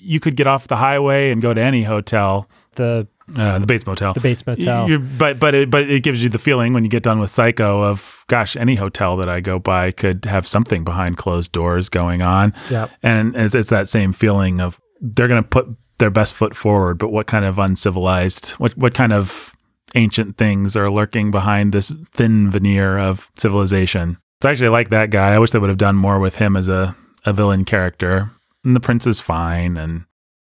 you 0.00 0.18
could 0.18 0.34
get 0.34 0.48
off 0.48 0.66
the 0.66 0.76
highway 0.76 1.30
and 1.30 1.40
go 1.40 1.54
to 1.54 1.60
any 1.60 1.84
hotel, 1.84 2.48
the 2.74 3.06
uh, 3.36 3.58
the 3.58 3.66
Bates 3.66 3.86
Motel. 3.86 4.14
the 4.14 4.20
Bates 4.20 4.46
Motel. 4.46 4.88
You- 4.88 4.98
but 4.98 5.38
but 5.38 5.54
it, 5.54 5.70
but 5.70 5.88
it 5.88 6.02
gives 6.02 6.22
you 6.22 6.28
the 6.28 6.38
feeling 6.38 6.72
when 6.72 6.84
you 6.84 6.90
get 6.90 7.02
done 7.02 7.18
with 7.18 7.30
Psycho 7.30 7.82
of 7.82 8.24
gosh, 8.28 8.56
any 8.56 8.76
hotel 8.76 9.16
that 9.18 9.28
I 9.28 9.40
go 9.40 9.58
by 9.58 9.90
could 9.90 10.24
have 10.24 10.48
something 10.48 10.84
behind 10.84 11.16
closed 11.18 11.52
doors 11.52 11.88
going 11.88 12.22
on. 12.22 12.54
Yep. 12.70 12.90
And 13.02 13.36
it's, 13.36 13.54
it's 13.54 13.70
that 13.70 13.88
same 13.88 14.12
feeling 14.12 14.60
of 14.60 14.80
they're 15.00 15.28
going 15.28 15.42
to 15.42 15.48
put 15.48 15.66
their 15.98 16.10
best 16.10 16.34
foot 16.34 16.56
forward, 16.56 16.98
but 16.98 17.10
what 17.10 17.26
kind 17.26 17.44
of 17.44 17.58
uncivilized, 17.58 18.50
what 18.52 18.76
what 18.76 18.94
kind 18.94 19.12
of 19.12 19.52
ancient 19.94 20.36
things 20.38 20.74
are 20.74 20.88
lurking 20.90 21.30
behind 21.30 21.72
this 21.72 21.92
thin 22.12 22.50
veneer 22.50 22.98
of 22.98 23.30
civilization? 23.36 24.16
So 24.42 24.48
I 24.48 24.52
actually 24.52 24.70
like 24.70 24.90
that 24.90 25.10
guy. 25.10 25.34
I 25.34 25.38
wish 25.38 25.50
they 25.50 25.58
would 25.58 25.70
have 25.70 25.78
done 25.78 25.94
more 25.96 26.18
with 26.18 26.36
him 26.36 26.56
as 26.56 26.68
a, 26.68 26.96
a 27.24 27.32
villain 27.32 27.64
character. 27.64 28.30
And 28.64 28.74
the 28.74 28.80
prince 28.80 29.06
is 29.06 29.20
fine, 29.20 29.76
and 29.76 30.04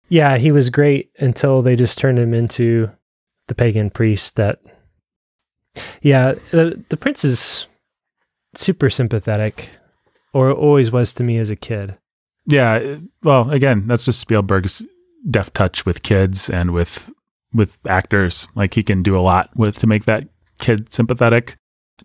Yeah, 0.09 0.37
he 0.37 0.51
was 0.51 0.69
great 0.69 1.09
until 1.19 1.61
they 1.61 1.75
just 1.75 1.97
turned 1.97 2.19
him 2.19 2.33
into 2.33 2.91
the 3.47 3.55
pagan 3.55 3.89
priest 3.89 4.35
that 4.35 4.59
Yeah, 6.01 6.35
the 6.51 6.83
the 6.89 6.97
prince 6.97 7.23
is 7.25 7.67
super 8.55 8.89
sympathetic 8.89 9.69
or 10.33 10.51
always 10.51 10.91
was 10.91 11.13
to 11.15 11.23
me 11.23 11.37
as 11.37 11.49
a 11.49 11.55
kid. 11.55 11.97
yeah. 12.47 12.97
Well, 13.23 13.49
again, 13.51 13.87
that's 13.87 14.05
just 14.05 14.19
Spielberg's 14.19 14.85
deft 15.29 15.53
touch 15.53 15.85
with 15.85 16.03
kids 16.03 16.49
and 16.49 16.71
with 16.71 17.09
with 17.53 17.77
actors. 17.87 18.47
Like 18.55 18.73
he 18.75 18.83
can 18.83 19.01
do 19.03 19.17
a 19.17 19.21
lot 19.21 19.49
with 19.55 19.77
to 19.79 19.87
make 19.87 20.05
that 20.05 20.27
kid 20.59 20.93
sympathetic, 20.93 21.55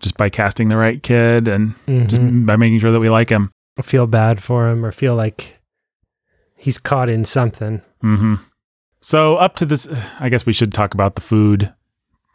just 0.01 0.17
by 0.17 0.29
casting 0.31 0.69
the 0.69 0.77
right 0.77 1.03
kid 1.03 1.49
and 1.49 1.75
just 2.09 2.21
Mhm. 2.21 2.47
by 2.47 2.57
making 2.57 2.79
sure 2.81 2.93
that 2.93 3.01
we 3.01 3.11
like 3.11 3.29
him. 3.31 3.51
feel 3.83 4.07
bad 4.07 4.43
for 4.43 4.69
him 4.69 4.85
or 4.85 4.93
feel 4.93 5.17
like 5.17 5.57
he's 6.61 6.79
caught 6.79 7.09
in 7.09 7.25
something. 7.25 7.83
hmm 8.03 8.35
So 9.01 9.37
up 9.37 9.57
to 9.57 9.67
this, 9.67 9.89
I 10.21 10.29
guess 10.29 10.45
we 10.47 10.53
should 10.53 10.73
talk 10.73 10.95
about 10.95 11.15
the 11.15 11.21
food. 11.23 11.73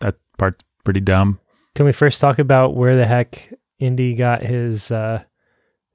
That 0.02 0.16
part's 0.38 0.64
pretty 0.84 1.00
dumb. 1.00 1.40
Can 1.76 1.86
we 1.86 1.92
first 1.94 2.20
talk 2.20 2.40
about 2.40 2.76
where 2.76 2.96
the 2.96 3.06
heck 3.06 3.54
Indy 3.80 4.16
got 4.16 4.42
his 4.42 4.92
uh, 4.92 5.24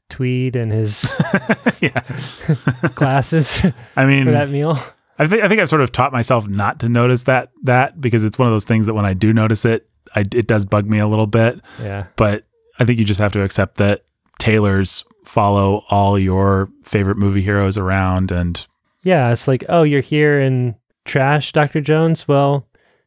tweed 0.09 0.55
and 0.57 0.71
his 0.71 1.13
yeah. 1.81 2.03
glasses 2.95 3.63
I 3.97 4.05
mean, 4.05 4.25
for 4.27 4.33
that 4.33 4.51
meal? 4.51 4.79
I 5.19 5.27
think 5.27 5.43
I 5.43 5.49
think 5.49 5.61
I've 5.61 5.69
sort 5.69 5.83
of 5.83 5.93
taught 5.93 6.13
myself 6.13 6.47
not 6.49 6.81
to 6.81 6.89
notice 6.89 7.25
that 7.25 7.51
that 7.65 8.01
because 8.01 8.25
it's 8.25 8.39
one 8.39 8.47
of 8.47 8.53
those 8.55 8.65
things 8.65 8.87
that 8.87 8.95
when 8.95 9.05
I 9.05 9.13
do 9.15 9.33
notice 9.33 9.65
it, 9.65 9.89
I, 10.15 10.21
it 10.21 10.47
does 10.47 10.65
bug 10.65 10.87
me 10.87 10.99
a 10.99 11.07
little 11.07 11.27
bit. 11.27 11.61
Yeah. 11.83 12.07
But 12.17 12.45
I 12.79 12.85
think 12.85 12.99
you 12.99 13.05
just 13.05 13.21
have 13.21 13.33
to 13.33 13.43
accept 13.43 13.77
that 13.77 14.05
tailors 14.39 15.05
follow 15.25 15.85
all 15.91 16.19
your 16.19 16.69
favorite 16.85 17.17
movie 17.17 17.43
heroes 17.43 17.77
around, 17.77 18.31
and 18.31 18.67
Yeah, 19.03 19.31
it's 19.31 19.49
like, 19.49 19.65
oh, 19.69 19.83
you're 19.83 20.01
here 20.01 20.41
in 20.41 20.75
trash, 21.05 21.53
Dr. 21.53 21.81
Jones. 21.81 22.27
Well, 22.29 22.67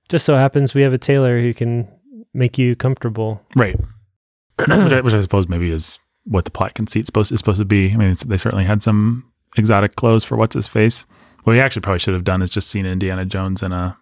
just 0.09 0.25
so 0.25 0.35
happens 0.35 0.73
we 0.73 0.81
have 0.81 0.93
a 0.93 0.97
tailor 0.97 1.41
who 1.41 1.53
can 1.53 1.87
make 2.33 2.57
you 2.57 2.75
comfortable. 2.75 3.41
right, 3.55 3.79
which, 4.57 4.69
I, 4.93 5.01
which 5.01 5.13
I 5.13 5.21
suppose 5.21 5.47
maybe 5.47 5.69
is 5.71 5.99
what 6.25 6.45
the 6.45 6.51
plot 6.51 6.73
conceit 6.73 7.05
supposed 7.05 7.31
is 7.31 7.39
supposed 7.39 7.59
to 7.59 7.65
be. 7.65 7.91
I 7.91 7.97
mean, 7.97 8.15
they 8.25 8.37
certainly 8.37 8.65
had 8.65 8.81
some 8.81 9.31
exotic 9.57 9.95
clothes 9.95 10.23
for 10.23 10.37
what's 10.37 10.55
his 10.55 10.67
face. 10.67 11.05
What 11.43 11.53
we 11.53 11.59
actually 11.59 11.81
probably 11.81 11.99
should 11.99 12.13
have 12.13 12.23
done 12.23 12.41
is 12.41 12.49
just 12.49 12.69
seen 12.69 12.85
Indiana 12.85 13.25
Jones 13.25 13.61
in 13.61 13.71
a, 13.73 13.97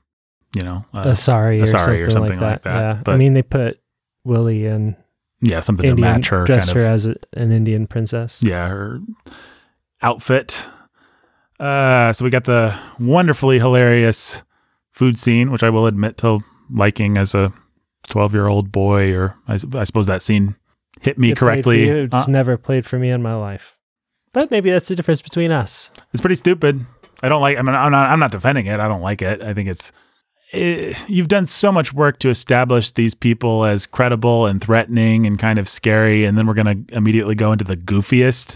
you 0.55 0.62
know, 0.62 0.86
uh, 0.93 1.03
a 1.05 1.16
sari 1.16 1.59
or, 1.59 1.64
a 1.64 1.68
sari 1.68 1.84
something 1.84 2.03
or 2.03 2.12
something 2.12 2.39
like 2.39 2.51
like 2.51 2.64
that. 2.64 3.05
that, 3.05 3.09
Yeah. 3.12 3.14
I 3.16 3.18
mean, 3.18 3.34
they 3.34 3.41
put 3.41 3.80
Willie 4.24 4.66
in 4.68 4.95
yeah, 5.41 5.59
something 5.59 5.89
Indian, 5.89 6.07
to 6.11 6.17
match 6.19 6.27
her 6.29 6.43
dressed 6.45 6.67
kind 6.69 6.77
of 6.77 6.83
her 6.83 6.89
as 6.89 7.05
a, 7.05 7.15
an 7.33 7.51
Indian 7.51 7.87
princess. 7.87 8.41
yeah, 8.43 8.67
her 8.67 8.99
outfit. 10.01 10.65
Uh, 11.59 12.11
so 12.13 12.25
we 12.25 12.31
got 12.31 12.45
the 12.45 12.75
wonderfully 12.99 13.59
hilarious 13.59 14.41
food 14.91 15.17
scene, 15.19 15.51
which 15.51 15.63
I 15.63 15.69
will 15.69 15.85
admit 15.87 16.17
to 16.17 16.39
liking 16.71 17.17
as 17.17 17.35
a 17.35 17.53
12 18.09 18.33
year 18.33 18.47
old 18.47 18.71
boy, 18.71 19.13
or 19.13 19.35
I 19.47 19.57
suppose 19.57 20.07
that 20.07 20.21
scene 20.21 20.55
hit 21.01 21.17
me 21.19 21.31
It 21.31 21.37
correctly. 21.37 21.85
you. 21.85 21.95
It's 22.03 22.13
Uh, 22.15 22.25
never 22.27 22.57
played 22.57 22.85
for 22.85 22.97
me 22.97 23.09
in 23.11 23.21
my 23.21 23.35
life. 23.35 23.77
But 24.33 24.49
maybe 24.49 24.71
that's 24.71 24.87
the 24.87 24.95
difference 24.95 25.21
between 25.21 25.51
us. 25.51 25.91
it's 26.13 26.21
pretty 26.21 26.35
stupid. 26.35 26.85
I 27.21 27.29
don't 27.29 27.41
like. 27.41 27.57
I 27.57 27.61
mean, 27.61 27.75
I'm 27.75 27.91
not. 27.91 28.09
I'm 28.09 28.19
not 28.19 28.31
defending 28.31 28.65
it. 28.65 28.79
I 28.79 28.87
don't 28.87 29.01
like 29.01 29.21
it. 29.21 29.41
I 29.43 29.53
think 29.53 29.69
it's. 29.69 29.91
Eh, 30.53 30.93
you've 31.07 31.27
done 31.27 31.45
so 31.45 31.71
much 31.71 31.93
work 31.93 32.19
to 32.19 32.29
establish 32.29 32.91
these 32.91 33.13
people 33.13 33.65
as 33.65 33.85
credible 33.85 34.45
and 34.45 34.61
threatening 34.61 35.25
and 35.25 35.37
kind 35.39 35.59
of 35.59 35.67
scary, 35.69 36.25
and 36.25 36.37
then 36.37 36.47
we're 36.47 36.53
going 36.53 36.85
to 36.85 36.95
immediately 36.95 37.35
go 37.35 37.51
into 37.51 37.65
the 37.65 37.77
goofiest 37.77 38.55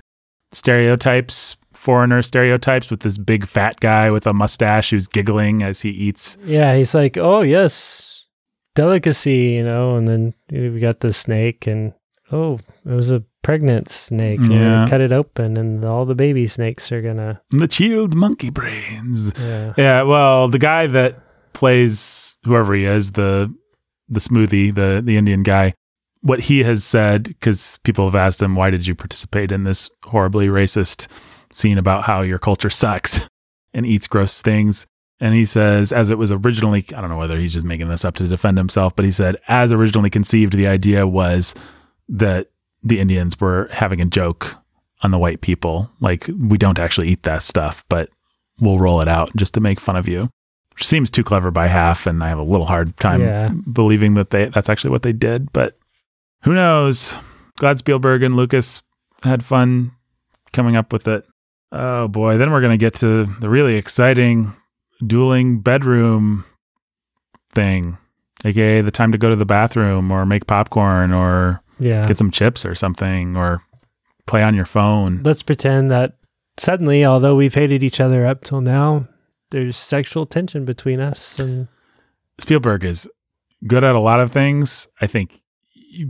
stereotypes 0.52 1.58
foreigner 1.86 2.24
stereotypes 2.24 2.90
with 2.90 3.02
this 3.02 3.18
big 3.20 3.46
fat 3.46 3.80
guy 3.80 4.10
with 4.10 4.26
a 4.26 4.34
mustache 4.34 4.90
who's 4.90 5.08
giggling 5.08 5.62
as 5.62 5.82
he 5.82 5.90
eats. 5.92 6.36
Yeah, 6.44 6.76
he's 6.76 6.96
like, 6.96 7.16
oh 7.16 7.42
yes, 7.42 8.24
delicacy, 8.74 9.52
you 9.52 9.64
know. 9.64 9.96
And 9.96 10.08
then 10.08 10.34
we 10.52 10.80
got 10.80 11.02
the 11.02 11.14
snake, 11.14 11.68
and 11.68 11.94
oh, 12.32 12.60
it 12.86 12.92
was 12.92 13.12
a 13.12 13.24
pregnant 13.44 13.90
snake. 13.90 14.40
Yeah. 14.42 14.88
cut 14.90 15.00
it 15.00 15.12
open, 15.12 15.58
and 15.58 15.86
all 15.86 16.06
the 16.06 16.16
baby 16.16 16.48
snakes 16.48 16.92
are 16.92 17.04
gonna. 17.04 17.40
The 17.52 17.68
chilled 17.68 18.16
monkey 18.16 18.50
brains. 18.50 19.32
Yeah, 19.40 19.74
Yeah, 19.78 20.02
well, 20.02 20.48
the 20.48 20.60
guy 20.60 20.88
that 20.88 21.22
plays 21.56 22.38
whoever 22.44 22.76
he 22.76 22.86
is, 22.86 23.14
the 23.14 23.54
the 24.08 24.20
smoothie, 24.20 24.74
the 24.74 25.02
the 25.04 25.18
Indian 25.18 25.42
guy, 25.42 25.74
what 26.22 26.42
he 26.42 26.64
has 26.64 26.84
said 26.84 27.24
because 27.24 27.80
people 27.84 28.06
have 28.06 28.16
asked 28.16 28.42
him, 28.42 28.56
"Why 28.56 28.70
did 28.70 28.86
you 28.86 28.94
participate 28.94 29.52
in 29.52 29.64
this 29.64 29.90
horribly 30.04 30.48
racist 30.48 31.08
scene 31.52 31.80
about 31.80 32.04
how 32.04 32.22
your 32.22 32.38
culture 32.38 32.70
sucks 32.70 33.22
and 33.74 33.86
eats 33.86 34.06
gross 34.08 34.42
things?" 34.42 34.86
And 35.20 35.34
he 35.34 35.46
says, 35.46 35.94
as 35.94 36.10
it 36.10 36.18
was 36.18 36.30
originally, 36.30 36.86
I 36.94 37.00
don't 37.00 37.10
know 37.10 37.18
whether 37.18 37.40
he's 37.40 37.54
just 37.54 37.66
making 37.66 37.88
this 37.88 38.04
up 38.04 38.16
to 38.16 38.28
defend 38.28 38.58
himself, 38.58 38.94
but 38.98 39.06
he 39.06 39.12
said, 39.12 39.38
as 39.48 39.72
originally 39.72 40.10
conceived, 40.10 40.52
the 40.52 40.68
idea 40.68 41.08
was 41.08 41.56
that 42.10 42.52
the 42.84 43.00
Indians 43.00 43.40
were 43.40 43.70
having 43.72 44.02
a 44.02 44.06
joke 44.06 44.58
on 45.04 45.12
the 45.12 45.18
white 45.18 45.40
people. 45.40 45.90
Like, 46.02 46.30
we 46.38 46.58
don't 46.58 46.80
actually 46.80 47.08
eat 47.08 47.24
that 47.24 47.44
stuff, 47.44 47.86
but 47.88 48.10
we'll 48.60 48.78
roll 48.78 49.00
it 49.00 49.08
out 49.08 49.34
just 49.38 49.54
to 49.54 49.62
make 49.62 49.80
fun 49.80 49.96
of 49.96 50.08
you. 50.08 50.30
Seems 50.80 51.10
too 51.10 51.24
clever 51.24 51.52
by 51.52 51.68
half, 51.68 52.06
and 52.06 52.24
I 52.24 52.30
have 52.30 52.38
a 52.38 52.44
little 52.44 52.66
hard 52.66 52.98
time 52.98 53.22
Yeah. 53.22 53.50
believing 53.50 54.16
that 54.16 54.30
they 54.32 54.46
that's 54.50 54.70
actually 54.70 54.90
what 54.92 55.04
they 55.04 55.14
did. 55.14 55.52
But 55.54 55.78
who 56.44 56.54
knows? 56.54 57.16
Glad 57.58 57.80
Spielberg 57.80 58.24
and 58.24 58.36
Lucas 58.36 58.82
had 59.24 59.44
fun 59.44 59.92
coming 60.52 60.76
up 60.76 60.92
with 60.92 61.08
it. 61.08 61.26
Oh 61.72 62.08
boy, 62.08 62.38
then 62.38 62.52
we're 62.52 62.62
gonna 62.62 62.78
get 62.78 62.94
to 62.96 63.26
the 63.40 63.50
really 63.50 63.76
exciting 63.76 64.54
dueling 65.06 65.60
bedroom 65.60 66.46
thing, 67.54 67.98
aka 68.44 68.82
the 68.82 68.92
time 68.92 69.12
to 69.12 69.18
go 69.18 69.30
to 69.30 69.36
the 69.36 69.46
bathroom 69.46 70.12
or 70.12 70.26
make 70.26 70.46
popcorn 70.48 71.12
or 71.14 71.62
yeah. 71.80 72.06
get 72.06 72.18
some 72.18 72.32
chips 72.32 72.66
or 72.66 72.76
something 72.76 73.36
or 73.38 73.62
play 74.28 74.44
on 74.44 74.56
your 74.56 74.66
phone. 74.66 75.22
Let's 75.24 75.44
pretend 75.44 75.90
that 75.92 76.18
suddenly, 76.58 77.06
although 77.06 77.36
we've 77.36 77.54
hated 77.54 77.84
each 77.84 78.00
other 78.00 78.26
up 78.26 78.44
till 78.44 78.62
now, 78.62 79.08
there's 79.52 79.78
sexual 79.78 80.26
tension 80.26 80.66
between 80.66 81.00
us, 81.00 81.40
and 81.40 81.68
Spielberg 82.40 82.84
is 82.84 83.08
good 83.68 83.84
at 83.84 83.96
a 83.96 84.00
lot 84.00 84.20
of 84.20 84.32
things. 84.32 84.88
I 85.02 85.08
think 85.08 85.42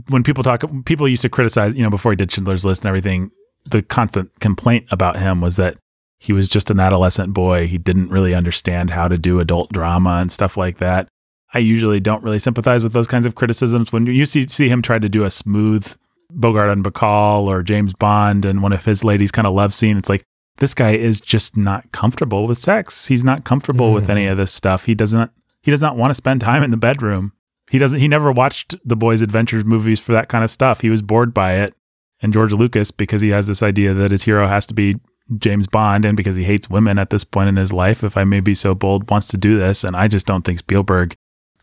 when 0.08 0.22
people 0.22 0.42
talk, 0.42 0.64
people 0.84 1.08
used 1.08 1.22
to 1.22 1.28
criticize, 1.28 1.74
you 1.74 1.82
know, 1.82 1.90
before 1.90 2.12
he 2.12 2.16
did 2.16 2.32
Schindler's 2.32 2.64
List 2.64 2.82
and 2.82 2.88
everything, 2.88 3.30
the 3.64 3.82
constant 3.82 4.38
complaint 4.40 4.86
about 4.90 5.18
him 5.18 5.40
was 5.40 5.56
that 5.56 5.78
he 6.18 6.32
was 6.32 6.48
just 6.48 6.70
an 6.70 6.80
adolescent 6.80 7.34
boy. 7.34 7.66
He 7.66 7.78
didn't 7.78 8.10
really 8.10 8.34
understand 8.34 8.90
how 8.90 9.06
to 9.08 9.18
do 9.18 9.38
adult 9.38 9.72
drama 9.72 10.18
and 10.20 10.32
stuff 10.32 10.56
like 10.56 10.78
that. 10.78 11.08
I 11.54 11.58
usually 11.58 12.00
don't 12.00 12.22
really 12.22 12.38
sympathize 12.38 12.82
with 12.82 12.92
those 12.92 13.06
kinds 13.06 13.26
of 13.26 13.34
criticisms. 13.34 13.92
When 13.92 14.06
you 14.06 14.26
see, 14.26 14.48
see 14.48 14.68
him 14.68 14.82
try 14.82 14.98
to 14.98 15.08
do 15.08 15.24
a 15.24 15.30
smooth 15.30 15.94
Bogart 16.30 16.70
and 16.70 16.84
Bacall 16.84 17.46
or 17.46 17.62
James 17.62 17.92
Bond 17.92 18.44
and 18.44 18.62
one 18.62 18.72
of 18.72 18.84
his 18.84 19.04
ladies 19.04 19.30
kind 19.30 19.46
of 19.46 19.54
love 19.54 19.72
scene, 19.72 19.96
it's 19.96 20.08
like, 20.08 20.24
this 20.58 20.74
guy 20.74 20.92
is 20.92 21.20
just 21.20 21.56
not 21.56 21.90
comfortable 21.92 22.46
with 22.46 22.58
sex. 22.58 23.06
He's 23.06 23.24
not 23.24 23.44
comfortable 23.44 23.92
with 23.92 24.08
any 24.08 24.26
hmm. 24.26 24.32
of 24.32 24.38
this 24.38 24.52
stuff. 24.52 24.84
He 24.84 24.94
doesn't 24.94 25.30
he 25.62 25.70
does 25.70 25.82
not 25.82 25.96
want 25.96 26.10
to 26.10 26.14
spend 26.14 26.40
time 26.40 26.62
in 26.62 26.70
the 26.70 26.76
bedroom. 26.76 27.32
He 27.70 27.78
doesn't 27.78 28.00
he 28.00 28.08
never 28.08 28.30
watched 28.32 28.76
the 28.84 28.96
boys 28.96 29.22
adventures 29.22 29.64
movies 29.64 30.00
for 30.00 30.12
that 30.12 30.28
kind 30.28 30.44
of 30.44 30.50
stuff. 30.50 30.80
He 30.80 30.90
was 30.90 31.02
bored 31.02 31.34
by 31.34 31.54
it. 31.54 31.74
And 32.22 32.32
George 32.32 32.52
Lucas 32.52 32.90
because 32.90 33.20
he 33.20 33.28
has 33.28 33.46
this 33.46 33.62
idea 33.62 33.92
that 33.92 34.10
his 34.10 34.22
hero 34.22 34.48
has 34.48 34.66
to 34.66 34.74
be 34.74 34.96
James 35.36 35.66
Bond 35.66 36.04
and 36.04 36.16
because 36.16 36.36
he 36.36 36.44
hates 36.44 36.70
women 36.70 36.98
at 36.98 37.10
this 37.10 37.24
point 37.24 37.48
in 37.48 37.56
his 37.56 37.72
life 37.72 38.02
if 38.02 38.16
I 38.16 38.24
may 38.24 38.40
be 38.40 38.54
so 38.54 38.74
bold 38.74 39.10
wants 39.10 39.28
to 39.28 39.36
do 39.36 39.58
this 39.58 39.84
and 39.84 39.94
I 39.96 40.08
just 40.08 40.26
don't 40.26 40.42
think 40.42 40.58
Spielberg 40.60 41.14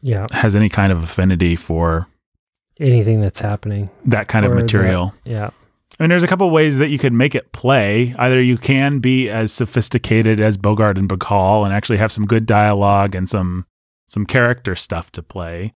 yeah, 0.03 0.27
has 0.31 0.55
any 0.55 0.69
kind 0.69 0.91
of 0.91 1.01
affinity 1.01 1.55
for 1.55 2.07
anything 2.79 3.21
that's 3.21 3.39
happening. 3.39 3.89
that 4.05 4.27
kind 4.27 4.45
of 4.45 4.51
material. 4.51 5.15
Yeah, 5.23 5.51
I 5.99 6.03
mean, 6.03 6.09
there's 6.09 6.23
a 6.23 6.27
couple 6.27 6.49
ways 6.49 6.79
that 6.79 6.89
you 6.89 6.97
could 6.97 7.13
make 7.13 7.35
it 7.35 7.51
play. 7.51 8.15
Either 8.17 8.41
you 8.41 8.57
can 8.57 8.99
be 8.99 9.29
as 9.29 9.51
sophisticated 9.53 10.39
as 10.39 10.57
Bogart 10.57 10.97
and 10.97 11.07
Bacall 11.07 11.65
and 11.65 11.73
actually 11.73 11.97
have 11.97 12.11
some 12.11 12.25
good 12.25 12.45
dialogue 12.45 13.15
and 13.15 13.29
some 13.29 13.65
some 14.07 14.25
character 14.25 14.75
stuff 14.75 15.11
to 15.11 15.23
play, 15.23 15.73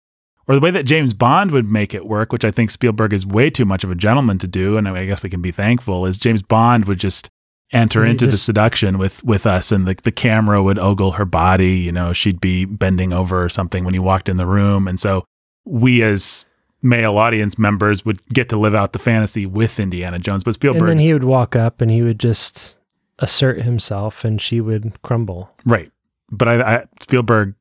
or 0.46 0.54
the 0.54 0.60
way 0.60 0.70
that 0.70 0.84
James 0.84 1.14
Bond 1.14 1.50
would 1.50 1.70
make 1.70 1.94
it 1.94 2.06
work, 2.06 2.32
which 2.32 2.44
I 2.44 2.50
think 2.50 2.70
Spielberg 2.70 3.12
is 3.12 3.24
way 3.24 3.50
too 3.50 3.64
much 3.64 3.84
of 3.84 3.90
a 3.90 3.94
gentleman 3.94 4.38
to 4.38 4.46
do, 4.46 4.76
and 4.76 4.88
I 4.88 5.06
guess 5.06 5.22
we 5.22 5.30
can 5.30 5.42
be 5.42 5.52
thankful. 5.52 6.06
Is 6.06 6.18
James 6.18 6.42
Bond 6.42 6.86
would 6.86 6.98
just 6.98 7.30
enter 7.72 8.04
He 8.04 8.10
into 8.10 8.26
the 8.26 8.38
seduction 8.38 8.98
with 8.98 9.22
with 9.24 9.46
us, 9.46 9.72
and 9.72 9.86
the 9.86 9.94
the 10.02 10.12
camera 10.12 10.62
would 10.62 10.78
ogle 10.78 11.12
her 11.12 11.24
body. 11.24 11.76
You 11.78 11.92
know, 11.92 12.12
she'd 12.12 12.40
be 12.40 12.64
bending 12.64 13.12
over 13.12 13.44
or 13.44 13.48
something 13.48 13.84
when 13.84 13.94
he 13.94 14.00
walked 14.00 14.28
in 14.28 14.36
the 14.36 14.46
room, 14.46 14.88
and 14.88 14.98
so 14.98 15.24
we 15.64 16.02
as 16.02 16.44
male 16.82 17.18
audience 17.18 17.58
members 17.58 18.04
would 18.04 18.24
get 18.28 18.48
to 18.50 18.56
live 18.56 18.74
out 18.74 18.92
the 18.92 18.98
fantasy 18.98 19.46
with 19.46 19.80
Indiana 19.80 20.18
Jones. 20.18 20.44
But 20.44 20.54
Spielberg, 20.54 20.82
and 20.82 20.90
then 20.90 20.98
he 20.98 21.12
would 21.12 21.24
walk 21.24 21.56
up 21.56 21.80
and 21.80 21.90
he 21.90 22.02
would 22.02 22.18
just 22.20 22.78
assert 23.18 23.62
himself, 23.62 24.24
and 24.24 24.40
she 24.40 24.60
would 24.60 25.00
crumble. 25.02 25.50
right? 25.64 25.90
But 26.30 26.48
I, 26.48 26.74
I 26.76 26.84
Spielberg 27.00 27.54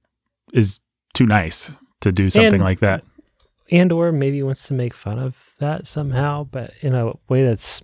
is 0.53 0.80
too 1.13 1.26
nice 1.26 1.72
to 2.01 2.11
do 2.11 2.30
something 2.30 2.55
And- 2.55 2.63
like 2.63 2.80
that. 2.80 3.03
and 3.72 3.91
or 3.91 4.11
maybe 4.11 4.43
wants 4.43 4.68
to 4.68 4.74
make 4.74 4.93
fun 4.93 5.18
of 5.18 5.36
that 5.59 5.88
somehow, 5.88 6.43
but 6.43 6.72
in 6.82 6.93
a 6.93 7.13
way 7.30 7.43
that's 7.45 7.82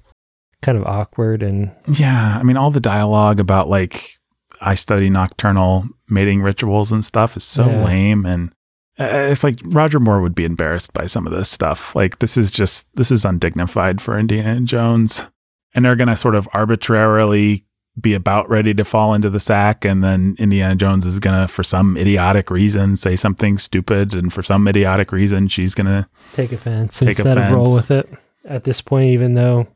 kind 0.61 0.77
of 0.77 0.85
awkward 0.85 1.41
and 1.41 1.71
Yeah, 1.87 2.37
I 2.39 2.43
mean, 2.43 2.57
all 2.57 2.69
the 2.71 2.79
dialogue 2.79 3.39
about 3.39 3.67
like 3.69 4.17
I 4.59 4.75
study 4.75 5.09
nocturnal 5.09 5.85
mating 6.09 6.41
rituals 6.43 6.91
and 6.91 7.03
stuff 7.03 7.35
is 7.37 7.43
so 7.43 7.67
Yeah. 7.69 7.83
lame, 7.85 8.25
and 8.25 8.53
Uh, 9.01 9.29
it's 9.31 9.43
like 9.43 9.59
Roger 9.65 9.99
Moore 9.99 10.21
would 10.21 10.35
be 10.35 10.45
embarrassed 10.45 10.93
by 10.93 11.07
some 11.07 11.25
of 11.25 11.33
this 11.33 11.49
stuff. 11.49 11.95
Like 11.95 12.19
this 12.19 12.37
is 12.37 12.51
just 12.51 12.87
this 12.95 13.09
is 13.09 13.25
undignified 13.25 14.01
for 14.01 14.17
Indiana 14.17 14.61
Jones, 14.61 15.25
and 15.73 15.83
they're 15.83 15.95
gonna 15.95 16.17
sort 16.17 16.35
of 16.35 16.47
arbitrarily 16.53 17.65
be 17.99 18.13
about 18.13 18.49
ready 18.49 18.73
to 18.73 18.85
fall 18.85 19.13
into 19.13 19.29
the 19.29 19.39
sack, 19.39 19.83
and 19.83 20.03
then 20.03 20.35
Indiana 20.39 20.75
Jones 20.75 21.05
is 21.05 21.19
gonna, 21.19 21.47
for 21.47 21.63
some 21.63 21.97
idiotic 21.97 22.49
reason, 22.49 22.95
say 22.95 23.15
something 23.15 23.57
stupid, 23.57 24.13
and 24.13 24.31
for 24.31 24.43
some 24.43 24.67
idiotic 24.67 25.11
reason, 25.11 25.47
she's 25.47 25.73
gonna 25.73 26.07
take 26.33 26.51
offense 26.51 26.99
Take 26.99 27.09
instead 27.09 27.37
of 27.37 27.51
roll 27.51 27.73
with 27.73 27.91
it 27.91 28.09
at 28.45 28.63
this 28.63 28.81
point, 28.81 29.09
even 29.09 29.33
though 29.33 29.67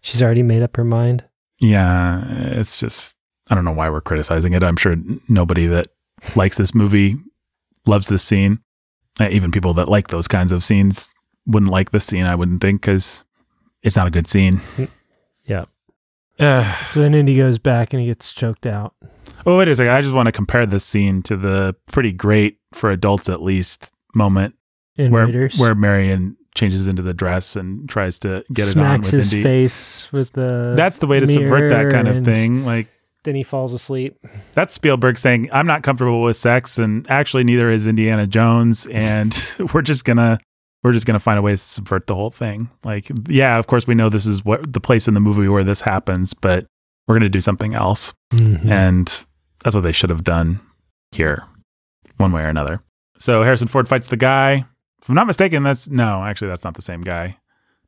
she's 0.00 0.22
already 0.22 0.42
made 0.42 0.62
up 0.62 0.76
her 0.76 0.84
mind. 0.84 1.24
Yeah, 1.58 2.24
it's 2.28 2.78
just 2.78 3.16
I 3.50 3.54
don't 3.54 3.64
know 3.64 3.72
why 3.72 3.90
we're 3.90 4.00
criticizing 4.00 4.52
it. 4.52 4.62
I'm 4.62 4.76
sure 4.76 4.96
nobody 5.28 5.66
that 5.66 5.88
likes 6.36 6.56
this 6.56 6.74
movie 6.74 7.16
loves 7.86 8.08
this 8.08 8.22
scene. 8.22 8.60
Uh, 9.20 9.28
Even 9.30 9.50
people 9.50 9.74
that 9.74 9.88
like 9.88 10.08
those 10.08 10.28
kinds 10.28 10.52
of 10.52 10.62
scenes 10.64 11.08
wouldn't 11.46 11.72
like 11.72 11.90
this 11.90 12.04
scene. 12.04 12.24
I 12.26 12.34
wouldn't 12.34 12.60
think 12.60 12.82
because 12.82 13.24
it's 13.82 13.96
not 13.96 14.06
a 14.06 14.10
good 14.10 14.26
scene. 14.28 14.60
Yeah. 15.44 15.64
Uh, 16.40 16.72
So 16.90 17.00
then 17.00 17.14
Indy 17.14 17.34
goes 17.34 17.58
back 17.58 17.92
and 17.92 18.00
he 18.00 18.06
gets 18.06 18.32
choked 18.32 18.64
out. 18.64 18.94
oh, 19.44 19.58
wait 19.58 19.66
a 19.66 19.74
second. 19.74 19.90
I 19.92 20.02
just 20.02 20.14
want 20.14 20.26
to 20.26 20.32
compare 20.32 20.66
this 20.66 20.84
scene 20.84 21.20
to 21.24 21.36
the 21.36 21.74
pretty 21.90 22.12
great 22.12 22.58
for 22.72 22.92
adults 22.92 23.28
at 23.28 23.42
least 23.42 23.90
moment 24.14 24.54
In 24.96 25.10
where 25.10 25.48
where 25.56 25.74
Marion 25.74 26.36
changes 26.54 26.86
into 26.86 27.02
the 27.02 27.12
dress 27.12 27.56
and 27.56 27.88
tries 27.88 28.20
to 28.20 28.44
get 28.52 28.66
it 28.68 28.76
on 28.76 29.02
smacks 29.02 29.06
with 29.12 29.20
his 29.20 29.32
Indy. 29.32 29.42
face 29.42 30.12
with 30.12 30.32
the. 30.32 30.74
That's 30.76 30.98
the 30.98 31.08
way 31.08 31.18
to 31.18 31.26
subvert 31.26 31.70
that 31.70 31.90
kind 31.90 32.06
of 32.06 32.24
thing. 32.24 32.64
Like 32.64 32.86
Then 33.24 33.34
he 33.34 33.42
falls 33.42 33.72
asleep. 33.74 34.16
That's 34.52 34.74
Spielberg 34.74 35.18
saying, 35.18 35.48
I'm 35.52 35.66
not 35.66 35.82
comfortable 35.82 36.22
with 36.22 36.36
sex, 36.36 36.78
and 36.78 37.08
actually 37.10 37.44
neither 37.44 37.70
is 37.70 37.86
Indiana 37.86 38.26
Jones, 38.26 38.86
and 38.86 39.36
we're 39.74 39.82
just 39.82 40.04
gonna 40.04 40.38
we're 40.84 40.92
just 40.92 41.06
gonna 41.06 41.18
find 41.18 41.38
a 41.38 41.42
way 41.42 41.50
to 41.52 41.56
subvert 41.56 42.06
the 42.06 42.14
whole 42.14 42.30
thing. 42.30 42.70
Like, 42.84 43.10
yeah, 43.28 43.58
of 43.58 43.66
course 43.66 43.86
we 43.86 43.94
know 43.96 44.08
this 44.08 44.26
is 44.26 44.44
what 44.44 44.72
the 44.72 44.80
place 44.80 45.08
in 45.08 45.14
the 45.14 45.20
movie 45.20 45.48
where 45.48 45.64
this 45.64 45.80
happens, 45.80 46.32
but 46.34 46.66
we're 47.06 47.16
gonna 47.16 47.28
do 47.28 47.40
something 47.40 47.74
else. 47.74 48.12
Mhm. 48.32 48.70
And 48.70 49.24
that's 49.64 49.74
what 49.74 49.82
they 49.82 49.92
should 49.92 50.10
have 50.10 50.22
done 50.24 50.60
here, 51.10 51.42
one 52.18 52.30
way 52.32 52.42
or 52.42 52.48
another. 52.48 52.80
So 53.18 53.42
Harrison 53.42 53.66
Ford 53.68 53.88
fights 53.88 54.06
the 54.06 54.16
guy. 54.16 54.64
If 55.02 55.08
I'm 55.08 55.16
not 55.16 55.26
mistaken, 55.26 55.64
that's 55.64 55.90
no, 55.90 56.22
actually 56.22 56.48
that's 56.48 56.64
not 56.64 56.74
the 56.74 56.82
same 56.82 57.00
guy. 57.00 57.38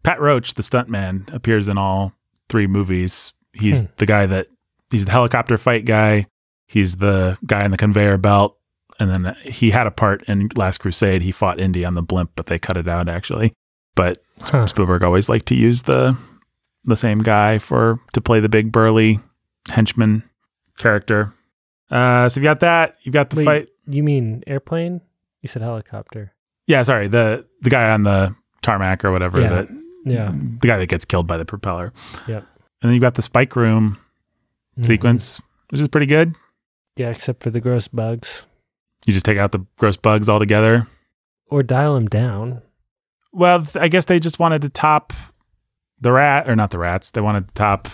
Pat 0.02 0.20
Roach, 0.20 0.54
the 0.54 0.62
stuntman, 0.62 1.32
appears 1.32 1.68
in 1.68 1.78
all 1.78 2.12
three 2.48 2.66
movies. 2.66 3.32
He's 3.52 3.78
Hmm. 3.80 3.86
the 3.98 4.06
guy 4.06 4.26
that 4.26 4.48
he's 4.90 5.04
the 5.04 5.10
helicopter 5.12 5.56
fight 5.58 5.84
guy. 5.84 6.26
He's 6.66 6.96
the 6.96 7.36
guy 7.46 7.64
in 7.64 7.70
the 7.70 7.76
conveyor 7.76 8.18
belt. 8.18 8.56
And 8.98 9.10
then 9.10 9.34
he 9.42 9.70
had 9.70 9.86
a 9.86 9.90
part 9.90 10.22
in 10.24 10.50
Last 10.56 10.78
Crusade. 10.78 11.22
He 11.22 11.32
fought 11.32 11.58
Indy 11.58 11.84
on 11.84 11.94
the 11.94 12.02
blimp, 12.02 12.32
but 12.36 12.46
they 12.46 12.58
cut 12.58 12.76
it 12.76 12.86
out 12.88 13.08
actually. 13.08 13.52
But 13.94 14.18
Huh. 14.42 14.66
Spielberg 14.66 15.02
always 15.02 15.28
liked 15.28 15.46
to 15.46 15.54
use 15.54 15.82
the 15.82 16.16
the 16.84 16.96
same 16.96 17.18
guy 17.18 17.58
for 17.58 17.98
to 18.14 18.20
play 18.22 18.40
the 18.40 18.48
big 18.48 18.72
burly 18.72 19.20
henchman 19.68 20.22
character. 20.78 21.32
Uh, 21.90 22.28
so 22.28 22.40
you 22.40 22.44
got 22.44 22.60
that. 22.60 22.96
You 23.02 23.12
got 23.12 23.28
the 23.30 23.36
Wait, 23.36 23.44
fight. 23.44 23.68
You 23.86 24.02
mean 24.02 24.42
airplane? 24.46 25.00
You 25.42 25.48
said 25.48 25.60
helicopter. 25.62 26.32
Yeah, 26.66 26.82
sorry 26.82 27.08
the 27.08 27.46
the 27.62 27.70
guy 27.70 27.90
on 27.90 28.02
the 28.04 28.34
tarmac 28.62 29.04
or 29.04 29.10
whatever. 29.12 29.40
Yeah. 29.40 29.48
That 29.48 29.68
Yeah. 30.06 30.30
the 30.32 30.66
guy 30.66 30.78
that 30.78 30.86
gets 30.86 31.04
killed 31.04 31.26
by 31.26 31.36
the 31.36 31.44
propeller. 31.44 31.92
Yep. 32.28 32.46
And 32.82 32.88
then 32.88 32.92
you 32.94 33.00
got 33.00 33.14
the 33.14 33.22
spike 33.22 33.56
room. 33.56 33.98
Mhm. 34.78 34.86
sequence, 34.86 35.40
which 35.70 35.80
is 35.80 35.88
pretty 35.88 36.06
good. 36.06 36.34
Yeah, 36.96 37.10
except 37.10 37.42
for 37.42 37.50
the 37.50 37.60
gross 37.60 37.88
bugs. 37.88 38.46
You 39.06 39.12
just 39.12 39.24
take 39.24 39.38
out 39.38 39.52
the 39.52 39.64
gross 39.78 39.96
bugs 39.96 40.28
altogether. 40.28 40.86
Or 41.46 41.62
dial 41.62 41.94
them 41.94 42.06
down. 42.06 42.62
Well, 43.32 43.66
I 43.74 43.88
guess 43.88 44.04
they 44.04 44.20
just 44.20 44.38
wanted 44.38 44.62
to 44.62 44.68
top 44.68 45.12
the 46.00 46.12
rat, 46.12 46.48
or 46.48 46.56
not 46.56 46.70
the 46.70 46.78
rats. 46.78 47.10
They 47.10 47.20
wanted 47.20 47.48
to 47.48 47.54
top 47.54 47.88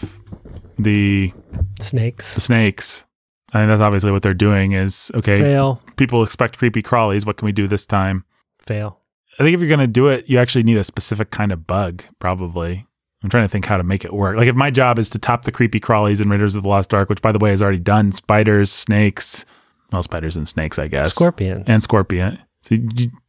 the 0.78 1.32
Snakes. 1.80 2.34
the 2.34 2.40
snakes. 2.40 3.04
I 3.52 3.60
think 3.60 3.68
that's 3.68 3.80
obviously 3.80 4.12
what 4.12 4.22
they're 4.22 4.34
doing. 4.34 4.72
Is 4.72 5.10
okay. 5.14 5.40
Fail. 5.40 5.80
People 5.96 6.22
expect 6.22 6.58
creepy 6.58 6.82
crawlies. 6.82 7.24
What 7.26 7.36
can 7.36 7.46
we 7.46 7.52
do 7.52 7.66
this 7.68 7.86
time? 7.86 8.24
Fail. 8.60 9.00
I 9.38 9.42
think 9.42 9.54
if 9.54 9.60
you're 9.60 9.68
gonna 9.68 9.86
do 9.86 10.08
it, 10.08 10.28
you 10.28 10.38
actually 10.38 10.64
need 10.64 10.76
a 10.78 10.84
specific 10.84 11.30
kind 11.30 11.52
of 11.52 11.66
bug. 11.66 12.02
Probably. 12.18 12.85
I'm 13.22 13.30
trying 13.30 13.44
to 13.44 13.48
think 13.48 13.64
how 13.64 13.76
to 13.76 13.82
make 13.82 14.04
it 14.04 14.12
work. 14.12 14.36
Like 14.36 14.48
if 14.48 14.54
my 14.54 14.70
job 14.70 14.98
is 14.98 15.08
to 15.10 15.18
top 15.18 15.42
the 15.44 15.52
creepy 15.52 15.80
crawlies 15.80 16.20
in 16.20 16.28
Raiders 16.28 16.54
of 16.54 16.62
the 16.62 16.68
Lost 16.68 16.92
Ark, 16.94 17.08
which 17.08 17.22
by 17.22 17.32
the 17.32 17.38
way 17.38 17.52
is 17.52 17.62
already 17.62 17.78
done, 17.78 18.12
spiders, 18.12 18.70
snakes, 18.70 19.44
well, 19.92 20.02
spiders 20.02 20.36
and 20.36 20.48
snakes, 20.48 20.78
I 20.78 20.88
guess, 20.88 21.12
Scorpions. 21.14 21.64
and 21.68 21.82
scorpion. 21.82 22.38
So 22.62 22.76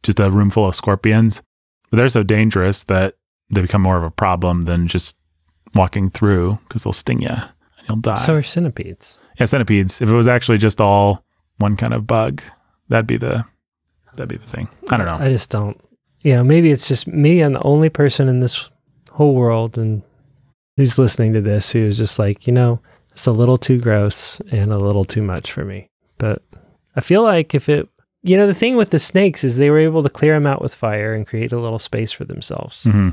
just 0.02 0.20
a 0.20 0.30
room 0.30 0.50
full 0.50 0.66
of 0.66 0.74
scorpions. 0.74 1.42
But 1.90 1.96
they're 1.96 2.08
so 2.08 2.22
dangerous 2.22 2.82
that 2.84 3.14
they 3.50 3.60
become 3.62 3.80
more 3.82 3.96
of 3.96 4.04
a 4.04 4.10
problem 4.10 4.62
than 4.62 4.88
just 4.88 5.16
walking 5.74 6.10
through 6.10 6.58
because 6.68 6.82
they'll 6.84 6.92
sting 6.92 7.22
you 7.22 7.28
and 7.30 7.48
you'll 7.88 7.96
die. 7.98 8.24
so 8.26 8.34
are 8.34 8.42
centipedes. 8.42 9.18
yeah, 9.38 9.46
centipedes. 9.46 10.00
If 10.02 10.08
it 10.08 10.14
was 10.14 10.28
actually 10.28 10.58
just 10.58 10.80
all 10.80 11.24
one 11.58 11.76
kind 11.76 11.94
of 11.94 12.06
bug, 12.06 12.42
that'd 12.88 13.06
be 13.06 13.16
the 13.16 13.44
that'd 14.14 14.28
be 14.28 14.36
the 14.36 14.50
thing. 14.50 14.68
I 14.90 14.96
don't 14.98 15.06
know. 15.06 15.16
I 15.24 15.30
just 15.30 15.50
don't. 15.50 15.80
You 16.20 16.34
know, 16.34 16.44
maybe 16.44 16.70
it's 16.72 16.88
just 16.88 17.06
me. 17.06 17.40
I'm 17.40 17.52
the 17.54 17.62
only 17.62 17.88
person 17.88 18.28
in 18.28 18.40
this 18.40 18.68
whole 19.18 19.34
world 19.34 19.76
and 19.76 20.02
who's 20.76 20.98
listening 20.98 21.32
to 21.32 21.40
this 21.40 21.70
who's 21.70 21.98
just 21.98 22.18
like, 22.18 22.46
you 22.46 22.52
know, 22.52 22.80
it's 23.10 23.26
a 23.26 23.32
little 23.32 23.58
too 23.58 23.80
gross 23.80 24.40
and 24.52 24.72
a 24.72 24.78
little 24.78 25.04
too 25.04 25.22
much 25.22 25.50
for 25.50 25.64
me. 25.64 25.90
But 26.18 26.40
I 26.94 27.00
feel 27.00 27.24
like 27.24 27.52
if 27.54 27.68
it, 27.68 27.88
you 28.22 28.36
know, 28.36 28.46
the 28.46 28.54
thing 28.54 28.76
with 28.76 28.90
the 28.90 28.98
snakes 29.00 29.42
is 29.42 29.56
they 29.56 29.70
were 29.70 29.80
able 29.80 30.04
to 30.04 30.08
clear 30.08 30.34
them 30.34 30.46
out 30.46 30.62
with 30.62 30.74
fire 30.74 31.14
and 31.14 31.26
create 31.26 31.52
a 31.52 31.58
little 31.60 31.80
space 31.80 32.12
for 32.12 32.24
themselves. 32.24 32.84
hmm 32.84 33.10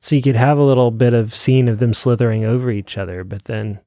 So 0.00 0.14
you 0.14 0.22
could 0.22 0.36
have 0.36 0.58
a 0.58 0.62
little 0.62 0.90
bit 0.90 1.14
of 1.14 1.34
scene 1.34 1.68
of 1.68 1.78
them 1.78 1.94
slithering 1.94 2.44
over 2.44 2.70
each 2.70 2.98
other, 2.98 3.24
but 3.24 3.44
then, 3.46 3.80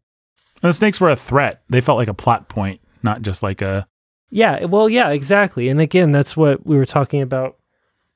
The 0.61 0.73
snakes 0.73 0.99
were 0.99 1.11
a 1.11 1.15
threat. 1.15 1.61
They 1.69 1.81
felt 1.81 1.99
like 1.99 2.09
a 2.09 2.13
plot 2.15 2.49
point, 2.49 2.81
not 3.03 3.21
just 3.21 3.43
like 3.43 3.61
a 3.61 3.87
yeah, 4.31 4.65
well, 4.65 4.89
yeah, 4.89 5.09
exactly. 5.09 5.69
And 5.69 5.79
again, 5.81 6.11
that's 6.11 6.35
what 6.37 6.65
we 6.65 6.77
were 6.77 6.85
talking 6.85 7.21
about 7.21 7.57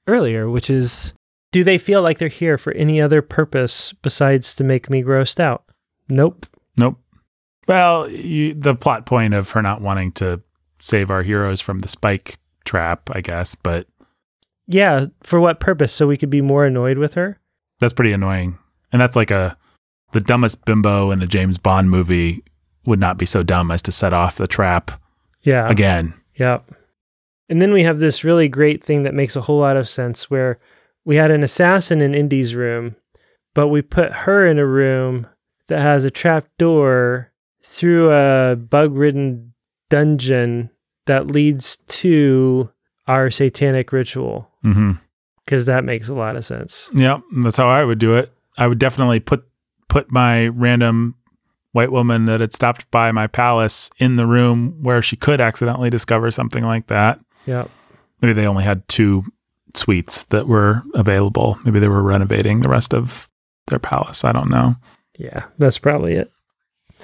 earlier, 0.08 0.50
which 0.50 0.70
is 0.70 1.14
do 1.54 1.64
they 1.64 1.78
feel 1.78 2.02
like 2.02 2.18
they're 2.18 2.28
here 2.28 2.58
for 2.58 2.74
any 2.74 3.00
other 3.00 3.22
purpose 3.22 3.94
besides 4.02 4.54
to 4.56 4.64
make 4.66 4.90
me 4.90 5.02
grossed 5.04 5.40
out? 5.40 5.64
Nope. 6.10 6.46
nope. 6.76 7.00
Well, 7.68 8.10
you, 8.10 8.54
the 8.54 8.76
plot 8.76 9.06
point 9.06 9.34
of 9.34 9.52
her 9.52 9.62
not 9.62 9.80
wanting 9.80 10.12
to 10.14 10.42
save 10.82 11.10
our 11.10 11.24
heroes 11.24 11.62
from 11.62 11.80
the 11.80 11.88
spike 11.88 12.38
trap, 12.66 13.10
I 13.14 13.22
guess, 13.22 13.56
but 13.56 13.88
Yeah, 14.68 15.06
for 15.22 15.40
what 15.40 15.62
purpose? 15.62 15.94
So 15.94 16.08
we 16.08 16.18
could 16.18 16.30
be 16.30 16.42
more 16.42 16.66
annoyed 16.66 16.98
with 16.98 17.14
her? 17.14 17.40
that's 17.80 17.94
pretty 17.94 18.12
annoying. 18.14 18.58
And 18.92 19.02
that's 19.02 19.16
like 19.16 19.32
a 19.32 19.58
the 20.12 20.22
dumbest 20.22 20.64
bimbo 20.66 21.12
in 21.12 21.22
a 21.22 21.28
James 21.28 21.58
Bond 21.58 21.90
movie 21.90 22.44
would 22.86 23.00
not 23.00 23.18
be 23.18 23.26
so 23.26 23.44
dumb 23.44 23.72
as 23.72 23.82
to 23.84 23.92
set 23.92 24.14
off 24.14 24.36
the 24.38 24.48
trap 24.48 24.92
Yeah. 25.42 25.70
again. 25.70 26.14
Yep. 26.36 26.70
And 27.50 27.62
then 27.62 27.74
we 27.74 27.84
have 27.84 28.00
this 28.00 28.24
really 28.24 28.48
great 28.48 28.84
thing 28.84 29.04
that 29.04 29.14
makes 29.14 29.36
a 29.36 29.42
whole 29.42 29.60
lot 29.60 29.76
of 29.78 29.88
sense 29.90 30.30
where 30.30 30.60
we 31.06 31.16
had 31.16 31.32
an 31.32 31.44
assassin 31.44 32.02
in 32.02 32.16
Indy's 32.16 32.56
room, 32.56 32.96
but 33.54 33.68
we 33.68 33.82
put 33.82 34.12
her 34.12 34.48
in 34.48 34.60
a 34.60 34.66
room 34.66 35.28
that 35.68 35.80
has 35.80 36.06
a 36.06 36.12
trap 36.12 36.48
door 36.58 37.32
through 37.64 38.12
a 38.12 38.56
bug 38.56 38.94
ridden 38.96 39.54
dungeon 39.90 40.70
that 41.06 41.28
leads 41.28 41.78
to 41.88 42.70
our 43.08 43.30
satanic 43.30 43.92
ritual. 43.92 44.50
Mm-hmm. 44.64 44.94
Because 45.46 45.66
that 45.66 45.84
makes 45.84 46.08
a 46.08 46.14
lot 46.14 46.38
of 46.38 46.46
sense. 46.46 46.90
Yeah, 46.94 47.20
that's 47.42 47.58
how 47.58 47.68
I 47.68 47.84
would 47.84 48.00
do 48.00 48.16
it. 48.16 48.32
I 48.58 48.68
would 48.68 48.80
definitely 48.80 49.20
put 49.20 49.46
put 49.90 50.12
my 50.12 50.48
random 50.48 51.16
white 51.74 51.92
woman 51.92 52.26
that 52.26 52.40
had 52.40 52.54
stopped 52.54 52.90
by 52.92 53.12
my 53.12 53.28
palace 53.28 53.90
in 53.98 54.16
the 54.16 54.26
room 54.26 54.78
where 54.82 55.02
she 55.02 55.16
could 55.16 55.42
accidentally 55.42 55.90
discover 55.90 56.32
something 56.32 56.64
like 56.64 56.88
that. 56.88 57.20
Yep. 57.46 57.70
Maybe 58.22 58.34
they 58.34 58.48
only 58.48 58.64
had 58.64 58.88
two 58.88 59.26
suites 59.76 60.24
that 60.24 60.48
were 60.48 60.84
available. 60.94 61.58
Maybe 61.66 61.80
they 61.80 61.88
were 61.88 62.04
renovating 62.04 62.62
the 62.62 62.70
rest 62.70 62.94
of 62.94 63.30
their 63.68 63.80
palace. 63.80 64.24
I 64.24 64.32
don't 64.32 64.50
know. 64.50 64.76
Yeah, 65.18 65.46
that's 65.58 65.80
probably 65.80 66.14
it. 66.14 66.32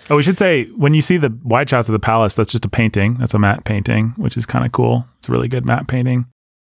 Oh, 0.09 0.15
we 0.15 0.23
should 0.23 0.37
say 0.37 0.65
when 0.71 0.93
you 0.93 1.01
see 1.01 1.17
the 1.17 1.37
wide 1.43 1.69
shots 1.69 1.89
of 1.89 1.93
the 1.93 1.99
palace, 1.99 2.35
that's 2.35 2.51
just 2.51 2.65
a 2.65 2.69
painting. 2.69 3.15
That's 3.15 3.33
a 3.33 3.39
matte 3.39 3.65
painting, 3.65 4.13
which 4.17 4.37
is 4.37 4.45
kind 4.45 4.65
of 4.65 4.71
cool. 4.71 5.05
It's 5.17 5.29
a 5.29 5.31
really 5.31 5.47
good 5.47 5.65
matte 5.65 5.87
painting. 5.87 6.25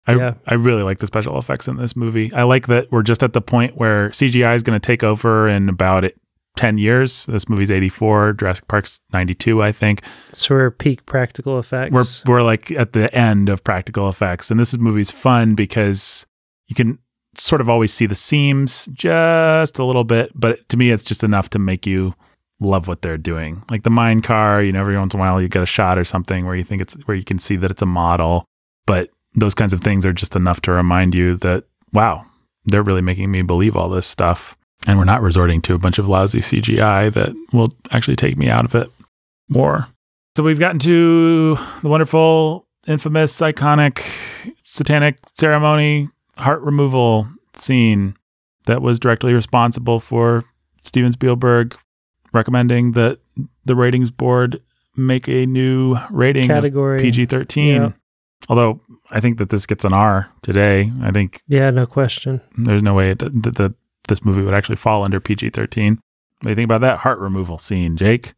I 0.07 0.15
Yeah. 0.15 0.33
I 0.47 0.55
really 0.55 0.83
like 0.83 0.99
the 0.99 1.07
special 1.07 1.37
effects 1.37 1.67
in 1.67 1.77
this 1.77 1.95
movie. 1.95 2.33
I 2.33 2.43
like 2.43 2.67
that 2.67 2.91
we're 2.91 3.03
just 3.03 3.23
at 3.23 3.33
the 3.33 3.41
point 3.41 3.77
where 3.77 4.09
CGI 4.09 4.55
is 4.55 4.63
going 4.63 4.79
to 4.79 4.85
take 4.85 5.03
over 5.03 5.47
in 5.47 5.69
about 5.69 6.03
it, 6.03 6.19
10 6.55 6.77
years. 6.77 7.25
This 7.27 7.47
movie's 7.47 7.71
84, 7.71 8.33
Jurassic 8.33 8.67
Park's 8.67 9.01
92, 9.13 9.61
I 9.63 9.71
think. 9.71 10.03
So 10.33 10.55
we're 10.55 10.71
peak 10.71 11.05
practical 11.05 11.59
effects. 11.59 12.23
We're 12.25 12.31
we're 12.31 12.43
like 12.43 12.71
at 12.71 12.93
the 12.93 13.13
end 13.15 13.49
of 13.49 13.63
practical 13.63 14.09
effects 14.09 14.51
and 14.51 14.59
this 14.59 14.75
movie's 14.77 15.11
fun 15.11 15.55
because 15.55 16.25
you 16.67 16.75
can 16.75 16.99
sort 17.35 17.61
of 17.61 17.69
always 17.69 17.93
see 17.93 18.05
the 18.05 18.15
seams 18.15 18.87
just 18.93 19.79
a 19.79 19.85
little 19.85 20.03
bit, 20.03 20.31
but 20.35 20.67
to 20.69 20.77
me 20.77 20.91
it's 20.91 21.03
just 21.03 21.23
enough 21.23 21.49
to 21.51 21.59
make 21.59 21.85
you 21.85 22.13
love 22.59 22.87
what 22.87 23.01
they're 23.01 23.17
doing. 23.17 23.63
Like 23.69 23.83
the 23.83 23.89
mine 23.89 24.21
car, 24.21 24.61
you 24.61 24.71
know, 24.71 24.81
every 24.81 24.97
once 24.97 25.13
in 25.13 25.19
a 25.19 25.21
while 25.21 25.41
you 25.41 25.47
get 25.47 25.63
a 25.63 25.67
shot 25.67 25.97
or 25.97 26.03
something 26.03 26.45
where 26.45 26.55
you 26.55 26.63
think 26.63 26.81
it's 26.81 26.93
where 27.05 27.17
you 27.17 27.23
can 27.23 27.39
see 27.39 27.55
that 27.55 27.71
it's 27.71 27.81
a 27.81 27.87
model, 27.87 28.45
but 28.85 29.09
those 29.33 29.55
kinds 29.55 29.73
of 29.73 29.81
things 29.81 30.05
are 30.05 30.13
just 30.13 30.35
enough 30.35 30.61
to 30.61 30.71
remind 30.71 31.15
you 31.15 31.37
that 31.37 31.63
wow, 31.93 32.25
they're 32.65 32.83
really 32.83 33.01
making 33.01 33.31
me 33.31 33.41
believe 33.41 33.75
all 33.75 33.89
this 33.89 34.05
stuff 34.07 34.55
and 34.87 34.97
we're 34.97 35.05
not 35.05 35.21
resorting 35.21 35.61
to 35.63 35.73
a 35.73 35.77
bunch 35.79 35.97
of 35.99 36.07
lousy 36.07 36.39
CGI 36.39 37.13
that 37.13 37.33
will 37.53 37.73
actually 37.91 38.15
take 38.15 38.37
me 38.37 38.49
out 38.49 38.65
of 38.65 38.75
it 38.75 38.89
more. 39.49 39.87
So 40.35 40.43
we've 40.43 40.59
gotten 40.59 40.79
to 40.79 41.57
the 41.81 41.89
wonderful, 41.89 42.65
infamous, 42.87 43.39
iconic 43.41 44.03
satanic 44.63 45.17
ceremony 45.39 46.09
heart 46.37 46.61
removal 46.61 47.27
scene 47.55 48.15
that 48.65 48.81
was 48.81 48.99
directly 48.99 49.33
responsible 49.33 49.99
for 49.99 50.45
Steven 50.83 51.11
Spielberg 51.11 51.75
recommending 52.33 52.93
that 52.93 53.19
the 53.65 53.75
ratings 53.75 54.09
board 54.09 54.61
make 54.95 55.27
a 55.27 55.45
new 55.45 55.97
rating 56.09 56.47
category. 56.47 56.99
PG 56.99 57.25
13. 57.27 57.81
Yeah. 57.81 57.91
Although 58.49 58.79
I 59.11 59.19
think 59.19 59.37
that 59.37 59.49
this 59.49 59.65
gets 59.65 59.85
an 59.85 59.93
R 59.93 60.29
today. 60.41 60.91
I 61.01 61.11
think 61.11 61.43
Yeah, 61.47 61.69
no 61.69 61.85
question. 61.85 62.41
there's 62.57 62.81
no 62.83 62.93
way 62.93 63.13
that, 63.13 63.43
that, 63.43 63.55
that 63.55 63.73
this 64.07 64.23
movie 64.23 64.41
would 64.41 64.53
actually 64.53 64.75
fall 64.75 65.03
under 65.03 65.19
PG 65.19 65.51
13. 65.51 65.93
What 65.95 66.01
do 66.43 66.49
you 66.49 66.55
think 66.55 66.65
about 66.65 66.81
that 66.81 66.99
heart 66.99 67.19
removal 67.19 67.57
scene, 67.57 67.97
Jake? 67.97 68.33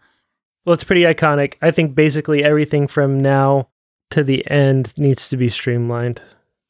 Well, 0.66 0.74
it's 0.74 0.84
pretty 0.84 1.02
iconic. 1.02 1.56
I 1.62 1.72
think 1.72 1.96
basically 1.96 2.44
everything 2.44 2.88
from 2.88 3.20
now 3.20 3.70
to 4.12 4.24
the 4.24 4.50
end 4.50 4.94
needs 4.98 5.30
to 5.30 5.38
be 5.38 5.50
streamlined, 5.50 6.22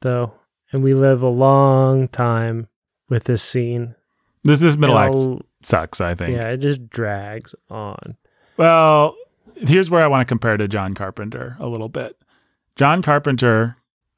though. 0.02 0.34
And 0.72 0.84
we 0.84 0.94
live 0.94 1.22
a 1.22 1.28
long 1.28 2.08
time 2.08 2.68
with 3.10 3.26
this 3.26 3.44
scene. 3.44 3.96
This 4.44 4.60
this 4.60 4.76
middle 4.76 4.98
act 4.98 5.18
sucks, 5.64 6.02
I 6.02 6.16
think. 6.16 6.36
Yeah, 6.36 6.50
it 6.50 6.58
just 6.58 6.90
drags 6.90 7.54
on. 7.70 8.18
Well, 8.58 9.16
here's 9.56 9.90
where 9.90 10.04
I 10.04 10.08
want 10.08 10.22
to 10.22 10.32
compare 10.32 10.58
to 10.58 10.68
John 10.68 10.94
Carpenter 10.96 11.56
a 11.60 11.68
little 11.68 11.90
bit. 11.90 12.18
John 12.76 13.02
Carpenter 13.02 13.78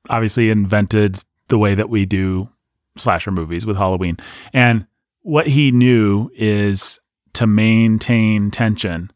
obviously 0.10 0.50
invented 0.50 1.24
the 1.50 1.58
way 1.58 1.76
that 1.76 1.90
we 1.90 2.06
do 2.06 2.50
slasher 2.98 3.32
movies 3.32 3.66
with 3.66 3.78
Halloween. 3.78 4.18
And 4.54 4.88
what 5.22 5.48
he 5.48 5.72
knew 5.72 6.30
is 6.36 7.00
to 7.34 7.48
maintain 7.48 8.52
tension. 8.52 9.12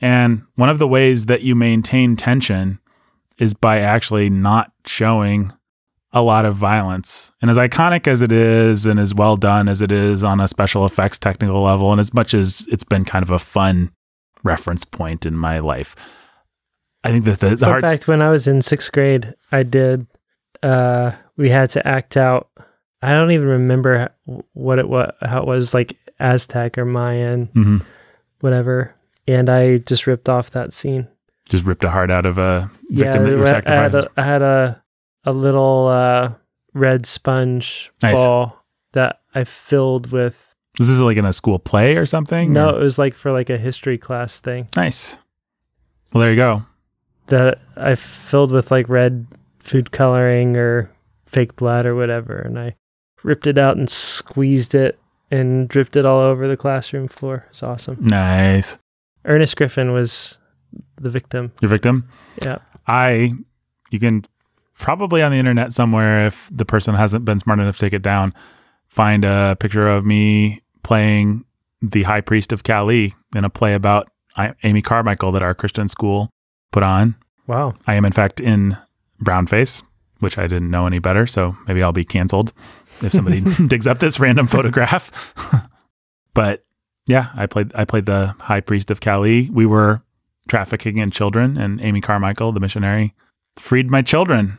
And 0.00 0.42
one 0.54 0.68
of 0.68 0.78
the 0.78 0.88
ways 0.88 1.26
that 1.26 1.42
you 1.42 1.54
maintain 1.54 2.16
tension 2.16 2.78
is 3.38 3.54
by 3.54 3.80
actually 3.80 4.30
not 4.30 4.72
showing 4.86 5.52
a 6.12 6.22
lot 6.22 6.44
of 6.44 6.56
violence. 6.56 7.32
And 7.42 7.50
as 7.50 7.56
iconic 7.56 8.06
as 8.06 8.22
it 8.22 8.32
is 8.32 8.86
and 8.86 8.98
as 8.98 9.14
well 9.14 9.36
done 9.36 9.68
as 9.68 9.82
it 9.82 9.92
is 9.92 10.24
on 10.24 10.40
a 10.40 10.48
special 10.48 10.86
effects 10.86 11.18
technical 11.18 11.62
level, 11.62 11.92
and 11.92 12.00
as 12.00 12.14
much 12.14 12.34
as 12.34 12.66
it's 12.70 12.84
been 12.84 13.04
kind 13.04 13.22
of 13.22 13.30
a 13.30 13.38
fun 13.38 13.92
reference 14.42 14.84
point 14.84 15.26
in 15.26 15.36
my 15.36 15.58
life, 15.58 15.94
I 17.04 17.10
think 17.10 17.24
that 17.24 17.40
the, 17.40 17.56
the 17.56 17.66
hearts. 17.66 17.82
fact: 17.82 18.08
When 18.08 18.22
I 18.22 18.30
was 18.30 18.48
in 18.48 18.62
sixth 18.62 18.90
grade, 18.92 19.34
I 19.52 19.62
did. 19.62 20.06
Uh, 20.62 21.12
we 21.36 21.50
had 21.50 21.70
to 21.70 21.86
act 21.86 22.16
out. 22.16 22.48
I 23.02 23.12
don't 23.12 23.30
even 23.30 23.46
remember 23.48 24.10
what 24.54 24.78
it 24.78 24.88
was, 24.88 25.12
how 25.22 25.40
it 25.42 25.46
was 25.46 25.72
like 25.74 25.96
Aztec 26.18 26.76
or 26.78 26.84
Mayan, 26.84 27.46
Mhm. 27.54 27.82
whatever. 28.40 28.94
And 29.26 29.48
I 29.50 29.78
just 29.78 30.06
ripped 30.06 30.28
off 30.28 30.50
that 30.50 30.72
scene. 30.72 31.06
just 31.48 31.64
ripped 31.64 31.82
a 31.84 31.90
heart 31.90 32.10
out 32.10 32.26
of 32.26 32.36
a 32.36 32.70
victim 32.90 33.24
that 33.24 33.30
you 33.30 33.38
were 33.38 33.46
I 33.46 33.62
had 33.74 33.94
a, 33.94 34.10
I 34.18 34.22
had 34.22 34.42
a 34.42 34.82
a 35.24 35.32
little 35.32 35.88
uh, 35.88 36.32
red 36.74 37.06
sponge 37.06 37.90
Nice. 38.02 38.16
ball 38.16 38.64
that 38.92 39.20
I 39.34 39.44
filled 39.44 40.12
with 40.12 40.54
Was 40.78 40.88
this 40.88 41.00
like 41.00 41.16
in 41.16 41.24
a 41.24 41.32
school 41.32 41.58
play 41.58 41.96
or 41.96 42.04
something? 42.04 42.52
No, 42.52 42.68
or- 42.70 42.80
it 42.80 42.82
was 42.82 42.98
like 42.98 43.14
for 43.14 43.32
like 43.32 43.48
a 43.48 43.56
history 43.58 43.96
class 43.96 44.38
thing 44.40 44.68
Nice. 44.76 45.16
Well, 46.12 46.20
there 46.20 46.30
you 46.30 46.36
go. 46.36 46.64
that 47.28 47.60
I 47.76 47.94
filled 47.94 48.52
with 48.52 48.70
like 48.70 48.88
red 48.88 49.26
food 49.60 49.90
coloring 49.90 50.56
or 50.56 50.90
fake 51.26 51.56
blood 51.56 51.86
or 51.86 51.94
whatever, 51.94 52.38
and 52.38 52.58
I 52.58 52.76
ripped 53.22 53.46
it 53.46 53.58
out 53.58 53.76
and 53.76 53.88
squeezed 53.90 54.74
it 54.74 54.98
and 55.30 55.68
dripped 55.68 55.96
it 55.96 56.06
all 56.06 56.20
over 56.20 56.48
the 56.48 56.56
classroom 56.56 57.08
floor. 57.08 57.46
It's 57.50 57.62
awesome. 57.62 57.98
Nice. 58.00 58.78
Ernest 59.24 59.56
Griffin 59.56 59.92
was 59.92 60.38
the 60.96 61.10
victim. 61.10 61.52
Your 61.60 61.68
victim? 61.68 62.08
Yeah. 62.42 62.58
I, 62.86 63.34
you 63.90 63.98
can 63.98 64.24
probably 64.78 65.22
on 65.22 65.32
the 65.32 65.38
internet 65.38 65.72
somewhere, 65.72 66.26
if 66.26 66.48
the 66.52 66.64
person 66.64 66.94
hasn't 66.94 67.24
been 67.24 67.38
smart 67.38 67.58
enough 67.58 67.76
to 67.78 67.86
take 67.86 67.92
it 67.92 68.02
down, 68.02 68.32
find 68.88 69.24
a 69.24 69.56
picture 69.58 69.88
of 69.88 70.06
me 70.06 70.62
playing 70.82 71.44
the 71.82 72.04
high 72.04 72.20
priest 72.20 72.52
of 72.52 72.64
Kali 72.64 73.14
in 73.34 73.44
a 73.44 73.50
play 73.50 73.74
about 73.74 74.08
Amy 74.62 74.82
Carmichael 74.82 75.32
that 75.32 75.42
our 75.42 75.54
Christian 75.54 75.88
school 75.88 76.30
put 76.72 76.82
on. 76.82 77.16
Wow. 77.46 77.74
I 77.86 77.94
am, 77.94 78.04
in 78.04 78.12
fact, 78.12 78.40
in 78.40 78.76
brownface, 79.22 79.82
which 80.20 80.38
I 80.38 80.46
didn't 80.46 80.70
know 80.70 80.86
any 80.86 81.00
better. 81.00 81.26
So 81.26 81.56
maybe 81.66 81.82
I'll 81.82 81.92
be 81.92 82.04
canceled 82.04 82.52
if 83.02 83.12
somebody 83.12 83.40
digs 83.66 83.86
up 83.86 83.98
this 83.98 84.20
random 84.20 84.46
photograph. 84.46 85.34
but 86.34 86.64
yeah, 87.06 87.30
I 87.34 87.46
played 87.46 87.72
I 87.74 87.84
played 87.84 88.06
the 88.06 88.34
high 88.40 88.60
priest 88.60 88.90
of 88.90 89.00
Kali. 89.00 89.50
We 89.50 89.66
were 89.66 90.02
trafficking 90.48 90.98
in 90.98 91.10
children, 91.10 91.56
and 91.56 91.80
Amy 91.80 92.00
Carmichael, 92.00 92.52
the 92.52 92.60
missionary, 92.60 93.14
freed 93.56 93.90
my 93.90 94.02
children. 94.02 94.58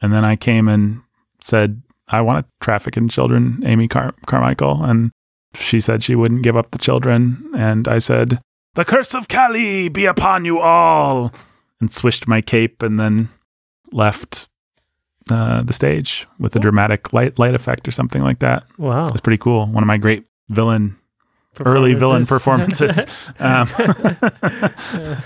And 0.00 0.12
then 0.12 0.24
I 0.24 0.36
came 0.36 0.68
and 0.68 1.02
said, 1.42 1.82
I 2.08 2.20
want 2.20 2.44
to 2.44 2.64
traffic 2.64 2.96
in 2.96 3.08
children, 3.08 3.62
Amy 3.64 3.88
Car- 3.88 4.14
Carmichael. 4.26 4.84
And 4.84 5.10
she 5.54 5.80
said 5.80 6.02
she 6.02 6.14
wouldn't 6.14 6.42
give 6.42 6.56
up 6.56 6.70
the 6.70 6.78
children. 6.78 7.50
And 7.56 7.88
I 7.88 7.98
said, 7.98 8.40
The 8.74 8.84
curse 8.84 9.14
of 9.14 9.28
Kali 9.28 9.88
be 9.88 10.06
upon 10.06 10.44
you 10.44 10.60
all. 10.60 11.32
And 11.80 11.92
swished 11.92 12.26
my 12.26 12.40
cape 12.40 12.82
and 12.82 12.98
then 12.98 13.28
left 13.92 14.48
uh, 15.30 15.62
the 15.62 15.72
stage 15.72 16.26
with 16.38 16.54
a 16.56 16.58
dramatic 16.58 17.12
light 17.12 17.38
light 17.38 17.54
effect 17.54 17.88
or 17.88 17.90
something 17.90 18.22
like 18.22 18.38
that. 18.40 18.64
Wow. 18.78 19.08
It's 19.08 19.20
pretty 19.20 19.38
cool. 19.38 19.66
One 19.66 19.82
of 19.82 19.86
my 19.86 19.96
great 19.96 20.24
villain 20.48 20.96
early 21.64 21.94
villain 21.94 22.26
performances. 22.26 23.06
um, 23.38 23.68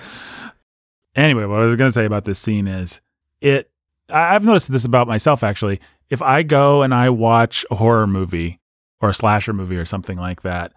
anyway, 1.16 1.44
what 1.44 1.60
I 1.60 1.64
was 1.64 1.76
going 1.76 1.88
to 1.88 1.92
say 1.92 2.04
about 2.04 2.24
this 2.24 2.38
scene 2.38 2.68
is 2.68 3.00
it. 3.40 3.70
I've 4.08 4.44
noticed 4.44 4.72
this 4.72 4.84
about 4.84 5.06
myself 5.06 5.44
actually. 5.44 5.80
If 6.08 6.20
I 6.20 6.42
go 6.42 6.82
and 6.82 6.92
I 6.92 7.10
watch 7.10 7.64
a 7.70 7.76
horror 7.76 8.08
movie 8.08 8.58
or 9.00 9.10
a 9.10 9.14
slasher 9.14 9.52
movie 9.52 9.76
or 9.76 9.84
something 9.84 10.18
like 10.18 10.42
that, 10.42 10.72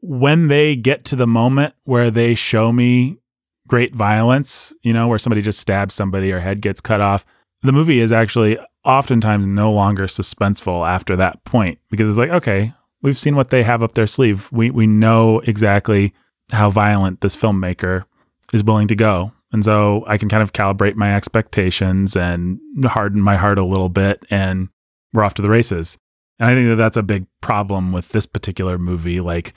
when 0.00 0.46
they 0.46 0.76
get 0.76 1.04
to 1.06 1.16
the 1.16 1.26
moment 1.26 1.74
where 1.82 2.10
they 2.10 2.36
show 2.36 2.70
me 2.70 3.18
great 3.66 3.94
violence, 3.94 4.72
you 4.82 4.92
know, 4.92 5.08
where 5.08 5.18
somebody 5.18 5.42
just 5.42 5.58
stabs 5.58 5.94
somebody 5.94 6.30
or 6.30 6.38
head 6.38 6.60
gets 6.62 6.80
cut 6.80 7.00
off, 7.00 7.26
the 7.62 7.72
movie 7.72 8.00
is 8.00 8.12
actually 8.12 8.58
oftentimes 8.84 9.46
no 9.46 9.72
longer 9.72 10.06
suspenseful 10.06 10.88
after 10.88 11.16
that 11.16 11.42
point 11.44 11.78
because 11.90 12.08
it's 12.08 12.18
like, 12.18 12.30
okay, 12.30 12.72
we've 13.02 13.18
seen 13.18 13.36
what 13.36 13.50
they 13.50 13.62
have 13.62 13.82
up 13.82 13.94
their 13.94 14.06
sleeve. 14.06 14.48
We 14.52 14.70
we 14.70 14.86
know 14.86 15.40
exactly 15.40 16.14
how 16.52 16.70
violent 16.70 17.20
this 17.20 17.36
filmmaker 17.36 18.04
is 18.52 18.64
willing 18.64 18.88
to 18.88 18.96
go. 18.96 19.32
And 19.52 19.64
so 19.64 20.04
I 20.06 20.18
can 20.18 20.28
kind 20.28 20.42
of 20.42 20.52
calibrate 20.52 20.94
my 20.94 21.14
expectations 21.14 22.16
and 22.16 22.58
harden 22.84 23.20
my 23.20 23.36
heart 23.36 23.58
a 23.58 23.64
little 23.64 23.88
bit 23.88 24.24
and 24.30 24.68
we're 25.12 25.24
off 25.24 25.34
to 25.34 25.42
the 25.42 25.48
races. 25.48 25.98
And 26.38 26.48
I 26.48 26.54
think 26.54 26.68
that 26.68 26.76
that's 26.76 26.96
a 26.96 27.02
big 27.02 27.26
problem 27.40 27.92
with 27.92 28.10
this 28.10 28.26
particular 28.26 28.78
movie 28.78 29.20
like 29.20 29.54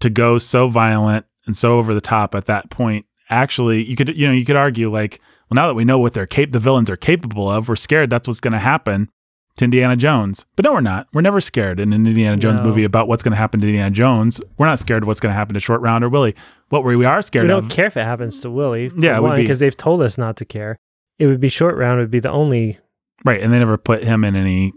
to 0.00 0.10
go 0.10 0.38
so 0.38 0.68
violent 0.68 1.26
and 1.46 1.56
so 1.56 1.78
over 1.78 1.94
the 1.94 2.00
top 2.00 2.34
at 2.34 2.46
that 2.46 2.70
point 2.70 3.06
actually 3.30 3.84
you 3.84 3.96
could 3.96 4.08
you 4.16 4.26
know 4.26 4.32
you 4.32 4.44
could 4.44 4.56
argue 4.56 4.90
like 4.90 5.20
well 5.50 5.56
now 5.56 5.66
that 5.66 5.74
we 5.74 5.84
know 5.84 5.98
what 5.98 6.14
they're 6.14 6.26
cap- 6.26 6.50
the 6.52 6.58
villains 6.58 6.88
are 6.90 6.96
capable 6.96 7.48
of 7.50 7.68
we're 7.68 7.76
scared 7.76 8.10
that's 8.10 8.28
what's 8.28 8.40
going 8.40 8.52
to 8.52 8.58
happen 8.58 9.08
to 9.56 9.64
Indiana 9.64 9.96
Jones. 9.96 10.46
But 10.56 10.64
no, 10.64 10.72
we're 10.72 10.80
not. 10.80 11.08
We're 11.12 11.20
never 11.22 11.40
scared 11.40 11.80
in 11.80 11.92
an 11.92 12.06
Indiana 12.06 12.36
Jones 12.36 12.60
No. 12.60 12.66
movie 12.66 12.84
about 12.84 13.08
what's 13.08 13.22
going 13.22 13.32
to 13.32 13.36
happen 13.36 13.60
to 13.60 13.66
Indiana 13.66 13.90
Jones. 13.90 14.40
We're 14.56 14.66
not 14.66 14.78
scared 14.78 15.02
of 15.02 15.06
what's 15.08 15.20
going 15.20 15.32
to 15.32 15.36
happen 15.36 15.54
to 15.54 15.60
Short 15.60 15.80
Round 15.82 16.02
or 16.04 16.08
Willie. 16.08 16.34
What 16.68 16.84
we, 16.84 17.04
are 17.04 17.20
scared 17.20 17.44
of. 17.44 17.48
We 17.48 17.60
don't 17.60 17.64
of. 17.64 17.70
care 17.70 17.86
if 17.86 17.96
it 17.96 18.04
happens 18.04 18.40
to 18.40 18.50
Willie. 18.50 18.90
Yeah, 18.96 19.20
because 19.36 19.58
they've 19.58 19.76
told 19.76 20.02
us 20.02 20.16
not 20.16 20.36
to 20.36 20.44
care. 20.44 20.76
It 21.18 21.26
would 21.26 21.40
be 21.40 21.48
short 21.50 21.76
round. 21.76 21.98
Would 22.00 22.10
be 22.12 22.20
the 22.20 22.30
only. 22.30 22.78
Right. 23.24 23.42
And 23.42 23.52
they 23.52 23.58
never 23.58 23.76
put 23.76 24.02
him 24.04 24.24
in 24.24 24.34
any 24.36 24.72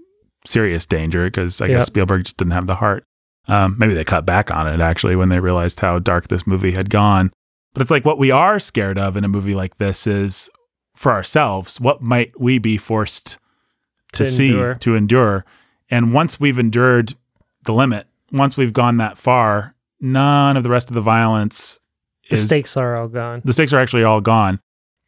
serious 0.45 0.85
danger 0.85 1.25
because 1.25 1.61
I 1.61 1.67
Yep. 1.67 1.77
guess 1.79 1.85
Spielberg 1.85 2.23
just 2.25 2.37
didn't 2.37 2.51
have 2.51 2.67
the 2.67 2.75
heart. 2.75 3.05
Um, 3.47 3.75
maybe 3.77 3.93
they 3.93 4.03
cut 4.03 4.25
back 4.25 4.53
on 4.53 4.67
it 4.67 4.81
actually 4.81 5.15
when 5.15 5.29
they 5.29 5.39
realized 5.39 5.79
how 5.81 5.99
dark 5.99 6.27
this 6.27 6.45
movie 6.47 6.71
had 6.71 6.89
gone. 6.89 7.31
But 7.73 7.81
it's 7.83 7.91
like 7.91 8.05
what 8.05 8.17
we 8.19 8.31
are 8.31 8.59
scared 8.59 8.97
of 8.97 9.15
in 9.15 9.23
a 9.23 9.27
movie 9.29 9.55
like 9.55 9.77
this 9.77 10.07
is 10.07 10.49
for 11.03 11.11
ourselves, 11.11 11.79
what 11.79 12.01
might 12.01 12.39
we 12.39 12.57
be 12.57 12.77
forced 12.77 13.37
to, 14.13 14.25
To 14.25 14.25
see, 14.25 14.49
endure. 14.49 14.75
to 14.75 14.95
endure? 14.95 15.45
And 15.89 16.13
once 16.13 16.39
we've 16.39 16.57
endured 16.57 17.13
the 17.65 17.73
limit, 17.73 18.07
once 18.31 18.57
we've 18.57 18.73
gone 18.73 18.97
that 18.97 19.17
far, 19.17 19.75
none 19.99 20.57
of 20.57 20.63
the 20.63 20.69
rest 20.69 20.89
of 20.89 20.95
the 20.95 21.01
violence 21.01 21.79
The 22.29 22.35
is 22.35 22.45
stakes 22.45 22.75
are 22.75 22.95
all 22.97 23.07
gone. 23.07 23.41
the 23.45 23.53
stakes 23.53 23.71
are 23.73 23.79
actually 23.79 24.03
all 24.03 24.21
gone. 24.21 24.59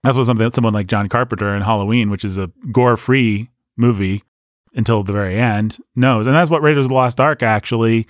That's 0.03 0.15
what 0.17 0.27
something 0.27 0.51
someone 0.53 0.73
like 0.73 0.85
John 0.87 1.09
Carpenter 1.09 1.55
in 1.55 1.63
Halloween, 1.63 2.11
which 2.11 2.23
is 2.23 2.37
a 2.37 2.51
gore-free 2.71 3.49
movie 3.75 4.23
until 4.75 5.01
the 5.01 5.13
very 5.13 5.39
end, 5.39 5.79
knows. 5.95 6.27
And 6.27 6.35
that's 6.35 6.49
what 6.49 6.61
Raiders 6.61 6.85
of 6.85 6.89
the 6.89 6.95
Lost 6.95 7.19
Ark 7.19 7.41
actually 7.41 8.05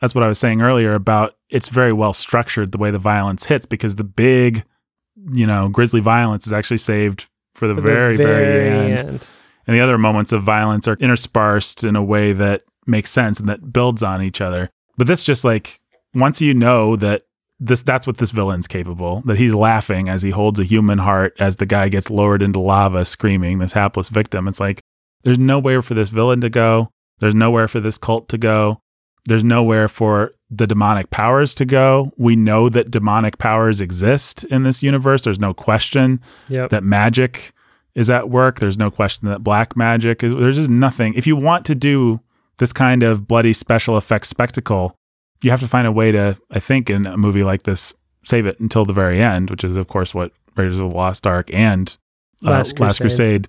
that's 0.00 0.14
what 0.14 0.22
I 0.24 0.28
was 0.28 0.38
saying 0.38 0.60
earlier 0.60 0.94
about 0.94 1.36
it's 1.48 1.68
very 1.68 1.92
well 1.92 2.12
structured 2.12 2.72
the 2.72 2.78
way 2.78 2.90
the 2.90 2.98
violence 2.98 3.46
hits 3.46 3.64
because 3.66 3.96
the 3.96 4.04
big, 4.04 4.64
you 5.32 5.46
know, 5.46 5.68
grisly 5.68 6.00
violence 6.00 6.46
is 6.46 6.52
actually 6.52 6.78
saved 6.78 7.26
for 7.54 7.66
the, 7.68 7.74
For 7.74 7.80
the 7.80 7.88
very, 7.88 8.16
very, 8.16 8.92
end. 8.92 9.20
And 9.66 9.74
the 9.74 9.80
other 9.80 9.98
moments 9.98 10.32
of 10.32 10.42
violence 10.42 10.86
are 10.86 10.96
interspersed 11.00 11.84
in 11.84 11.96
a 11.96 12.02
way 12.02 12.32
that 12.32 12.62
makes 12.86 13.10
sense 13.10 13.40
and 13.40 13.48
that 13.48 13.72
builds 13.72 14.02
on 14.02 14.22
each 14.22 14.40
other. 14.40 14.70
But 14.96 15.06
this 15.06 15.24
just 15.24 15.44
like 15.44 15.80
once 16.14 16.40
you 16.40 16.54
know 16.54 16.96
that 16.96 17.22
this 17.58 17.82
that's 17.82 18.06
what 18.06 18.18
this 18.18 18.30
villain's 18.30 18.68
capable, 18.68 19.22
that 19.22 19.38
he's 19.38 19.54
laughing 19.54 20.08
as 20.08 20.22
he 20.22 20.30
holds 20.30 20.60
a 20.60 20.64
human 20.64 20.98
heart 20.98 21.34
as 21.38 21.56
the 21.56 21.66
guy 21.66 21.88
gets 21.88 22.10
lowered 22.10 22.42
into 22.42 22.60
lava 22.60 23.04
screaming, 23.04 23.58
this 23.58 23.72
hapless 23.72 24.08
victim. 24.08 24.46
It's 24.46 24.60
like 24.60 24.80
there's 25.24 25.38
nowhere 25.38 25.82
for 25.82 25.94
this 25.94 26.10
villain 26.10 26.40
to 26.42 26.50
go. 26.50 26.90
There's 27.18 27.34
nowhere 27.34 27.66
for 27.66 27.80
this 27.80 27.98
cult 27.98 28.28
to 28.28 28.38
go. 28.38 28.80
There's 29.24 29.42
nowhere 29.42 29.88
for 29.88 30.32
the 30.50 30.66
demonic 30.66 31.10
powers 31.10 31.54
to 31.56 31.64
go. 31.64 32.12
We 32.16 32.36
know 32.36 32.68
that 32.68 32.90
demonic 32.90 33.38
powers 33.38 33.80
exist 33.80 34.44
in 34.44 34.62
this 34.62 34.82
universe. 34.82 35.24
There's 35.24 35.40
no 35.40 35.52
question 35.52 36.20
Yep. 36.48 36.70
that 36.70 36.84
magic 36.84 37.52
is 37.94 38.08
at 38.10 38.28
work. 38.30 38.60
There's 38.60 38.78
no 38.78 38.90
question 38.90 39.28
that 39.28 39.42
black 39.42 39.76
magic 39.76 40.22
is. 40.22 40.32
There's 40.32 40.56
just 40.56 40.68
nothing. 40.68 41.14
If 41.14 41.26
you 41.26 41.34
want 41.34 41.64
to 41.66 41.74
do 41.74 42.20
this 42.58 42.72
kind 42.72 43.02
of 43.02 43.26
bloody 43.26 43.52
special 43.52 43.96
effects 43.98 44.28
spectacle, 44.28 44.96
you 45.42 45.50
have 45.50 45.60
to 45.60 45.68
find 45.68 45.86
a 45.86 45.92
way 45.92 46.12
to, 46.12 46.36
I 46.50 46.60
think, 46.60 46.90
in 46.90 47.06
a 47.06 47.16
movie 47.16 47.42
like 47.42 47.64
this, 47.64 47.92
save 48.24 48.46
it 48.46 48.58
until 48.60 48.84
the 48.84 48.92
very 48.92 49.22
end, 49.22 49.50
which 49.50 49.64
is, 49.64 49.76
of 49.76 49.88
course, 49.88 50.14
what 50.14 50.32
Raiders 50.56 50.78
of 50.78 50.90
the 50.90 50.96
Lost 50.96 51.26
Ark 51.26 51.50
and 51.52 51.96
uh, 52.44 52.50
Last 52.50 52.78
Last, 52.78 52.98
Crusade. 53.00 53.48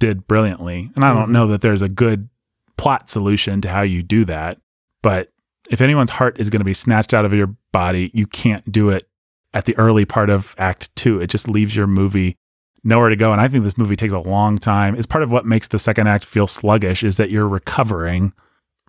did 0.00 0.26
brilliantly. 0.26 0.90
And 0.96 1.04
I 1.04 1.12
don't 1.14 1.28
Mhm. 1.28 1.32
know 1.32 1.46
that 1.48 1.60
there's 1.60 1.82
a 1.82 1.88
good 1.88 2.28
plot 2.76 3.08
solution 3.08 3.60
to 3.62 3.68
how 3.68 3.82
you 3.82 4.02
do 4.02 4.24
that. 4.26 4.58
But 5.02 5.28
if 5.72 5.80
anyone's 5.80 6.10
heart 6.10 6.38
is 6.38 6.50
going 6.50 6.60
to 6.60 6.64
be 6.64 6.74
snatched 6.74 7.12
out 7.14 7.24
of 7.24 7.32
your 7.32 7.54
body, 7.72 8.10
you 8.14 8.26
can't 8.26 8.70
do 8.70 8.90
it 8.90 9.08
at 9.54 9.64
the 9.64 9.76
early 9.78 10.04
part 10.04 10.30
of 10.30 10.54
Act 10.58 10.94
Two. 10.96 11.20
It 11.20 11.28
just 11.28 11.48
leaves 11.48 11.74
your 11.74 11.86
movie 11.86 12.36
nowhere 12.84 13.08
to 13.08 13.16
go. 13.16 13.32
And 13.32 13.40
I 13.40 13.48
think 13.48 13.64
this 13.64 13.78
movie 13.78 13.96
takes 13.96 14.12
a 14.12 14.18
long 14.18 14.58
time. 14.58 14.94
It's 14.96 15.06
part 15.06 15.22
of 15.24 15.30
what 15.30 15.46
makes 15.46 15.68
the 15.68 15.78
second 15.78 16.08
act 16.08 16.24
feel 16.24 16.46
sluggish 16.46 17.02
is 17.02 17.16
that 17.16 17.30
you're 17.30 17.48
recovering 17.48 18.32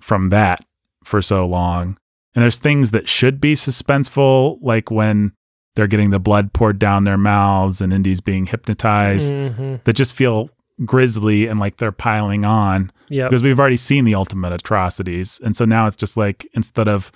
from 0.01 0.29
that 0.29 0.65
for 1.03 1.21
so 1.21 1.45
long. 1.45 1.97
And 2.35 2.41
there's 2.43 2.57
things 2.57 2.91
that 2.91 3.07
should 3.07 3.39
be 3.39 3.53
suspenseful, 3.53 4.57
like 4.61 4.89
when 4.89 5.33
they're 5.75 5.87
getting 5.87 6.09
the 6.09 6.19
blood 6.19 6.53
poured 6.53 6.79
down 6.79 7.03
their 7.03 7.17
mouths 7.17 7.81
and 7.81 7.93
Indy's 7.93 8.21
being 8.21 8.45
hypnotized, 8.47 9.31
Mhm. 9.33 9.83
that 9.83 9.93
just 9.93 10.15
feel 10.15 10.49
grisly 10.85 11.45
and 11.47 11.59
like 11.59 11.77
they're 11.77 11.91
piling 11.91 12.45
on 12.45 12.91
Yep. 13.13 13.29
because 13.29 13.43
we've 13.43 13.59
already 13.59 13.77
seen 13.77 14.05
the 14.05 14.15
ultimate 14.15 14.51
atrocities. 14.53 15.39
And 15.43 15.55
so 15.55 15.65
now 15.65 15.87
it's 15.87 15.95
just 15.95 16.17
like 16.17 16.47
instead 16.53 16.87
of, 16.87 17.11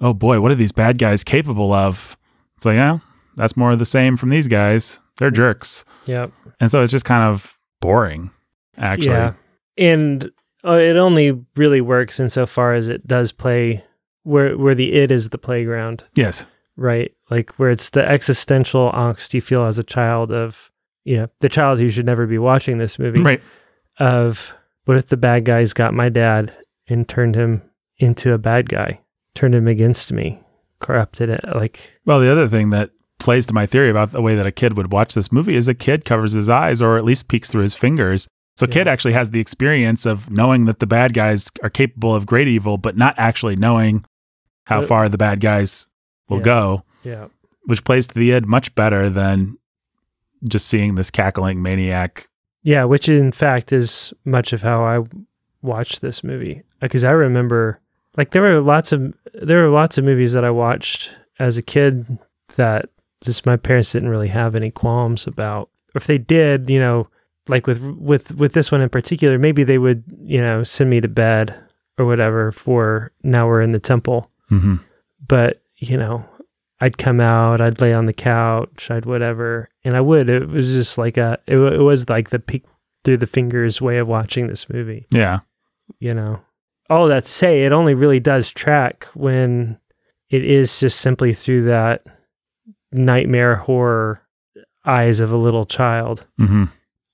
oh 0.00 0.14
boy, 0.14 0.40
what 0.40 0.50
are 0.50 0.54
these 0.56 0.72
bad 0.72 0.98
guys 0.98 1.24
capable 1.24 1.72
of? 1.72 2.16
It's 2.56 2.66
like, 2.66 2.76
yeah, 2.76 2.98
that's 3.36 3.56
more 3.56 3.72
of 3.72 3.78
the 3.78 3.84
same 3.84 4.16
from 4.16 4.28
these 4.30 4.46
guys. 4.46 5.00
They're 5.18 5.30
jerks. 5.30 5.84
Yep. 6.06 6.32
And 6.60 6.70
so 6.70 6.82
it's 6.82 6.92
just 6.92 7.04
kind 7.04 7.24
of 7.24 7.58
boring, 7.80 8.30
actually. 8.76 9.08
Yeah. 9.08 9.32
And 9.78 10.30
uh, 10.64 10.72
it 10.78 10.96
only 10.96 11.44
really 11.56 11.80
works 11.80 12.20
insofar 12.20 12.74
as 12.74 12.88
it 12.88 13.06
does 13.06 13.32
play 13.32 13.84
where 14.24 14.56
where 14.56 14.74
the 14.76 14.92
it 14.92 15.10
is 15.10 15.30
the 15.30 15.38
playground, 15.38 16.04
Yes. 16.14 16.44
right? 16.76 17.12
Like 17.30 17.50
where 17.56 17.70
it's 17.70 17.90
the 17.90 18.08
existential 18.08 18.92
angst 18.92 19.34
you 19.34 19.40
feel 19.40 19.64
as 19.66 19.78
a 19.78 19.82
child 19.82 20.30
of, 20.30 20.70
you 21.04 21.16
know, 21.16 21.26
the 21.40 21.48
child 21.48 21.80
who 21.80 21.90
should 21.90 22.06
never 22.06 22.26
be 22.28 22.38
watching 22.38 22.78
this 22.78 22.98
movie 22.98 23.20
Right. 23.20 23.42
of 23.98 24.52
what 24.84 24.96
if 24.96 25.06
the 25.06 25.16
bad 25.16 25.44
guys 25.44 25.72
got 25.72 25.94
my 25.94 26.08
dad 26.08 26.52
and 26.88 27.08
turned 27.08 27.34
him 27.34 27.62
into 27.98 28.32
a 28.32 28.38
bad 28.38 28.68
guy? 28.68 29.00
turned 29.34 29.54
him 29.54 29.66
against 29.66 30.12
me, 30.12 30.38
corrupted 30.78 31.30
it. 31.30 31.40
Like, 31.54 31.94
Well, 32.04 32.20
the 32.20 32.30
other 32.30 32.46
thing 32.48 32.68
that 32.68 32.90
plays 33.18 33.46
to 33.46 33.54
my 33.54 33.64
theory 33.64 33.88
about 33.88 34.10
the 34.10 34.20
way 34.20 34.34
that 34.34 34.46
a 34.46 34.52
kid 34.52 34.76
would 34.76 34.92
watch 34.92 35.14
this 35.14 35.32
movie 35.32 35.56
is 35.56 35.68
a 35.68 35.74
kid 35.74 36.04
covers 36.04 36.32
his 36.32 36.50
eyes 36.50 36.82
or 36.82 36.98
at 36.98 37.04
least 37.04 37.28
peeks 37.28 37.50
through 37.50 37.62
his 37.62 37.74
fingers. 37.74 38.28
So 38.58 38.64
a 38.64 38.68
kid 38.68 38.86
actually 38.86 39.14
has 39.14 39.30
the 39.30 39.40
experience 39.40 40.04
of 40.04 40.30
knowing 40.30 40.66
that 40.66 40.80
the 40.80 40.86
bad 40.86 41.14
guys 41.14 41.50
are 41.62 41.70
capable 41.70 42.14
of 42.14 42.26
great 42.26 42.46
evil, 42.46 42.76
but 42.76 42.94
not 42.94 43.14
actually 43.16 43.56
knowing 43.56 44.04
how 44.66 44.80
Uh, 44.80 44.86
far 44.86 45.08
the 45.08 45.16
bad 45.16 45.40
guys 45.40 45.86
will 46.28 46.36
Yeah. 46.38 46.42
go, 46.42 46.84
yeah, 47.02 47.28
which 47.64 47.84
plays 47.84 48.06
to 48.08 48.14
the 48.14 48.32
id 48.32 48.44
much 48.46 48.74
better 48.74 49.08
than 49.08 49.56
just 50.46 50.66
seeing 50.66 50.96
this 50.96 51.10
cackling 51.10 51.62
maniac. 51.62 52.28
Yeah, 52.62 52.84
which 52.84 53.08
in 53.08 53.32
fact 53.32 53.72
is 53.72 54.12
much 54.24 54.52
of 54.52 54.62
how 54.62 54.84
I 54.84 55.04
watched 55.62 56.00
this 56.00 56.24
movie 56.24 56.62
because 56.80 57.04
I 57.04 57.10
remember 57.10 57.80
like 58.16 58.30
there 58.30 58.42
were 58.42 58.60
lots 58.60 58.92
of 58.92 59.14
there 59.34 59.62
were 59.62 59.70
lots 59.70 59.98
of 59.98 60.04
movies 60.04 60.32
that 60.32 60.44
I 60.44 60.50
watched 60.50 61.10
as 61.38 61.56
a 61.56 61.62
kid 61.62 62.18
that 62.56 62.88
just 63.22 63.46
my 63.46 63.56
parents 63.56 63.92
didn't 63.92 64.08
really 64.08 64.28
have 64.28 64.54
any 64.54 64.70
qualms 64.70 65.26
about. 65.26 65.70
Or 65.94 65.98
if 65.98 66.06
they 66.06 66.18
did, 66.18 66.68
you 66.68 66.78
know, 66.78 67.08
like 67.48 67.66
with 67.66 67.80
with 67.80 68.34
with 68.34 68.52
this 68.52 68.70
one 68.70 68.80
in 68.80 68.88
particular, 68.88 69.38
maybe 69.38 69.64
they 69.64 69.78
would, 69.78 70.04
you 70.22 70.40
know, 70.40 70.62
send 70.62 70.90
me 70.90 71.00
to 71.00 71.08
bed 71.08 71.54
or 71.98 72.06
whatever 72.06 72.52
for 72.52 73.12
now 73.22 73.46
we're 73.46 73.62
in 73.62 73.72
the 73.72 73.78
temple. 73.78 74.30
Mm-hmm. 74.50 74.76
But, 75.26 75.62
you 75.76 75.96
know, 75.96 76.24
I'd 76.82 76.98
come 76.98 77.20
out, 77.20 77.60
I'd 77.60 77.80
lay 77.80 77.94
on 77.94 78.06
the 78.06 78.12
couch, 78.12 78.90
I'd 78.90 79.06
whatever, 79.06 79.68
and 79.84 79.96
I 79.96 80.00
would. 80.00 80.28
It 80.28 80.48
was 80.48 80.66
just 80.72 80.98
like 80.98 81.16
a 81.16 81.38
it, 81.46 81.56
it 81.56 81.80
was 81.82 82.08
like 82.08 82.30
the 82.30 82.38
peek 82.40 82.64
through 83.04 83.18
the 83.18 83.26
fingers 83.26 83.80
way 83.80 83.98
of 83.98 84.08
watching 84.08 84.46
this 84.48 84.68
movie 84.68 85.06
Yeah. 85.10 85.40
you 86.00 86.12
know. 86.14 86.40
All 86.90 87.06
that 87.08 87.24
to 87.26 87.30
say, 87.30 87.64
it 87.64 87.72
only 87.72 87.94
really 87.94 88.20
does 88.20 88.50
track 88.50 89.06
when 89.14 89.78
it 90.28 90.44
is 90.44 90.78
just 90.80 91.00
simply 91.00 91.34
through 91.34 91.62
that 91.64 92.02
nightmare 92.92 93.56
horror 93.56 94.20
eyes 94.84 95.20
of 95.20 95.32
a 95.32 95.36
little 95.36 95.64
child, 95.64 96.26
Mm-hmm. 96.40 96.64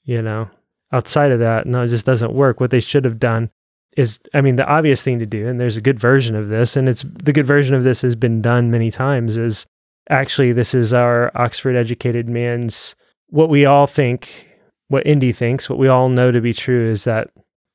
you 0.05 0.23
know. 0.23 0.49
Outside 0.90 1.32
of 1.32 1.40
that, 1.40 1.66
no, 1.66 1.82
it 1.82 1.89
just 1.89 2.07
doesn't 2.07 2.32
work. 2.32 2.61
What 2.61 2.70
they 2.70 2.81
should 2.81 3.05
have 3.05 3.19
done 3.19 3.51
is, 3.99 4.20
I 4.33 4.41
mean, 4.41 4.57
the 4.57 4.66
obvious 4.66 5.03
thing 5.03 5.19
to 5.19 5.27
do, 5.27 5.49
and 5.49 5.59
there's 5.61 5.77
a 5.77 5.83
good 5.83 5.99
version 5.99 6.37
of 6.37 6.49
this, 6.49 6.77
and 6.77 6.89
it's 6.89 7.03
the 7.03 7.33
good 7.33 7.47
version 7.47 7.75
of 7.75 7.85
this 7.85 8.03
has 8.03 8.15
been 8.15 8.41
done 8.41 8.70
many 8.70 8.91
times, 8.91 9.37
is 9.37 9.66
actually 10.09 10.53
this 10.53 10.75
is 10.75 10.95
our 10.95 11.31
Oxford 11.35 11.77
educated 11.77 12.29
man's 12.29 12.95
what 13.31 13.51
we 13.51 13.66
all 13.66 13.87
think, 13.87 14.47
what 14.89 15.07
Indy 15.07 15.33
thinks, 15.33 15.69
what 15.69 15.79
we 15.79 15.89
all 15.89 16.09
know 16.09 16.31
to 16.33 16.41
be 16.41 16.55
true 16.55 16.91
is 16.91 17.05
that 17.05 17.29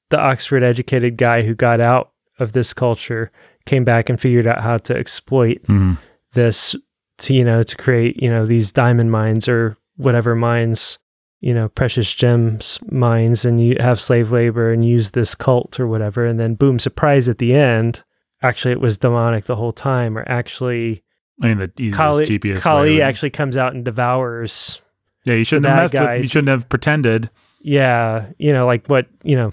the 0.10 0.20
Oxford 0.20 0.64
educated 0.64 1.18
guy 1.18 1.44
who 1.44 1.54
got 1.54 1.80
out 1.80 2.12
of 2.40 2.54
this 2.54 2.74
culture 2.74 3.32
came 3.66 3.84
back 3.84 4.10
and 4.10 4.20
figured 4.20 4.48
out 4.48 4.62
how 4.62 4.78
to 4.80 4.96
exploit 4.96 5.62
Mm-hmm. 5.64 5.94
this 6.34 6.76
to 7.20 7.34
you 7.34 7.44
know 7.44 7.62
to 7.64 7.76
create 7.76 8.22
you 8.22 8.30
know 8.30 8.46
these 8.46 8.72
diamond 8.72 9.12
mines 9.12 9.48
or 9.48 9.78
whatever 9.98 10.36
mines 10.36 10.98
you 11.44 11.54
know 11.54 11.68
precious 11.70 12.12
gems 12.14 12.80
mines 12.90 13.44
and 13.46 13.60
you 13.62 13.76
have 13.80 14.00
slave 14.00 14.32
labor 14.32 14.72
and 14.72 14.86
use 14.86 15.12
this 15.12 15.36
cult 15.36 15.80
or 15.80 15.88
whatever 15.88 16.26
and 16.26 16.40
then 16.40 16.56
boom 16.56 16.80
surprise 16.80 17.28
at 17.28 17.38
the 17.38 17.54
end 17.54 18.04
actually 18.42 18.72
it 18.72 18.80
was 18.80 18.98
demonic 18.98 19.44
the 19.46 19.56
whole 19.58 19.72
time 19.74 20.18
or 20.18 20.24
actually 20.28 21.04
I 21.42 21.48
mean, 21.48 21.58
the 21.58 21.72
easiest, 21.80 21.98
Kali, 21.98 22.26
cheapest. 22.28 22.62
Kali 22.62 23.02
actually 23.02 23.32
comes 23.32 23.58
out 23.58 23.74
and 23.74 23.84
devours 23.84 24.82
Yeah, 25.26 25.34
you 25.36 25.44
shouldn't 25.44 25.66
have 25.66 25.78
messed 25.78 25.94
guy- 25.94 26.14
with. 26.16 26.24
You 26.24 26.30
shouldn't 26.30 26.50
have 26.50 26.70
pretended. 26.70 27.30
yeah 27.62 28.28
you 28.38 28.54
know 28.54 28.66
like 28.66 28.88
what 28.88 29.08
you 29.24 29.36
know 29.36 29.52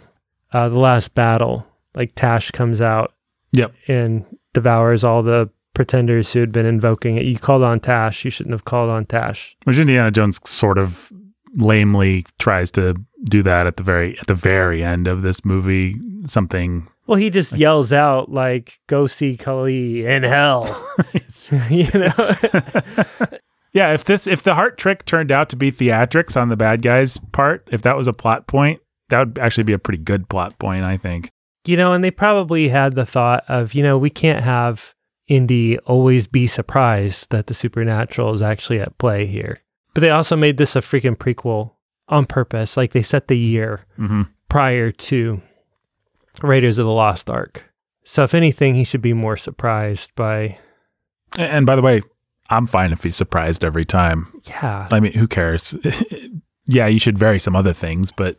uh 0.52 0.68
the 0.68 0.78
last 0.78 1.14
battle 1.14 1.66
like 1.94 2.12
Tash 2.14 2.50
comes 2.52 2.80
out 2.80 3.12
Yep. 3.52 3.72
and 3.88 4.24
devours 4.52 5.02
all 5.02 5.22
the 5.24 5.50
pretenders 5.74 6.32
who 6.32 6.40
had 6.40 6.52
been 6.52 6.66
invoking 6.66 7.16
it 7.16 7.24
you 7.24 7.38
called 7.38 7.62
on 7.64 7.80
Tash 7.80 8.24
you 8.24 8.30
shouldn't 8.30 8.52
have 8.52 8.64
called 8.64 8.90
on 8.90 9.06
Tash 9.06 9.56
Which 9.64 9.78
Indiana 9.78 10.10
Jones 10.12 10.38
sort 10.48 10.78
of 10.78 11.10
lamely 11.56 12.24
tries 12.38 12.70
to 12.72 12.94
do 13.24 13.42
that 13.42 13.66
at 13.66 13.76
the 13.76 13.82
very 13.82 14.18
at 14.18 14.26
the 14.26 14.34
very 14.34 14.82
end 14.82 15.08
of 15.08 15.22
this 15.22 15.44
movie. 15.44 15.96
Something. 16.26 16.88
Well, 17.06 17.18
he 17.18 17.30
just 17.30 17.52
yells 17.52 17.92
out 17.92 18.30
like, 18.30 18.78
"Go 18.86 19.06
see 19.06 19.36
Kali 19.36 20.06
in 20.06 20.22
hell," 20.22 20.66
you 21.70 21.90
know. 21.94 22.12
yeah, 23.72 23.92
if 23.92 24.04
this 24.04 24.26
if 24.26 24.42
the 24.42 24.54
heart 24.54 24.78
trick 24.78 25.04
turned 25.04 25.32
out 25.32 25.48
to 25.50 25.56
be 25.56 25.72
theatrics 25.72 26.40
on 26.40 26.48
the 26.48 26.56
bad 26.56 26.82
guys' 26.82 27.18
part, 27.32 27.66
if 27.72 27.82
that 27.82 27.96
was 27.96 28.06
a 28.06 28.12
plot 28.12 28.46
point, 28.46 28.80
that 29.08 29.18
would 29.18 29.38
actually 29.38 29.64
be 29.64 29.72
a 29.72 29.78
pretty 29.78 30.02
good 30.02 30.28
plot 30.28 30.58
point, 30.58 30.84
I 30.84 30.96
think. 30.96 31.30
you 31.66 31.76
know, 31.76 31.92
and 31.92 32.02
they 32.04 32.10
probably 32.10 32.68
had 32.68 32.94
the 32.94 33.06
thought 33.06 33.44
of, 33.48 33.74
you 33.74 33.82
know, 33.82 33.98
we 33.98 34.10
can't 34.10 34.44
have 34.44 34.94
Indy 35.28 35.78
always 35.80 36.26
be 36.26 36.46
surprised 36.46 37.30
that 37.30 37.46
the 37.46 37.54
supernatural 37.54 38.32
is 38.34 38.42
actually 38.42 38.80
at 38.80 38.96
play 38.98 39.26
here. 39.26 39.58
But 39.94 40.00
they 40.02 40.10
also 40.10 40.36
made 40.36 40.56
this 40.56 40.76
a 40.76 40.80
freaking 40.80 41.16
prequel 41.16 41.72
on 42.08 42.26
purpose. 42.26 42.76
Like 42.76 42.92
they 42.92 43.02
set 43.02 43.28
the 43.28 43.38
year 43.38 43.86
hmm 43.96 44.22
prior 44.48 44.90
to 44.90 45.40
Raiders 46.42 46.78
of 46.78 46.86
the 46.86 46.92
Lost 46.92 47.30
Ark. 47.30 47.70
So 48.04 48.24
if 48.24 48.34
anything, 48.34 48.74
he 48.74 48.82
should 48.82 49.02
be 49.02 49.12
more 49.12 49.36
surprised 49.36 50.12
by, 50.16 50.58
And 51.38 51.64
by 51.66 51.76
the 51.76 51.82
way, 51.82 52.02
I'm 52.48 52.66
fine 52.66 52.90
if 52.92 53.04
he's 53.04 53.14
surprised 53.14 53.64
every 53.64 53.84
time. 53.84 54.26
yeah, 54.48 54.88
I 54.90 54.98
mean, 54.98 55.12
who 55.12 55.28
cares? 55.28 55.76
yeah, 56.66 56.86
you 56.88 56.98
should 56.98 57.16
vary 57.16 57.38
some 57.38 57.54
other 57.54 57.72
things, 57.72 58.10
but 58.10 58.38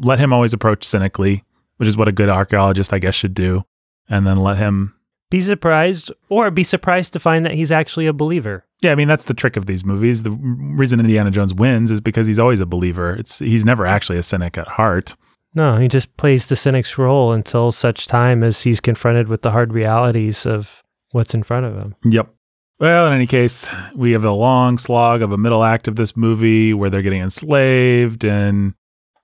let 0.00 0.18
him 0.18 0.32
always 0.32 0.52
approach 0.52 0.84
cynically, 0.84 1.42
which 1.78 1.88
is 1.88 1.96
what 1.96 2.08
a 2.08 2.12
good 2.12 2.28
archaeologist, 2.28 2.92
I 2.92 2.98
guess, 2.98 3.14
should 3.14 3.32
do. 3.32 3.64
And 4.10 4.26
then 4.26 4.36
let 4.38 4.58
him. 4.58 4.94
Be 5.30 5.40
surprised 5.40 6.12
or 6.28 6.50
be 6.50 6.64
surprised 6.64 7.12
to 7.14 7.20
find 7.20 7.46
that 7.46 7.54
he's 7.54 7.70
actually 7.70 8.06
a 8.06 8.12
believer. 8.12 8.64
Yeah, 8.82 8.92
I 8.92 8.94
mean 8.94 9.08
that's 9.08 9.24
the 9.24 9.34
trick 9.34 9.56
of 9.56 9.66
these 9.66 9.84
movies. 9.84 10.22
The 10.22 10.32
reason 10.32 11.00
Indiana 11.00 11.30
Jones 11.30 11.54
wins 11.54 11.90
is 11.90 12.00
because 12.00 12.26
he's 12.26 12.38
always 12.38 12.60
a 12.60 12.66
believer. 12.66 13.14
It's 13.14 13.38
he's 13.38 13.64
never 13.64 13.86
actually 13.86 14.18
a 14.18 14.22
cynic 14.22 14.58
at 14.58 14.68
heart. 14.68 15.14
No, 15.54 15.78
he 15.78 15.88
just 15.88 16.16
plays 16.16 16.46
the 16.46 16.56
cynic's 16.56 16.96
role 16.96 17.32
until 17.32 17.72
such 17.72 18.06
time 18.06 18.44
as 18.44 18.62
he's 18.62 18.80
confronted 18.80 19.28
with 19.28 19.42
the 19.42 19.50
hard 19.50 19.72
realities 19.72 20.46
of 20.46 20.82
what's 21.10 21.34
in 21.34 21.42
front 21.42 21.66
of 21.66 21.76
him. 21.76 21.96
Yep. 22.04 22.28
Well, 22.78 23.06
in 23.06 23.12
any 23.12 23.26
case, 23.26 23.68
we 23.94 24.12
have 24.12 24.24
a 24.24 24.30
long 24.30 24.78
slog 24.78 25.20
of 25.22 25.32
a 25.32 25.36
middle 25.36 25.64
act 25.64 25.86
of 25.86 25.96
this 25.96 26.16
movie 26.16 26.72
where 26.72 26.88
they're 26.88 27.02
getting 27.02 27.20
enslaved 27.20 28.24
and 28.24 28.74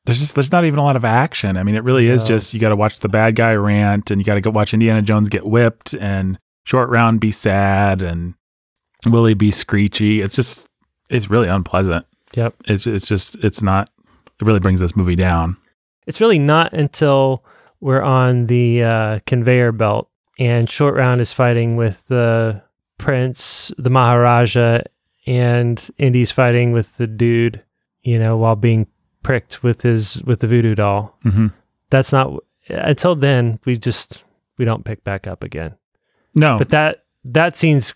there's 0.06 0.20
just 0.20 0.34
there's 0.34 0.52
not 0.52 0.64
even 0.64 0.78
a 0.78 0.82
lot 0.84 0.96
of 0.96 1.04
action. 1.04 1.56
I 1.56 1.62
mean, 1.62 1.74
it 1.74 1.84
really 1.84 2.08
is 2.08 2.22
No. 2.22 2.28
just 2.28 2.54
you 2.54 2.60
got 2.60 2.70
to 2.70 2.76
watch 2.76 3.00
the 3.00 3.08
bad 3.08 3.36
guy 3.36 3.54
rant 3.54 4.10
and 4.10 4.20
you 4.20 4.24
got 4.24 4.34
to 4.34 4.40
go 4.40 4.50
watch 4.50 4.72
Indiana 4.72 5.02
Jones 5.02 5.28
get 5.28 5.44
whipped 5.46 5.92
and 5.94 6.38
Short 6.64 6.88
Round 6.88 7.20
be 7.20 7.30
sad 7.30 8.02
and 8.02 8.34
Willie 9.06 9.34
be 9.34 9.50
screechy. 9.50 10.20
It's 10.22 10.34
just 10.36 10.68
it's 11.10 11.28
really 11.30 11.48
unpleasant. 11.48 12.06
Yep. 12.34 12.54
It's 12.66 12.86
it's 12.86 13.06
just 13.06 13.36
it's 13.44 13.62
not 13.62 13.90
it 14.40 14.46
really 14.46 14.60
brings 14.60 14.80
this 14.80 14.96
movie 14.96 15.16
down. 15.16 15.56
It's 16.06 16.20
really 16.20 16.38
not 16.38 16.72
until 16.72 17.44
we're 17.80 18.02
on 18.02 18.46
the 18.46 18.82
uh, 18.82 19.18
conveyor 19.26 19.72
belt 19.72 20.08
and 20.38 20.68
Short 20.68 20.94
Round 20.94 21.20
is 21.20 21.32
fighting 21.32 21.76
with 21.76 22.06
the 22.06 22.62
prince, 22.98 23.72
the 23.78 23.90
Maharaja, 23.90 24.80
and 25.26 25.82
Indy's 25.98 26.30
fighting 26.32 26.72
with 26.72 26.96
the 26.96 27.06
dude, 27.06 27.62
you 28.02 28.18
know, 28.18 28.36
while 28.36 28.56
being 28.56 28.86
pricked 29.26 29.62
with 29.62 29.82
his 29.82 30.22
with 30.24 30.40
the 30.40 30.46
voodoo 30.46 30.74
doll. 30.74 31.18
Mhm. 31.24 31.52
That's 31.90 32.12
not 32.12 32.32
until 32.68 33.14
then 33.14 33.58
we 33.64 33.76
just 33.76 34.24
we 34.58 34.64
don't 34.64 34.84
pick 34.84 35.04
back 35.04 35.26
up 35.26 35.44
again. 35.44 35.74
No. 36.34 36.56
But 36.58 36.70
that 36.70 37.04
that 37.24 37.56
seems 37.56 37.92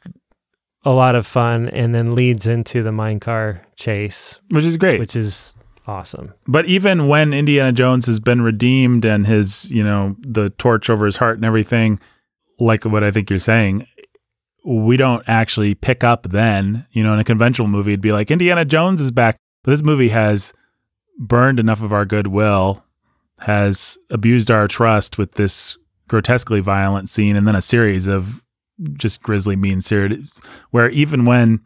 a 0.84 0.90
lot 0.90 1.14
of 1.14 1.26
fun 1.26 1.68
and 1.68 1.94
then 1.94 2.14
leads 2.14 2.46
into 2.46 2.82
the 2.82 2.92
mine 2.92 3.20
car 3.20 3.62
chase, 3.76 4.38
which 4.50 4.64
is 4.64 4.76
great. 4.76 4.98
which 4.98 5.14
is 5.14 5.54
awesome. 5.86 6.32
But 6.46 6.66
even 6.66 7.06
when 7.08 7.32
Indiana 7.32 7.72
Jones 7.72 8.06
has 8.06 8.18
been 8.20 8.40
redeemed 8.42 9.04
and 9.04 9.26
his, 9.26 9.70
you 9.70 9.82
know, 9.82 10.16
the 10.20 10.50
torch 10.50 10.88
over 10.88 11.04
his 11.04 11.16
heart 11.16 11.36
and 11.36 11.44
everything, 11.44 12.00
like 12.58 12.84
what 12.84 13.04
I 13.04 13.10
think 13.10 13.28
you're 13.28 13.38
saying, 13.40 13.86
we 14.64 14.96
don't 14.96 15.22
actually 15.28 15.74
pick 15.74 16.02
up 16.04 16.28
then. 16.30 16.86
You 16.92 17.02
know, 17.02 17.12
in 17.12 17.18
a 17.18 17.24
conventional 17.24 17.68
movie, 17.68 17.92
it'd 17.92 18.00
be 18.00 18.12
like 18.12 18.30
Indiana 18.30 18.64
Jones 18.64 19.00
is 19.00 19.10
back. 19.10 19.36
But 19.62 19.72
this 19.72 19.82
movie 19.82 20.08
has 20.10 20.54
burned 21.20 21.60
enough 21.60 21.82
of 21.82 21.92
our 21.92 22.04
goodwill, 22.04 22.82
has 23.42 23.96
abused 24.10 24.50
our 24.50 24.66
trust 24.66 25.18
with 25.18 25.34
this 25.34 25.76
grotesquely 26.08 26.60
violent 26.60 27.08
scene, 27.08 27.36
and 27.36 27.46
then 27.46 27.54
a 27.54 27.62
series 27.62 28.08
of 28.08 28.42
just 28.94 29.22
grisly, 29.22 29.54
mean 29.54 29.80
series, 29.80 30.32
where 30.70 30.88
even 30.90 31.24
when 31.26 31.60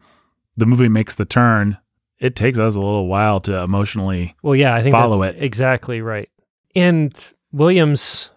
the 0.57 0.65
movie 0.67 0.89
makes 0.89 1.15
the 1.15 1.25
turn, 1.25 1.77
it 2.19 2.35
takes 2.35 2.57
us 2.59 2.75
a 2.75 2.79
little 2.79 3.07
while 3.07 3.39
to 3.41 3.57
emotionally 3.61 4.35
Well, 4.43 4.55
yeah, 4.55 4.75
I 4.75 4.83
think 4.83 4.93
Follow 4.93 5.21
that's 5.21 5.37
it. 5.37 5.43
exactly 5.43 6.01
right. 6.01 6.29
And 6.75 7.13
Williams, 7.51 8.29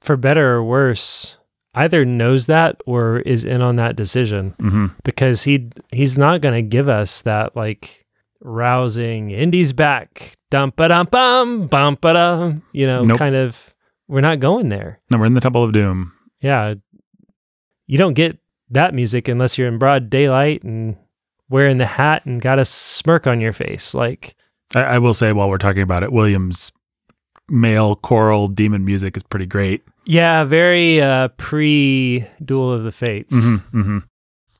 for 0.00 0.16
better 0.16 0.54
or 0.56 0.64
worse, 0.64 1.36
either 1.74 2.04
knows 2.04 2.46
that 2.46 2.80
or 2.86 3.18
is 3.20 3.44
in 3.44 3.62
on 3.62 3.76
that 3.76 3.94
decision 3.96 4.54
hmm 4.60 4.86
because 5.04 5.44
he 5.44 5.68
he's 5.92 6.18
not 6.18 6.40
going 6.40 6.54
to 6.54 6.62
give 6.68 6.88
us 6.88 7.22
that 7.22 7.54
like 7.54 7.99
rousing 8.40 9.30
Indy's 9.30 9.72
back, 9.72 10.34
dum 10.50 10.72
ba 10.76 10.88
dum 10.88 11.08
bum 11.10 11.66
bum 11.66 11.98
ba 12.00 12.12
dum, 12.12 12.62
you 12.72 12.86
know, 12.86 13.04
Nope. 13.04 13.18
kind 13.18 13.34
of. 13.34 13.74
We're 14.08 14.20
not 14.22 14.40
going 14.40 14.70
there. 14.70 14.98
No, 15.10 15.18
we're 15.18 15.26
in 15.26 15.34
the 15.34 15.40
Temple 15.40 15.62
of 15.62 15.72
Doom. 15.72 16.12
Yeah. 16.40 16.74
you 17.86 17.96
don't 17.98 18.14
get 18.14 18.38
that 18.70 18.92
music 18.92 19.28
unless 19.28 19.56
you're 19.56 19.68
in 19.68 19.78
broad 19.78 20.10
daylight 20.10 20.62
and 20.64 20.96
wearing 21.48 21.78
the 21.78 21.86
hat 21.86 22.26
and 22.26 22.40
got 22.42 22.58
a 22.58 22.64
smirk 22.64 23.26
on 23.28 23.40
your 23.40 23.52
face. 23.52 23.94
Like, 23.94 24.34
I, 24.74 24.80
I 24.82 24.98
will 24.98 25.14
say 25.14 25.32
while 25.32 25.48
we're 25.48 25.58
talking 25.58 25.82
about 25.82 26.02
it, 26.02 26.10
Williams' 26.12 26.72
male 27.48 27.94
choral 27.94 28.48
demon 28.48 28.84
music 28.84 29.16
is 29.16 29.22
pretty 29.22 29.46
great. 29.46 29.82
yeah, 30.06 30.42
very 30.44 31.00
uh, 31.00 31.28
pre 31.36 32.26
Duel 32.44 32.72
of 32.72 32.82
the 32.82 32.92
Fates. 32.92 33.32
hmm 33.32 33.56
hmm 33.70 33.98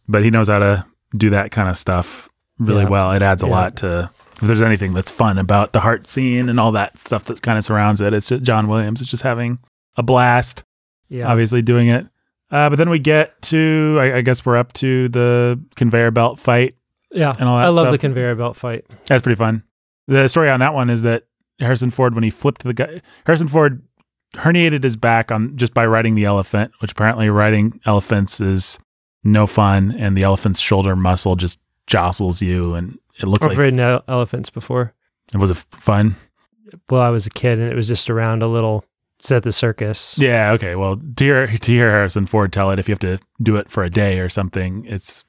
But 0.09 0.23
he 0.23 0.31
knows 0.31 0.49
how 0.49 0.61
to 0.61 0.87
do 1.17 1.31
that 1.31 1.51
kind 1.51 1.69
of 1.69 1.77
stuff 1.77 2.29
really 2.61 2.83
Yeah. 2.85 2.89
well. 2.89 3.13
It 3.13 3.23
adds 3.23 3.43
a 3.43 3.47
Yeah. 3.47 3.53
lot 3.53 3.77
to. 3.79 4.11
If 4.41 4.47
there's 4.47 4.63
anything 4.63 4.95
that's 4.95 5.11
fun 5.11 5.37
about 5.37 5.73
the 5.73 5.81
heart 5.81 6.07
scene 6.07 6.49
and 6.49 6.59
all 6.61 6.73
that 6.73 6.99
stuff 6.99 7.25
that 7.25 7.43
kind 7.43 7.59
of 7.59 7.65
surrounds 7.65 8.01
it, 8.01 8.15
it's 8.15 8.29
John 8.43 8.69
Williams 8.69 9.01
is 9.03 9.07
just 9.09 9.23
having 9.23 9.59
a 9.97 10.03
blast. 10.03 10.63
Yeah. 11.09 11.27
obviously 11.27 11.61
doing 11.61 11.89
it. 11.89 12.07
Uh, 12.53 12.69
but 12.71 12.77
then 12.77 12.89
we 12.89 12.99
get 13.01 13.43
to, 13.43 13.97
I, 14.01 14.19
I 14.19 14.21
guess 14.21 14.47
we're 14.47 14.57
up 14.57 14.73
to 14.75 15.09
the 15.09 15.61
conveyor 15.75 16.13
belt 16.13 16.39
fight. 16.39 16.77
Yeah. 17.13 17.35
and 17.39 17.49
all 17.49 17.59
that 17.59 17.65
I 17.65 17.69
love 17.71 17.87
stuff. 17.87 17.91
the 17.93 17.99
conveyor 17.99 18.37
belt 18.37 18.57
fight. 18.57 18.85
That's 19.07 19.21
pretty 19.23 19.37
fun. 19.37 19.65
The 20.07 20.29
story 20.29 20.49
on 20.49 20.61
that 20.61 20.73
one 20.73 20.89
is 20.89 21.03
that 21.03 21.25
Harrison 21.59 21.91
Ford, 21.91 22.15
when 22.15 22.23
he 22.25 22.31
flipped 22.31 22.63
the 22.63 22.73
guy, 22.73 23.01
Harrison 23.27 23.49
Ford 23.49 23.83
herniated 24.37 24.85
his 24.85 24.97
back 24.97 25.31
on 25.33 25.57
just 25.57 25.75
by 25.75 25.85
riding 25.85 26.15
the 26.15 26.25
elephant, 26.25 26.71
which 26.79 26.93
apparently 26.93 27.29
riding 27.29 27.81
elephants 27.85 28.41
is 28.41 28.79
no 29.25 29.47
fun, 29.47 29.91
and 29.99 30.17
the 30.17 30.23
elephant's 30.23 30.61
shoulder 30.61 30.95
muscle 30.97 31.35
just 31.37 31.61
jostles 31.91 32.41
you, 32.41 32.75
and 32.75 32.99
it 33.19 33.27
looks 33.27 33.45
I've 33.45 33.51
like 33.51 33.59
ridden 33.59 33.81
ele- 33.81 34.05
elephants 34.09 34.49
before. 34.49 34.95
it 35.35 35.39
was 35.39 35.51
a 35.51 35.55
fun. 35.55 36.17
Well, 36.89 37.03
I 37.03 37.11
was 37.11 37.27
a 37.27 37.31
kid 37.31 37.59
and 37.59 37.71
it 37.71 37.75
was 37.75 37.89
just 37.89 38.09
around 38.09 38.43
a 38.43 38.47
little, 38.47 38.85
it's 39.19 39.31
at 39.33 39.43
the 39.43 39.53
circus. 39.53 40.17
Yeah, 40.19 40.53
okay. 40.53 40.77
Well, 40.77 40.97
to 40.97 41.25
hear 41.25 41.47
to 41.47 41.73
hear 41.73 41.91
Harrison 41.91 42.27
Ford 42.27 42.53
tell 42.53 42.71
it, 42.71 42.79
if 42.79 42.89
you 42.89 42.93
have 42.93 43.01
to 43.01 43.19
do 43.43 43.57
it 43.57 43.69
for 43.71 43.83
a 43.83 43.91
day 43.91 44.21
or 44.21 44.29
something, 44.29 44.85
it's 44.87 45.25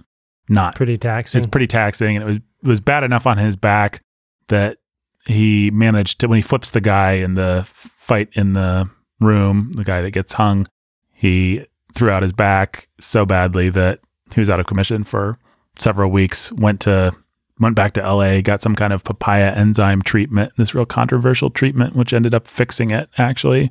not 0.48 0.76
Pretty 0.76 0.98
taxing. 0.98 1.40
It's 1.40 1.48
pretty 1.48 1.68
taxing, 1.68 2.16
and 2.16 2.24
it 2.24 2.28
was 2.28 2.38
it 2.38 2.68
was 2.68 2.80
bad 2.80 3.04
enough 3.04 3.26
on 3.26 3.38
his 3.40 3.56
back 3.56 4.04
that 4.50 4.78
he 5.26 5.72
managed 5.72 6.20
to 6.20 6.28
when 6.28 6.38
he 6.38 6.42
flips 6.44 6.72
the 6.72 6.82
guy 6.82 7.14
in 7.14 7.34
the 7.34 7.64
fight 7.68 8.30
in 8.34 8.54
the 8.54 8.90
room, 9.20 9.72
the 9.74 9.84
guy 9.84 10.02
that 10.02 10.12
gets 10.12 10.34
hung, 10.34 10.68
he 11.14 11.66
threw 11.94 12.10
out 12.10 12.22
his 12.24 12.34
back 12.34 12.88
so 13.00 13.26
badly 13.26 13.70
that 13.70 14.00
he 14.34 14.40
was 14.40 14.50
out 14.50 14.60
of 14.60 14.66
commission 14.66 15.04
for 15.04 15.38
several 15.80 16.12
weeks. 16.12 16.52
Went 16.52 16.82
to 16.82 17.16
went 17.60 17.76
back 17.76 17.94
to 17.94 18.04
L.A., 18.04 18.42
got 18.42 18.62
some 18.62 18.76
kind 18.76 18.92
of 18.92 19.04
papaya 19.04 19.52
enzyme 19.52 20.02
treatment, 20.02 20.52
this 20.58 20.74
real 20.74 20.86
controversial 20.86 21.52
treatment, 21.52 21.96
which 21.96 22.12
ended 22.12 22.34
up 22.34 22.48
fixing 22.48 22.90
it 22.90 23.08
actually. 23.18 23.70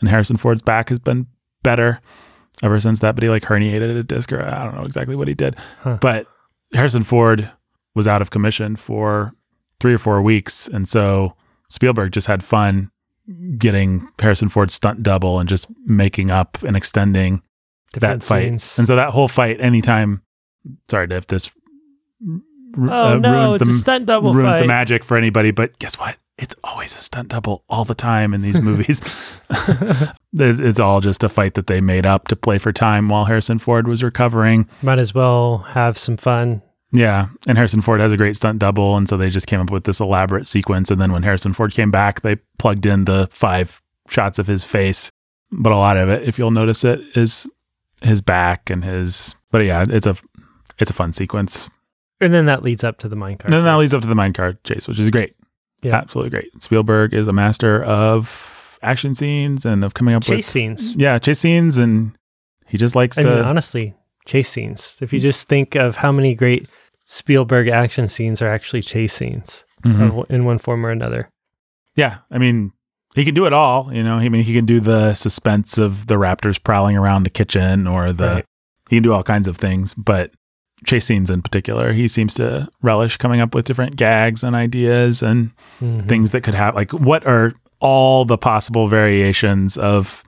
And 0.00 0.08
Harrison 0.08 0.36
Ford's 0.36 0.60
back 0.62 0.90
has 0.90 0.98
been 0.98 1.26
better 1.62 2.00
ever 2.62 2.78
since 2.80 2.98
that. 3.00 3.14
But 3.14 3.22
he 3.22 3.30
like 3.30 3.44
herniated 3.44 3.98
a 3.98 4.02
disc, 4.02 4.32
or 4.32 4.44
I 4.44 4.64
don't 4.64 4.74
know 4.74 4.84
exactly 4.84 5.16
what 5.16 5.28
he 5.28 5.34
did. 5.34 5.56
Huh. 5.80 5.98
But 6.00 6.26
Harrison 6.74 7.02
Ford 7.04 7.50
was 7.94 8.06
out 8.06 8.22
of 8.22 8.30
commission 8.30 8.76
for 8.76 9.32
three 9.80 9.94
or 9.94 9.98
four 9.98 10.20
weeks, 10.22 10.68
and 10.68 10.86
so 10.86 11.34
Spielberg 11.68 12.12
just 12.12 12.26
had 12.26 12.44
fun 12.44 12.90
getting 13.58 14.08
Harrison 14.18 14.48
Ford's 14.48 14.74
stunt 14.74 15.02
double 15.02 15.38
and 15.38 15.48
just 15.48 15.68
making 15.86 16.30
up 16.30 16.62
and 16.62 16.76
extending 16.76 17.42
Different 17.92 18.22
that 18.22 18.26
fight. 18.26 18.48
scenes. 18.48 18.78
And 18.78 18.86
so 18.86 18.96
that 18.96 19.10
whole 19.10 19.28
fight, 19.28 19.60
anytime, 19.60 20.22
sorry 20.88 21.06
if 21.10 21.26
this 21.26 21.50
r- 22.26 22.90
oh 22.90 23.14
uh, 23.14 23.18
no, 23.18 23.32
ruins 23.32 23.56
it's 23.56 23.64
the 23.66 23.70
a 23.70 23.74
stunt 23.74 24.06
double 24.06 24.32
ruins 24.34 24.54
fight. 24.56 24.60
the 24.62 24.66
magic 24.66 25.04
for 25.04 25.16
anybody, 25.16 25.50
but 25.50 25.78
guess 25.78 25.96
what? 25.98 26.16
It's 26.38 26.54
always 26.64 26.96
a 26.96 27.00
stunt 27.02 27.28
double 27.28 27.64
all 27.68 27.84
the 27.84 27.94
time 27.94 28.32
in 28.32 28.40
these 28.42 28.60
movies. 28.62 29.02
It's 30.32 30.78
all 30.78 31.00
just 31.00 31.24
a 31.24 31.28
fight 31.28 31.54
that 31.54 31.66
they 31.66 31.80
made 31.80 32.06
up 32.06 32.28
to 32.28 32.36
play 32.36 32.58
for 32.58 32.72
time 32.72 33.08
while 33.08 33.24
Harrison 33.24 33.58
Ford 33.58 33.88
was 33.88 34.00
recovering. 34.04 34.68
Might 34.80 35.00
as 35.00 35.12
well 35.12 35.58
have 35.58 35.98
some 35.98 36.16
fun. 36.16 36.62
Yeah, 36.92 37.26
and 37.48 37.58
Harrison 37.58 37.80
Ford 37.82 38.00
has 38.00 38.12
a 38.12 38.16
great 38.16 38.36
stunt 38.36 38.60
double, 38.60 38.96
and 38.96 39.08
so 39.08 39.16
they 39.16 39.28
just 39.28 39.48
came 39.48 39.60
up 39.60 39.70
with 39.72 39.84
this 39.84 39.98
elaborate 39.98 40.46
sequence. 40.46 40.88
And 40.88 41.00
then 41.00 41.10
when 41.10 41.24
Harrison 41.24 41.52
Ford 41.52 41.74
came 41.74 41.90
back, 41.90 42.20
they 42.22 42.36
plugged 42.58 42.86
in 42.86 43.06
the 43.06 43.28
five 43.32 43.82
shots 44.08 44.38
of 44.38 44.46
his 44.46 44.62
face, 44.62 45.10
but 45.50 45.72
a 45.72 45.76
lot 45.76 45.96
of 45.96 46.08
it, 46.08 46.22
if 46.22 46.38
you'll 46.38 46.52
notice 46.52 46.84
it, 46.84 47.00
is 47.16 47.48
his 48.02 48.20
back 48.20 48.70
and 48.70 48.84
his. 48.84 49.34
But 49.50 49.64
yeah, 49.64 49.84
it's 49.88 50.06
a 50.06 50.16
it's 50.80 50.90
a 50.90 50.94
fun 50.94 51.12
sequence. 51.12 51.68
And 52.20 52.34
then 52.34 52.46
that 52.46 52.62
leads 52.62 52.82
up 52.84 52.98
to 52.98 53.08
the 53.08 53.16
minecart. 53.16 53.44
And 53.46 53.54
then 53.54 53.64
that 53.64 53.76
leads 53.76 53.94
up 53.94 54.02
to 54.02 54.08
the 54.08 54.14
minecart 54.14 54.58
chase, 54.64 54.86
which 54.88 54.98
is 54.98 55.08
great. 55.10 55.34
Yeah. 55.82 55.94
absolutely 55.96 56.30
great. 56.30 56.62
Spielberg 56.62 57.14
is 57.14 57.26
a 57.28 57.32
master 57.32 57.82
of 57.84 58.78
action 58.82 59.14
scenes 59.14 59.64
and 59.64 59.82
of 59.84 59.94
coming 59.94 60.14
up 60.14 60.22
chase 60.22 60.28
with 60.30 60.36
chase 60.38 60.46
scenes. 60.48 60.94
yeah 60.96 61.18
chase 61.18 61.38
scenes, 61.40 61.78
and 61.78 62.14
he 62.66 62.76
just 62.76 62.94
likes 62.94 63.16
I 63.18 63.22
to. 63.22 63.28
mean, 63.36 63.44
honestly, 63.44 63.94
chase 64.26 64.48
scenes. 64.50 64.98
If 65.00 65.12
you 65.14 65.18
just 65.20 65.48
think 65.48 65.76
of 65.76 65.96
how 65.96 66.12
many 66.12 66.34
great 66.34 66.68
Spielberg 67.06 67.68
action 67.68 68.08
scenes 68.08 68.42
are 68.42 68.48
actually 68.48 68.82
chase 68.82 69.14
scenes 69.14 69.64
Mhm. 69.84 70.30
in 70.30 70.44
one 70.44 70.58
form 70.58 70.84
or 70.84 70.90
another. 70.90 71.30
Yeah, 71.96 72.18
I 72.30 72.36
mean, 72.38 72.72
he 73.14 73.24
can 73.24 73.34
do 73.34 73.46
it 73.46 73.52
all. 73.54 73.90
You 73.92 74.04
know, 74.04 74.16
I 74.16 74.28
mean, 74.28 74.42
he 74.44 74.52
can 74.52 74.66
do 74.66 74.80
the 74.80 75.14
suspense 75.14 75.78
of 75.78 76.06
the 76.08 76.14
raptors 76.16 76.62
prowling 76.62 76.96
around 76.96 77.22
the 77.24 77.30
kitchen, 77.30 77.86
or 77.86 78.12
the 78.12 78.26
Right. 78.28 78.44
he 78.90 78.96
can 78.96 79.02
do 79.02 79.12
all 79.14 79.22
kinds 79.22 79.48
of 79.48 79.56
things. 79.56 79.94
But 79.94 80.30
chase 80.84 81.06
scenes 81.06 81.30
in 81.30 81.42
particular, 81.42 81.92
he 81.92 82.08
seems 82.08 82.34
to 82.34 82.68
relish 82.82 83.16
coming 83.16 83.40
up 83.40 83.54
with 83.54 83.66
different 83.66 83.96
gags 83.96 84.42
and 84.42 84.56
ideas 84.56 85.22
and 85.22 85.50
Mhm. 85.80 86.08
things 86.08 86.32
that 86.32 86.42
could 86.42 86.54
have 86.54 86.74
like 86.74 86.92
what 86.92 87.26
are 87.26 87.52
all 87.80 88.24
the 88.24 88.38
possible 88.38 88.88
variations 88.88 89.76
of 89.76 90.22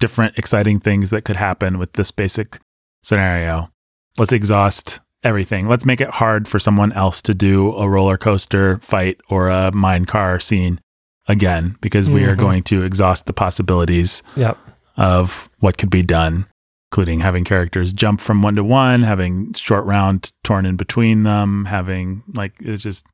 different 0.00 0.36
exciting 0.36 0.78
things 0.80 1.10
that 1.10 1.24
could 1.24 1.36
happen 1.36 1.78
with 1.78 1.92
this 1.94 2.10
basic 2.10 2.58
scenario. 3.02 3.70
Let's 4.18 4.32
exhaust 4.32 5.00
everything. 5.22 5.68
Let's 5.68 5.84
make 5.84 6.00
it 6.00 6.10
hard 6.10 6.46
for 6.48 6.58
someone 6.58 6.92
else 6.92 7.22
to 7.22 7.34
do 7.34 7.72
a 7.76 7.88
roller 7.88 8.16
coaster 8.16 8.78
fight 8.78 9.18
or 9.28 9.48
a 9.48 9.72
mine 9.72 10.04
car 10.04 10.38
scene 10.40 10.80
again 11.28 11.76
because 11.80 12.08
we 12.08 12.24
are 12.24 12.36
Mhm. 12.36 12.40
going 12.40 12.62
to 12.64 12.82
exhaust 12.82 13.26
the 13.26 13.32
possibilities 13.32 14.22
Yep. 14.36 14.56
of 14.96 15.48
what 15.60 15.78
could 15.78 15.90
be 15.90 16.02
done, 16.02 16.46
including 16.90 17.20
having 17.20 17.44
characters 17.44 17.92
jump 17.92 18.20
from 18.20 18.42
one 18.42 18.56
to 18.56 18.64
one, 18.64 19.02
having 19.02 19.52
short 19.54 19.84
round 19.84 20.32
torn 20.44 20.66
in 20.66 20.76
between 20.76 21.24
them, 21.24 21.64
having 21.66 22.22
like 22.34 22.54
it's 22.60 22.82
just 22.82 23.06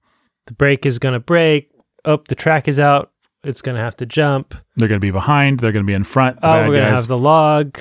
The 0.47 0.55
brake 0.55 0.85
is 0.86 0.99
going 0.99 1.15
to 1.15 1.20
break. 1.20 1.70
Oh, 2.05 2.23
the 2.28 2.35
track 2.35 2.69
is 2.69 2.78
out. 2.78 3.12
It's 3.44 3.62
going 3.62 3.77
to 3.77 3.82
have 3.82 3.97
to 3.97 4.07
jump. 4.07 4.55
they're 4.77 4.89
going 4.89 5.01
to 5.01 5.05
be 5.05 5.11
behind, 5.11 5.61
they're 5.61 5.73
going 5.73 5.85
to 5.85 5.90
be 5.90 5.94
in 5.94 6.05
front. 6.05 6.39
Oh, 6.43 6.61
we're 6.61 6.77
going 6.77 6.85
to 6.85 6.97
have 6.97 7.09
the 7.09 7.19
log, 7.19 7.77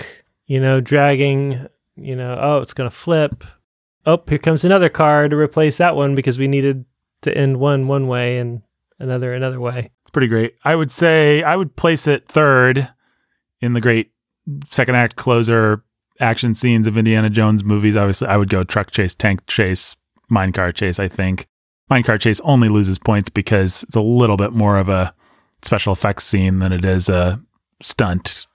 you 0.47 0.59
know, 0.59 0.81
dragging, 0.81 1.67
you 1.95 2.15
know, 2.15 2.37
oh, 2.39 2.57
it's 2.59 2.73
going 2.73 2.89
to 2.89 2.95
flip. 2.95 3.43
Oh, 4.05 4.21
here 4.27 4.39
comes 4.39 4.65
another 4.65 4.89
car 4.89 5.29
to 5.29 5.35
replace 5.35 5.77
that 5.77 5.95
one 5.95 6.15
because 6.15 6.39
we 6.39 6.47
needed 6.47 6.85
to 7.21 7.37
end 7.37 7.59
one 7.59 7.87
one 7.87 8.07
way 8.07 8.39
and 8.39 8.63
another 8.97 9.33
another 9.33 9.59
way. 9.59 9.91
It's 10.01 10.11
pretty 10.11 10.27
great. 10.27 10.55
I 10.63 10.75
would 10.75 10.89
say 10.89 11.43
I 11.43 11.55
would 11.55 11.75
place 11.75 12.07
it 12.07 12.27
third 12.27 12.91
in 13.59 13.73
the 13.73 13.81
great 13.81 14.11
second 14.71 14.95
act 14.95 15.15
closer 15.15 15.83
action 16.19 16.53
scenes 16.53 16.87
of 16.87 16.97
Indiana 16.97 17.29
Jones 17.29 17.63
movies. 17.63 17.97
Obviously, 17.97 18.27
I 18.27 18.37
would 18.37 18.49
go 18.49 18.63
truck 18.63 18.91
chase, 18.91 19.15
tank 19.15 19.45
chase, 19.47 19.95
minecart 20.31 20.75
chase. 20.75 20.99
I 20.99 21.07
think 21.07 21.47
minecart 21.89 22.21
chase 22.21 22.39
only 22.41 22.69
loses 22.69 22.99
points 22.99 23.29
because 23.29 23.83
it's 23.83 23.95
a 23.95 24.01
little 24.01 24.37
bit 24.37 24.53
more 24.53 24.77
of 24.77 24.89
a 24.89 25.13
special 25.61 25.93
effects 25.93 26.23
scene 26.23 26.59
than 26.59 26.71
it 26.71 26.85
is 26.85 27.09
a 27.09 27.41
stunt 27.81 28.47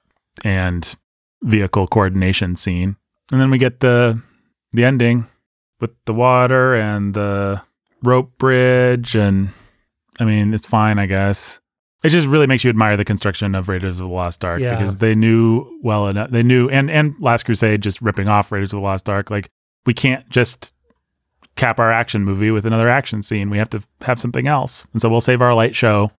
and 0.44 0.94
vehicle 1.42 1.86
coordination 1.86 2.56
scene. 2.56 2.96
And 3.30 3.40
then 3.40 3.50
we 3.50 3.58
get 3.58 3.80
the 3.80 4.20
the 4.72 4.84
ending 4.84 5.26
with 5.80 5.92
the 6.06 6.14
water 6.14 6.74
and 6.74 7.14
the 7.14 7.62
rope 8.02 8.38
bridge 8.38 9.16
and 9.16 9.50
I 10.18 10.24
mean, 10.24 10.54
it's 10.54 10.66
fine, 10.66 10.98
I 10.98 11.06
guess. 11.06 11.60
It 12.06 12.10
just 12.10 12.26
really 12.26 12.46
makes 12.46 12.64
you 12.64 12.70
admire 12.70 12.96
the 12.96 13.04
construction 13.04 13.54
of 13.54 13.68
Raiders 13.68 14.00
of 14.00 14.08
the 14.08 14.14
Lost 14.14 14.44
Ark 14.44 14.60
Yeah. 14.60 14.76
because 14.76 14.98
they 14.98 15.14
knew 15.14 15.78
well 15.82 16.06
enough. 16.08 16.30
They 16.30 16.42
knew, 16.42 16.68
and 16.68 16.90
and 16.90 17.14
Last 17.20 17.44
Crusade 17.44 17.82
just 17.82 18.00
ripping 18.00 18.28
off 18.28 18.50
Raiders 18.52 18.72
of 18.72 18.78
the 18.78 18.84
Lost 18.84 19.08
Ark. 19.08 19.30
Like 19.30 19.48
we 19.84 19.92
can't 19.94 20.28
just 20.30 20.72
cap 21.56 21.78
our 21.78 21.90
action 21.90 22.22
movie 22.24 22.50
with 22.50 22.64
another 22.66 22.88
action 22.88 23.22
scene. 23.22 23.50
We 23.50 23.58
have 23.58 23.70
to 23.70 23.82
have 24.02 24.20
something 24.20 24.46
else, 24.46 24.84
and 24.92 25.00
so 25.02 25.08
we'll 25.08 25.20
save 25.20 25.40
our 25.42 25.54
light 25.54 25.74
show 25.74 26.12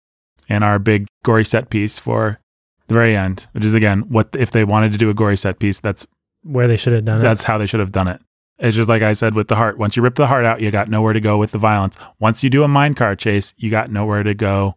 and 0.50 0.64
our 0.64 0.80
big 0.80 1.08
gory 1.24 1.46
set 1.46 1.70
piece 1.70 1.98
for 2.00 2.40
the 2.88 2.94
very 2.94 3.16
end. 3.16 3.48
Which 3.52 3.66
is 3.66 3.76
again, 3.76 4.02
what 4.10 4.30
if 4.38 4.52
they 4.52 4.64
wanted 4.64 4.92
to 4.94 4.98
do 4.98 5.10
a 5.10 5.14
gory 5.14 5.38
set 5.38 5.60
piece? 5.60 5.80
That's 5.80 6.06
Where 6.44 6.68
they 6.68 6.78
should 6.78 6.94
have 6.94 7.06
done 7.06 7.20
it. 7.20 7.24
that's 7.24 7.44
how 7.44 7.58
they 7.58 7.66
should 7.66 7.80
have 7.82 7.92
done 7.92 8.08
it. 8.08 8.22
It's 8.60 8.76
just 8.76 8.90
like 8.90 9.04
I 9.04 9.14
said 9.14 9.36
with 9.36 9.50
the 9.50 9.56
heart. 9.56 9.78
Once 9.78 9.96
you 9.96 10.02
rip 10.02 10.16
the 10.16 10.26
heart 10.28 10.44
out, 10.44 10.62
you 10.62 10.72
got 10.72 10.90
nowhere 10.90 11.14
to 11.14 11.20
go 11.22 11.38
with 11.38 11.52
the 11.52 11.60
violence. 11.60 11.96
Once 12.20 12.44
you 12.44 12.50
do 12.50 12.64
a 12.64 12.68
mine 12.68 12.96
car 12.96 13.16
chase, 13.16 13.54
you 13.58 13.70
got 13.70 13.92
nowhere 13.92 14.24
to 14.24 14.34
go 14.34 14.76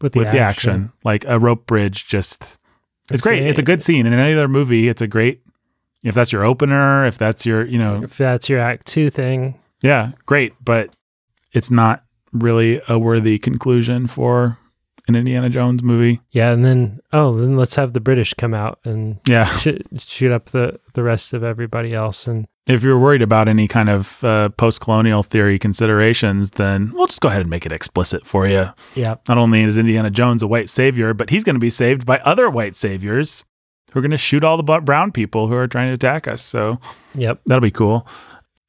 with 0.00 0.12
the, 0.12 0.20
with 0.20 0.32
the 0.32 0.38
action. 0.38 0.92
Like 1.04 1.24
a 1.26 1.38
rope 1.38 1.66
bridge, 1.66 2.06
just 2.06 2.42
it's, 2.42 2.58
It's 3.12 3.20
great. 3.22 3.42
a- 3.42 3.46
it's 3.48 3.58
a 3.58 3.62
good 3.62 3.82
scene. 3.82 4.06
In 4.06 4.12
any 4.12 4.32
other 4.34 4.48
movie, 4.48 4.88
it's 4.88 5.02
a 5.02 5.06
great. 5.06 5.40
If 6.02 6.14
that's 6.14 6.32
your 6.32 6.44
opener, 6.44 7.06
if 7.06 7.16
that's 7.16 7.46
your, 7.46 7.64
you 7.64 7.78
know, 7.78 8.02
If 8.02 8.18
that's 8.18 8.48
your 8.50 8.58
act 8.60 8.86
two 8.86 9.08
thing, 9.08 9.58
yeah, 9.82 10.12
great. 10.26 10.52
But 10.62 10.90
it's 11.52 11.70
not 11.70 12.04
really 12.32 12.80
a 12.88 12.98
worthy 12.98 13.38
conclusion 13.38 14.06
for 14.06 14.58
an 15.08 15.16
Indiana 15.16 15.50
Jones 15.50 15.82
movie. 15.82 16.20
Yeah, 16.30 16.52
and 16.52 16.64
then 16.64 17.00
oh, 17.12 17.36
then 17.38 17.56
let's 17.56 17.74
have 17.76 17.92
the 17.92 18.00
British 18.00 18.34
come 18.34 18.54
out 18.54 18.78
and 18.84 19.18
Yeah. 19.28 19.44
sh- 19.56 19.82
shoot 19.98 20.32
up 20.32 20.46
the 20.50 20.80
the 20.94 21.02
rest 21.02 21.32
of 21.32 21.42
everybody 21.44 21.94
else. 21.94 22.26
And 22.26 22.46
If 22.66 22.82
you're 22.82 22.98
worried 22.98 23.22
about 23.22 23.48
any 23.48 23.68
kind 23.68 23.88
of 23.90 24.22
uh, 24.24 24.48
post 24.50 24.80
colonial 24.80 25.22
theory 25.22 25.58
considerations, 25.58 26.50
then 26.50 26.92
we'll 26.94 27.06
just 27.06 27.20
go 27.20 27.28
ahead 27.28 27.42
and 27.42 27.50
make 27.50 27.66
it 27.66 27.72
explicit 27.72 28.26
for 28.26 28.48
you. 28.48 28.70
yeah, 28.94 29.16
Not 29.28 29.38
only 29.38 29.62
is 29.62 29.76
Indiana 29.76 30.10
Jones 30.10 30.42
a 30.42 30.46
white 30.46 30.70
savior, 30.70 31.12
but 31.12 31.30
he's 31.30 31.44
going 31.44 31.56
to 31.56 31.60
be 31.60 31.70
saved 31.70 32.06
by 32.06 32.18
other 32.20 32.48
white 32.48 32.76
saviors 32.76 33.44
who 33.92 33.98
are 33.98 34.02
going 34.02 34.10
to 34.10 34.18
shoot 34.18 34.42
all 34.42 34.56
the 34.56 34.80
brown 34.80 35.12
people 35.12 35.48
who 35.48 35.54
are 35.54 35.68
trying 35.68 35.88
to 35.88 35.94
attack 35.94 36.26
us. 36.26 36.42
So 36.42 36.78
yep. 37.14 37.40
that'll 37.46 37.60
be 37.62 37.70
cool. 37.70 38.06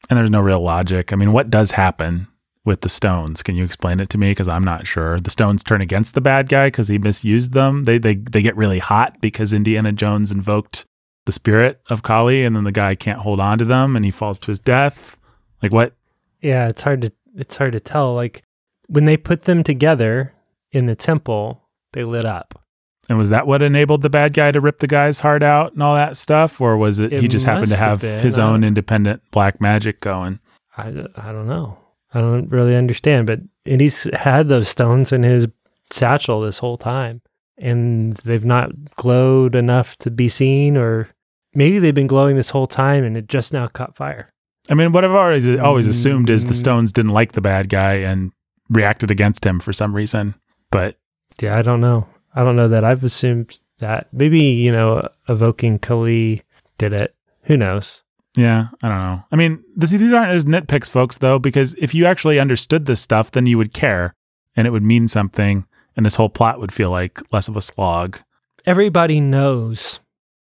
And 0.09 0.17
there's 0.19 0.29
no 0.29 0.41
real 0.41 0.59
logic. 0.61 1.11
I 1.11 1.15
mean, 1.15 1.31
what 1.31 1.49
does 1.49 1.71
happen 1.71 2.27
with 2.65 2.81
the 2.81 2.89
stones? 2.89 3.43
Can 3.43 3.55
you 3.55 3.63
explain 3.63 3.99
it 3.99 4.09
to 4.09 4.17
me? 4.17 4.31
Because 4.31 4.47
I'm 4.47 4.63
not 4.63 4.87
sure. 4.87 5.19
The 5.19 5.29
stones 5.29 5.63
turn 5.63 5.81
against 5.81 6.15
the 6.15 6.21
bad 6.21 6.49
guy 6.49 6.67
because 6.67 6.87
he 6.87 6.97
misused 6.97 7.53
them. 7.53 7.83
They, 7.83 7.97
they 7.97 8.15
they 8.15 8.41
get 8.41 8.57
really 8.57 8.79
hot 8.79 9.21
because 9.21 9.53
Indiana 9.53 9.91
Jones 9.91 10.31
invoked 10.31 10.85
the 11.25 11.31
spirit 11.31 11.79
of 11.89 12.03
Kali, 12.03 12.43
and 12.43 12.55
then 12.55 12.63
the 12.63 12.71
guy 12.71 12.95
can't 12.95 13.19
hold 13.19 13.39
on 13.39 13.57
to 13.59 13.65
them, 13.65 13.95
and 13.95 14.03
he 14.03 14.11
falls 14.11 14.39
to 14.39 14.47
his 14.47 14.59
death. 14.59 15.17
Like 15.61 15.71
what? 15.71 15.93
Yeah, 16.41 16.67
it's 16.67 16.81
hard 16.81 17.01
to 17.03 17.11
it's 17.35 17.55
hard 17.55 17.73
to 17.73 17.79
tell. 17.79 18.13
Like 18.13 18.43
when 18.87 19.05
they 19.05 19.17
put 19.17 19.43
them 19.43 19.63
together 19.63 20.33
in 20.71 20.87
the 20.87 20.95
temple, 20.95 21.61
they 21.93 22.03
lit 22.03 22.25
up. 22.25 22.61
And 23.07 23.19
was 23.19 23.29
that 23.29 23.45
what 23.45 23.61
enabled 23.61 24.01
the 24.01 24.09
bad 24.09 24.33
guy 24.33 24.51
to 24.51 24.59
rip 24.59 24.79
the 24.79 24.87
guy's 24.87 25.19
heart 25.19 25.43
out 25.43 25.73
and 25.73 25.83
all 25.83 25.93
that 25.93 26.17
stuff, 26.17 26.59
or 26.59 26.75
was 26.75 26.99
it, 26.99 27.13
It 27.13 27.21
he 27.21 27.27
just 27.27 27.45
happened 27.45 27.69
to 27.69 27.77
have 27.77 28.01
have 28.01 28.21
his 28.21 28.39
own 28.39 28.63
independent 28.63 29.21
black 29.31 29.61
magic 29.61 30.01
going? 30.01 30.39
I, 30.75 30.87
I 31.15 31.31
don't 31.31 31.47
know. 31.47 31.77
I 32.15 32.21
don't 32.21 32.49
really 32.49 32.75
understand, 32.75 33.27
but 33.27 33.41
and 33.65 33.79
he's 33.81 34.07
had 34.15 34.47
those 34.49 34.67
stones 34.69 35.11
in 35.11 35.21
his 35.23 35.47
satchel 35.91 36.41
this 36.41 36.59
whole 36.59 36.77
time, 36.77 37.21
and 37.57 38.13
they've 38.13 38.45
not 38.45 38.95
glowed 38.95 39.53
enough 39.55 39.95
to 39.97 40.09
be 40.09 40.29
seen, 40.29 40.77
or 40.77 41.09
maybe 41.53 41.77
they've 41.77 41.93
been 41.93 42.07
glowing 42.07 42.35
this 42.37 42.49
whole 42.51 42.67
time 42.67 43.03
and 43.03 43.15
it 43.17 43.27
just 43.27 43.53
now 43.53 43.67
caught 43.67 43.95
fire. 43.95 44.29
I 44.69 44.73
mean, 44.73 44.91
what 44.93 45.05
I've 45.05 45.11
always 45.11 45.47
always 45.59 45.85
assumed 45.87 46.29
is 46.29 46.45
the 46.45 46.53
Mm. 46.53 46.57
stones 46.57 46.91
didn't 46.91 47.11
like 47.11 47.33
the 47.33 47.41
bad 47.41 47.69
guy 47.69 47.93
and 47.95 48.31
reacted 48.69 49.11
against 49.11 49.45
him 49.45 49.59
for 49.59 49.73
some 49.73 49.95
reason. 49.95 50.35
But 50.71 50.97
Yeah, 51.41 51.57
I 51.57 51.61
don't 51.61 51.81
know. 51.81 52.07
I 52.33 52.43
don't 52.43 52.55
know 52.55 52.67
that 52.69 52.83
I've 52.83 53.03
assumed 53.03 53.59
that. 53.79 54.07
Maybe 54.13 54.39
you 54.39 54.71
know, 54.71 55.07
evoking 55.29 55.79
Kali 55.79 56.43
did 56.77 56.93
it. 56.93 57.13
Who 57.43 57.57
knows? 57.57 58.01
Yeah, 58.35 58.67
I 58.83 58.89
don't 58.89 58.99
know. 58.99 59.23
I 59.31 59.35
mean, 59.35 59.63
this, 59.75 59.91
these 59.91 60.13
aren't 60.13 60.31
as 60.31 60.45
nitpicks, 60.45 60.89
folks, 60.89 61.17
though, 61.17 61.39
because 61.39 61.73
if 61.75 61.93
you 61.95 62.05
actually 62.05 62.39
understood 62.39 62.85
this 62.85 62.99
stuff, 63.01 63.31
then 63.31 63.45
you 63.45 63.57
would 63.57 63.73
care 63.73 64.13
and 64.55 64.67
it 64.67 64.71
would 64.71 64.83
mean 64.83 65.07
something, 65.07 65.65
and 65.95 66.05
this 66.05 66.15
whole 66.15 66.29
plot 66.29 66.59
would 66.59 66.71
feel 66.73 66.89
like 66.91 67.21
less 67.31 67.47
of 67.47 67.55
a 67.57 67.61
slog. 67.61 68.19
everybody 68.65 69.19
knows 69.19 69.99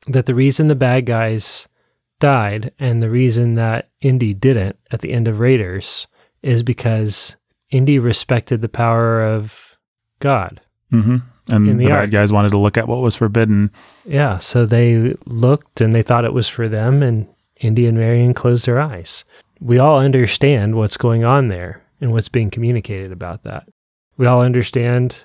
that 0.06 0.27
the 0.27 0.35
reason 0.35 0.69
the 0.69 0.74
bad 0.74 1.06
guys 1.06 1.69
died 2.20 2.73
and 2.78 3.02
the 3.02 3.10
reason 3.10 3.55
that 3.55 3.89
Indy 4.01 4.32
didn't 4.35 4.77
at 4.90 5.01
the 5.01 5.12
end 5.12 5.28
of 5.28 5.40
Raiders 5.40 6.06
is 6.43 6.62
because 6.62 7.36
Indy 7.70 7.98
respected 7.98 8.60
the 8.62 8.69
power 8.69 9.23
of 9.23 9.77
God. 10.20 10.60
hmm 10.90 11.16
And 11.51 11.66
the, 11.69 11.85
the 11.85 11.90
bad 11.90 12.10
guys 12.10 12.32
wanted 12.32 12.51
to 12.51 12.59
look 12.59 12.77
at 12.77 12.86
what 12.89 13.01
was 13.01 13.14
forbidden. 13.16 13.70
Yeah, 14.05 14.39
so 14.39 14.66
they 14.66 15.14
looked 15.27 15.81
and 15.81 15.94
they 15.94 16.02
thought 16.02 16.24
it 16.24 16.32
was 16.32 16.48
for 16.48 16.69
them, 16.69 17.02
and 17.02 17.27
Indy 17.62 17.86
and 17.86 17.97
Marion 17.97 18.34
close 18.34 18.64
their 18.64 18.80
eyes. 18.80 19.24
We 19.60 19.78
all 19.78 19.98
understand 19.98 20.74
what's 20.74 20.97
going 20.97 21.24
on 21.24 21.48
there 21.48 21.82
and 22.01 22.12
what's 22.12 22.28
being 22.28 22.51
communicated 22.51 23.12
about 23.12 23.44
that. 23.44 23.68
We 24.16 24.26
all 24.26 24.43
understand 24.43 25.24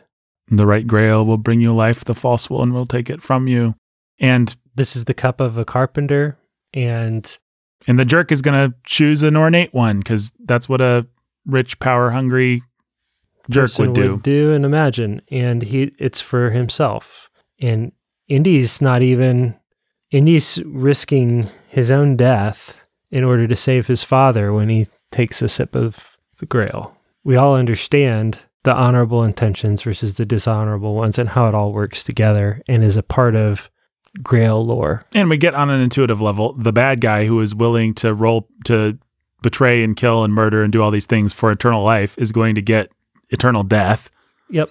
The 0.49 0.65
right 0.65 0.88
grail 0.88 1.26
will 1.26 1.38
bring 1.38 1.59
you 1.59 1.76
life, 1.76 2.05
the 2.05 2.15
false 2.15 2.49
one 2.49 2.73
will 2.73 2.85
take 2.85 3.09
it 3.09 3.22
from 3.22 3.47
you. 3.47 3.76
And 4.19 4.55
this 4.76 4.95
is 4.95 5.05
the 5.05 5.14
cup 5.14 5.41
of 5.41 5.57
a 5.57 5.65
carpenter, 5.65 6.38
and 6.73 7.38
and 7.88 7.99
the 7.99 8.05
jerk 8.05 8.31
is 8.31 8.41
going 8.41 8.69
to 8.69 8.76
choose 8.85 9.23
an 9.23 9.35
ornate 9.35 9.73
one 9.73 9.99
because 9.99 10.31
that's 10.45 10.68
what 10.69 10.81
a 10.81 11.05
rich, 11.45 11.80
power 11.80 12.11
hungry 12.11 12.64
jerk 13.49 13.77
would 13.80 13.93
do. 13.93 14.11
Would 14.14 14.23
do 14.23 14.53
and 14.53 14.65
imagine 14.65 15.22
and 15.30 15.61
he 15.61 15.91
it's 15.99 16.19
for 16.19 16.49
himself 16.49 17.30
and 17.59 17.93
indy's 18.27 18.81
not 18.81 19.01
even 19.01 19.56
indy's 20.11 20.61
risking 20.65 21.49
his 21.67 21.91
own 21.91 22.15
death 22.15 22.79
in 23.11 23.23
order 23.23 23.47
to 23.47 23.55
save 23.55 23.88
his 23.88 24.03
father 24.03 24.53
when 24.53 24.69
he 24.69 24.88
takes 25.11 25.41
a 25.41 25.49
sip 25.49 25.75
of 25.75 26.17
the 26.38 26.45
grail. 26.45 26.97
We 27.23 27.35
all 27.35 27.55
understand 27.55 28.39
the 28.63 28.73
honorable 28.73 29.23
intentions 29.23 29.81
versus 29.81 30.17
the 30.17 30.25
dishonorable 30.25 30.95
ones 30.95 31.17
and 31.17 31.29
how 31.29 31.47
it 31.47 31.55
all 31.55 31.71
works 31.71 32.03
together 32.03 32.61
and 32.67 32.84
is 32.84 32.97
a 32.97 33.03
part 33.03 33.35
of 33.35 33.69
grail 34.21 34.65
lore. 34.65 35.05
And 35.13 35.29
we 35.29 35.38
get 35.38 35.55
on 35.55 35.69
an 35.69 35.79
intuitive 35.79 36.21
level. 36.21 36.53
The 36.53 36.73
bad 36.73 37.01
guy 37.01 37.25
who 37.25 37.39
is 37.41 37.55
willing 37.55 37.93
to 37.95 38.13
roll 38.13 38.49
to 38.65 38.97
betray 39.41 39.84
and 39.84 39.95
kill 39.95 40.23
and 40.23 40.34
murder 40.34 40.63
and 40.63 40.73
do 40.73 40.81
all 40.81 40.91
these 40.91 41.05
things 41.05 41.31
for 41.31 41.51
eternal 41.51 41.84
life 41.84 42.17
is 42.17 42.31
going 42.31 42.55
to 42.55 42.61
get 42.61 42.91
eternal 43.29 43.63
death, 43.63 44.09
yep. 44.49 44.69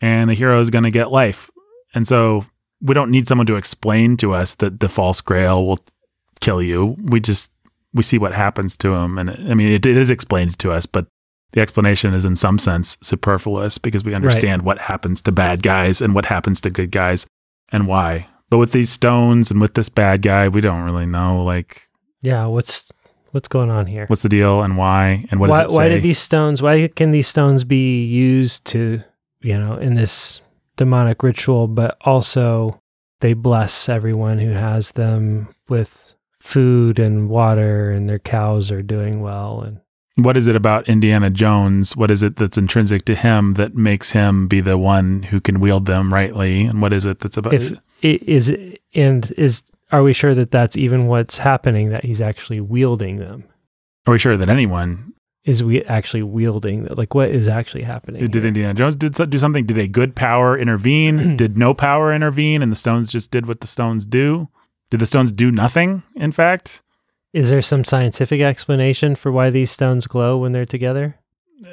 And 0.00 0.30
the 0.30 0.34
hero 0.34 0.60
is 0.60 0.70
going 0.70 0.84
to 0.84 0.90
get 0.90 1.10
life. 1.10 1.50
And 1.94 2.06
so 2.06 2.46
we 2.80 2.94
don't 2.94 3.10
need 3.10 3.26
someone 3.26 3.46
to 3.46 3.56
explain 3.56 4.16
to 4.18 4.32
us 4.34 4.54
that 4.56 4.80
the 4.80 4.88
false 4.88 5.20
grail 5.20 5.66
will 5.66 5.80
kill 6.40 6.62
you. 6.62 6.96
We 7.02 7.20
just 7.20 7.52
we 7.94 8.02
see 8.02 8.18
what 8.18 8.34
happens 8.34 8.76
to 8.76 8.94
him, 8.94 9.18
and 9.18 9.30
I 9.30 9.54
mean 9.54 9.72
it, 9.72 9.86
it 9.86 9.96
is 9.96 10.10
explained 10.10 10.58
to 10.60 10.72
us, 10.72 10.86
but 10.86 11.06
the 11.52 11.60
explanation 11.60 12.12
is 12.14 12.24
in 12.24 12.36
some 12.36 12.58
sense 12.58 12.98
superfluous 13.02 13.78
because 13.78 14.04
we 14.04 14.14
understand 14.14 14.62
what 14.62 14.78
happens 14.78 15.22
to 15.22 15.32
bad 15.32 15.62
guys 15.62 16.02
and 16.02 16.14
what 16.14 16.26
happens 16.26 16.60
to 16.60 16.70
good 16.70 16.90
guys 16.90 17.26
and 17.72 17.86
why. 17.86 18.26
But 18.50 18.58
with 18.58 18.72
these 18.72 18.90
stones 18.90 19.50
and 19.50 19.60
with 19.60 19.74
this 19.74 19.88
bad 19.88 20.22
guy, 20.22 20.48
we 20.48 20.60
don't 20.60 20.82
really 20.82 21.06
know 21.06 21.42
like 21.42 21.88
yeah 22.22 22.46
what's 22.46 22.90
what's 23.30 23.48
going 23.48 23.70
on 23.70 23.86
here 23.86 24.06
what's 24.06 24.22
the 24.22 24.28
deal 24.28 24.62
and 24.62 24.76
why 24.76 25.24
and 25.30 25.40
what 25.40 25.50
why, 25.50 25.62
does 25.62 25.72
it 25.72 25.74
say. 25.74 25.76
why 25.76 25.88
did 25.88 26.02
these 26.02 26.18
stones 26.18 26.62
why 26.62 26.88
can 26.88 27.10
these 27.10 27.28
stones 27.28 27.62
be 27.62 28.04
used 28.04 28.64
to 28.64 29.02
you 29.40 29.58
know 29.58 29.76
in 29.76 29.94
this 29.94 30.40
demonic 30.78 31.22
ritual 31.22 31.68
but 31.68 31.96
also 32.02 32.80
they 33.20 33.34
bless 33.34 33.88
everyone 33.88 34.38
who 34.38 34.50
has 34.50 34.92
them 34.92 35.48
with 35.68 36.14
food 36.40 36.98
and 36.98 37.28
water 37.28 37.90
and 37.90 38.08
their 38.08 38.18
cows 38.18 38.70
are 38.70 38.82
doing 38.82 39.20
well 39.20 39.60
and 39.60 39.80
what 40.16 40.36
is 40.36 40.48
it 40.48 40.56
about 40.56 40.88
Indiana 40.88 41.30
Jones? 41.30 41.94
What 41.94 42.10
is 42.10 42.24
it 42.24 42.34
that's 42.34 42.58
intrinsic 42.58 43.04
to 43.04 43.14
him 43.14 43.52
that 43.52 43.76
makes 43.76 44.10
him 44.10 44.48
be 44.48 44.60
the 44.60 44.76
one 44.76 45.22
who 45.22 45.40
can 45.40 45.60
wield 45.60 45.86
them 45.86 46.12
rightly? 46.12 46.64
And 46.64 46.82
what 46.82 46.92
is 46.92 47.06
it 47.06 47.20
that's 47.20 47.36
about? 47.36 47.54
if 47.54 47.72
is 48.02 48.54
and 48.94 49.30
is 49.32 49.62
are 49.90 50.02
we 50.02 50.12
sure 50.12 50.34
that 50.34 50.50
that's 50.50 50.76
even 50.76 51.06
what's 51.06 51.38
happening 51.38 51.90
that 51.90 52.04
he's 52.04 52.20
actually 52.20 52.60
wielding 52.60 53.16
them 53.16 53.44
are 54.06 54.12
we 54.12 54.18
sure 54.18 54.36
that 54.36 54.48
anyone 54.48 55.12
is 55.44 55.62
we 55.62 55.82
actually 55.84 56.22
wielding 56.22 56.86
like 56.86 57.14
what 57.14 57.30
is 57.30 57.48
actually 57.48 57.82
happening 57.82 58.26
did? 58.28 58.44
Indiana 58.44 58.74
Jones 58.74 58.96
did 58.96 59.16
so- 59.16 59.24
do 59.26 59.38
something? 59.38 59.64
Did 59.64 59.78
a 59.78 59.88
good 59.88 60.14
power 60.14 60.58
intervene? 60.58 61.36
did 61.36 61.56
no 61.56 61.74
power 61.74 62.12
intervene? 62.12 62.62
And 62.62 62.70
the 62.70 62.76
stones 62.76 63.08
just 63.08 63.30
did 63.30 63.46
what 63.46 63.60
the 63.60 63.66
stones 63.66 64.04
do? 64.06 64.48
Did 64.90 65.00
the 65.00 65.06
stones 65.06 65.32
do 65.32 65.50
nothing? 65.50 66.02
In 66.16 66.32
fact, 66.32 66.82
is 67.32 67.50
there 67.50 67.62
some 67.62 67.84
scientific 67.84 68.40
explanation 68.40 69.14
for 69.16 69.30
why 69.30 69.50
these 69.50 69.70
stones 69.70 70.06
glow 70.06 70.38
when 70.38 70.52
they're 70.52 70.66
together 70.66 71.16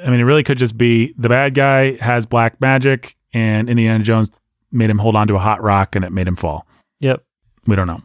I 0.04 0.10
mean, 0.10 0.20
it 0.20 0.24
really 0.24 0.42
could 0.42 0.58
just 0.58 0.76
be 0.76 1.14
the 1.16 1.28
bad 1.28 1.54
guy 1.54 1.96
has 1.98 2.26
black 2.26 2.60
magic, 2.60 3.16
and 3.32 3.70
Indiana 3.70 4.02
Jones 4.02 4.30
made 4.72 4.90
him 4.90 4.98
hold 4.98 5.14
on 5.14 5.28
to 5.28 5.36
a 5.36 5.38
hot 5.38 5.62
rock, 5.62 5.94
and 5.94 6.04
it 6.04 6.12
made 6.12 6.26
him 6.26 6.36
fall. 6.36 6.66
yep 6.98 7.24
We 7.66 7.76
don't 7.76 7.86
know. 7.86 8.02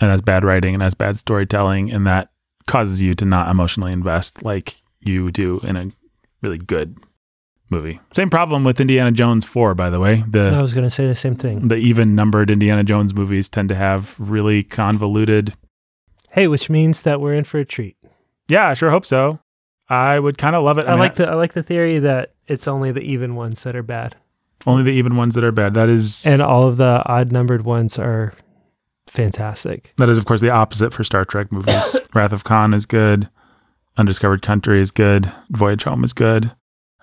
And 0.00 0.10
that's 0.10 0.22
bad 0.22 0.42
writing 0.42 0.74
and 0.74 0.80
that's 0.80 0.94
bad 0.94 1.16
storytelling. 1.16 1.92
And 1.92 2.06
that 2.06 2.30
causes 2.66 3.00
you 3.02 3.14
to 3.14 3.24
not 3.24 3.48
emotionally 3.48 3.92
invest 3.92 4.42
like 4.42 4.81
you 5.04 5.30
do 5.30 5.60
in 5.60 5.76
a 5.76 5.90
really 6.42 6.58
good 6.58 6.96
movie. 7.70 8.00
Same 8.14 8.30
problem 8.30 8.64
with 8.64 8.80
Indiana 8.80 9.10
Jones 9.10 9.44
4, 9.44 9.74
by 9.74 9.90
the 9.90 9.98
way. 9.98 10.22
I 10.34 10.60
was 10.60 10.74
going 10.74 10.86
to 10.86 10.90
say 10.90 11.06
the 11.06 11.14
same 11.14 11.34
thing. 11.34 11.68
the 11.68 11.76
even 11.76 12.14
numbered 12.14 12.50
Indiana 12.50 12.84
Jones 12.84 13.14
movies 13.14 13.48
tend 13.48 13.68
to 13.70 13.74
have 13.74 14.14
really 14.18 14.62
convoluted. 14.62 15.54
Hey, 16.32 16.48
which 16.48 16.70
means 16.70 17.02
that 17.02 17.20
we're 17.20 17.34
in 17.34 17.44
for 17.44 17.58
a 17.58 17.64
treat. 17.64 17.96
Yeah, 18.48 18.68
I 18.68 18.74
sure 18.74 18.90
hope 18.90 19.06
so. 19.06 19.40
I 19.88 20.18
would 20.18 20.38
kind 20.38 20.54
of 20.54 20.64
love 20.64 20.78
it. 20.78 20.86
I, 20.86 20.90
mean, 20.90 20.98
like 21.00 21.16
the 21.16 21.28
I 21.28 21.34
like 21.34 21.52
the 21.52 21.62
theory 21.62 21.98
that 21.98 22.34
it's 22.46 22.66
only 22.66 22.92
the 22.92 23.00
even 23.00 23.34
ones 23.34 23.62
that 23.64 23.76
are 23.76 23.82
bad, 23.82 24.16
only 24.66 24.82
the 24.84 24.90
even 24.90 25.16
ones 25.16 25.34
that 25.34 25.44
are 25.44 25.52
bad. 25.52 25.74
That 25.74 25.88
is 25.88 26.24
and 26.24 26.40
all 26.40 26.66
of 26.66 26.76
the 26.78 27.02
odd 27.04 27.32
numbered 27.32 27.64
ones 27.64 27.98
are 27.98 28.32
fantastic. 29.06 29.92
that 29.98 30.08
is 30.08 30.16
of 30.16 30.24
course 30.24 30.40
the 30.40 30.50
opposite 30.50 30.92
for 30.92 31.04
Star 31.04 31.24
Trek 31.24 31.52
movies. 31.52 31.96
Wrath 32.14 32.32
of 32.32 32.44
Khan 32.44 32.72
is 32.72 32.86
good. 32.86 33.28
Undiscovered 33.96 34.42
Country 34.42 34.80
is 34.80 34.90
good. 34.90 35.30
Voyage 35.50 35.84
Home 35.84 36.04
is 36.04 36.12
good. 36.12 36.52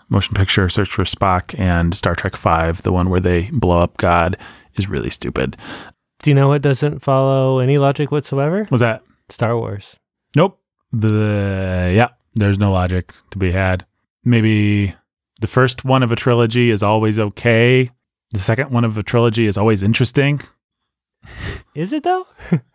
Motion 0.10 0.34
Picture 0.34 0.68
Search 0.70 0.90
for 0.90 1.04
Spock 1.04 1.58
and 1.60 1.94
Star 1.94 2.16
Trek 2.16 2.36
5, 2.36 2.82
the 2.82 2.92
one 2.92 3.10
where 3.10 3.20
they 3.20 3.50
blow 3.52 3.80
up 3.80 3.98
God, 3.98 4.38
is 4.76 4.90
really 4.90 5.10
stupid. 5.12 5.56
Do 6.24 6.32
you 6.32 6.36
know 6.36 6.48
what 6.48 6.64
doesn't 6.64 7.00
follow 7.00 7.60
any 7.60 7.78
logic 7.78 8.12
whatsoever? 8.12 8.68
Was 8.72 8.82
that? 8.82 9.04
Star 9.30 9.56
Wars. 9.56 9.98
Nope. 10.36 10.60
The 10.92 11.92
yeah, 11.96 12.10
there's 12.34 12.58
no 12.58 12.72
logic 12.72 13.14
to 13.30 13.38
be 13.38 13.52
had. 13.52 13.86
Maybe 14.26 14.96
the 15.40 15.48
first 15.48 15.86
one 15.86 16.02
of 16.02 16.12
a 16.12 16.16
trilogy 16.16 16.72
is 16.72 16.82
always 16.82 17.20
okay, 17.20 17.92
The 18.32 18.40
second 18.40 18.72
one 18.72 18.84
of 18.84 18.98
a 18.98 19.04
trilogy 19.04 19.46
is 19.46 19.58
always 19.58 19.84
interesting, 19.84 20.42
Is 21.76 21.94
it 21.94 22.04
though? 22.04 22.26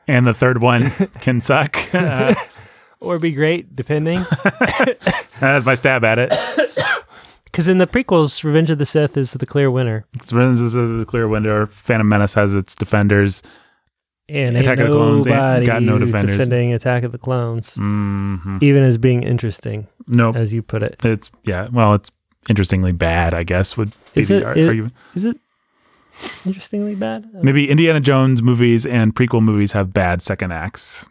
and 0.06 0.26
the 0.26 0.32
third 0.34 0.62
one 0.62 0.90
can 1.20 1.40
suck. 1.40 1.76
Uh, 1.92 2.34
Or 3.04 3.18
be 3.18 3.32
great, 3.32 3.76
depending. 3.76 4.24
that's 5.40 5.64
my 5.64 5.74
stab 5.74 6.04
at 6.04 6.18
it. 6.18 6.32
Because 7.44 7.68
in 7.68 7.78
the 7.78 7.86
prequels, 7.86 8.42
Revenge 8.42 8.70
of 8.70 8.78
the 8.78 8.86
Sith 8.86 9.16
is 9.16 9.32
the 9.32 9.46
clear 9.46 9.70
winner. 9.70 10.04
Revenge 10.32 10.60
of 10.60 10.72
the 10.98 11.04
Clear 11.06 11.28
winner. 11.28 11.66
Phantom 11.66 12.08
Menace 12.08 12.34
has 12.34 12.54
its 12.54 12.74
defenders. 12.74 13.42
And 14.28 14.56
Attack 14.56 14.78
of 14.78 14.88
the 14.88 14.96
Clones 14.96 15.26
ain't 15.26 15.66
got 15.66 15.82
no 15.82 15.98
defenders. 15.98 16.38
defending 16.38 16.72
Attack 16.72 17.02
of 17.04 17.12
the 17.12 17.18
Clones, 17.18 17.74
hmm 17.74 18.56
even 18.62 18.82
as 18.82 18.96
being 18.96 19.22
interesting, 19.22 19.86
Nope. 20.06 20.34
as 20.36 20.50
you 20.52 20.62
put 20.62 20.82
it. 20.82 20.96
It's 21.04 21.30
yeah. 21.44 21.68
Well, 21.70 21.92
it's 21.94 22.10
interestingly 22.48 22.92
bad. 22.92 23.34
I 23.34 23.42
guess 23.42 23.76
would 23.76 23.90
be 24.14 24.22
Is 24.22 24.28
the 24.28 24.36
it- 24.36 24.56
it- 24.56 24.66
argument. 24.68 24.94
Is 25.14 25.26
it 25.26 25.36
interestingly 26.46 26.94
bad? 26.94 27.28
Maybe 27.34 27.68
Indiana 27.70 28.00
Jones 28.00 28.40
movies 28.42 28.86
and 28.86 29.14
prequel 29.14 29.42
movies 29.42 29.72
have 29.72 29.92
bad 29.92 30.22
second 30.22 30.52
acts, 30.52 31.04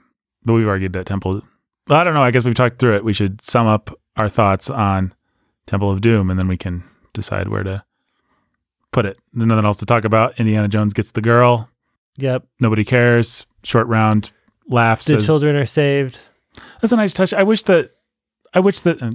but 0.44 0.54
we've 0.54 0.68
argued 0.68 0.94
that 0.94 1.06
Temple. 1.06 1.44
I 1.90 2.04
don't 2.04 2.14
know. 2.14 2.24
I 2.24 2.32
guess 2.32 2.46
we've 2.46 2.56
talked 2.56 2.80
through 2.80 2.96
it. 2.96 3.04
We 3.04 3.14
should 3.14 3.42
sum 3.42 3.68
up 3.68 3.98
our 4.18 4.30
thoughts 4.30 4.70
on 4.70 5.14
Temple 5.66 5.92
of 5.92 6.02
Doom, 6.02 6.30
and 6.30 6.40
then 6.40 6.48
we 6.48 6.58
can 6.58 6.84
decide 7.14 7.48
where 7.48 7.64
to 7.64 7.84
put 8.92 9.06
it. 9.06 9.18
Nothing 9.34 9.66
else 9.66 9.78
to 9.78 9.86
talk 9.86 10.06
about. 10.06 10.40
Indiana 10.40 10.68
Jones 10.68 10.94
gets 10.94 11.12
the 11.12 11.22
girl. 11.22 11.70
Yep. 12.18 12.46
Nobody 12.60 12.86
cares. 12.86 13.46
Short 13.64 13.88
round 13.88 14.32
laughs. 14.70 15.06
The 15.06 15.14
Says, 15.14 15.26
children 15.26 15.56
are 15.56 15.66
saved. 15.66 16.20
That's 16.82 16.92
a 16.92 16.96
nice 16.96 17.14
touch. 17.14 17.34
I 17.34 17.44
wish 17.44 17.64
that 17.64 17.92
I 18.54 18.60
wish 18.60 18.82
that 18.82 19.02
uh, 19.02 19.12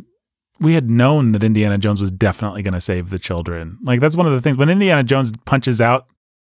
we 0.60 0.74
had 0.74 0.90
known 0.90 1.32
that 1.32 1.44
Indiana 1.44 1.78
Jones 1.78 2.00
was 2.00 2.10
definitely 2.10 2.62
going 2.62 2.74
to 2.74 2.80
save 2.80 3.10
the 3.10 3.18
children. 3.18 3.78
Like 3.82 4.00
that's 4.00 4.16
one 4.16 4.26
of 4.26 4.32
the 4.32 4.40
things 4.40 4.56
when 4.56 4.68
Indiana 4.68 5.04
Jones 5.04 5.32
punches 5.44 5.80
out 5.80 6.06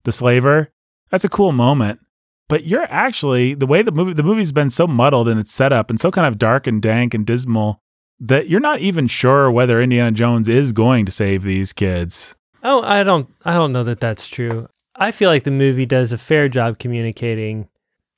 the 0.03 0.11
slaver, 0.11 0.71
that's 1.09 1.23
a 1.23 1.29
cool 1.29 1.51
moment. 1.51 1.99
But 2.47 2.65
you're 2.65 2.85
actually 2.91 3.55
the 3.55 3.65
way 3.65 3.81
the 3.81 3.91
movie 3.91 4.13
the 4.13 4.23
movie's 4.23 4.51
been 4.51 4.69
so 4.69 4.85
muddled 4.85 5.27
in 5.27 5.37
its 5.37 5.53
setup 5.53 5.89
and 5.89 5.99
so 5.99 6.11
kind 6.11 6.27
of 6.27 6.37
dark 6.37 6.67
and 6.67 6.81
dank 6.81 7.13
and 7.13 7.25
dismal 7.25 7.81
that 8.19 8.49
you're 8.49 8.59
not 8.59 8.79
even 8.79 9.07
sure 9.07 9.51
whether 9.51 9.81
Indiana 9.81 10.11
Jones 10.11 10.47
is 10.47 10.71
going 10.71 11.05
to 11.05 11.11
save 11.11 11.43
these 11.43 11.73
kids. 11.73 12.35
Oh, 12.63 12.81
I 12.83 13.03
don't 13.03 13.29
I 13.45 13.53
don't 13.53 13.71
know 13.71 13.83
that 13.83 13.99
that's 13.99 14.29
true. 14.29 14.67
I 14.95 15.11
feel 15.11 15.29
like 15.29 15.43
the 15.43 15.51
movie 15.51 15.85
does 15.85 16.13
a 16.13 16.17
fair 16.17 16.47
job 16.47 16.79
communicating 16.79 17.67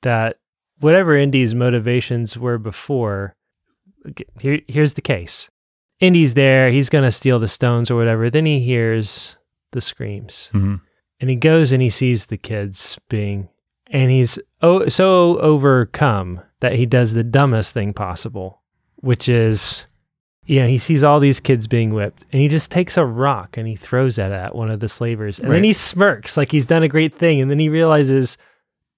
that 0.02 0.36
whatever 0.80 1.16
Indy's 1.16 1.54
motivations 1.54 2.36
were 2.36 2.58
before, 2.58 3.34
here 4.40 4.60
here's 4.68 4.94
the 4.94 5.02
case. 5.02 5.48
Indy's 6.00 6.34
there, 6.34 6.70
he's 6.70 6.90
going 6.90 7.04
to 7.04 7.10
steal 7.10 7.38
the 7.38 7.48
stones 7.48 7.90
or 7.90 7.96
whatever. 7.96 8.30
Then 8.30 8.46
he 8.46 8.60
hears 8.60 9.36
the 9.72 9.80
screams. 9.80 10.50
Mm-hmm. 10.52 10.76
And 11.20 11.30
he 11.30 11.34
goes 11.34 11.72
and 11.72 11.82
he 11.82 11.90
sees 11.90 12.26
the 12.26 12.36
kids 12.36 12.98
being 13.08 13.48
and 13.90 14.10
he's 14.10 14.38
oh, 14.62 14.88
so 14.88 15.38
overcome 15.38 16.40
that 16.60 16.74
he 16.74 16.86
does 16.86 17.12
the 17.14 17.24
dumbest 17.24 17.72
thing 17.72 17.92
possible, 17.92 18.62
which 18.96 19.28
is 19.28 19.86
yeah, 20.46 20.66
he 20.66 20.78
sees 20.78 21.04
all 21.04 21.20
these 21.20 21.40
kids 21.40 21.66
being 21.66 21.92
whipped 21.92 22.24
and 22.32 22.40
he 22.40 22.48
just 22.48 22.70
takes 22.70 22.96
a 22.96 23.04
rock 23.04 23.58
and 23.58 23.68
he 23.68 23.76
throws 23.76 24.16
it 24.18 24.32
at 24.32 24.54
one 24.54 24.70
of 24.70 24.80
the 24.80 24.88
slavers. 24.88 25.38
And 25.38 25.48
Right. 25.50 25.56
then 25.56 25.64
he 25.64 25.74
smirks 25.74 26.38
like 26.38 26.50
he's 26.50 26.64
done 26.64 26.82
a 26.82 26.88
great 26.88 27.14
thing. 27.14 27.40
And 27.42 27.50
then 27.50 27.58
he 27.58 27.68
realizes, 27.68 28.38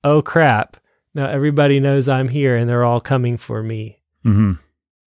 oh 0.04 0.22
crap, 0.22 0.76
now 1.12 1.28
everybody 1.28 1.80
knows 1.80 2.08
I'm 2.08 2.28
here 2.28 2.54
and 2.56 2.68
they're 2.70 2.84
all 2.84 3.00
coming 3.00 3.36
for 3.36 3.64
me. 3.64 3.98
Mm-hmm. 4.24 4.52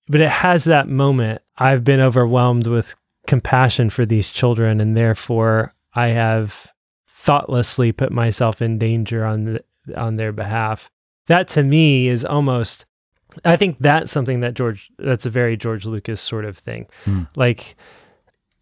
But 0.10 0.20
it 0.20 0.30
has 0.30 0.66
that 0.66 0.90
moment. 0.90 1.42
I've 1.58 1.86
been 1.86 2.02
overwhelmed 2.02 2.68
with 2.68 2.94
compassion 3.26 3.90
for 3.90 4.06
these 4.06 4.30
children 4.30 4.82
and 4.82 4.98
therefore 4.98 5.74
I 5.96 6.10
have 6.10 6.74
thoughtlessly 7.08 7.94
put 7.94 8.12
myself 8.12 8.62
in 8.62 8.78
danger 8.78 9.24
on 9.24 9.46
the, 9.46 9.64
on 9.96 10.16
their 10.16 10.32
behalf. 10.32 10.90
That 11.28 11.48
to 11.50 11.64
me 11.64 12.08
is 12.08 12.26
almost 12.26 12.86
I 13.44 13.56
think 13.56 13.78
that's 13.80 14.12
something 14.12 14.42
that 14.42 14.54
George 14.54 14.92
that's 14.98 15.26
a 15.26 15.30
very 15.30 15.58
George 15.58 15.86
Lucas 15.86 16.22
sort 16.22 16.46
of 16.46 16.58
thing. 16.58 16.88
Hmm. 17.06 17.24
Like 17.36 17.76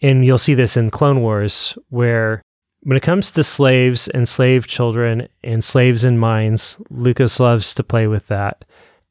and 0.02 0.26
you'll 0.26 0.38
see 0.38 0.56
this 0.56 0.78
in 0.78 0.90
Clone 0.90 1.22
Wars 1.22 1.78
where 1.90 2.42
when 2.84 2.98
it 2.98 3.04
comes 3.04 3.32
to 3.32 3.44
slaves 3.44 4.08
and 4.08 4.28
slave 4.28 4.68
children 4.68 5.28
and 5.44 5.64
slaves 5.64 6.04
in 6.04 6.18
mines, 6.18 6.78
Lucas 6.90 7.40
loves 7.40 7.76
to 7.76 7.84
play 7.84 8.08
with 8.08 8.28
that 8.28 8.66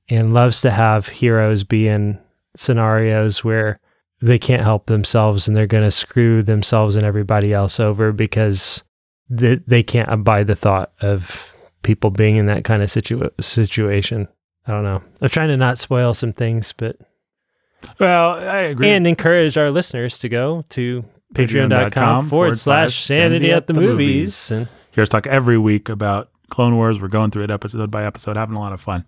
and 0.08 0.34
loves 0.34 0.60
to 0.62 0.72
have 0.72 1.08
heroes 1.08 1.62
be 1.62 1.86
in 1.86 2.18
scenarios 2.56 3.44
where 3.44 3.78
they 4.20 4.38
can't 4.38 4.62
help 4.62 4.86
themselves 4.86 5.46
and 5.46 5.56
they're 5.56 5.66
going 5.66 5.84
to 5.84 5.90
screw 5.90 6.42
themselves 6.42 6.96
and 6.96 7.06
everybody 7.06 7.52
else 7.52 7.78
over 7.78 8.12
because 8.12 8.82
they, 9.28 9.56
they 9.66 9.82
can't 9.82 10.12
abide 10.12 10.48
the 10.48 10.56
thought 10.56 10.92
of 11.00 11.54
people 11.82 12.10
being 12.10 12.36
in 12.36 12.46
that 12.46 12.64
kind 12.64 12.82
of 12.82 12.88
situa- 12.88 13.32
situation. 13.42 14.28
I 14.66 14.72
don't 14.72 14.84
know. 14.84 15.02
I'm 15.20 15.28
trying 15.28 15.48
to 15.48 15.56
not 15.56 15.78
spoil 15.78 16.14
some 16.14 16.32
things, 16.32 16.72
but 16.76 16.96
Well, 17.98 18.32
I 18.34 18.58
agree. 18.58 18.88
and 18.90 19.06
encourage 19.06 19.56
our 19.56 19.70
listeners 19.70 20.18
to 20.20 20.28
go 20.28 20.64
to 20.70 21.04
patreon.com 21.34 22.28
forward 22.28 22.58
slash 22.58 23.02
sanity 23.04 23.50
at 23.52 23.66
the 23.66 23.74
movies. 23.74 24.50
And 24.50 24.68
hear 24.92 25.02
us 25.02 25.08
talk 25.08 25.26
every 25.26 25.58
week 25.58 25.88
about 25.88 26.30
Clone 26.50 26.76
Wars. 26.76 27.00
We're 27.00 27.08
going 27.08 27.30
through 27.30 27.44
it 27.44 27.50
episode 27.50 27.90
by 27.90 28.04
episode, 28.04 28.36
having 28.36 28.56
a 28.56 28.60
lot 28.60 28.72
of 28.72 28.80
fun. 28.80 29.04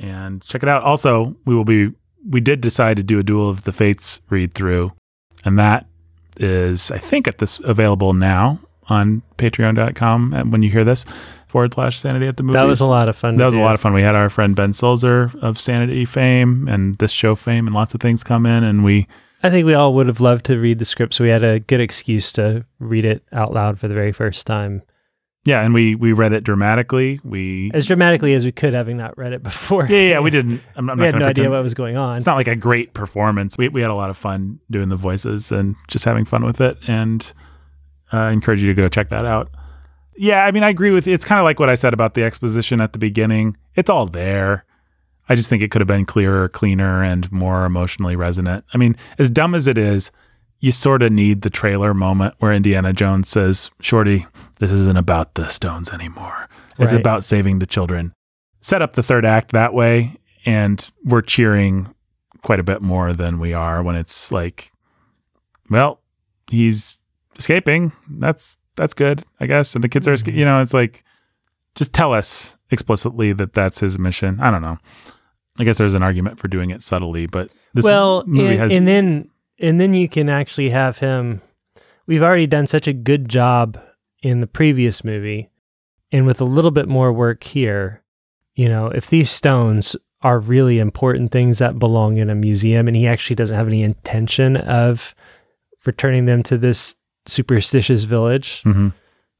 And 0.00 0.42
check 0.44 0.62
it 0.62 0.68
out. 0.68 0.82
Also, 0.84 1.36
we 1.44 1.54
will 1.54 1.64
be 1.64 1.92
we 2.28 2.40
did 2.40 2.60
decide 2.60 2.96
to 2.96 3.02
do 3.02 3.18
a 3.18 3.22
Duel 3.22 3.48
of 3.48 3.64
the 3.64 3.72
Fates 3.72 4.20
read 4.30 4.54
through, 4.54 4.92
and 5.44 5.58
that 5.58 5.86
is 6.38 6.90
I 6.90 6.98
think 6.98 7.26
at 7.28 7.38
this 7.38 7.60
available 7.64 8.12
now 8.14 8.60
on 8.88 9.22
patreon.com 9.36 10.32
and 10.32 10.48
uh, 10.48 10.50
when 10.50 10.62
you 10.62 10.70
hear 10.70 10.84
this 10.84 11.04
forward 11.48 11.74
slash 11.74 11.98
sanity 11.98 12.26
at 12.26 12.36
the 12.36 12.42
movies. 12.42 12.54
that 12.54 12.64
was 12.64 12.80
a 12.80 12.86
lot 12.86 13.08
of 13.08 13.16
fun. 13.16 13.36
That 13.36 13.46
was 13.46 13.54
a 13.54 13.60
lot 13.60 13.74
of 13.74 13.80
fun. 13.80 13.92
We 13.92 14.02
had 14.02 14.14
our 14.14 14.28
friend 14.28 14.54
Ben 14.54 14.72
Sulzer 14.72 15.32
of 15.42 15.58
Sanity 15.58 16.04
fame 16.04 16.68
and 16.68 16.94
this 16.96 17.10
show 17.10 17.34
fame 17.34 17.66
and 17.66 17.74
lots 17.74 17.94
of 17.94 18.00
things 18.00 18.22
come 18.22 18.46
in 18.46 18.64
and 18.64 18.84
we 18.84 19.06
I 19.42 19.50
think 19.50 19.66
we 19.66 19.74
all 19.74 19.94
would 19.94 20.08
have 20.08 20.20
loved 20.20 20.46
to 20.46 20.58
read 20.58 20.80
the 20.80 20.84
script, 20.84 21.14
so 21.14 21.22
we 21.22 21.30
had 21.30 21.44
a 21.44 21.60
good 21.60 21.80
excuse 21.80 22.32
to 22.32 22.64
read 22.80 23.04
it 23.04 23.22
out 23.32 23.52
loud 23.52 23.78
for 23.78 23.86
the 23.86 23.94
very 23.94 24.10
first 24.10 24.48
time, 24.48 24.82
yeah, 25.44 25.62
and 25.62 25.72
we 25.72 25.94
we 25.94 26.12
read 26.12 26.32
it 26.32 26.42
dramatically. 26.42 27.20
We 27.22 27.70
as 27.72 27.86
dramatically 27.86 28.34
as 28.34 28.44
we 28.44 28.50
could, 28.50 28.74
having 28.74 28.96
not 28.96 29.16
read 29.16 29.32
it 29.32 29.42
before. 29.44 29.86
Yeah, 29.86 30.00
yeah, 30.00 30.18
we 30.20 30.30
didn't 30.30 30.60
I'm, 30.74 30.90
I'm 30.90 30.98
we 30.98 31.04
not 31.04 31.14
had 31.14 31.22
no 31.22 31.28
idea 31.28 31.50
what 31.50 31.62
was 31.62 31.74
going 31.74 31.96
on. 31.96 32.16
it's 32.16 32.26
not 32.26 32.34
like 32.36 32.48
a 32.48 32.56
great 32.56 32.94
performance. 32.94 33.56
We 33.56 33.68
we 33.68 33.80
had 33.80 33.90
a 33.90 33.94
lot 33.94 34.10
of 34.10 34.16
fun 34.16 34.58
doing 34.70 34.88
the 34.88 34.96
voices 34.96 35.52
and 35.52 35.76
just 35.86 36.04
having 36.04 36.24
fun 36.24 36.44
with 36.44 36.60
it, 36.60 36.76
and 36.88 37.32
uh, 38.12 38.16
I 38.16 38.30
encourage 38.32 38.60
you 38.60 38.66
to 38.66 38.74
go 38.74 38.88
check 38.88 39.08
that 39.10 39.24
out. 39.24 39.50
Yeah, 40.18 40.44
I 40.44 40.50
mean, 40.50 40.62
I 40.64 40.68
agree 40.70 40.90
with 40.90 41.06
it's 41.06 41.24
kind 41.24 41.38
of 41.38 41.44
like 41.44 41.60
what 41.60 41.68
I 41.70 41.74
said 41.74 41.94
about 41.94 42.14
the 42.14 42.24
exposition 42.24 42.80
at 42.80 42.92
the 42.92 42.98
beginning. 42.98 43.56
It's 43.74 43.88
all 43.88 44.06
there. 44.06 44.64
I 45.28 45.34
just 45.34 45.48
think 45.48 45.62
it 45.62 45.70
could 45.70 45.80
have 45.80 45.88
been 45.88 46.06
clearer, 46.06 46.48
cleaner, 46.48 47.02
and 47.04 47.30
more 47.30 47.64
emotionally 47.64 48.16
resonant. 48.16 48.64
I 48.74 48.78
mean, 48.78 48.96
as 49.18 49.30
dumb 49.30 49.54
as 49.54 49.66
it 49.66 49.78
is, 49.78 50.10
you 50.60 50.72
sort 50.72 51.02
of 51.02 51.12
need 51.12 51.42
the 51.42 51.50
trailer 51.50 51.94
moment 51.94 52.34
where 52.38 52.52
Indiana 52.52 52.92
Jones 52.92 53.28
says, 53.28 53.70
"Shorty, 53.80 54.26
this 54.58 54.72
isn't 54.72 54.96
about 54.96 55.34
the 55.34 55.48
stones 55.48 55.90
anymore. 55.90 56.48
It's 56.78 56.92
Right. 56.92 57.00
about 57.00 57.24
saving 57.24 57.58
the 57.60 57.66
children." 57.66 58.12
Set 58.60 58.82
up 58.82 58.94
the 58.94 59.02
third 59.04 59.24
act 59.24 59.52
that 59.52 59.72
way, 59.72 60.16
and 60.44 60.90
we're 61.04 61.22
cheering 61.22 61.94
quite 62.42 62.58
a 62.58 62.64
bit 62.64 62.82
more 62.82 63.12
than 63.12 63.38
we 63.38 63.52
are 63.52 63.82
when 63.82 63.94
it's 63.96 64.32
like, 64.32 64.72
well, 65.70 66.00
he's 66.48 66.98
escaping. 67.38 67.92
That's 68.08 68.56
that's 68.78 68.94
good, 68.94 69.24
I 69.40 69.46
guess. 69.46 69.74
And 69.74 69.84
the 69.84 69.88
kids 69.88 70.08
are, 70.08 70.12
you 70.12 70.18
mm-hmm. 70.18 70.40
know, 70.40 70.60
it's 70.60 70.72
like, 70.72 71.04
just 71.74 71.92
tell 71.92 72.14
us 72.14 72.56
explicitly 72.70 73.32
that 73.34 73.52
that's 73.52 73.80
his 73.80 73.98
mission. 73.98 74.40
I 74.40 74.50
don't 74.50 74.62
know. 74.62 74.78
I 75.60 75.64
guess 75.64 75.78
there's 75.78 75.94
an 75.94 76.02
argument 76.02 76.38
for 76.38 76.48
doing 76.48 76.70
it 76.70 76.82
subtly, 76.82 77.26
but 77.26 77.50
this 77.74 77.84
well, 77.84 78.24
movie 78.26 78.52
and, 78.52 78.58
has 78.58 78.76
and 78.76 78.86
then 78.86 79.30
and 79.58 79.80
then 79.80 79.92
you 79.92 80.08
can 80.08 80.28
actually 80.28 80.70
have 80.70 80.98
him. 80.98 81.42
We've 82.06 82.22
already 82.22 82.46
done 82.46 82.66
such 82.66 82.86
a 82.86 82.92
good 82.92 83.28
job 83.28 83.80
in 84.22 84.40
the 84.40 84.46
previous 84.46 85.04
movie, 85.04 85.50
and 86.12 86.26
with 86.26 86.40
a 86.40 86.44
little 86.44 86.70
bit 86.70 86.88
more 86.88 87.12
work 87.12 87.44
here, 87.44 88.02
you 88.54 88.68
know, 88.68 88.86
if 88.86 89.08
these 89.08 89.30
stones 89.30 89.96
are 90.22 90.40
really 90.40 90.78
important 90.78 91.30
things 91.30 91.58
that 91.58 91.78
belong 91.78 92.18
in 92.18 92.30
a 92.30 92.34
museum, 92.34 92.86
and 92.86 92.96
he 92.96 93.06
actually 93.06 93.36
doesn't 93.36 93.56
have 93.56 93.68
any 93.68 93.82
intention 93.82 94.56
of 94.56 95.14
returning 95.84 96.26
them 96.26 96.42
to 96.44 96.58
this 96.58 96.96
superstitious 97.28 98.04
village, 98.04 98.62
Mhm. 98.64 98.92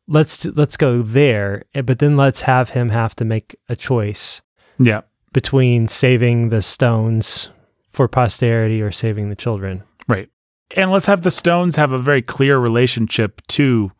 let's 0.07 0.45
let's 0.45 0.77
go 0.77 1.03
there. 1.03 1.65
eh, 1.75 1.83
But 1.83 1.99
then 1.99 2.17
let's 2.17 2.43
have 2.43 2.71
him 2.71 2.91
have 2.91 3.15
to 3.17 3.25
make 3.25 3.57
a 3.69 3.75
choice 3.77 4.41
yeah, 4.79 5.01
between 5.33 5.89
saving 5.89 6.51
the 6.51 6.63
stones 6.63 7.49
for 7.93 8.07
posterity 8.09 8.81
or 8.83 8.93
saving 8.93 9.29
the 9.31 9.37
children. 9.37 9.83
right. 10.07 10.29
And 10.77 10.91
let's 10.91 11.07
have 11.07 11.23
the 11.23 11.31
stones 11.31 11.77
have 11.77 11.93
a 11.93 11.99
very 11.99 12.21
clear 12.23 12.59
relationship 12.59 13.41
to 13.49 13.91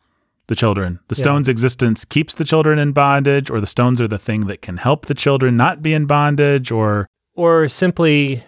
the 0.47 0.55
children. 0.55 0.99
The 1.07 1.15
Yeah. 1.15 1.23
stones' 1.23 1.49
existence 1.49 2.05
keeps 2.05 2.33
the 2.35 2.43
children 2.43 2.77
in 2.79 2.91
bondage, 2.91 3.49
or 3.49 3.59
the 3.59 3.65
stones 3.67 3.99
are 3.99 4.07
the 4.07 4.19
thing 4.19 4.45
that 4.47 4.61
can 4.61 4.77
help 4.77 5.07
the 5.07 5.13
children 5.15 5.57
not 5.57 5.81
be 5.81 5.93
in 5.93 6.05
bondage, 6.05 6.71
or 6.71 7.07
Or 7.35 7.67
simply 7.69 8.43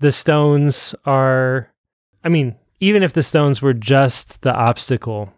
the 0.00 0.10
stones 0.12 0.94
are 1.04 1.68
I 2.24 2.28
mean, 2.28 2.56
even 2.80 3.02
if 3.02 3.12
the 3.12 3.22
stones 3.22 3.60
were 3.62 3.74
just 3.74 4.40
the 4.42 4.54
obstacle 4.54 5.32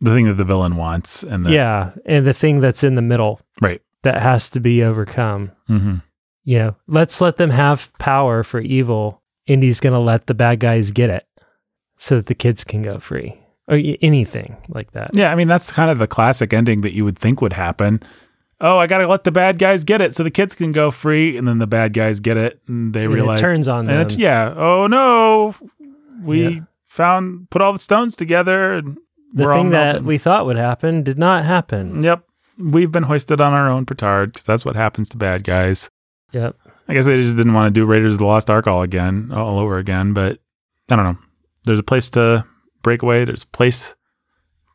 the 0.00 0.12
thing 0.14 0.26
that 0.26 0.34
the 0.34 0.44
villain 0.44 0.76
wants, 0.76 1.22
and 1.22 1.46
the, 1.46 1.50
yeah, 1.52 1.92
and 2.04 2.26
the 2.26 2.34
thing 2.34 2.60
that's 2.60 2.84
in 2.84 2.96
the 2.96 3.02
middle 3.02 3.40
right. 3.62 3.80
that 4.02 4.20
has 4.20 4.50
to 4.50 4.60
be 4.60 4.82
overcome. 4.82 5.52
hmm 5.68 5.96
You 6.44 6.58
know, 6.58 6.76
let's 6.86 7.20
let 7.22 7.38
them 7.38 7.48
have 7.50 7.90
power 7.98 8.42
for 8.42 8.60
evil. 8.60 9.22
Indy's 9.46 9.80
going 9.80 9.94
to 9.94 9.98
let 9.98 10.26
the 10.26 10.34
bad 10.34 10.60
guys 10.60 10.90
get 10.90 11.08
it 11.08 11.26
so 11.96 12.16
that 12.16 12.26
the 12.26 12.34
kids 12.34 12.62
can 12.62 12.82
go 12.82 12.98
free 12.98 13.40
or 13.68 13.80
anything 14.02 14.56
like 14.68 14.90
that. 14.92 15.12
Yeah, 15.14 15.32
I 15.32 15.34
mean 15.34 15.48
that's 15.48 15.72
kind 15.72 15.90
of 15.90 15.98
the 15.98 16.06
classic 16.06 16.52
ending 16.52 16.82
that 16.82 16.92
you 16.92 17.04
would 17.06 17.18
think 17.18 17.40
would 17.40 17.54
happen. 17.54 18.02
Oh, 18.60 18.76
I 18.78 18.86
got 18.86 18.98
to 18.98 19.06
let 19.08 19.24
the 19.24 19.30
bad 19.32 19.58
guys 19.58 19.82
get 19.84 20.00
it 20.02 20.14
so 20.14 20.22
the 20.24 20.30
kids 20.30 20.54
can 20.54 20.72
go 20.72 20.90
free, 20.90 21.36
and 21.38 21.48
then 21.48 21.56
the 21.58 21.66
bad 21.66 21.94
guys 21.94 22.20
get 22.20 22.36
it, 22.36 22.60
and 22.68 22.92
they 22.92 23.04
And 23.04 23.12
it 23.12 23.16
realize 23.16 23.40
turns 23.40 23.66
on 23.66 23.88
and 23.88 24.00
it- 24.02 24.08
them. 24.10 24.20
yeah. 24.20 24.52
Oh 24.54 24.86
no, 24.88 25.54
we 26.22 26.42
Yeah. 26.48 26.60
Found 26.96 27.48
put 27.50 27.62
all 27.62 27.72
the 27.72 27.78
stones 27.78 28.16
together, 28.16 28.74
and 28.74 28.98
the 29.32 29.52
thing 29.52 29.70
that 29.70 30.02
we 30.02 30.18
thought 30.18 30.46
would 30.46 30.56
happen 30.56 31.02
did 31.02 31.18
not 31.18 31.44
happen. 31.44 32.02
Yep, 32.02 32.24
we've 32.58 32.90
been 32.90 33.04
hoisted 33.04 33.40
on 33.40 33.52
our 33.52 33.68
own 33.68 33.86
petard 33.86 34.32
because 34.32 34.46
that's 34.46 34.64
what 34.64 34.74
happens 34.74 35.08
to 35.10 35.16
bad 35.16 35.44
guys. 35.44 35.90
Yep. 36.32 36.56
I 36.88 36.94
guess 36.94 37.06
they 37.06 37.16
just 37.16 37.36
didn't 37.36 37.54
want 37.54 37.66
to 37.66 37.80
do 37.80 37.84
Raiders 37.84 38.14
of 38.14 38.18
the 38.18 38.26
Lost 38.26 38.48
Ark 38.48 38.66
all 38.66 38.82
again, 38.82 39.30
all 39.32 39.58
over 39.58 39.78
again. 39.78 40.12
But 40.12 40.38
I 40.88 40.96
don't 40.96 41.04
know. 41.04 41.18
There's 41.64 41.80
a 41.80 41.84
place 41.84 42.10
to 42.10 42.44
break 42.82 43.02
away. 43.02 43.24
There's 43.24 43.42
a 43.42 43.48
place 43.48 43.94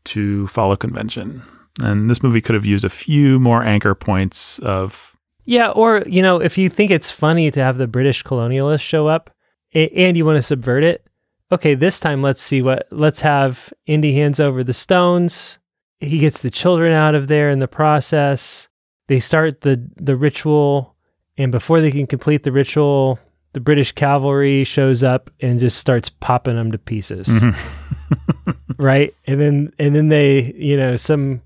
to 0.05 0.47
follow 0.47 0.75
convention. 0.75 1.41
And 1.81 2.09
this 2.09 2.21
movie 2.21 2.41
could 2.41 2.55
have 2.55 2.65
used 2.65 2.83
a 2.83 2.89
few 2.89 3.39
more 3.39 3.63
anchor 3.63 3.95
points 3.95 4.59
of 4.59 5.15
Yeah, 5.45 5.69
or 5.69 6.03
you 6.05 6.21
know, 6.21 6.41
if 6.41 6.57
you 6.57 6.69
think 6.69 6.91
it's 6.91 7.09
funny 7.09 7.49
to 7.51 7.63
have 7.63 7.77
the 7.77 7.87
British 7.87 8.23
colonialists 8.23 8.81
show 8.81 9.07
up 9.07 9.29
and 9.73 10.17
you 10.17 10.25
want 10.25 10.37
to 10.37 10.41
subvert 10.41 10.83
it, 10.83 11.07
okay, 11.51 11.75
this 11.75 11.99
time 11.99 12.21
let's 12.21 12.41
see 12.41 12.61
what 12.61 12.87
let's 12.91 13.21
have 13.21 13.73
Indy 13.85 14.13
hands 14.13 14.39
over 14.39 14.63
the 14.63 14.73
stones. 14.73 15.59
He 15.99 16.17
gets 16.17 16.41
the 16.41 16.49
children 16.49 16.93
out 16.93 17.15
of 17.15 17.27
there 17.27 17.49
in 17.49 17.59
the 17.59 17.67
process. 17.67 18.67
They 19.07 19.19
start 19.19 19.61
the 19.61 19.89
the 19.97 20.15
ritual, 20.15 20.95
and 21.37 21.51
before 21.51 21.81
they 21.81 21.91
can 21.91 22.07
complete 22.07 22.43
the 22.43 22.51
ritual, 22.51 23.19
the 23.53 23.59
British 23.59 23.91
cavalry 23.91 24.63
shows 24.63 25.03
up 25.03 25.29
and 25.39 25.59
just 25.59 25.77
starts 25.77 26.09
popping 26.09 26.55
them 26.55 26.71
to 26.71 26.77
pieces. 26.77 27.27
Mm-hmm. 27.27 27.77
right? 28.77 29.15
And 29.25 29.39
then 29.39 29.73
and 29.79 29.95
then 29.95 30.07
they, 30.09 30.53
you 30.55 30.77
know, 30.77 30.95
some 30.95 31.41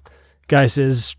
guy 0.47 0.67
says, 0.67 1.15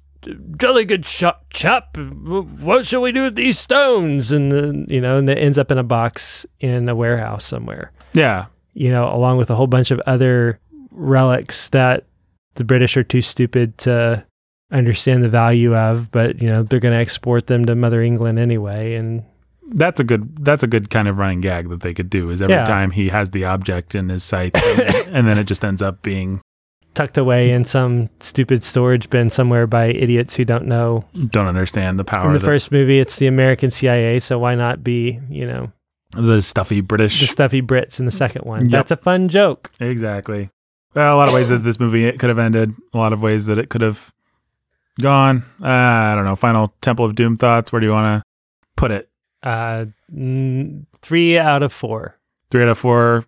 "Jolly 0.57 0.85
good 0.85 1.05
shot, 1.05 1.49
chap. 1.51 1.97
What 1.97 2.87
shall 2.87 3.03
we 3.03 3.13
do 3.13 3.23
with 3.23 3.35
these 3.35 3.59
stones?" 3.59 4.33
And 4.33 4.51
then 4.53 4.87
you 4.89 5.01
know, 5.01 5.19
and 5.19 5.29
it 5.29 5.39
ends 5.39 5.59
up 5.59 5.71
in 5.71 5.79
a 5.79 5.85
box 5.85 6.47
in 6.61 6.89
a 6.89 6.95
warehouse 6.95 7.45
somewhere. 7.45 7.93
yeah, 8.13 8.47
You 8.79 8.91
know, 8.91 9.09
along 9.13 9.39
with 9.39 9.49
a 9.51 9.55
whole 9.55 9.67
bunch 9.67 9.91
of 9.91 10.01
other 10.07 10.61
relics 10.91 11.69
that 11.71 12.05
the 12.57 12.65
British 12.65 12.97
are 12.97 13.03
too 13.05 13.23
stupid 13.23 13.79
to 13.79 14.25
understand 14.71 15.23
the 15.23 15.29
value 15.29 15.75
of, 15.75 16.11
but 16.11 16.41
you 16.43 16.49
know, 16.49 16.63
they're 16.63 16.81
going 16.81 16.93
to 16.95 17.01
export 17.01 17.47
them 17.47 17.65
to 17.67 17.75
Mother 17.75 18.03
England 18.03 18.39
anyway. 18.39 18.95
And 18.95 19.25
that's 19.73 19.99
a 19.99 20.05
good 20.05 20.45
that's 20.45 20.63
a 20.63 20.67
good 20.67 20.91
kind 20.91 21.09
of 21.09 21.17
running 21.19 21.41
gag 21.41 21.69
that 21.71 21.81
they 21.81 21.95
could 21.95 22.11
do. 22.11 22.31
Is 22.31 22.43
every 22.43 22.55
Yeah. 22.55 22.65
time 22.67 22.91
he 22.91 23.09
has 23.09 23.31
the 23.31 23.47
object 23.47 23.95
in 23.95 24.09
his 24.11 24.23
sight, 24.25 24.57
and, 24.79 25.09
and 25.17 25.27
then 25.27 25.39
it 25.39 25.45
just 25.45 25.65
ends 25.65 25.81
up 25.83 26.03
being 26.03 26.41
tucked 26.95 27.19
away 27.19 27.51
in 27.51 27.63
some 27.65 28.09
stupid 28.21 28.63
storage 28.63 29.11
bin 29.11 29.29
somewhere 29.29 29.67
by 29.67 29.87
idiots 29.87 30.35
who 30.37 30.45
don't 30.47 30.67
know 30.67 31.05
don't 31.29 31.47
understand 31.47 31.99
the 31.99 32.05
power 32.05 32.25
in 32.27 32.31
the 32.33 32.37
of 32.37 32.41
the, 32.43 32.47
first 32.47 32.73
movie 32.73 32.99
it's 32.99 33.17
the 33.17 33.27
american 33.27 33.71
cia 33.71 34.19
so 34.19 34.39
why 34.39 34.55
not 34.55 34.83
be 34.83 35.21
you 35.29 35.47
know 35.47 35.71
the 36.13 36.41
stuffy 36.41 36.81
British. 36.81 37.21
the 37.21 37.27
stuffy 37.27 37.61
brits 37.63 37.99
in 37.99 38.07
the 38.07 38.13
second 38.13 38.45
one 38.45 38.63
Yep. 38.63 38.71
that's 38.71 38.91
a 38.91 38.97
fun 38.97 39.29
joke 39.29 39.71
Exactly. 39.81 40.51
Well, 40.95 41.15
a 41.15 41.19
lot 41.19 41.29
of 41.29 41.35
ways 41.35 41.51
that 41.51 41.59
this 41.59 41.79
movie 41.79 42.07
it 42.07 42.19
could 42.19 42.31
have 42.31 42.39
ended. 42.39 42.75
A 42.95 42.97
lot 42.97 43.13
of 43.13 43.21
ways 43.21 43.45
that 43.47 43.59
it 43.59 43.69
could 43.69 43.83
have 43.83 44.15
gone. 44.99 45.43
Uh, 45.63 45.67
I 45.67 46.15
don't 46.15 46.25
know. 46.25 46.37
Final 46.37 46.73
Temple 46.81 47.05
of 47.05 47.15
Doom 47.15 47.37
thoughts. 47.37 47.71
Where 47.71 47.81
do 47.81 47.87
you 47.87 47.93
want 47.93 48.23
to 48.23 48.27
put 48.77 48.91
it? 48.91 49.09
uh 49.43 49.85
mm, 50.13 50.87
three 51.03 51.39
out 51.39 51.63
of 51.63 51.71
four 51.73 52.17
Three 52.51 52.63
out 52.63 52.69
of 52.69 52.79
four 52.79 53.27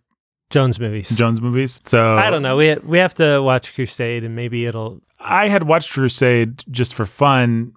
jones 0.49 0.81
movies 0.81 1.11
Jones 1.11 1.41
movies. 1.43 1.83
So 1.85 2.17
i 2.17 2.31
don't 2.31 2.41
know 2.41 2.57
we, 2.57 2.75
we 2.77 2.97
have 2.99 3.15
to 3.17 3.41
watch 3.43 3.75
crusade 3.75 4.25
and 4.25 4.35
maybe 4.35 4.65
it'll 4.65 5.03
I 5.21 5.49
had 5.49 5.65
watched 5.65 5.93
Crusade 5.93 6.65
just 6.71 6.95
for 6.95 7.05
fun, 7.05 7.73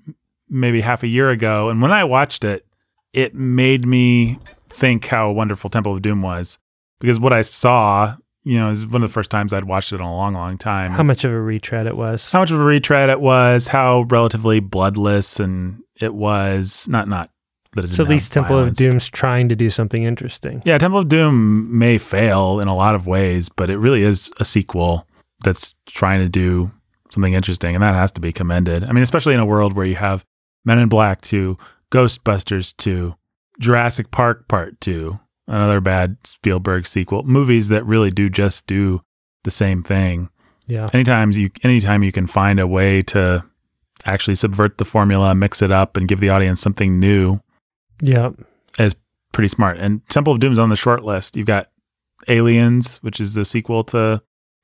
maybe 0.48 0.80
half 0.80 1.02
a 1.04 1.08
year 1.08 1.30
ago, 1.32 1.70
and 1.70 1.82
when 1.82 1.92
I 1.92 2.04
watched 2.04 2.44
it, 2.46 2.66
it 3.14 3.34
made 3.34 3.84
me 3.86 4.38
think 4.72 5.06
how 5.06 5.32
wonderful 5.32 5.70
Temple 5.70 5.96
of 5.96 6.02
Doom 6.02 6.22
was 6.22 6.60
because 7.00 7.20
what 7.20 7.34
I 7.34 7.42
saw, 7.42 8.16
you 8.44 8.58
know, 8.58 8.70
is 8.72 8.86
one 8.86 9.04
of 9.04 9.10
the 9.10 9.14
first 9.14 9.32
times 9.32 9.54
I'd 9.54 9.66
watched 9.66 9.92
it 9.92 9.96
in 9.96 10.02
a 10.02 10.12
long, 10.12 10.34
long 10.34 10.58
time. 10.58 10.92
how 10.92 11.04
much 11.04 11.24
of 11.24 11.32
a 11.32 11.42
retread 11.42 11.88
it 11.88 11.98
was 11.98 12.32
how 12.32 12.40
much 12.40 12.52
of 12.52 12.60
a 12.60 12.64
retread 12.64 13.10
it 13.10 13.22
was, 13.22 13.68
how 13.68 14.02
relatively 14.10 14.60
bloodless 14.60 15.40
and 15.40 15.82
it 16.00 16.14
was 16.14 16.88
not 16.90 17.08
not 17.08 17.30
that 17.74 17.86
it 17.86 17.92
so 17.92 18.04
at 18.04 18.10
least 18.10 18.34
temple 18.34 18.58
violence. 18.58 18.82
of 18.82 18.90
doom's 18.90 19.10
trying 19.10 19.48
to 19.48 19.56
do 19.56 19.70
something 19.70 20.04
interesting 20.04 20.62
Yeah, 20.66 20.78
Temple 20.78 21.00
of 21.00 21.08
Doom 21.08 21.78
may 21.78 21.98
fail 21.98 22.60
in 22.60 22.68
a 22.68 22.76
lot 22.76 22.96
of 22.96 23.08
ways, 23.08 23.48
but 23.50 23.70
it 23.70 23.78
really 23.78 24.04
is 24.04 24.32
a 24.40 24.46
sequel 24.46 25.08
that's 25.44 25.74
trying 25.88 26.20
to 26.20 26.30
do 26.30 26.72
something 27.10 27.34
interesting, 27.34 27.76
and 27.76 27.82
that 27.84 27.96
has 27.96 28.12
to 28.14 28.22
be 28.22 28.32
commended. 28.32 28.84
I 28.84 28.92
mean, 28.92 29.04
especially 29.04 29.34
in 29.34 29.40
a 29.40 29.46
world 29.46 29.74
where 29.74 29.86
you 29.86 29.96
have 29.96 30.26
Men 30.66 30.80
in 30.80 30.88
Black 30.90 31.22
2, 31.22 31.58
Ghostbusters 31.92 32.76
2, 32.78 33.16
Jurassic 33.62 34.12
Park 34.12 34.48
Part 34.48 34.82
2, 34.82 35.20
another 35.48 35.80
bad 35.80 36.18
Spielberg 36.26 36.88
sequel, 36.88 37.24
movies 37.24 37.70
that 37.70 37.86
really 37.86 38.10
do 38.12 38.30
just 38.30 38.68
do 38.68 39.02
the 39.44 39.52
same 39.52 39.84
thing. 39.84 40.30
yeah 40.68 40.90
Anytime 40.94 41.32
you 41.32 41.50
anytime 41.64 42.04
you 42.04 42.12
can 42.12 42.28
find 42.28 42.60
a 42.60 42.68
way 42.68 43.02
to 43.04 43.44
actually 44.04 44.36
subvert 44.36 44.78
the 44.78 44.86
formula, 44.86 45.36
mix 45.36 45.62
it 45.62 45.72
up 45.72 45.96
and 45.96 46.08
give 46.08 46.20
the 46.20 46.30
audience 46.30 46.60
something 46.60 47.00
new, 47.00 47.40
yeah 48.02 48.32
Is 48.80 48.96
pretty 49.32 49.48
smart. 49.48 49.78
And 49.78 50.02
Temple 50.10 50.34
of 50.34 50.40
Doom's 50.40 50.60
on 50.60 50.70
the 50.70 50.76
short 50.76 51.04
list. 51.04 51.38
You've 51.38 51.48
got 51.48 51.70
Aliens, 52.28 52.98
which 52.98 53.20
is 53.20 53.36
the 53.36 53.46
sequel 53.46 53.84
to 53.86 54.22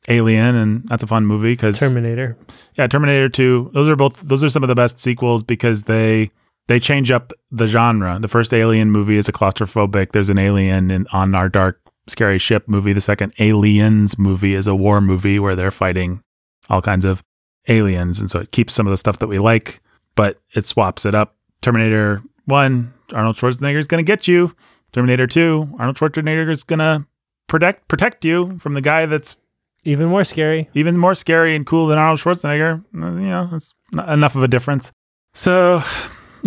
Alien, 0.10 0.56
and 0.56 0.88
that's 0.88 1.04
a 1.04 1.08
fun 1.08 1.26
movie 1.26 1.54
because 1.54 1.78
terminator 1.78 2.38
yeah, 2.78 2.88
Terminator 2.88 3.30
Two. 3.30 3.70
Those 3.74 3.88
are 3.88 3.96
both 3.96 4.20
those 4.22 4.44
are 4.44 4.50
some 4.50 4.64
of 4.64 4.70
the 4.70 4.76
best 4.76 5.00
sequels 5.00 5.44
because 5.44 5.84
they 5.84 6.32
they 6.68 6.80
change 6.80 7.12
up 7.12 7.34
the 7.52 7.68
genre. 7.68 8.20
The 8.20 8.28
first 8.28 8.54
Alien 8.54 8.92
movie 8.92 9.18
is 9.18 9.28
a 9.28 9.34
claustrophobic. 9.34 10.12
There's 10.12 10.30
an 10.30 10.38
alien 10.38 10.92
in, 10.92 11.08
on 11.12 11.34
our 11.36 11.50
dark, 11.50 11.82
scary 12.08 12.38
ship 12.40 12.68
movie. 12.68 12.94
The 12.94 13.02
second 13.02 13.34
Aliens 13.40 14.18
movie 14.20 14.54
is 14.54 14.68
a 14.68 14.76
war 14.76 15.02
movie 15.02 15.40
where 15.40 15.56
they're 15.56 15.72
fighting 15.72 16.22
all 16.70 16.82
kinds 16.82 17.06
of 17.06 17.24
aliens, 17.70 18.20
and 18.20 18.30
so 18.30 18.40
it 18.40 18.52
keeps 18.52 18.74
some 18.74 18.88
of 18.88 18.92
the 18.92 18.98
stuff 18.98 19.20
that 19.20 19.28
we 19.28 19.40
like, 19.40 19.82
but 20.16 20.40
it 20.56 20.66
swaps 20.66 21.06
it 21.06 21.16
up. 21.16 21.36
Terminator 21.62 22.22
One, 22.46 22.94
Arnold 23.14 23.36
Schwarzenegger 23.38 23.80
is 23.80 23.88
going 23.88 24.04
to 24.04 24.08
get 24.08 24.28
you. 24.28 24.56
Terminator 24.92 25.28
Two, 25.28 25.70
Arnold 25.80 25.98
Schwarzenegger 25.98 26.50
is 26.50 26.64
going 26.64 26.80
to 26.80 27.06
protect 27.48 27.88
protect 27.88 28.26
you 28.26 28.58
from 28.60 28.74
the 28.74 28.82
guy 28.82 29.06
that's 29.06 29.38
even 29.84 30.08
more 30.08 30.26
scary 30.26 30.70
even 30.74 30.98
more 30.98 31.16
scary 31.16 31.56
and 31.56 31.66
cool 31.66 31.88
than 31.88 31.98
Arnold 31.98 32.20
Schwarzenegger. 32.20 32.84
Uh, 32.96 33.20
You 33.20 33.28
know, 33.28 33.50
it's 33.54 33.74
not 33.92 34.10
enough 34.10 34.36
of 34.36 34.44
a 34.44 34.48
difference. 34.48 34.92
So, 35.34 35.82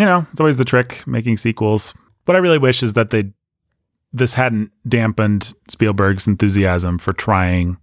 you 0.01 0.06
know, 0.06 0.27
it's 0.32 0.40
always 0.40 0.56
the 0.56 0.64
trick 0.64 1.06
making 1.06 1.36
sequels. 1.36 1.93
What 2.24 2.35
I 2.35 2.40
really 2.40 2.56
wish 2.56 2.82
is 2.82 2.94
that 2.94 3.10
they 3.10 3.32
this 4.12 4.32
hadn't 4.32 4.72
dampened 4.89 5.52
Spielberg's 5.68 6.27
enthusiasm 6.27 6.97
for 6.97 7.12
trying 7.12 7.77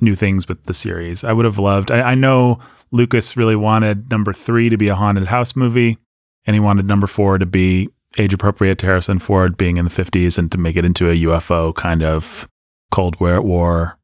new 0.00 0.14
things 0.14 0.46
with 0.46 0.64
the 0.64 0.72
series. 0.72 1.24
I 1.24 1.32
would 1.32 1.44
have 1.44 1.58
loved. 1.58 1.90
I, 1.90 2.12
I 2.12 2.14
know 2.14 2.60
Lucas 2.92 3.36
really 3.36 3.56
wanted 3.56 4.08
number 4.08 4.32
three 4.32 4.68
to 4.68 4.78
be 4.78 4.86
a 4.86 4.94
haunted 4.94 5.26
house 5.26 5.56
movie, 5.56 5.98
and 6.46 6.54
he 6.54 6.60
wanted 6.60 6.86
number 6.86 7.08
four 7.08 7.38
to 7.38 7.44
be 7.44 7.88
age 8.18 8.32
appropriate 8.32 8.78
to 8.78 8.86
Harrison 8.86 9.18
Ford 9.18 9.56
being 9.56 9.78
in 9.78 9.84
the 9.84 9.90
fifties 9.90 10.38
and 10.38 10.50
to 10.52 10.58
make 10.58 10.76
it 10.76 10.84
into 10.84 11.10
a 11.10 11.16
UFO 11.16 11.74
kind 11.74 12.04
of 12.04 12.48
Cold 12.92 13.18
War 13.20 13.42
war 13.42 13.98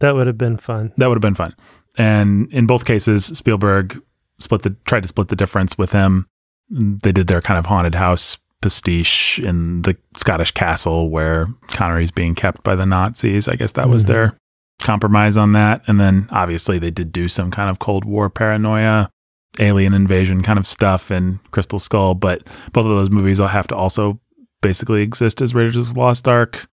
that 0.00 0.16
would 0.16 0.26
have 0.26 0.36
been 0.36 0.56
fun 0.56 0.92
that 0.96 1.08
would 1.08 1.14
have 1.14 1.22
been 1.22 1.36
fun. 1.36 1.54
And 1.96 2.52
in 2.52 2.66
both 2.66 2.84
cases, 2.84 3.26
Spielberg 3.26 4.02
split 4.40 4.62
the 4.62 4.70
tried 4.86 5.04
to 5.04 5.08
split 5.08 5.28
the 5.28 5.36
difference 5.36 5.78
with 5.78 5.92
him. 5.92 6.26
They 6.70 7.12
did 7.12 7.26
their 7.28 7.40
kind 7.40 7.58
of 7.58 7.66
haunted 7.66 7.94
house 7.94 8.38
pastiche 8.62 9.38
in 9.38 9.82
the 9.82 9.96
Scottish 10.16 10.50
castle 10.52 11.10
where 11.10 11.46
Connery's 11.68 12.10
being 12.10 12.34
kept 12.34 12.62
by 12.62 12.74
the 12.74 12.86
Nazis. 12.86 13.48
I 13.48 13.54
guess 13.54 13.72
that 13.72 13.88
was 13.88 14.04
Mhm. 14.04 14.08
their 14.08 14.36
compromise 14.80 15.36
on 15.36 15.52
that. 15.52 15.82
And 15.86 16.00
then 16.00 16.28
obviously 16.30 16.78
they 16.78 16.90
did 16.90 17.12
do 17.12 17.28
some 17.28 17.50
kind 17.50 17.70
of 17.70 17.78
Cold 17.78 18.04
War 18.04 18.28
paranoia, 18.28 19.10
alien 19.58 19.94
invasion 19.94 20.42
kind 20.42 20.58
of 20.58 20.66
stuff 20.66 21.10
in 21.10 21.38
Crystal 21.50 21.78
Skull. 21.78 22.14
But 22.14 22.42
both 22.72 22.84
of 22.86 22.90
those 22.90 23.10
movies 23.10 23.40
will 23.40 23.48
have 23.48 23.66
to 23.68 23.76
also 23.76 24.18
basically 24.62 25.02
exist 25.02 25.40
as 25.40 25.54
Raiders 25.54 25.76
of 25.76 25.94
the 25.94 26.00
Lost 26.00 26.26
Ark 26.26 26.66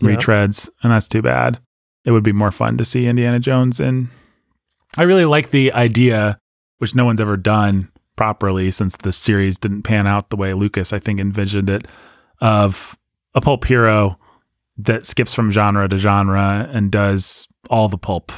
Yeah. 0.00 0.10
retreads, 0.10 0.68
and 0.82 0.92
that's 0.92 1.08
too 1.08 1.22
bad. 1.22 1.58
It 2.04 2.10
would 2.12 2.22
be 2.24 2.32
more 2.32 2.50
fun 2.50 2.76
to 2.76 2.84
see 2.84 3.06
Indiana 3.06 3.38
Jones 3.40 3.80
in. 3.80 4.08
I 4.96 5.02
really 5.04 5.24
like 5.24 5.50
the 5.50 5.72
idea, 5.72 6.38
which 6.78 6.94
no 6.94 7.04
one's 7.04 7.20
ever 7.20 7.36
done 7.36 7.88
properly 8.18 8.70
since 8.70 8.96
the 8.96 9.12
series 9.12 9.56
didn't 9.56 9.84
pan 9.84 10.06
out 10.06 10.28
the 10.28 10.36
way 10.36 10.52
Lucas, 10.52 10.92
I 10.92 10.98
think, 10.98 11.20
envisioned 11.20 11.70
it, 11.70 11.86
of 12.40 12.98
a 13.34 13.40
pulp 13.40 13.64
hero 13.64 14.18
that 14.76 15.06
skips 15.06 15.32
from 15.32 15.50
genre 15.50 15.88
to 15.88 15.96
genre 15.96 16.68
and 16.72 16.90
does 16.90 17.48
all 17.70 17.88
the 17.88 17.96
pulp 17.96 18.32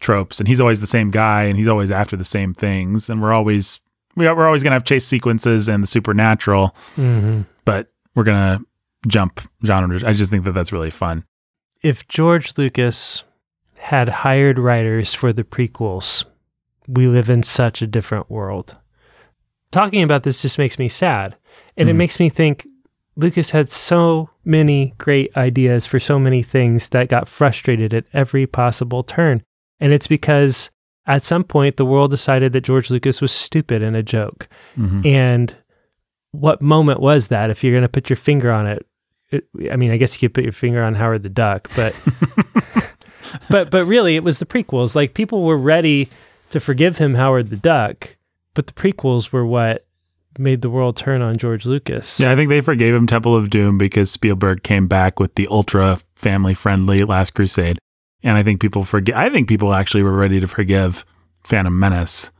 tropes, 0.00 0.38
and 0.38 0.48
he's 0.48 0.60
always 0.60 0.80
the 0.80 0.86
same 0.86 1.10
guy, 1.10 1.42
and 1.42 1.58
he's 1.58 1.68
always 1.68 1.90
after 1.90 2.16
the 2.16 2.24
same 2.24 2.54
things, 2.54 3.10
and 3.10 3.20
we're 3.20 3.32
always 3.32 3.80
we 4.14 4.26
are, 4.26 4.46
always 4.46 4.62
gonna 4.62 4.74
have 4.74 4.84
chase 4.84 5.06
sequences 5.06 5.68
and 5.68 5.82
the 5.82 5.86
supernatural, 5.86 6.74
hmm 6.94 7.42
but 7.64 7.92
we're 8.14 8.24
gonna 8.24 8.60
jump 9.06 9.40
genres. 9.64 10.04
I 10.04 10.12
just 10.12 10.30
think 10.30 10.44
that 10.44 10.52
that's 10.52 10.72
really 10.72 10.90
fun. 10.90 11.24
If 11.82 12.06
George 12.08 12.54
Lucas 12.56 13.24
had 13.78 14.08
hired 14.08 14.58
writers 14.58 15.14
for 15.14 15.32
the 15.32 15.44
prequels, 15.44 16.24
we 16.88 17.08
live 17.08 17.30
in 17.30 17.42
such 17.42 17.82
a 17.82 17.86
different 17.86 18.30
world. 18.30 18.76
Talking 19.72 20.02
about 20.02 20.22
this 20.22 20.40
just 20.40 20.58
makes 20.58 20.78
me 20.78 20.88
sad. 20.88 21.34
And 21.76 21.88
it 21.88 21.94
Mhm. 21.94 21.96
makes 21.96 22.20
me 22.20 22.28
think 22.28 22.66
Lucas 23.16 23.50
had 23.50 23.68
so 23.68 24.30
many 24.44 24.94
great 24.98 25.36
ideas 25.36 25.84
for 25.86 25.98
so 25.98 26.18
many 26.18 26.42
things 26.42 26.90
that 26.90 27.08
got 27.08 27.28
frustrated 27.28 27.92
at 27.92 28.04
every 28.14 28.46
possible 28.46 29.02
turn. 29.02 29.42
And 29.80 29.92
it's 29.92 30.06
because 30.06 30.70
at 31.06 31.24
some 31.24 31.42
point 31.44 31.76
the 31.76 31.84
world 31.84 32.10
decided 32.12 32.52
that 32.52 32.60
George 32.62 32.88
Lucas 32.90 33.20
was 33.20 33.32
stupid 33.32 33.82
and 33.82 33.96
a 33.96 34.02
joke. 34.02 34.48
Mhm. 34.78 35.04
And 35.04 35.54
what 36.30 36.62
moment 36.62 37.00
was 37.00 37.28
that 37.28 37.50
if 37.50 37.62
you're 37.64 37.72
going 37.72 37.82
to 37.82 37.88
put 37.88 38.08
your 38.08 38.16
finger 38.16 38.50
on 38.52 38.66
it? 38.66 38.86
it? 39.30 39.44
I 39.70 39.76
mean, 39.76 39.90
I 39.90 39.96
guess 39.96 40.14
you 40.14 40.28
could 40.28 40.34
put 40.34 40.44
your 40.44 40.52
finger 40.52 40.82
on 40.82 40.94
Howard 40.94 41.22
the 41.22 41.28
Duck, 41.28 41.68
but 41.74 41.94
but 43.50 43.70
but 43.70 43.84
really 43.86 44.16
it 44.16 44.24
was 44.24 44.38
the 44.38 44.46
prequels. 44.46 44.94
Like 44.94 45.14
people 45.14 45.42
were 45.42 45.56
ready 45.56 46.08
to 46.50 46.60
forgive 46.60 46.98
him 46.98 47.14
Howard 47.14 47.50
the 47.50 47.56
Duck, 47.56 48.16
but 48.54 48.66
the 48.66 48.72
prequels 48.72 49.32
were 49.32 49.46
what 49.46 49.86
made 50.38 50.62
the 50.62 50.70
world 50.70 50.96
turn 50.96 51.20
on 51.22 51.36
George 51.36 51.66
Lucas. 51.66 52.18
Yeah, 52.18 52.32
I 52.32 52.36
think 52.36 52.48
they 52.48 52.60
forgave 52.60 52.94
him 52.94 53.06
Temple 53.06 53.36
of 53.36 53.50
Doom 53.50 53.78
because 53.78 54.10
Spielberg 54.10 54.62
came 54.62 54.86
back 54.86 55.20
with 55.20 55.34
the 55.34 55.46
ultra 55.50 56.00
family 56.14 56.54
friendly 56.54 57.04
Last 57.04 57.34
Crusade. 57.34 57.78
And 58.22 58.38
I 58.38 58.42
think 58.42 58.60
people 58.60 58.84
forget 58.84 59.16
I 59.16 59.30
think 59.30 59.48
people 59.48 59.74
actually 59.74 60.02
were 60.02 60.12
ready 60.12 60.40
to 60.40 60.46
forgive 60.46 61.04
Phantom 61.42 61.76
Menace. 61.76 62.30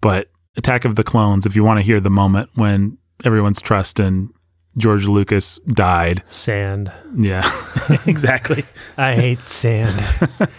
But 0.00 0.30
Attack 0.56 0.84
of 0.84 0.96
the 0.96 1.04
Clones, 1.04 1.46
if 1.46 1.56
you 1.56 1.64
want 1.64 1.78
to 1.78 1.84
hear 1.84 2.00
the 2.00 2.10
moment 2.10 2.50
when 2.54 2.98
everyone's 3.24 3.60
trust 3.60 4.00
in 4.00 4.30
George 4.76 5.06
Lucas 5.06 5.58
died. 5.66 6.22
Sand. 6.28 6.92
Yeah. 7.16 7.48
exactly. 8.06 8.64
I 8.96 9.14
hate 9.14 9.40
sand. 9.40 10.00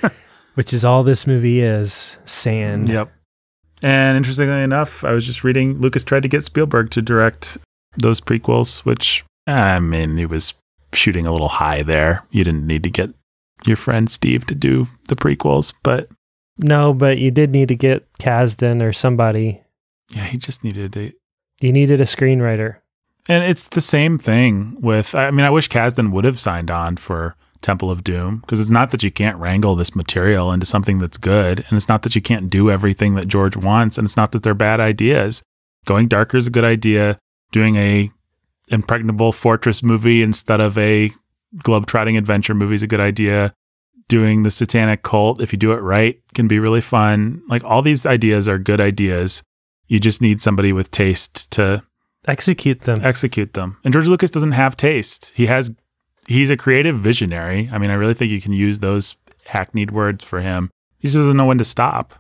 Which 0.56 0.74
is 0.74 0.86
all 0.86 1.04
this 1.04 1.26
movie 1.26 1.62
is. 1.62 2.18
Sand. 2.26 2.90
Yep. 2.90 3.12
And 3.84 4.16
interestingly 4.18 4.64
enough, 4.64 5.04
I 5.04 5.12
was 5.12 5.26
just 5.26 5.44
reading 5.44 5.80
Lucas 5.80 6.04
tried 6.04 6.24
to 6.24 6.30
get 6.30 6.46
Spielberg 6.46 6.90
to 6.92 7.02
direct 7.02 7.58
those 7.98 8.22
prequels, 8.22 8.80
which 8.86 9.24
I 9.46 9.80
mean, 9.80 10.18
he 10.18 10.26
was 10.26 10.54
shooting 10.94 11.28
a 11.28 11.32
little 11.32 11.50
high 11.50 11.84
there. 11.84 12.26
You 12.32 12.44
didn't 12.44 12.66
need 12.66 12.84
to 12.84 12.90
get 12.90 13.10
your 13.66 13.76
friend 13.78 14.10
Steve 14.10 14.46
to 14.48 14.56
do 14.56 14.88
the 15.08 15.16
prequels, 15.16 15.74
but 15.84 16.10
No, 16.58 16.94
but 16.94 17.18
you 17.18 17.30
did 17.32 17.52
need 17.52 17.68
to 17.70 17.76
get 17.76 18.08
Kasdan 18.20 18.82
or 18.82 18.94
somebody. 18.94 19.62
yeah, 20.10 20.26
he 20.26 20.38
just 20.38 20.64
needed 20.64 20.96
a. 20.98 21.14
You 21.62 21.72
needed 21.72 22.02
a 22.02 22.06
screenwriter. 22.06 22.78
And 23.30 23.44
it's 23.44 23.68
the 23.70 23.82
same 23.82 24.18
thing 24.18 24.76
with. 24.82 25.14
I 25.16 25.32
mean, 25.32 25.46
I 25.46 25.50
wish 25.50 25.70
Kasdan 25.70 26.12
would 26.12 26.26
have 26.26 26.40
signed 26.42 26.70
on 26.72 26.98
for 26.98 27.36
Temple 27.64 27.90
of 27.90 28.04
Doom 28.04 28.40
because 28.40 28.60
it's 28.60 28.70
not 28.70 28.92
that 28.92 29.02
you 29.02 29.12
can't 29.12 29.38
wrangle 29.38 29.76
this 29.76 29.96
material 29.96 30.52
into 30.52 30.66
something 30.66 31.00
that's 31.00 31.18
good, 31.18 31.66
and 31.68 31.78
it's 31.78 31.90
not 31.90 32.04
that 32.04 32.16
you 32.16 32.22
can't 32.22 32.50
do 32.50 32.70
everything 32.70 33.16
that 33.16 33.28
George 33.28 33.56
wants, 33.56 33.98
and 33.98 34.06
it's 34.06 34.18
not 34.18 34.32
that 34.34 34.44
they're 34.44 34.54
bad 34.54 34.80
ideas. 34.80 35.42
Going 35.86 36.08
darker 36.08 36.38
is 36.38 36.48
a 36.48 36.52
good 36.52 36.64
idea. 36.64 37.18
Doing 37.52 37.76
a 37.76 38.12
impregnable 38.70 39.32
fortress 39.32 39.84
movie 39.84 40.22
instead 40.22 40.62
of 40.62 40.78
a 40.78 41.12
globetrotting 41.58 42.18
adventure 42.18 42.54
movie 42.54 42.76
is 42.76 42.84
a 42.84 42.88
good 42.88 43.00
idea. 43.02 43.54
Doing 44.08 44.44
the 44.44 44.52
satanic 44.52 45.02
cult, 45.04 45.42
if 45.42 45.54
you 45.54 45.58
do 45.60 45.72
it 45.72 45.82
right, 45.82 46.22
can 46.34 46.48
be 46.48 46.60
really 46.60 46.82
fun. 46.82 47.42
Like 47.48 47.64
all 47.64 47.82
these 47.82 48.06
ideas 48.06 48.50
are 48.50 48.60
good 48.60 48.82
ideas. 48.82 49.44
You 49.88 50.00
just 50.00 50.22
need 50.22 50.42
somebody 50.42 50.74
with 50.74 50.92
taste 50.92 51.52
to 51.52 51.84
Execute 52.28 52.82
them. 52.82 53.02
execute 53.04 53.54
them. 53.54 53.78
And 53.84 53.94
George 53.94 54.08
Lucas 54.08 54.32
doesn't 54.32 54.54
have 54.54 54.78
taste. 54.78 55.34
He 55.36 55.48
has 55.48 55.72
he's 56.28 56.50
a 56.50 56.58
creative 56.58 56.98
visionary. 56.98 57.70
I 57.72 57.78
mean, 57.78 57.90
I 57.90 57.96
really 57.96 58.14
think 58.14 58.32
you 58.32 58.42
can 58.42 58.54
use 58.54 58.80
those 58.80 59.16
hackneyed 59.46 59.92
words 59.92 60.24
for 60.24 60.42
him. 60.42 60.70
He 61.00 61.08
just 61.08 61.18
doesn't 61.18 61.38
know 61.38 61.46
when 61.46 61.58
to 61.58 61.64
stop. 61.64 62.14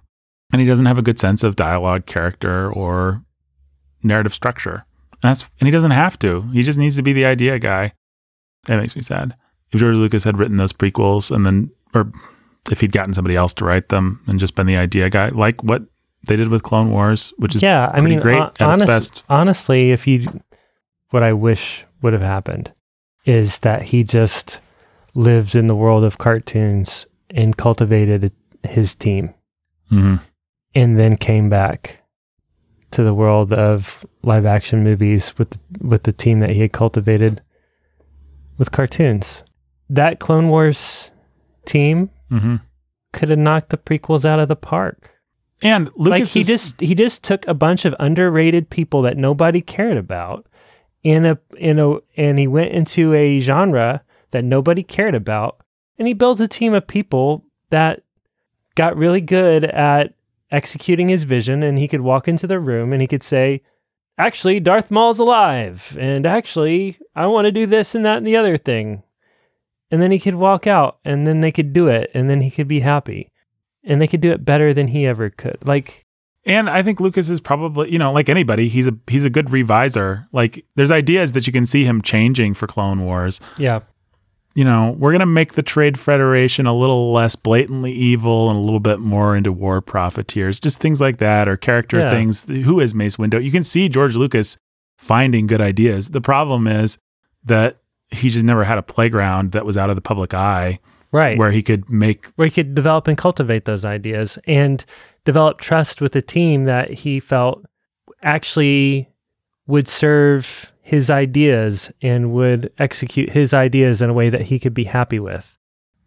And 0.51 0.61
he 0.61 0.67
doesn't 0.67 0.85
have 0.85 0.97
a 0.99 1.03
good 1.03 1.19
sense 1.19 1.43
of 1.43 1.55
dialogue, 1.55 2.05
character, 2.05 2.71
or 2.71 3.23
narrative 4.03 4.33
structure. 4.33 4.85
And 5.13 5.29
that's 5.29 5.45
and 5.59 5.67
he 5.67 5.71
doesn't 5.71 5.91
have 5.91 6.19
to. 6.19 6.41
He 6.53 6.63
just 6.63 6.77
needs 6.77 6.95
to 6.97 7.01
be 7.01 7.13
the 7.13 7.25
idea 7.25 7.57
guy. 7.57 7.93
That 8.65 8.77
makes 8.77 8.95
me 8.95 9.01
sad. 9.01 9.35
If 9.71 9.79
George 9.79 9.95
Lucas 9.95 10.23
had 10.23 10.37
written 10.37 10.57
those 10.57 10.73
prequels 10.73 11.31
and 11.35 11.45
then 11.45 11.71
or 11.95 12.11
if 12.69 12.81
he'd 12.81 12.91
gotten 12.91 13.13
somebody 13.13 13.35
else 13.35 13.53
to 13.55 13.65
write 13.65 13.89
them 13.89 14.21
and 14.27 14.39
just 14.39 14.55
been 14.55 14.67
the 14.67 14.77
idea 14.77 15.09
guy, 15.09 15.29
like 15.29 15.63
what 15.63 15.83
they 16.27 16.35
did 16.35 16.49
with 16.49 16.63
Clone 16.63 16.91
Wars, 16.91 17.33
which 17.37 17.55
is 17.55 17.61
yeah, 17.63 17.89
I 17.93 18.01
mean, 18.01 18.19
great 18.19 18.41
its 18.41 18.61
honest- 18.61 18.85
best. 18.87 19.23
honestly, 19.29 19.91
if 19.91 20.05
you, 20.07 20.41
what 21.09 21.23
I 21.23 21.33
wish 21.33 21.83
would 22.01 22.13
have 22.13 22.21
happened 22.21 22.71
is 23.25 23.59
that 23.59 23.83
he 23.83 24.03
just 24.03 24.59
lived 25.15 25.55
in 25.55 25.67
the 25.67 25.75
world 25.75 26.03
of 26.03 26.17
cartoons 26.17 27.05
and 27.31 27.57
cultivated 27.57 28.31
his 28.63 28.95
team 28.95 29.33
Mhm. 29.91 30.19
and 30.75 30.97
then 30.99 31.17
came 31.17 31.49
back 31.49 31.99
to 32.91 33.03
the 33.03 33.13
world 33.13 33.51
of 33.53 34.05
live 34.23 34.45
action 34.45 34.83
movies 34.83 35.33
with 35.37 35.59
with 35.81 36.03
the 36.03 36.11
team 36.13 36.39
that 36.39 36.51
he 36.51 36.61
had 36.61 36.71
cultivated 36.71 37.41
with 38.57 38.71
cartoons. 38.71 39.43
That 39.89 40.19
Clone 40.19 40.49
Wars 40.49 41.11
team 41.65 42.09
Mhm. 42.31 42.61
could 43.11 43.29
have 43.29 43.39
knocked 43.39 43.69
the 43.69 43.77
prequels 43.77 44.25
out 44.25 44.39
of 44.39 44.47
the 44.47 44.55
park. 44.55 45.11
And 45.61 45.85
Lucas 45.95 46.09
like 46.09 46.27
he 46.27 46.39
is- 46.41 46.47
just 46.47 46.79
he 46.81 46.93
just 46.95 47.23
took 47.23 47.47
a 47.47 47.53
bunch 47.53 47.85
of 47.85 47.95
underrated 47.99 48.69
people 48.69 49.01
that 49.03 49.17
nobody 49.17 49.61
cared 49.61 49.97
about 49.97 50.45
in 51.03 51.25
a 51.25 51.37
in 51.57 51.79
a 51.79 51.97
and 52.15 52.39
he 52.39 52.47
went 52.47 52.71
into 52.71 53.13
a 53.13 53.39
genre 53.39 54.03
that 54.31 54.43
nobody 54.43 54.83
cared 54.83 55.15
about 55.15 55.59
and 55.97 56.07
he 56.07 56.13
built 56.13 56.39
a 56.39 56.47
team 56.47 56.73
of 56.73 56.87
people 56.87 57.43
that 57.69 58.03
got 58.75 58.97
really 58.97 59.21
good 59.21 59.65
at 59.65 60.13
executing 60.51 61.09
his 61.09 61.23
vision 61.23 61.63
and 61.63 61.77
he 61.77 61.87
could 61.87 62.01
walk 62.01 62.27
into 62.27 62.47
the 62.47 62.59
room 62.59 62.93
and 62.93 63.01
he 63.01 63.07
could 63.07 63.23
say 63.23 63.61
actually 64.17 64.59
Darth 64.59 64.91
Maul's 64.91 65.19
alive 65.19 65.97
and 65.99 66.25
actually 66.25 66.97
I 67.15 67.25
want 67.27 67.45
to 67.45 67.51
do 67.51 67.65
this 67.65 67.95
and 67.95 68.05
that 68.05 68.17
and 68.17 68.27
the 68.27 68.37
other 68.37 68.57
thing. 68.57 69.03
And 69.91 70.01
then 70.01 70.11
he 70.11 70.19
could 70.19 70.35
walk 70.35 70.65
out 70.65 70.97
and 71.05 71.27
then 71.27 71.41
they 71.41 71.51
could 71.51 71.71
do 71.73 71.87
it 71.87 72.09
and 72.13 72.29
then 72.29 72.41
he 72.41 72.49
could 72.49 72.67
be 72.67 72.79
happy 72.79 73.31
and 73.83 74.01
they 74.01 74.07
could 74.07 74.21
do 74.21 74.31
it 74.31 74.45
better 74.45 74.73
than 74.73 74.87
he 74.87 75.05
ever 75.05 75.29
could. 75.29 75.57
Like 75.65 76.02
And 76.45 76.69
I 76.69 76.81
think 76.83 76.99
Lucas 76.99 77.29
is 77.29 77.39
probably, 77.39 77.91
you 77.91 77.97
know, 77.97 78.11
like 78.11 78.27
anybody, 78.27 78.67
he's 78.69 78.87
a 78.87 78.93
he's 79.07 79.23
a 79.25 79.29
good 79.29 79.47
reviser. 79.51 80.27
Like 80.33 80.65
there's 80.75 80.91
ideas 80.91 81.33
that 81.33 81.47
you 81.47 81.53
can 81.53 81.65
see 81.65 81.85
him 81.85 82.01
changing 82.01 82.53
for 82.53 82.67
Clone 82.67 83.05
Wars. 83.05 83.39
yeah 83.57 83.79
You 84.55 84.65
know, 84.65 84.95
we're 84.99 85.11
gonna 85.13 85.25
make 85.25 85.53
the 85.53 85.61
Trade 85.63 85.97
Federation 85.97 86.65
a 86.65 86.73
little 86.73 87.13
less 87.13 87.35
blatantly 87.37 87.93
evil 87.93 88.49
and 88.49 88.57
a 88.57 88.61
little 88.61 88.79
bit 88.81 88.99
more 88.99 89.35
into 89.37 89.51
war 89.51 89.79
profiteers, 89.81 90.59
just 90.59 90.79
things 90.81 90.99
like 90.99 91.17
that, 91.17 91.47
or 91.47 91.55
character 91.57 91.99
Yeah. 91.99 92.09
things. 92.09 92.43
Who 92.47 92.79
is 92.79 92.93
Mace 92.93 93.15
Windu? 93.15 93.43
You 93.43 93.51
can 93.51 93.63
see 93.63 93.87
George 93.89 94.15
Lucas 94.15 94.57
finding 94.97 95.47
good 95.47 95.61
ideas. 95.61 96.09
The 96.09 96.21
problem 96.21 96.67
is 96.67 96.97
that 97.45 97.77
he 98.11 98.29
just 98.29 98.45
never 98.45 98.63
had 98.65 98.77
a 98.77 98.83
playground 98.83 99.53
that 99.53 99.65
was 99.65 99.75
out 99.77 99.89
of 99.89 99.95
the 99.95 100.01
public 100.01 100.33
eye 100.33 100.79
right 101.11 101.37
where 101.37 101.51
he 101.51 101.61
could 101.63 101.89
make 101.89 102.27
where 102.35 102.45
he 102.47 102.51
could 102.51 102.75
develop 102.75 103.07
and 103.07 103.17
cultivate 103.17 103.65
those 103.65 103.83
ideas 103.85 104.37
and 104.45 104.85
develop 105.25 105.59
trust 105.59 106.01
with 106.01 106.15
a 106.15 106.21
team 106.21 106.65
that 106.65 106.91
he 106.91 107.19
felt 107.19 107.63
actually 108.21 109.09
would 109.67 109.87
serve 109.87 110.71
his 110.81 111.09
ideas 111.09 111.91
and 112.01 112.33
would 112.33 112.71
execute 112.77 113.29
his 113.29 113.53
ideas 113.53 114.01
in 114.01 114.09
a 114.09 114.13
way 114.13 114.29
that 114.29 114.43
he 114.43 114.59
could 114.59 114.73
be 114.73 114.83
happy 114.83 115.19
with. 115.19 115.57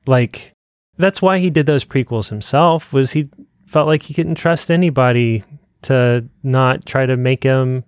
Like 0.07 0.55
that's 0.99 1.23
why 1.23 1.39
he 1.39 1.51
did 1.51 1.67
those 1.67 1.85
prequels 1.85 2.29
himself 2.29 2.93
was 2.93 3.13
he 3.13 3.29
felt 3.67 3.87
like 3.87 4.03
he 4.03 4.15
couldn't 4.15 4.37
trust 4.37 4.71
anybody 4.71 5.45
to 5.83 6.25
not 6.43 6.87
try 6.87 7.07
to 7.07 7.17
make 7.17 7.43
him 7.43 7.85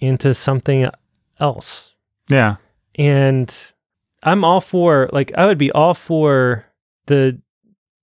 into 0.00 0.34
something 0.34 0.88
else 1.40 1.94
yeah. 2.28 2.56
and 2.94 3.54
I'm 4.22 4.44
all 4.44 4.60
for 4.60 5.10
like 5.12 5.32
I 5.36 5.46
would 5.46 5.58
be 5.58 5.70
all 5.72 5.94
for 5.94 6.64
the 7.06 7.40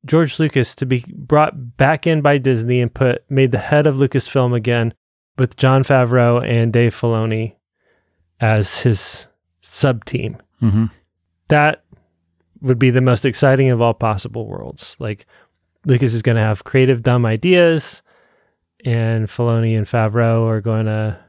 George 0.05 0.39
Lucas 0.39 0.75
to 0.75 0.85
be 0.85 1.05
brought 1.07 1.77
back 1.77 2.07
in 2.07 2.21
by 2.21 2.37
Disney 2.37 2.81
and 2.81 2.93
put 2.93 3.23
made 3.29 3.51
the 3.51 3.59
head 3.59 3.85
of 3.87 3.95
Lucasfilm 3.95 4.55
again 4.55 4.93
with 5.37 5.57
Jon 5.57 5.83
Favreau 5.83 6.43
and 6.45 6.73
Dave 6.73 6.95
Filoni 6.95 7.55
as 8.39 8.81
his 8.81 9.27
sub 9.61 10.05
team. 10.05 10.37
hmm 10.59 10.85
That 11.49 11.83
would 12.61 12.79
be 12.79 12.89
the 12.89 13.01
most 13.01 13.25
exciting 13.25 13.69
of 13.69 13.81
all 13.81 13.93
possible 13.93 14.47
worlds. 14.47 14.95
Like 14.99 15.25
Lucas 15.85 16.13
is 16.13 16.21
going 16.21 16.35
to 16.35 16.41
have 16.41 16.63
creative 16.63 17.03
dumb 17.03 17.25
ideas 17.25 18.01
and 18.83 19.27
Filoni 19.27 19.77
and 19.77 19.85
Favreau 19.87 20.47
are 20.47 20.61
going 20.61 20.85
to 20.85 21.19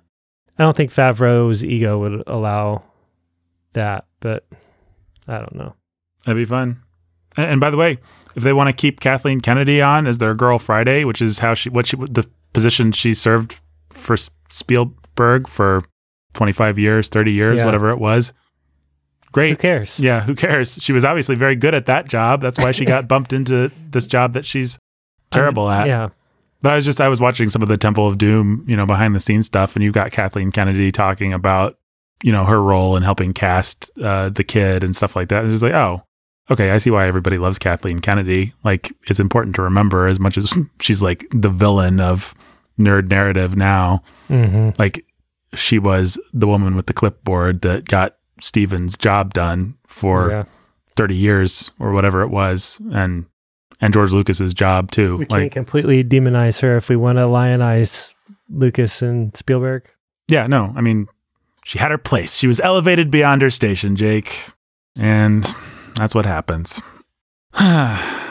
I 0.58 0.62
don't 0.62 0.76
think 0.76 0.92
Favreau's 0.92 1.64
ego 1.64 1.98
would 1.98 2.22
allow 2.26 2.82
that, 3.72 4.04
but 4.20 4.46
I 5.26 5.38
don't 5.38 5.54
know. 5.54 5.74
That'd 6.24 6.40
be 6.40 6.44
fun. 6.44 6.82
And, 7.36 7.52
and 7.52 7.60
by 7.60 7.70
the 7.70 7.76
way, 7.76 7.98
if 8.34 8.42
they 8.42 8.52
want 8.52 8.68
to 8.68 8.72
keep 8.72 9.00
Kathleen 9.00 9.40
Kennedy 9.40 9.80
on 9.82 10.06
as 10.06 10.18
their 10.18 10.34
girl 10.34 10.58
Friday, 10.58 11.04
which 11.04 11.20
is 11.22 11.38
how 11.40 11.54
she 11.54 11.68
what 11.70 11.86
she 11.86 11.96
the 11.96 12.28
position 12.52 12.92
she 12.92 13.14
served 13.14 13.60
for 13.90 14.16
Spielberg 14.50 15.48
for 15.48 15.84
25 16.34 16.78
years, 16.78 17.08
30 17.08 17.32
years, 17.32 17.60
Yeah. 17.60 17.66
whatever 17.66 17.90
it 17.90 17.98
was. 17.98 18.32
Great. 19.32 19.50
Who 19.50 19.56
cares? 19.56 19.98
Yeah, 19.98 20.20
who 20.20 20.34
cares? 20.34 20.78
She 20.80 20.92
was 20.92 21.04
obviously 21.04 21.34
very 21.36 21.56
good 21.56 21.74
at 21.74 21.86
that 21.86 22.06
job. 22.06 22.42
That's 22.42 22.58
why 22.58 22.72
she 22.72 22.84
got 22.84 23.08
bumped 23.08 23.32
into 23.32 23.70
this 23.90 24.06
job 24.06 24.34
that 24.34 24.44
she's 24.44 24.78
terrible 25.30 25.70
at. 25.70 25.86
Yeah. 25.86 26.10
But 26.60 26.72
I 26.72 26.76
was 26.76 26.84
just 26.84 27.00
I 27.00 27.08
was 27.08 27.18
watching 27.20 27.48
some 27.48 27.62
of 27.62 27.68
the 27.68 27.76
Temple 27.78 28.06
of 28.06 28.18
Doom, 28.18 28.64
you 28.68 28.76
know, 28.76 28.86
behind 28.86 29.14
the 29.14 29.20
scenes 29.20 29.46
stuff, 29.46 29.74
and 29.74 29.82
you've 29.82 29.94
got 29.94 30.12
Kathleen 30.12 30.50
Kennedy 30.50 30.92
talking 30.92 31.32
about, 31.32 31.78
you 32.22 32.30
know, 32.30 32.44
her 32.44 32.62
role 32.62 32.94
in 32.94 33.02
helping 33.02 33.32
cast 33.32 33.90
uh, 33.98 34.28
the 34.28 34.44
kid 34.44 34.84
and 34.84 34.94
stuff 34.94 35.16
like 35.16 35.28
that. 35.30 35.44
It's 35.44 35.52
just 35.54 35.62
like, 35.64 35.72
oh, 35.74 36.02
okay, 36.50 36.70
I 36.70 36.78
see 36.78 36.90
why 36.90 37.06
everybody 37.06 37.38
loves 37.38 37.58
Kathleen 37.58 38.00
Kennedy. 38.00 38.52
Like, 38.64 38.92
it's 39.08 39.20
important 39.20 39.54
to 39.56 39.62
remember 39.62 40.06
as 40.06 40.20
much 40.20 40.36
as 40.36 40.52
she's 40.80 41.02
like 41.02 41.26
the 41.30 41.50
villain 41.50 42.00
of 42.00 42.34
nerd 42.80 43.08
narrative 43.08 43.56
now. 43.56 44.02
hmm 44.28 44.70
Like, 44.78 45.04
she 45.54 45.78
was 45.78 46.18
the 46.32 46.46
woman 46.46 46.76
with 46.76 46.86
the 46.86 46.94
clipboard 46.94 47.60
that 47.60 47.86
got 47.86 48.16
Steven's 48.40 48.96
job 48.96 49.34
done 49.34 49.76
for 49.86 50.30
yeah. 50.30 50.44
30 50.96 51.14
years 51.14 51.70
or 51.78 51.92
whatever 51.92 52.22
it 52.22 52.28
was, 52.28 52.80
and 52.92 53.26
and 53.80 53.92
George 53.92 54.12
Lucas's 54.12 54.54
job 54.54 54.90
too. 54.90 55.18
We 55.18 55.26
like, 55.26 55.42
can't 55.42 55.52
completely 55.52 56.04
demonize 56.04 56.60
her 56.60 56.76
if 56.76 56.88
we 56.88 56.96
want 56.96 57.18
to 57.18 57.26
lionize 57.26 58.14
Lucas 58.48 59.02
and 59.02 59.36
Spielberg. 59.36 59.90
Yeah, 60.28 60.46
no, 60.46 60.72
I 60.76 60.80
mean, 60.80 61.08
she 61.64 61.78
had 61.78 61.90
her 61.90 61.98
place. 61.98 62.34
She 62.34 62.46
was 62.46 62.60
elevated 62.60 63.10
beyond 63.10 63.42
her 63.42 63.50
station, 63.50 63.96
Jake. 63.96 64.48
And 64.96 65.44
that's 65.96 66.14
what 66.14 66.26
happens. 66.26 66.80
uh, 67.54 68.28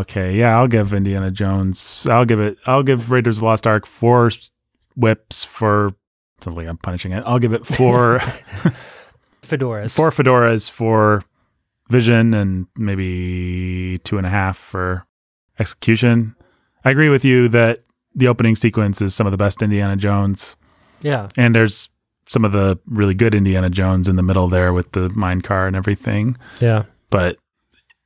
okay, 0.00 0.34
yeah, 0.34 0.58
I'll 0.58 0.68
give 0.68 0.94
Indiana 0.94 1.30
Jones. 1.30 2.06
I'll 2.10 2.24
give 2.24 2.40
it, 2.40 2.58
I'll 2.66 2.82
give 2.82 3.10
Raiders 3.10 3.36
of 3.36 3.40
the 3.40 3.46
Lost 3.46 3.66
Ark 3.66 3.86
four 3.86 4.30
whips 4.96 5.44
for, 5.44 5.94
sounds 6.40 6.56
like 6.56 6.66
I'm 6.66 6.78
punishing 6.78 7.12
it. 7.12 7.22
I'll 7.26 7.38
give 7.38 7.52
it 7.52 7.66
four, 7.66 8.18
Fedoras. 9.42 9.94
four 9.94 10.10
fedoras 10.10 10.70
for 10.70 11.22
vision 11.88 12.34
and 12.34 12.66
maybe 12.76 13.98
two 14.04 14.16
and 14.16 14.26
a 14.26 14.30
half 14.30 14.56
for 14.56 15.06
execution. 15.58 16.34
I 16.84 16.90
agree 16.90 17.08
with 17.08 17.24
you 17.24 17.48
that 17.48 17.80
the 18.14 18.28
opening 18.28 18.56
sequence 18.56 19.02
is 19.02 19.14
some 19.14 19.26
of 19.26 19.32
the 19.32 19.36
best 19.36 19.60
Indiana 19.60 19.96
Jones. 19.96 20.56
Yeah. 21.02 21.28
And 21.36 21.54
there's 21.54 21.88
some 22.30 22.44
of 22.44 22.52
the 22.52 22.78
really 22.86 23.12
good 23.12 23.34
Indiana 23.34 23.68
Jones 23.68 24.08
in 24.08 24.14
the 24.14 24.22
middle 24.22 24.46
there 24.46 24.72
with 24.72 24.92
the 24.92 25.08
mine 25.08 25.40
car 25.40 25.66
and 25.66 25.74
everything. 25.74 26.36
Yeah. 26.60 26.84
But 27.10 27.36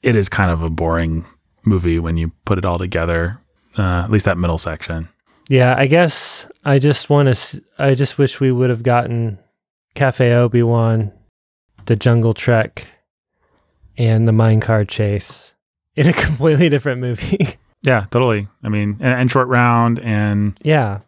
it 0.03 0.17
is 0.17 0.31
kind 0.31 0.51
of 0.51 0.63
a 0.63 0.71
boring 0.71 1.27
movie 1.63 1.99
when 1.99 2.17
you 2.17 2.33
put 2.47 2.57
it 2.57 2.65
all 2.65 2.79
together, 2.79 3.39
uh, 3.77 4.03
at 4.05 4.11
least 4.11 4.25
that 4.25 4.39
middle 4.39 4.57
section. 4.57 5.11
Yeah. 5.51 5.75
I 5.77 5.87
guess 5.87 6.47
I 6.65 6.79
just 6.79 7.11
want 7.11 7.37
to, 7.37 7.63
I 7.79 7.93
just 7.93 8.17
wish 8.17 8.41
we 8.41 8.51
would 8.51 8.71
have 8.71 8.83
gotten 8.83 9.39
Cafe 9.95 10.33
Obi 10.33 10.63
Wan, 10.63 11.13
the 11.85 11.95
Jungle 11.95 12.33
Trek, 12.33 12.87
and 13.99 14.27
the 14.27 14.33
Minecart 14.33 14.89
Chase 14.89 15.53
in 15.97 16.09
a 16.09 16.13
completely 16.25 16.71
different 16.71 17.03
movie. 17.03 17.59
Yeah, 17.83 18.07
totally. 18.11 18.49
I 18.63 18.71
mean, 18.71 18.97
and, 19.01 19.21
and 19.21 19.31
Short 19.31 19.49
Round 19.49 20.01
and 20.01 20.59
yeah. 20.63 21.01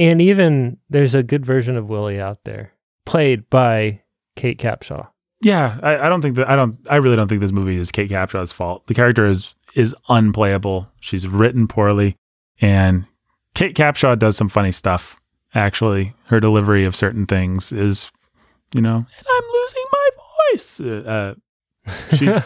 And 0.00 0.22
even 0.22 0.78
there's 0.88 1.14
a 1.14 1.22
good 1.22 1.44
version 1.44 1.76
of 1.76 1.90
Willie 1.90 2.18
out 2.18 2.44
there, 2.44 2.72
played 3.04 3.50
by 3.50 4.00
Kate 4.34 4.58
Capshaw. 4.58 5.08
yeah, 5.42 5.78
I, 5.82 5.98
I 5.98 6.08
don't 6.08 6.22
think 6.22 6.36
that 6.36 6.48
I 6.48 6.56
don't 6.56 6.78
I 6.88 6.96
really 6.96 7.16
don't 7.16 7.28
think 7.28 7.42
this 7.42 7.52
movie 7.52 7.76
is 7.76 7.92
Kate 7.92 8.10
Capshaw's 8.10 8.50
fault. 8.50 8.86
The 8.86 8.94
character 8.94 9.26
is 9.26 9.54
is 9.74 9.94
unplayable. 10.08 10.90
She's 11.00 11.28
written 11.28 11.68
poorly, 11.68 12.16
and 12.62 13.04
Kate 13.54 13.76
Capshaw 13.76 14.18
does 14.18 14.38
some 14.38 14.48
funny 14.48 14.72
stuff. 14.72 15.20
Actually, 15.54 16.14
her 16.28 16.40
delivery 16.40 16.84
of 16.86 16.96
certain 16.96 17.26
things 17.26 17.70
is, 17.70 18.10
you 18.72 18.80
know, 18.80 18.96
and 18.96 19.26
I'm 19.30 19.44
losing 19.52 19.84
my 19.92 20.08
voice. 20.52 20.80
Uh, 20.80 21.34
uh, 21.86 21.94
she's 22.16 22.40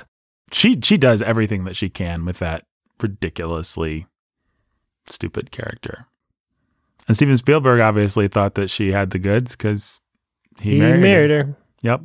she 0.50 0.80
she 0.80 0.96
does 0.96 1.22
everything 1.22 1.62
that 1.64 1.76
she 1.76 1.88
can 1.88 2.24
with 2.24 2.40
that 2.40 2.66
ridiculously 3.00 4.06
stupid 5.06 5.52
character. 5.52 6.08
And 7.06 7.16
Steven 7.16 7.36
Spielberg 7.36 7.80
obviously 7.80 8.28
thought 8.28 8.54
that 8.54 8.70
she 8.70 8.92
had 8.92 9.10
the 9.10 9.18
goods 9.18 9.54
because 9.56 10.00
he, 10.60 10.72
He, 10.72 10.78
married, 10.78 11.02
married, 11.02 11.30
her. 11.30 11.44
her. 11.44 11.56
Yep. 11.82 12.00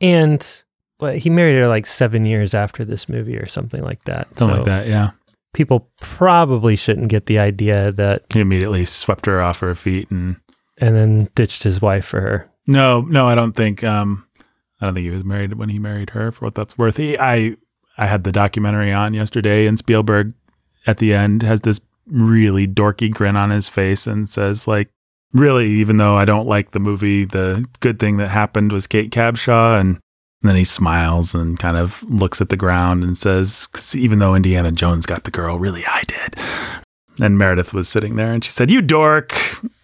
And 0.00 0.46
well, 1.00 1.12
he 1.14 1.30
married 1.30 1.56
her 1.56 1.68
like 1.68 1.86
seven 1.86 2.24
years 2.26 2.54
after 2.54 2.84
this 2.84 3.08
movie 3.08 3.36
or 3.36 3.46
something 3.46 3.82
like 3.82 4.04
that. 4.04 4.28
Something 4.38 4.48
So 4.56 4.58
like 4.58 4.64
that, 4.66 4.86
yeah. 4.88 5.10
People 5.54 5.88
probably 6.00 6.76
shouldn't 6.76 7.08
get 7.08 7.26
the 7.26 7.38
idea 7.38 7.90
that, 7.92 8.24
He 8.32 8.40
immediately 8.40 8.84
swept 8.84 9.26
her 9.26 9.40
off 9.40 9.60
her 9.60 9.74
feet 9.74 10.10
and 10.10 10.36
and 10.80 10.94
then 10.94 11.28
ditched 11.34 11.64
his 11.64 11.80
wife 11.82 12.04
for 12.04 12.20
her. 12.20 12.48
no, 12.66 13.00
no, 13.02 13.26
I 13.28 13.34
don't 13.34 13.54
think 13.56 13.82
um 13.82 14.26
I 14.80 14.84
don't 14.86 14.94
think 14.94 15.04
he 15.04 15.10
was 15.10 15.24
married 15.24 15.54
when 15.54 15.70
he 15.70 15.78
married 15.80 16.10
her 16.10 16.30
for 16.30 16.44
what 16.44 16.54
that's 16.54 16.76
worth. 16.78 16.98
He, 16.98 17.18
I 17.18 17.56
I 17.96 18.06
had 18.06 18.22
the 18.24 18.30
documentary 18.30 18.92
on 18.92 19.14
yesterday 19.14 19.66
and 19.66 19.76
Spielberg 19.78 20.34
at 20.86 20.98
the 20.98 21.14
end 21.14 21.42
has 21.42 21.62
this 21.62 21.80
really 22.10 22.66
dorky 22.66 23.10
grin 23.12 23.36
on 23.36 23.50
his 23.50 23.68
face 23.68 24.06
and 24.06 24.28
says 24.28 24.66
like 24.66 24.88
really 25.32 25.68
even 25.68 25.98
though 25.98 26.16
I 26.16 26.24
don't 26.24 26.46
like 26.46 26.70
the 26.70 26.80
movie 26.80 27.24
the 27.24 27.66
good 27.80 27.98
thing 27.98 28.16
that 28.16 28.28
happened 28.28 28.72
was 28.72 28.86
Kate 28.86 29.10
Capshaw 29.10 29.78
and 29.80 30.00
then 30.42 30.56
he 30.56 30.64
smiles 30.64 31.34
and 31.34 31.58
kind 31.58 31.76
of 31.76 32.02
looks 32.04 32.40
at 32.40 32.48
the 32.48 32.56
ground 32.56 33.02
and 33.02 33.16
says, 33.16 33.68
even 33.96 34.18
though 34.20 34.34
Indiana 34.34 34.70
Jones 34.70 35.04
got 35.04 35.24
the 35.24 35.30
girl, 35.30 35.58
really 35.58 35.84
I 35.86 36.02
did. 36.06 36.36
And 37.20 37.36
Meredith 37.36 37.74
was 37.74 37.88
sitting 37.88 38.16
there 38.16 38.32
and 38.32 38.44
she 38.44 38.52
said, 38.52 38.70
You 38.70 38.80
dork, 38.80 39.34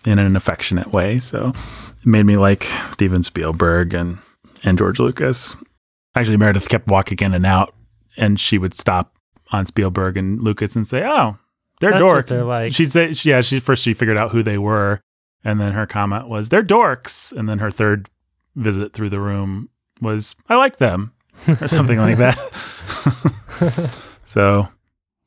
in 0.05 0.19
an 0.19 0.37
affectionate 0.37 0.93
way. 0.93 1.19
So 1.19 1.49
it 1.49 2.07
made 2.07 2.27
me 2.27 2.37
like 2.37 2.65
Steven 2.93 3.23
Spielberg 3.23 3.95
and, 3.95 4.19
and 4.63 4.79
George 4.79 5.01
Lucas. 5.01 5.57
Actually, 6.15 6.37
Meredith 6.37 6.69
kept 6.69 6.87
walking 6.87 7.19
in 7.21 7.35
and 7.35 7.47
out 7.47 7.75
and 8.17 8.39
she 8.39 8.59
would 8.59 8.75
stop 8.75 9.17
on 9.51 9.67
Spielberg 9.67 10.17
and 10.17 10.41
Lucas 10.41 10.77
and 10.77 10.87
say, 10.87 11.03
Oh, 11.05 11.37
they're 11.81 11.91
That's 11.93 12.03
what 12.03 12.09
dork. 12.09 12.27
they're 12.29 12.45
like. 12.45 12.73
She'd 12.73 12.91
say, 12.91 13.11
Yeah, 13.23 13.41
she 13.41 13.61
first 13.61 13.83
she 13.83 13.95
figured 13.95 14.17
out 14.17 14.31
who 14.33 14.43
they 14.43 14.59
were. 14.59 15.01
And 15.45 15.61
then 15.61 15.73
her 15.73 15.87
comment 15.87 16.29
was, 16.29 16.49
They're 16.49 16.63
dorks. 16.63 17.33
And 17.33 17.49
then 17.49 17.59
her 17.59 17.71
third 17.71 18.09
visit 18.57 18.93
through 18.93 19.11
the 19.11 19.21
room 19.21 19.69
was, 20.01 20.35
I 20.49 20.55
like 20.57 20.77
them, 20.79 21.13
or 21.47 21.69
something 21.69 21.99
like 21.99 22.19
that. 22.19 22.39
so 24.25 24.69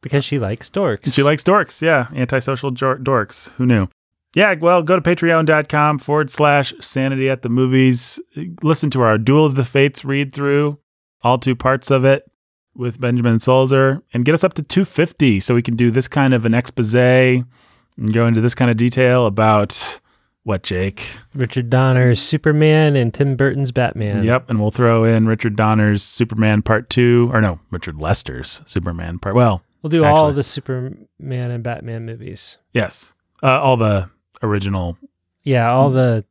because 0.01 0.23
she 0.25 0.39
likes 0.39 0.69
dorks. 0.69 1.13
she 1.13 1.23
likes 1.23 1.43
dorks. 1.43 1.81
Yeah. 1.81 2.07
Antisocial 2.15 2.71
jor- 2.71 2.97
dorks. 2.97 3.49
Who 3.51 3.65
knew? 3.65 3.87
Yeah. 4.35 4.53
Well, 4.55 4.81
go 4.83 4.99
to 4.99 5.01
patreon.com 5.01 5.99
forward 5.99 6.29
slash 6.29 6.73
sanity 6.79 7.29
at 7.29 7.41
the 7.41 7.49
movies. 7.49 8.19
Listen 8.63 8.89
to 8.91 9.01
our 9.01 9.17
Duel 9.17 9.45
of 9.45 9.55
the 9.55 9.65
Fates 9.65 10.05
read 10.05 10.33
through, 10.33 10.79
all 11.21 11.37
two 11.37 11.55
parts 11.55 11.91
of 11.91 12.05
it 12.05 12.29
with 12.77 12.99
Benjamin 13.01 13.37
Solzer, 13.37 14.01
and 14.13 14.23
get 14.23 14.33
us 14.33 14.43
up 14.43 14.53
to 14.53 14.63
250 14.63 15.39
so 15.39 15.55
we 15.55 15.61
can 15.61 15.75
do 15.75 15.89
this 15.91 16.07
kind 16.07 16.33
of 16.33 16.45
an 16.45 16.53
expose 16.53 16.93
and 16.95 18.13
go 18.13 18.25
into 18.27 18.39
this 18.41 18.53
kind 18.55 18.69
of 18.71 18.77
detail 18.77 19.25
about 19.25 19.99
what, 20.43 20.63
Jake? 20.63 21.17
Richard 21.35 21.69
Donner's 21.69 22.21
Superman 22.21 22.95
and 22.95 23.13
Tim 23.13 23.35
Burton's 23.35 23.71
Batman. 23.73 24.23
Yep. 24.23 24.49
And 24.49 24.61
we'll 24.61 24.71
throw 24.71 25.03
in 25.03 25.27
Richard 25.27 25.55
Donner's 25.57 26.03
Superman 26.03 26.61
Part 26.61 26.89
2, 26.89 27.31
or 27.33 27.41
no, 27.41 27.59
Richard 27.69 27.97
Lester's 27.97 28.61
Superman 28.65 29.19
Part. 29.19 29.35
Well, 29.35 29.61
We'll 29.81 29.89
do 29.89 30.03
all 30.05 30.33
the 30.33 30.43
Superman 30.43 31.07
and 31.19 31.63
Batman 31.63 32.05
movies. 32.05 32.57
yes. 32.73 33.13
Uh, 33.43 33.59
all 33.61 33.77
the 33.77 34.09
original 34.41 34.97
Yeah, 35.43 35.71
all 35.71 35.91
the 35.91 36.25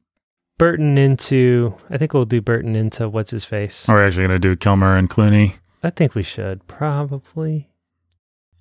Burton 0.59 0.99
into. 0.99 1.75
I 1.91 1.99
think 1.99 2.13
we'll 2.15 2.25
do 2.25 2.41
Burton 2.41 2.75
into 2.75 3.09
what's 3.09 3.31
his 3.31 3.45
face. 3.45 3.87
We're 3.89 4.05
actually 4.05 4.27
going 4.27 4.41
to 4.41 4.49
do 4.49 4.57
Kilmer 4.57 4.97
and 4.97 5.09
Clooney. 5.09 5.59
I 5.87 5.91
think 5.91 6.15
we 6.15 6.23
should 6.23 6.67
probably. 6.67 7.69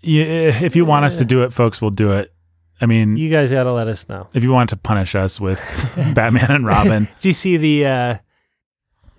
Yeah, 0.02 0.64
if 0.64 0.76
you 0.76 0.86
want 0.86 1.06
us 1.06 1.18
to 1.18 1.26
do 1.26 1.44
it, 1.44 1.52
folks, 1.54 1.82
we'll 1.82 1.92
do 1.92 2.12
it. 2.14 2.32
I 2.80 2.86
mean, 2.86 3.18
You 3.18 3.30
guys 3.30 3.52
got 3.52 3.64
to 3.64 3.74
let 3.74 3.88
us 3.88 4.08
know. 4.08 4.28
if 4.34 4.44
you 4.44 4.52
want 4.52 4.70
to 4.72 4.78
punish 4.78 5.16
us 5.16 5.40
with 5.40 5.60
Batman 6.14 6.52
and 6.52 6.66
Robin, 6.66 7.08
Do 7.22 7.30
you 7.30 7.34
see 7.34 7.58
the? 7.58 7.86
uh 7.86 8.18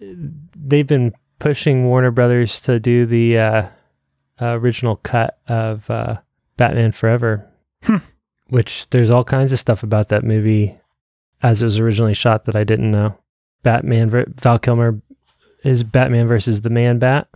They've 0.01 0.87
been 0.87 1.15
pushing 1.39 1.85
Warner 1.87 2.11
Brothers 2.11 2.61
to 2.63 2.79
do 2.79 3.07
the 3.07 3.39
uh, 3.39 3.69
uh, 4.41 4.59
original 4.61 4.97
cut 4.97 5.39
of 5.49 5.89
uh, 5.91 6.19
Batman 6.57 6.93
Forever, 6.93 7.49
Hmm. 7.83 7.97
which 8.49 8.89
there's 8.91 9.11
all 9.11 9.25
kinds 9.25 9.53
of 9.53 9.61
stuff 9.61 9.83
about 9.83 10.09
that 10.11 10.23
movie 10.25 10.79
as 11.43 11.63
it 11.63 11.65
was 11.65 11.79
originally 11.79 12.15
shot 12.15 12.45
that 12.45 12.57
I 12.57 12.65
didn't 12.65 12.91
know. 12.91 13.17
Batman, 13.63 14.11
Val 14.39 14.59
Kilmer 14.59 15.01
is 15.65 15.83
Batman 15.83 16.27
versus 16.29 16.61
the 16.61 16.71
Man 16.71 16.99
Bat. 16.99 17.29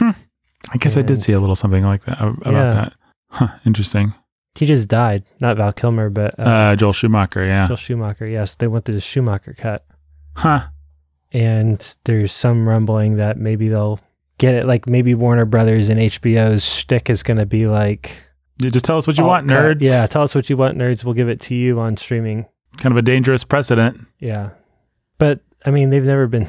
I 0.00 0.76
guess 0.78 0.96
I 0.96 1.02
did 1.02 1.22
see 1.22 1.32
a 1.32 1.40
little 1.40 1.56
something 1.56 1.84
like 1.84 2.04
that 2.04 2.20
about 2.20 2.52
Yeah. 2.52 2.70
that. 2.70 2.92
Huh, 3.30 3.48
interesting. 3.66 4.14
He 4.54 4.66
just 4.66 4.88
died, 4.88 5.24
not 5.40 5.56
Val 5.56 5.72
Kilmer, 5.72 6.10
but 6.10 6.38
uh, 6.38 6.42
Uh, 6.42 6.76
Joel 6.76 6.92
Schumacher, 6.92 7.44
yeah. 7.44 7.66
Joel 7.66 7.76
Schumacher. 7.76 8.26
Yes, 8.26 8.54
they 8.54 8.68
went 8.68 8.84
to 8.84 8.92
the 8.92 9.00
Schumacher 9.00 9.54
cut. 9.58 9.84
Huh. 10.36 10.66
and 11.32 11.94
there's 12.04 12.32
some 12.32 12.68
rumbling 12.68 13.16
that 13.16 13.36
maybe 13.38 13.68
they'll 13.68 13.98
get 14.38 14.54
it. 14.54 14.66
Like 14.66 14.86
maybe 14.88 15.14
Warner 15.14 15.44
Brothers 15.44 15.88
and 15.88 16.00
HBO's 16.00 16.64
shtick 16.68 17.08
is 17.10 17.22
going 17.24 17.36
to 17.38 17.46
be 17.46 17.66
like, 17.66 18.16
You 18.60 18.70
just 18.70 18.84
tell 18.84 18.96
us 18.98 19.06
what 19.06 19.18
you 19.18 19.24
want, 19.24 19.48
cut. 19.48 19.54
nerds. 19.56 19.82
Yeah, 19.82 20.06
tell 20.06 20.22
us 20.22 20.34
what 20.34 20.48
you 20.50 20.56
want, 20.56 20.78
nerds. 20.78 21.04
We'll 21.04 21.14
give 21.14 21.28
it 21.28 21.40
to 21.42 21.54
you 21.54 21.78
on 21.80 21.96
streaming. 21.96 22.46
Kind 22.78 22.92
of 22.92 22.96
a 22.96 23.02
dangerous 23.02 23.42
precedent. 23.44 24.00
Yeah, 24.20 24.50
but 25.18 25.40
I 25.66 25.70
mean, 25.70 25.90
they've 25.90 26.02
never 26.04 26.26
been 26.28 26.48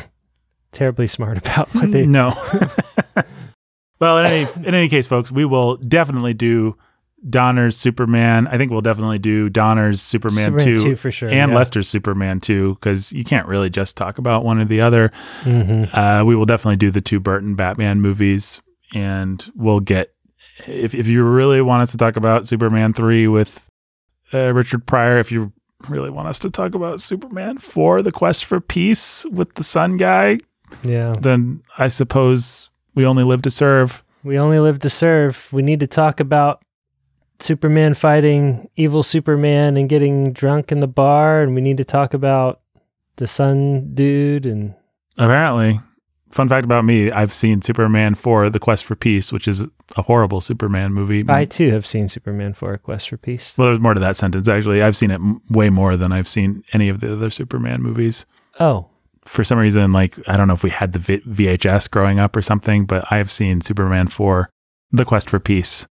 terribly 0.72 1.08
smart 1.08 1.38
about 1.46 1.74
what 1.76 1.92
they. 1.92 2.06
no. 2.06 2.34
well, 4.00 4.18
in 4.20 4.26
any 4.26 4.48
in 4.68 4.74
any 4.76 4.90
case, 4.90 5.08
folks, 5.08 5.32
we 5.32 5.46
will 5.46 5.78
definitely 5.78 6.34
do 6.34 6.76
Donner's 7.28 7.76
Superman. 7.78 8.48
I 8.48 8.58
think 8.58 8.72
we'll 8.72 8.82
definitely 8.82 9.20
do 9.20 9.50
Donner's 9.50 10.02
Superman, 10.02 10.60
Superman 10.60 10.76
2, 10.78 10.84
2 10.84 10.96
for 10.96 11.12
sure. 11.12 11.30
and 11.30 11.52
yeah. 11.52 11.58
Lester's 11.58 11.88
Superman 11.88 12.40
2 12.40 12.76
because 12.76 13.12
you 13.14 13.24
can't 13.24 13.48
really 13.48 13.70
just 13.70 13.98
talk 13.98 14.18
about 14.18 14.44
one 14.46 14.60
or 14.60 14.66
the 14.66 14.82
other. 14.82 15.12
Mhm. 15.44 15.90
Uh, 15.94 16.24
we 16.26 16.36
will 16.36 16.46
definitely 16.46 16.76
do 16.78 16.92
the 16.92 17.02
two 17.02 17.20
Burton 17.20 17.56
Batman 17.56 18.02
movies, 18.02 18.62
and 18.94 19.44
we'll 19.56 19.80
get 19.80 20.12
if 20.68 20.94
if 20.94 21.08
you 21.08 21.24
really 21.24 21.62
want 21.62 21.82
us 21.82 21.92
to 21.92 21.98
talk 21.98 22.16
about 22.16 22.48
Superman 22.48 22.94
three 22.94 23.28
with 23.28 23.68
uh, 24.34 24.54
Richard 24.54 24.86
Pryor, 24.86 25.18
if 25.20 25.32
you 25.32 25.52
really 25.90 26.10
want 26.10 26.28
us 26.28 26.40
to 26.40 26.50
talk 26.50 26.74
about 26.76 27.02
Superman 27.02 27.58
four, 27.58 28.02
The 28.02 28.12
Quest 28.12 28.46
for 28.46 28.60
Peace 28.60 29.26
with 29.32 29.54
the 29.56 29.64
Sun 29.64 29.98
Guy, 29.98 30.38
Yeah, 30.84 31.14
then 31.20 31.62
I 31.78 31.88
suppose 31.90 32.70
we 32.96 33.06
only 33.06 33.24
live 33.24 33.42
to 33.44 33.50
serve. 33.50 34.04
we 34.24 34.38
only 34.40 34.60
live 34.60 34.80
to 34.80 34.90
serve. 34.90 35.48
We 35.52 35.62
need 35.62 35.80
to 35.82 35.88
talk 35.88 36.20
about 36.20 36.64
Superman 37.40 37.94
fighting 37.94 38.70
evil 38.76 39.04
Superman 39.04 39.78
and 39.78 39.90
getting 39.90 40.32
drunk 40.34 40.72
in 40.72 40.80
the 40.80 40.88
bar, 40.88 41.42
and 41.42 41.54
we 41.54 41.62
need 41.62 41.78
to 41.78 41.84
talk 41.86 42.14
about 42.14 42.62
the 43.18 43.28
Sun 43.28 43.94
Dude 43.94 44.46
and 44.46 44.74
Apparently, 45.18 45.80
fun 46.32 46.48
fact 46.50 46.66
about 46.66 46.84
me: 46.86 47.12
I've 47.12 47.32
seen 47.34 47.62
Superman 47.62 48.16
four, 48.16 48.50
The 48.50 48.60
Quest 48.60 48.84
for 48.86 48.96
Peace, 48.96 49.32
which 49.32 49.48
is 49.48 49.62
a 49.98 50.02
horrible 50.02 50.42
Superman 50.42 50.94
movie. 50.94 51.24
I 51.28 51.46
too 51.46 51.72
have 51.72 51.86
seen 51.86 52.08
Superman 52.10 52.54
for 52.54 52.74
a 52.74 52.78
Quest 52.78 53.10
for 53.10 53.18
Peace. 53.18 53.54
well, 53.58 53.68
there's 53.68 53.80
more 53.80 53.94
to 53.94 54.00
that 54.02 54.16
sentence. 54.16 54.48
Actually, 54.48 54.82
I've 54.82 54.98
seen 54.98 55.12
it 55.12 55.16
m- 55.16 55.42
way 55.50 55.70
more 55.70 55.96
than 55.96 56.12
I've 56.12 56.28
seen 56.28 56.64
any 56.74 56.90
of 56.90 57.00
the 57.02 57.14
other 57.14 57.30
Superman 57.30 57.82
movies. 57.82 58.26
Oh, 58.60 58.88
for 59.26 59.44
some 59.44 59.58
reason, 59.58 59.92
like 59.92 60.18
I 60.28 60.38
don't 60.38 60.48
know 60.48 60.54
if 60.54 60.64
we 60.64 60.70
had 60.70 60.94
the 60.94 61.00
v- 61.00 61.22
VHS 61.22 61.90
growing 61.92 62.20
up 62.20 62.36
or 62.36 62.42
something, 62.42 62.86
but 62.86 63.06
I 63.12 63.18
have 63.18 63.32
seen 63.32 63.62
Superman 63.62 64.08
4, 64.08 64.50
The 64.92 65.06
Quest 65.06 65.30
for 65.30 65.40
Peace, 65.40 65.88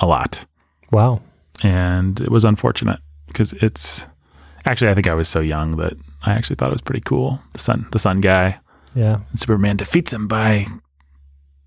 a 0.00 0.06
lot. 0.06 0.44
wow. 0.90 1.20
And 1.62 2.20
it 2.20 2.30
was 2.30 2.44
unfortunate 2.44 2.98
because 3.28 3.52
it's 3.54 4.06
actually, 4.64 4.90
I 4.90 4.94
think 4.94 5.06
I 5.08 5.14
was 5.14 5.28
so 5.28 5.40
young 5.40 5.72
that 5.76 5.92
I 6.24 6.32
actually 6.32 6.56
thought 6.56 6.68
it 6.68 6.72
was 6.72 6.80
pretty 6.80 7.02
cool. 7.04 7.40
The 7.52 7.58
sun, 7.60 7.86
the 7.92 7.98
sun 8.00 8.20
guy, 8.20 8.58
Yeah. 8.94 9.20
and 9.30 9.38
Superman 9.38 9.76
defeats 9.76 10.12
him 10.12 10.26
by 10.26 10.66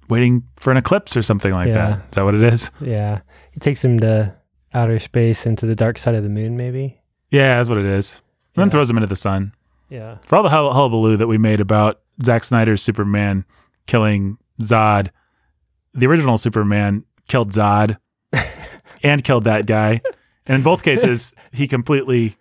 waiting 0.10 0.44
for 0.58 0.72
an 0.72 0.78
eclipse 0.78 1.16
or 1.16 1.22
something 1.24 1.54
like 1.54 1.68
Yeah. 1.70 1.74
that. 1.74 1.98
Is 2.00 2.06
that 2.12 2.24
what 2.26 2.36
it 2.36 2.44
is? 2.44 2.72
Yeah. 2.82 3.22
He 3.52 3.60
takes 3.60 3.84
him 3.86 4.00
to 4.02 4.34
outer 4.74 5.00
space 5.00 5.46
into 5.46 5.66
the 5.66 5.76
dark 5.76 5.98
side 5.98 6.16
of 6.16 6.24
the 6.24 6.30
moon, 6.30 6.58
maybe. 6.58 7.00
Yeah, 7.32 7.58
that's 7.58 7.70
what 7.70 7.78
it 7.78 7.86
is. 7.86 8.20
And 8.56 8.62
then 8.64 8.70
throws 8.70 8.90
him 8.90 8.98
into 8.98 9.08
the 9.08 9.16
sun. 9.16 9.54
Yeah. 9.90 10.18
For 10.24 10.36
all 10.36 10.44
the 10.44 10.50
hull- 10.50 10.74
hullabaloo 10.74 11.18
that 11.18 11.28
we 11.28 11.38
made 11.38 11.60
about 11.60 12.02
Zack 12.24 12.44
Snyder's 12.44 12.82
Superman 12.82 13.46
killing 13.88 14.38
Zod, 14.62 15.10
the 15.94 16.08
original 16.08 16.38
Superman 16.38 17.04
killed 17.28 17.52
Zod 17.52 17.98
and 19.04 19.24
killed 19.24 19.44
that 19.46 19.66
guy. 19.66 20.02
And 20.46 20.56
in 20.56 20.64
both 20.64 20.84
cases, 20.84 21.34
he 21.52 21.68
completely 21.68 22.36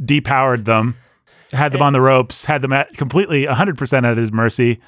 depowered 0.00 0.64
them, 0.64 0.96
had 1.52 1.72
them 1.72 1.82
on 1.82 1.92
the 1.92 2.00
ropes, 2.00 2.44
had 2.46 2.62
them 2.62 2.72
at 2.72 2.96
completely 2.96 3.44
100% 3.46 4.10
at 4.10 4.16
his 4.18 4.32
mercy, 4.32 4.80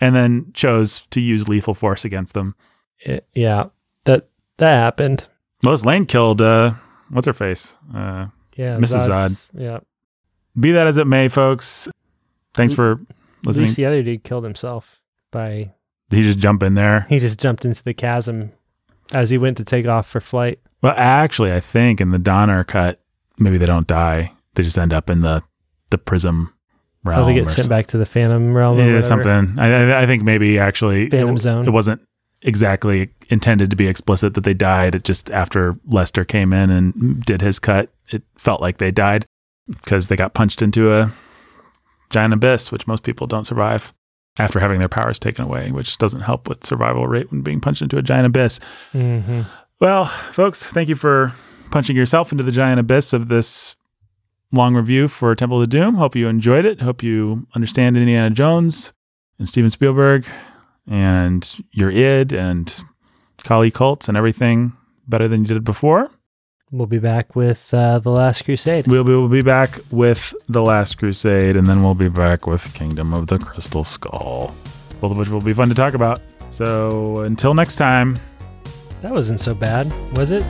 and 0.00 0.14
then 0.14 0.50
chose 0.54 1.00
to 1.10 1.20
use 1.20 1.48
lethal 1.48 1.74
force 1.74 2.04
against 2.04 2.34
them. 2.34 2.54
It- 3.00 3.26
yeah. 3.34 3.66
That 4.04 4.28
that 4.58 4.74
happened. 4.76 5.28
Lois 5.62 5.84
Lane 5.84 6.06
killed, 6.06 6.40
uh, 6.40 6.74
what's 7.10 7.26
her 7.26 7.32
face? 7.32 7.76
Uh, 7.94 8.26
Yeah. 8.54 8.76
Mrs. 8.78 9.08
Zod's- 9.08 9.50
Yeah. 9.54 9.78
Be 10.58 10.72
that 10.72 10.86
as 10.86 10.96
it 10.96 11.06
may, 11.06 11.28
folks. 11.28 11.88
Thanks 12.54 12.72
for 12.74 12.96
listening. 13.44 13.64
At 13.64 13.68
least 13.68 13.76
the 13.76 13.86
other 13.86 14.02
dude 14.02 14.24
killed 14.24 14.44
himself 14.44 15.00
by 15.30 15.72
Did 16.10 16.16
he 16.16 16.22
just 16.22 16.38
jump 16.38 16.62
in 16.62 16.74
there? 16.74 17.06
he 17.08 17.18
just 17.18 17.38
jumped 17.38 17.64
into 17.64 17.82
the 17.84 17.94
chasm 17.94 18.52
as 19.14 19.30
he 19.30 19.38
went 19.38 19.56
to 19.58 19.64
take 19.64 19.86
off 19.86 20.06
for 20.08 20.20
flight. 20.20 20.58
Well, 20.82 20.94
actually, 20.96 21.52
I 21.52 21.60
think 21.60 22.00
in 22.00 22.10
the 22.10 22.18
Donner 22.18 22.62
cut, 22.64 23.00
maybe 23.38 23.58
they 23.58 23.66
don't 23.66 23.86
die. 23.86 24.32
They 24.54 24.62
just 24.62 24.78
end 24.78 24.92
up 24.92 25.08
in 25.10 25.20
the 25.22 25.42
the 25.90 25.98
prism 25.98 26.52
realm. 27.04 27.22
Oh, 27.22 27.26
they 27.26 27.34
get 27.34 27.48
sent 27.48 27.68
back 27.68 27.86
to 27.88 27.98
the 27.98 28.04
Phantom 28.06 28.52
realm. 28.52 28.78
or 28.78 28.82
Yeah, 28.94 29.00
something. 29.00 29.58
I, 29.58 29.92
I- 29.92 30.02
I 30.02 30.06
think 30.06 30.22
maybe 30.22 30.58
actually 30.58 31.08
Phantom 31.08 31.36
it, 31.36 31.40
Zone. 31.40 31.66
it 31.66 31.70
wasn't 31.70 32.02
exactly 32.42 33.10
intended 33.30 33.70
to 33.70 33.76
be 33.76 33.86
explicit 33.88 34.34
that 34.34 34.42
they 34.44 34.54
died. 34.54 34.94
It 34.94 35.04
just 35.04 35.30
after 35.30 35.76
Lester 35.86 36.24
came 36.24 36.52
in 36.52 36.70
and 36.70 37.20
did 37.24 37.40
his 37.40 37.58
cut, 37.58 37.90
it 38.10 38.22
felt 38.36 38.60
like 38.60 38.78
they 38.78 38.90
died 38.90 39.26
because 39.68 40.08
they 40.08 40.16
got 40.16 40.34
punched 40.34 40.62
into 40.62 40.92
a 40.92 41.12
giant 42.10 42.34
abyss, 42.34 42.72
which 42.72 42.86
most 42.86 43.02
people 43.02 43.26
don't 43.26 43.44
survive 43.44 43.92
after 44.40 44.60
having 44.60 44.78
their 44.78 44.88
powers 44.88 45.18
taken 45.18 45.44
away, 45.44 45.70
which 45.70 45.98
doesn't 45.98 46.20
help 46.22 46.48
with 46.48 46.64
survival 46.64 47.06
rate 47.06 47.30
when 47.30 47.42
being 47.42 47.60
punched 47.60 47.82
into 47.82 47.98
a 47.98 48.02
giant 48.02 48.26
abyss. 48.26 48.60
Mhm. 48.94 49.46
Well, 49.80 50.06
folks, 50.06 50.64
thank 50.64 50.88
you 50.88 50.94
for 50.94 51.32
punching 51.70 51.96
yourself 51.96 52.32
into 52.32 52.44
the 52.44 52.52
giant 52.52 52.80
abyss 52.80 53.12
of 53.12 53.28
this 53.28 53.76
long 54.52 54.74
review 54.74 55.08
for 55.08 55.34
Temple 55.34 55.60
of 55.60 55.68
Doom. 55.68 55.96
Hope 55.96 56.16
you 56.16 56.28
enjoyed 56.28 56.64
it. 56.64 56.80
Hope 56.80 57.02
you 57.02 57.46
understand 57.54 57.96
Indiana 57.96 58.30
Jones 58.30 58.92
and 59.38 59.48
Steven 59.48 59.70
Spielberg 59.70 60.24
and 60.86 61.56
your 61.72 61.90
id 61.90 62.32
and 62.32 62.80
Kali 63.44 63.70
cults 63.70 64.08
and 64.08 64.16
everything 64.16 64.72
better 65.06 65.28
than 65.28 65.42
you 65.42 65.48
did 65.48 65.64
before. 65.64 66.10
We'll 66.70 66.86
be 66.86 66.98
back 66.98 67.34
with 67.34 67.72
uh, 67.72 67.98
the 67.98 68.10
Last 68.10 68.44
Crusade. 68.44 68.86
We'll 68.86 69.04
be, 69.04 69.12
we'll 69.12 69.28
be 69.28 69.42
back 69.42 69.70
with 69.90 70.34
The 70.50 70.60
Last 70.60 70.98
Crusade 70.98 71.56
and 71.56 71.66
then 71.66 71.82
we'll 71.82 71.94
be 71.94 72.10
back 72.10 72.46
with 72.46 72.74
Kingdom 72.74 73.14
of 73.14 73.26
the 73.26 73.38
Crystal 73.38 73.84
Skull, 73.84 74.54
both 75.00 75.12
of 75.12 75.16
which 75.16 75.28
will 75.28 75.40
be 75.40 75.54
fun 75.54 75.68
to 75.68 75.74
talk 75.74 75.94
about. 75.94 76.20
So 76.50 77.20
until 77.20 77.54
next 77.54 77.76
time. 77.76 78.18
That 79.00 79.12
wasn't 79.12 79.40
so 79.40 79.54
bad, 79.54 79.90
was 80.16 80.30
it? 80.30 80.44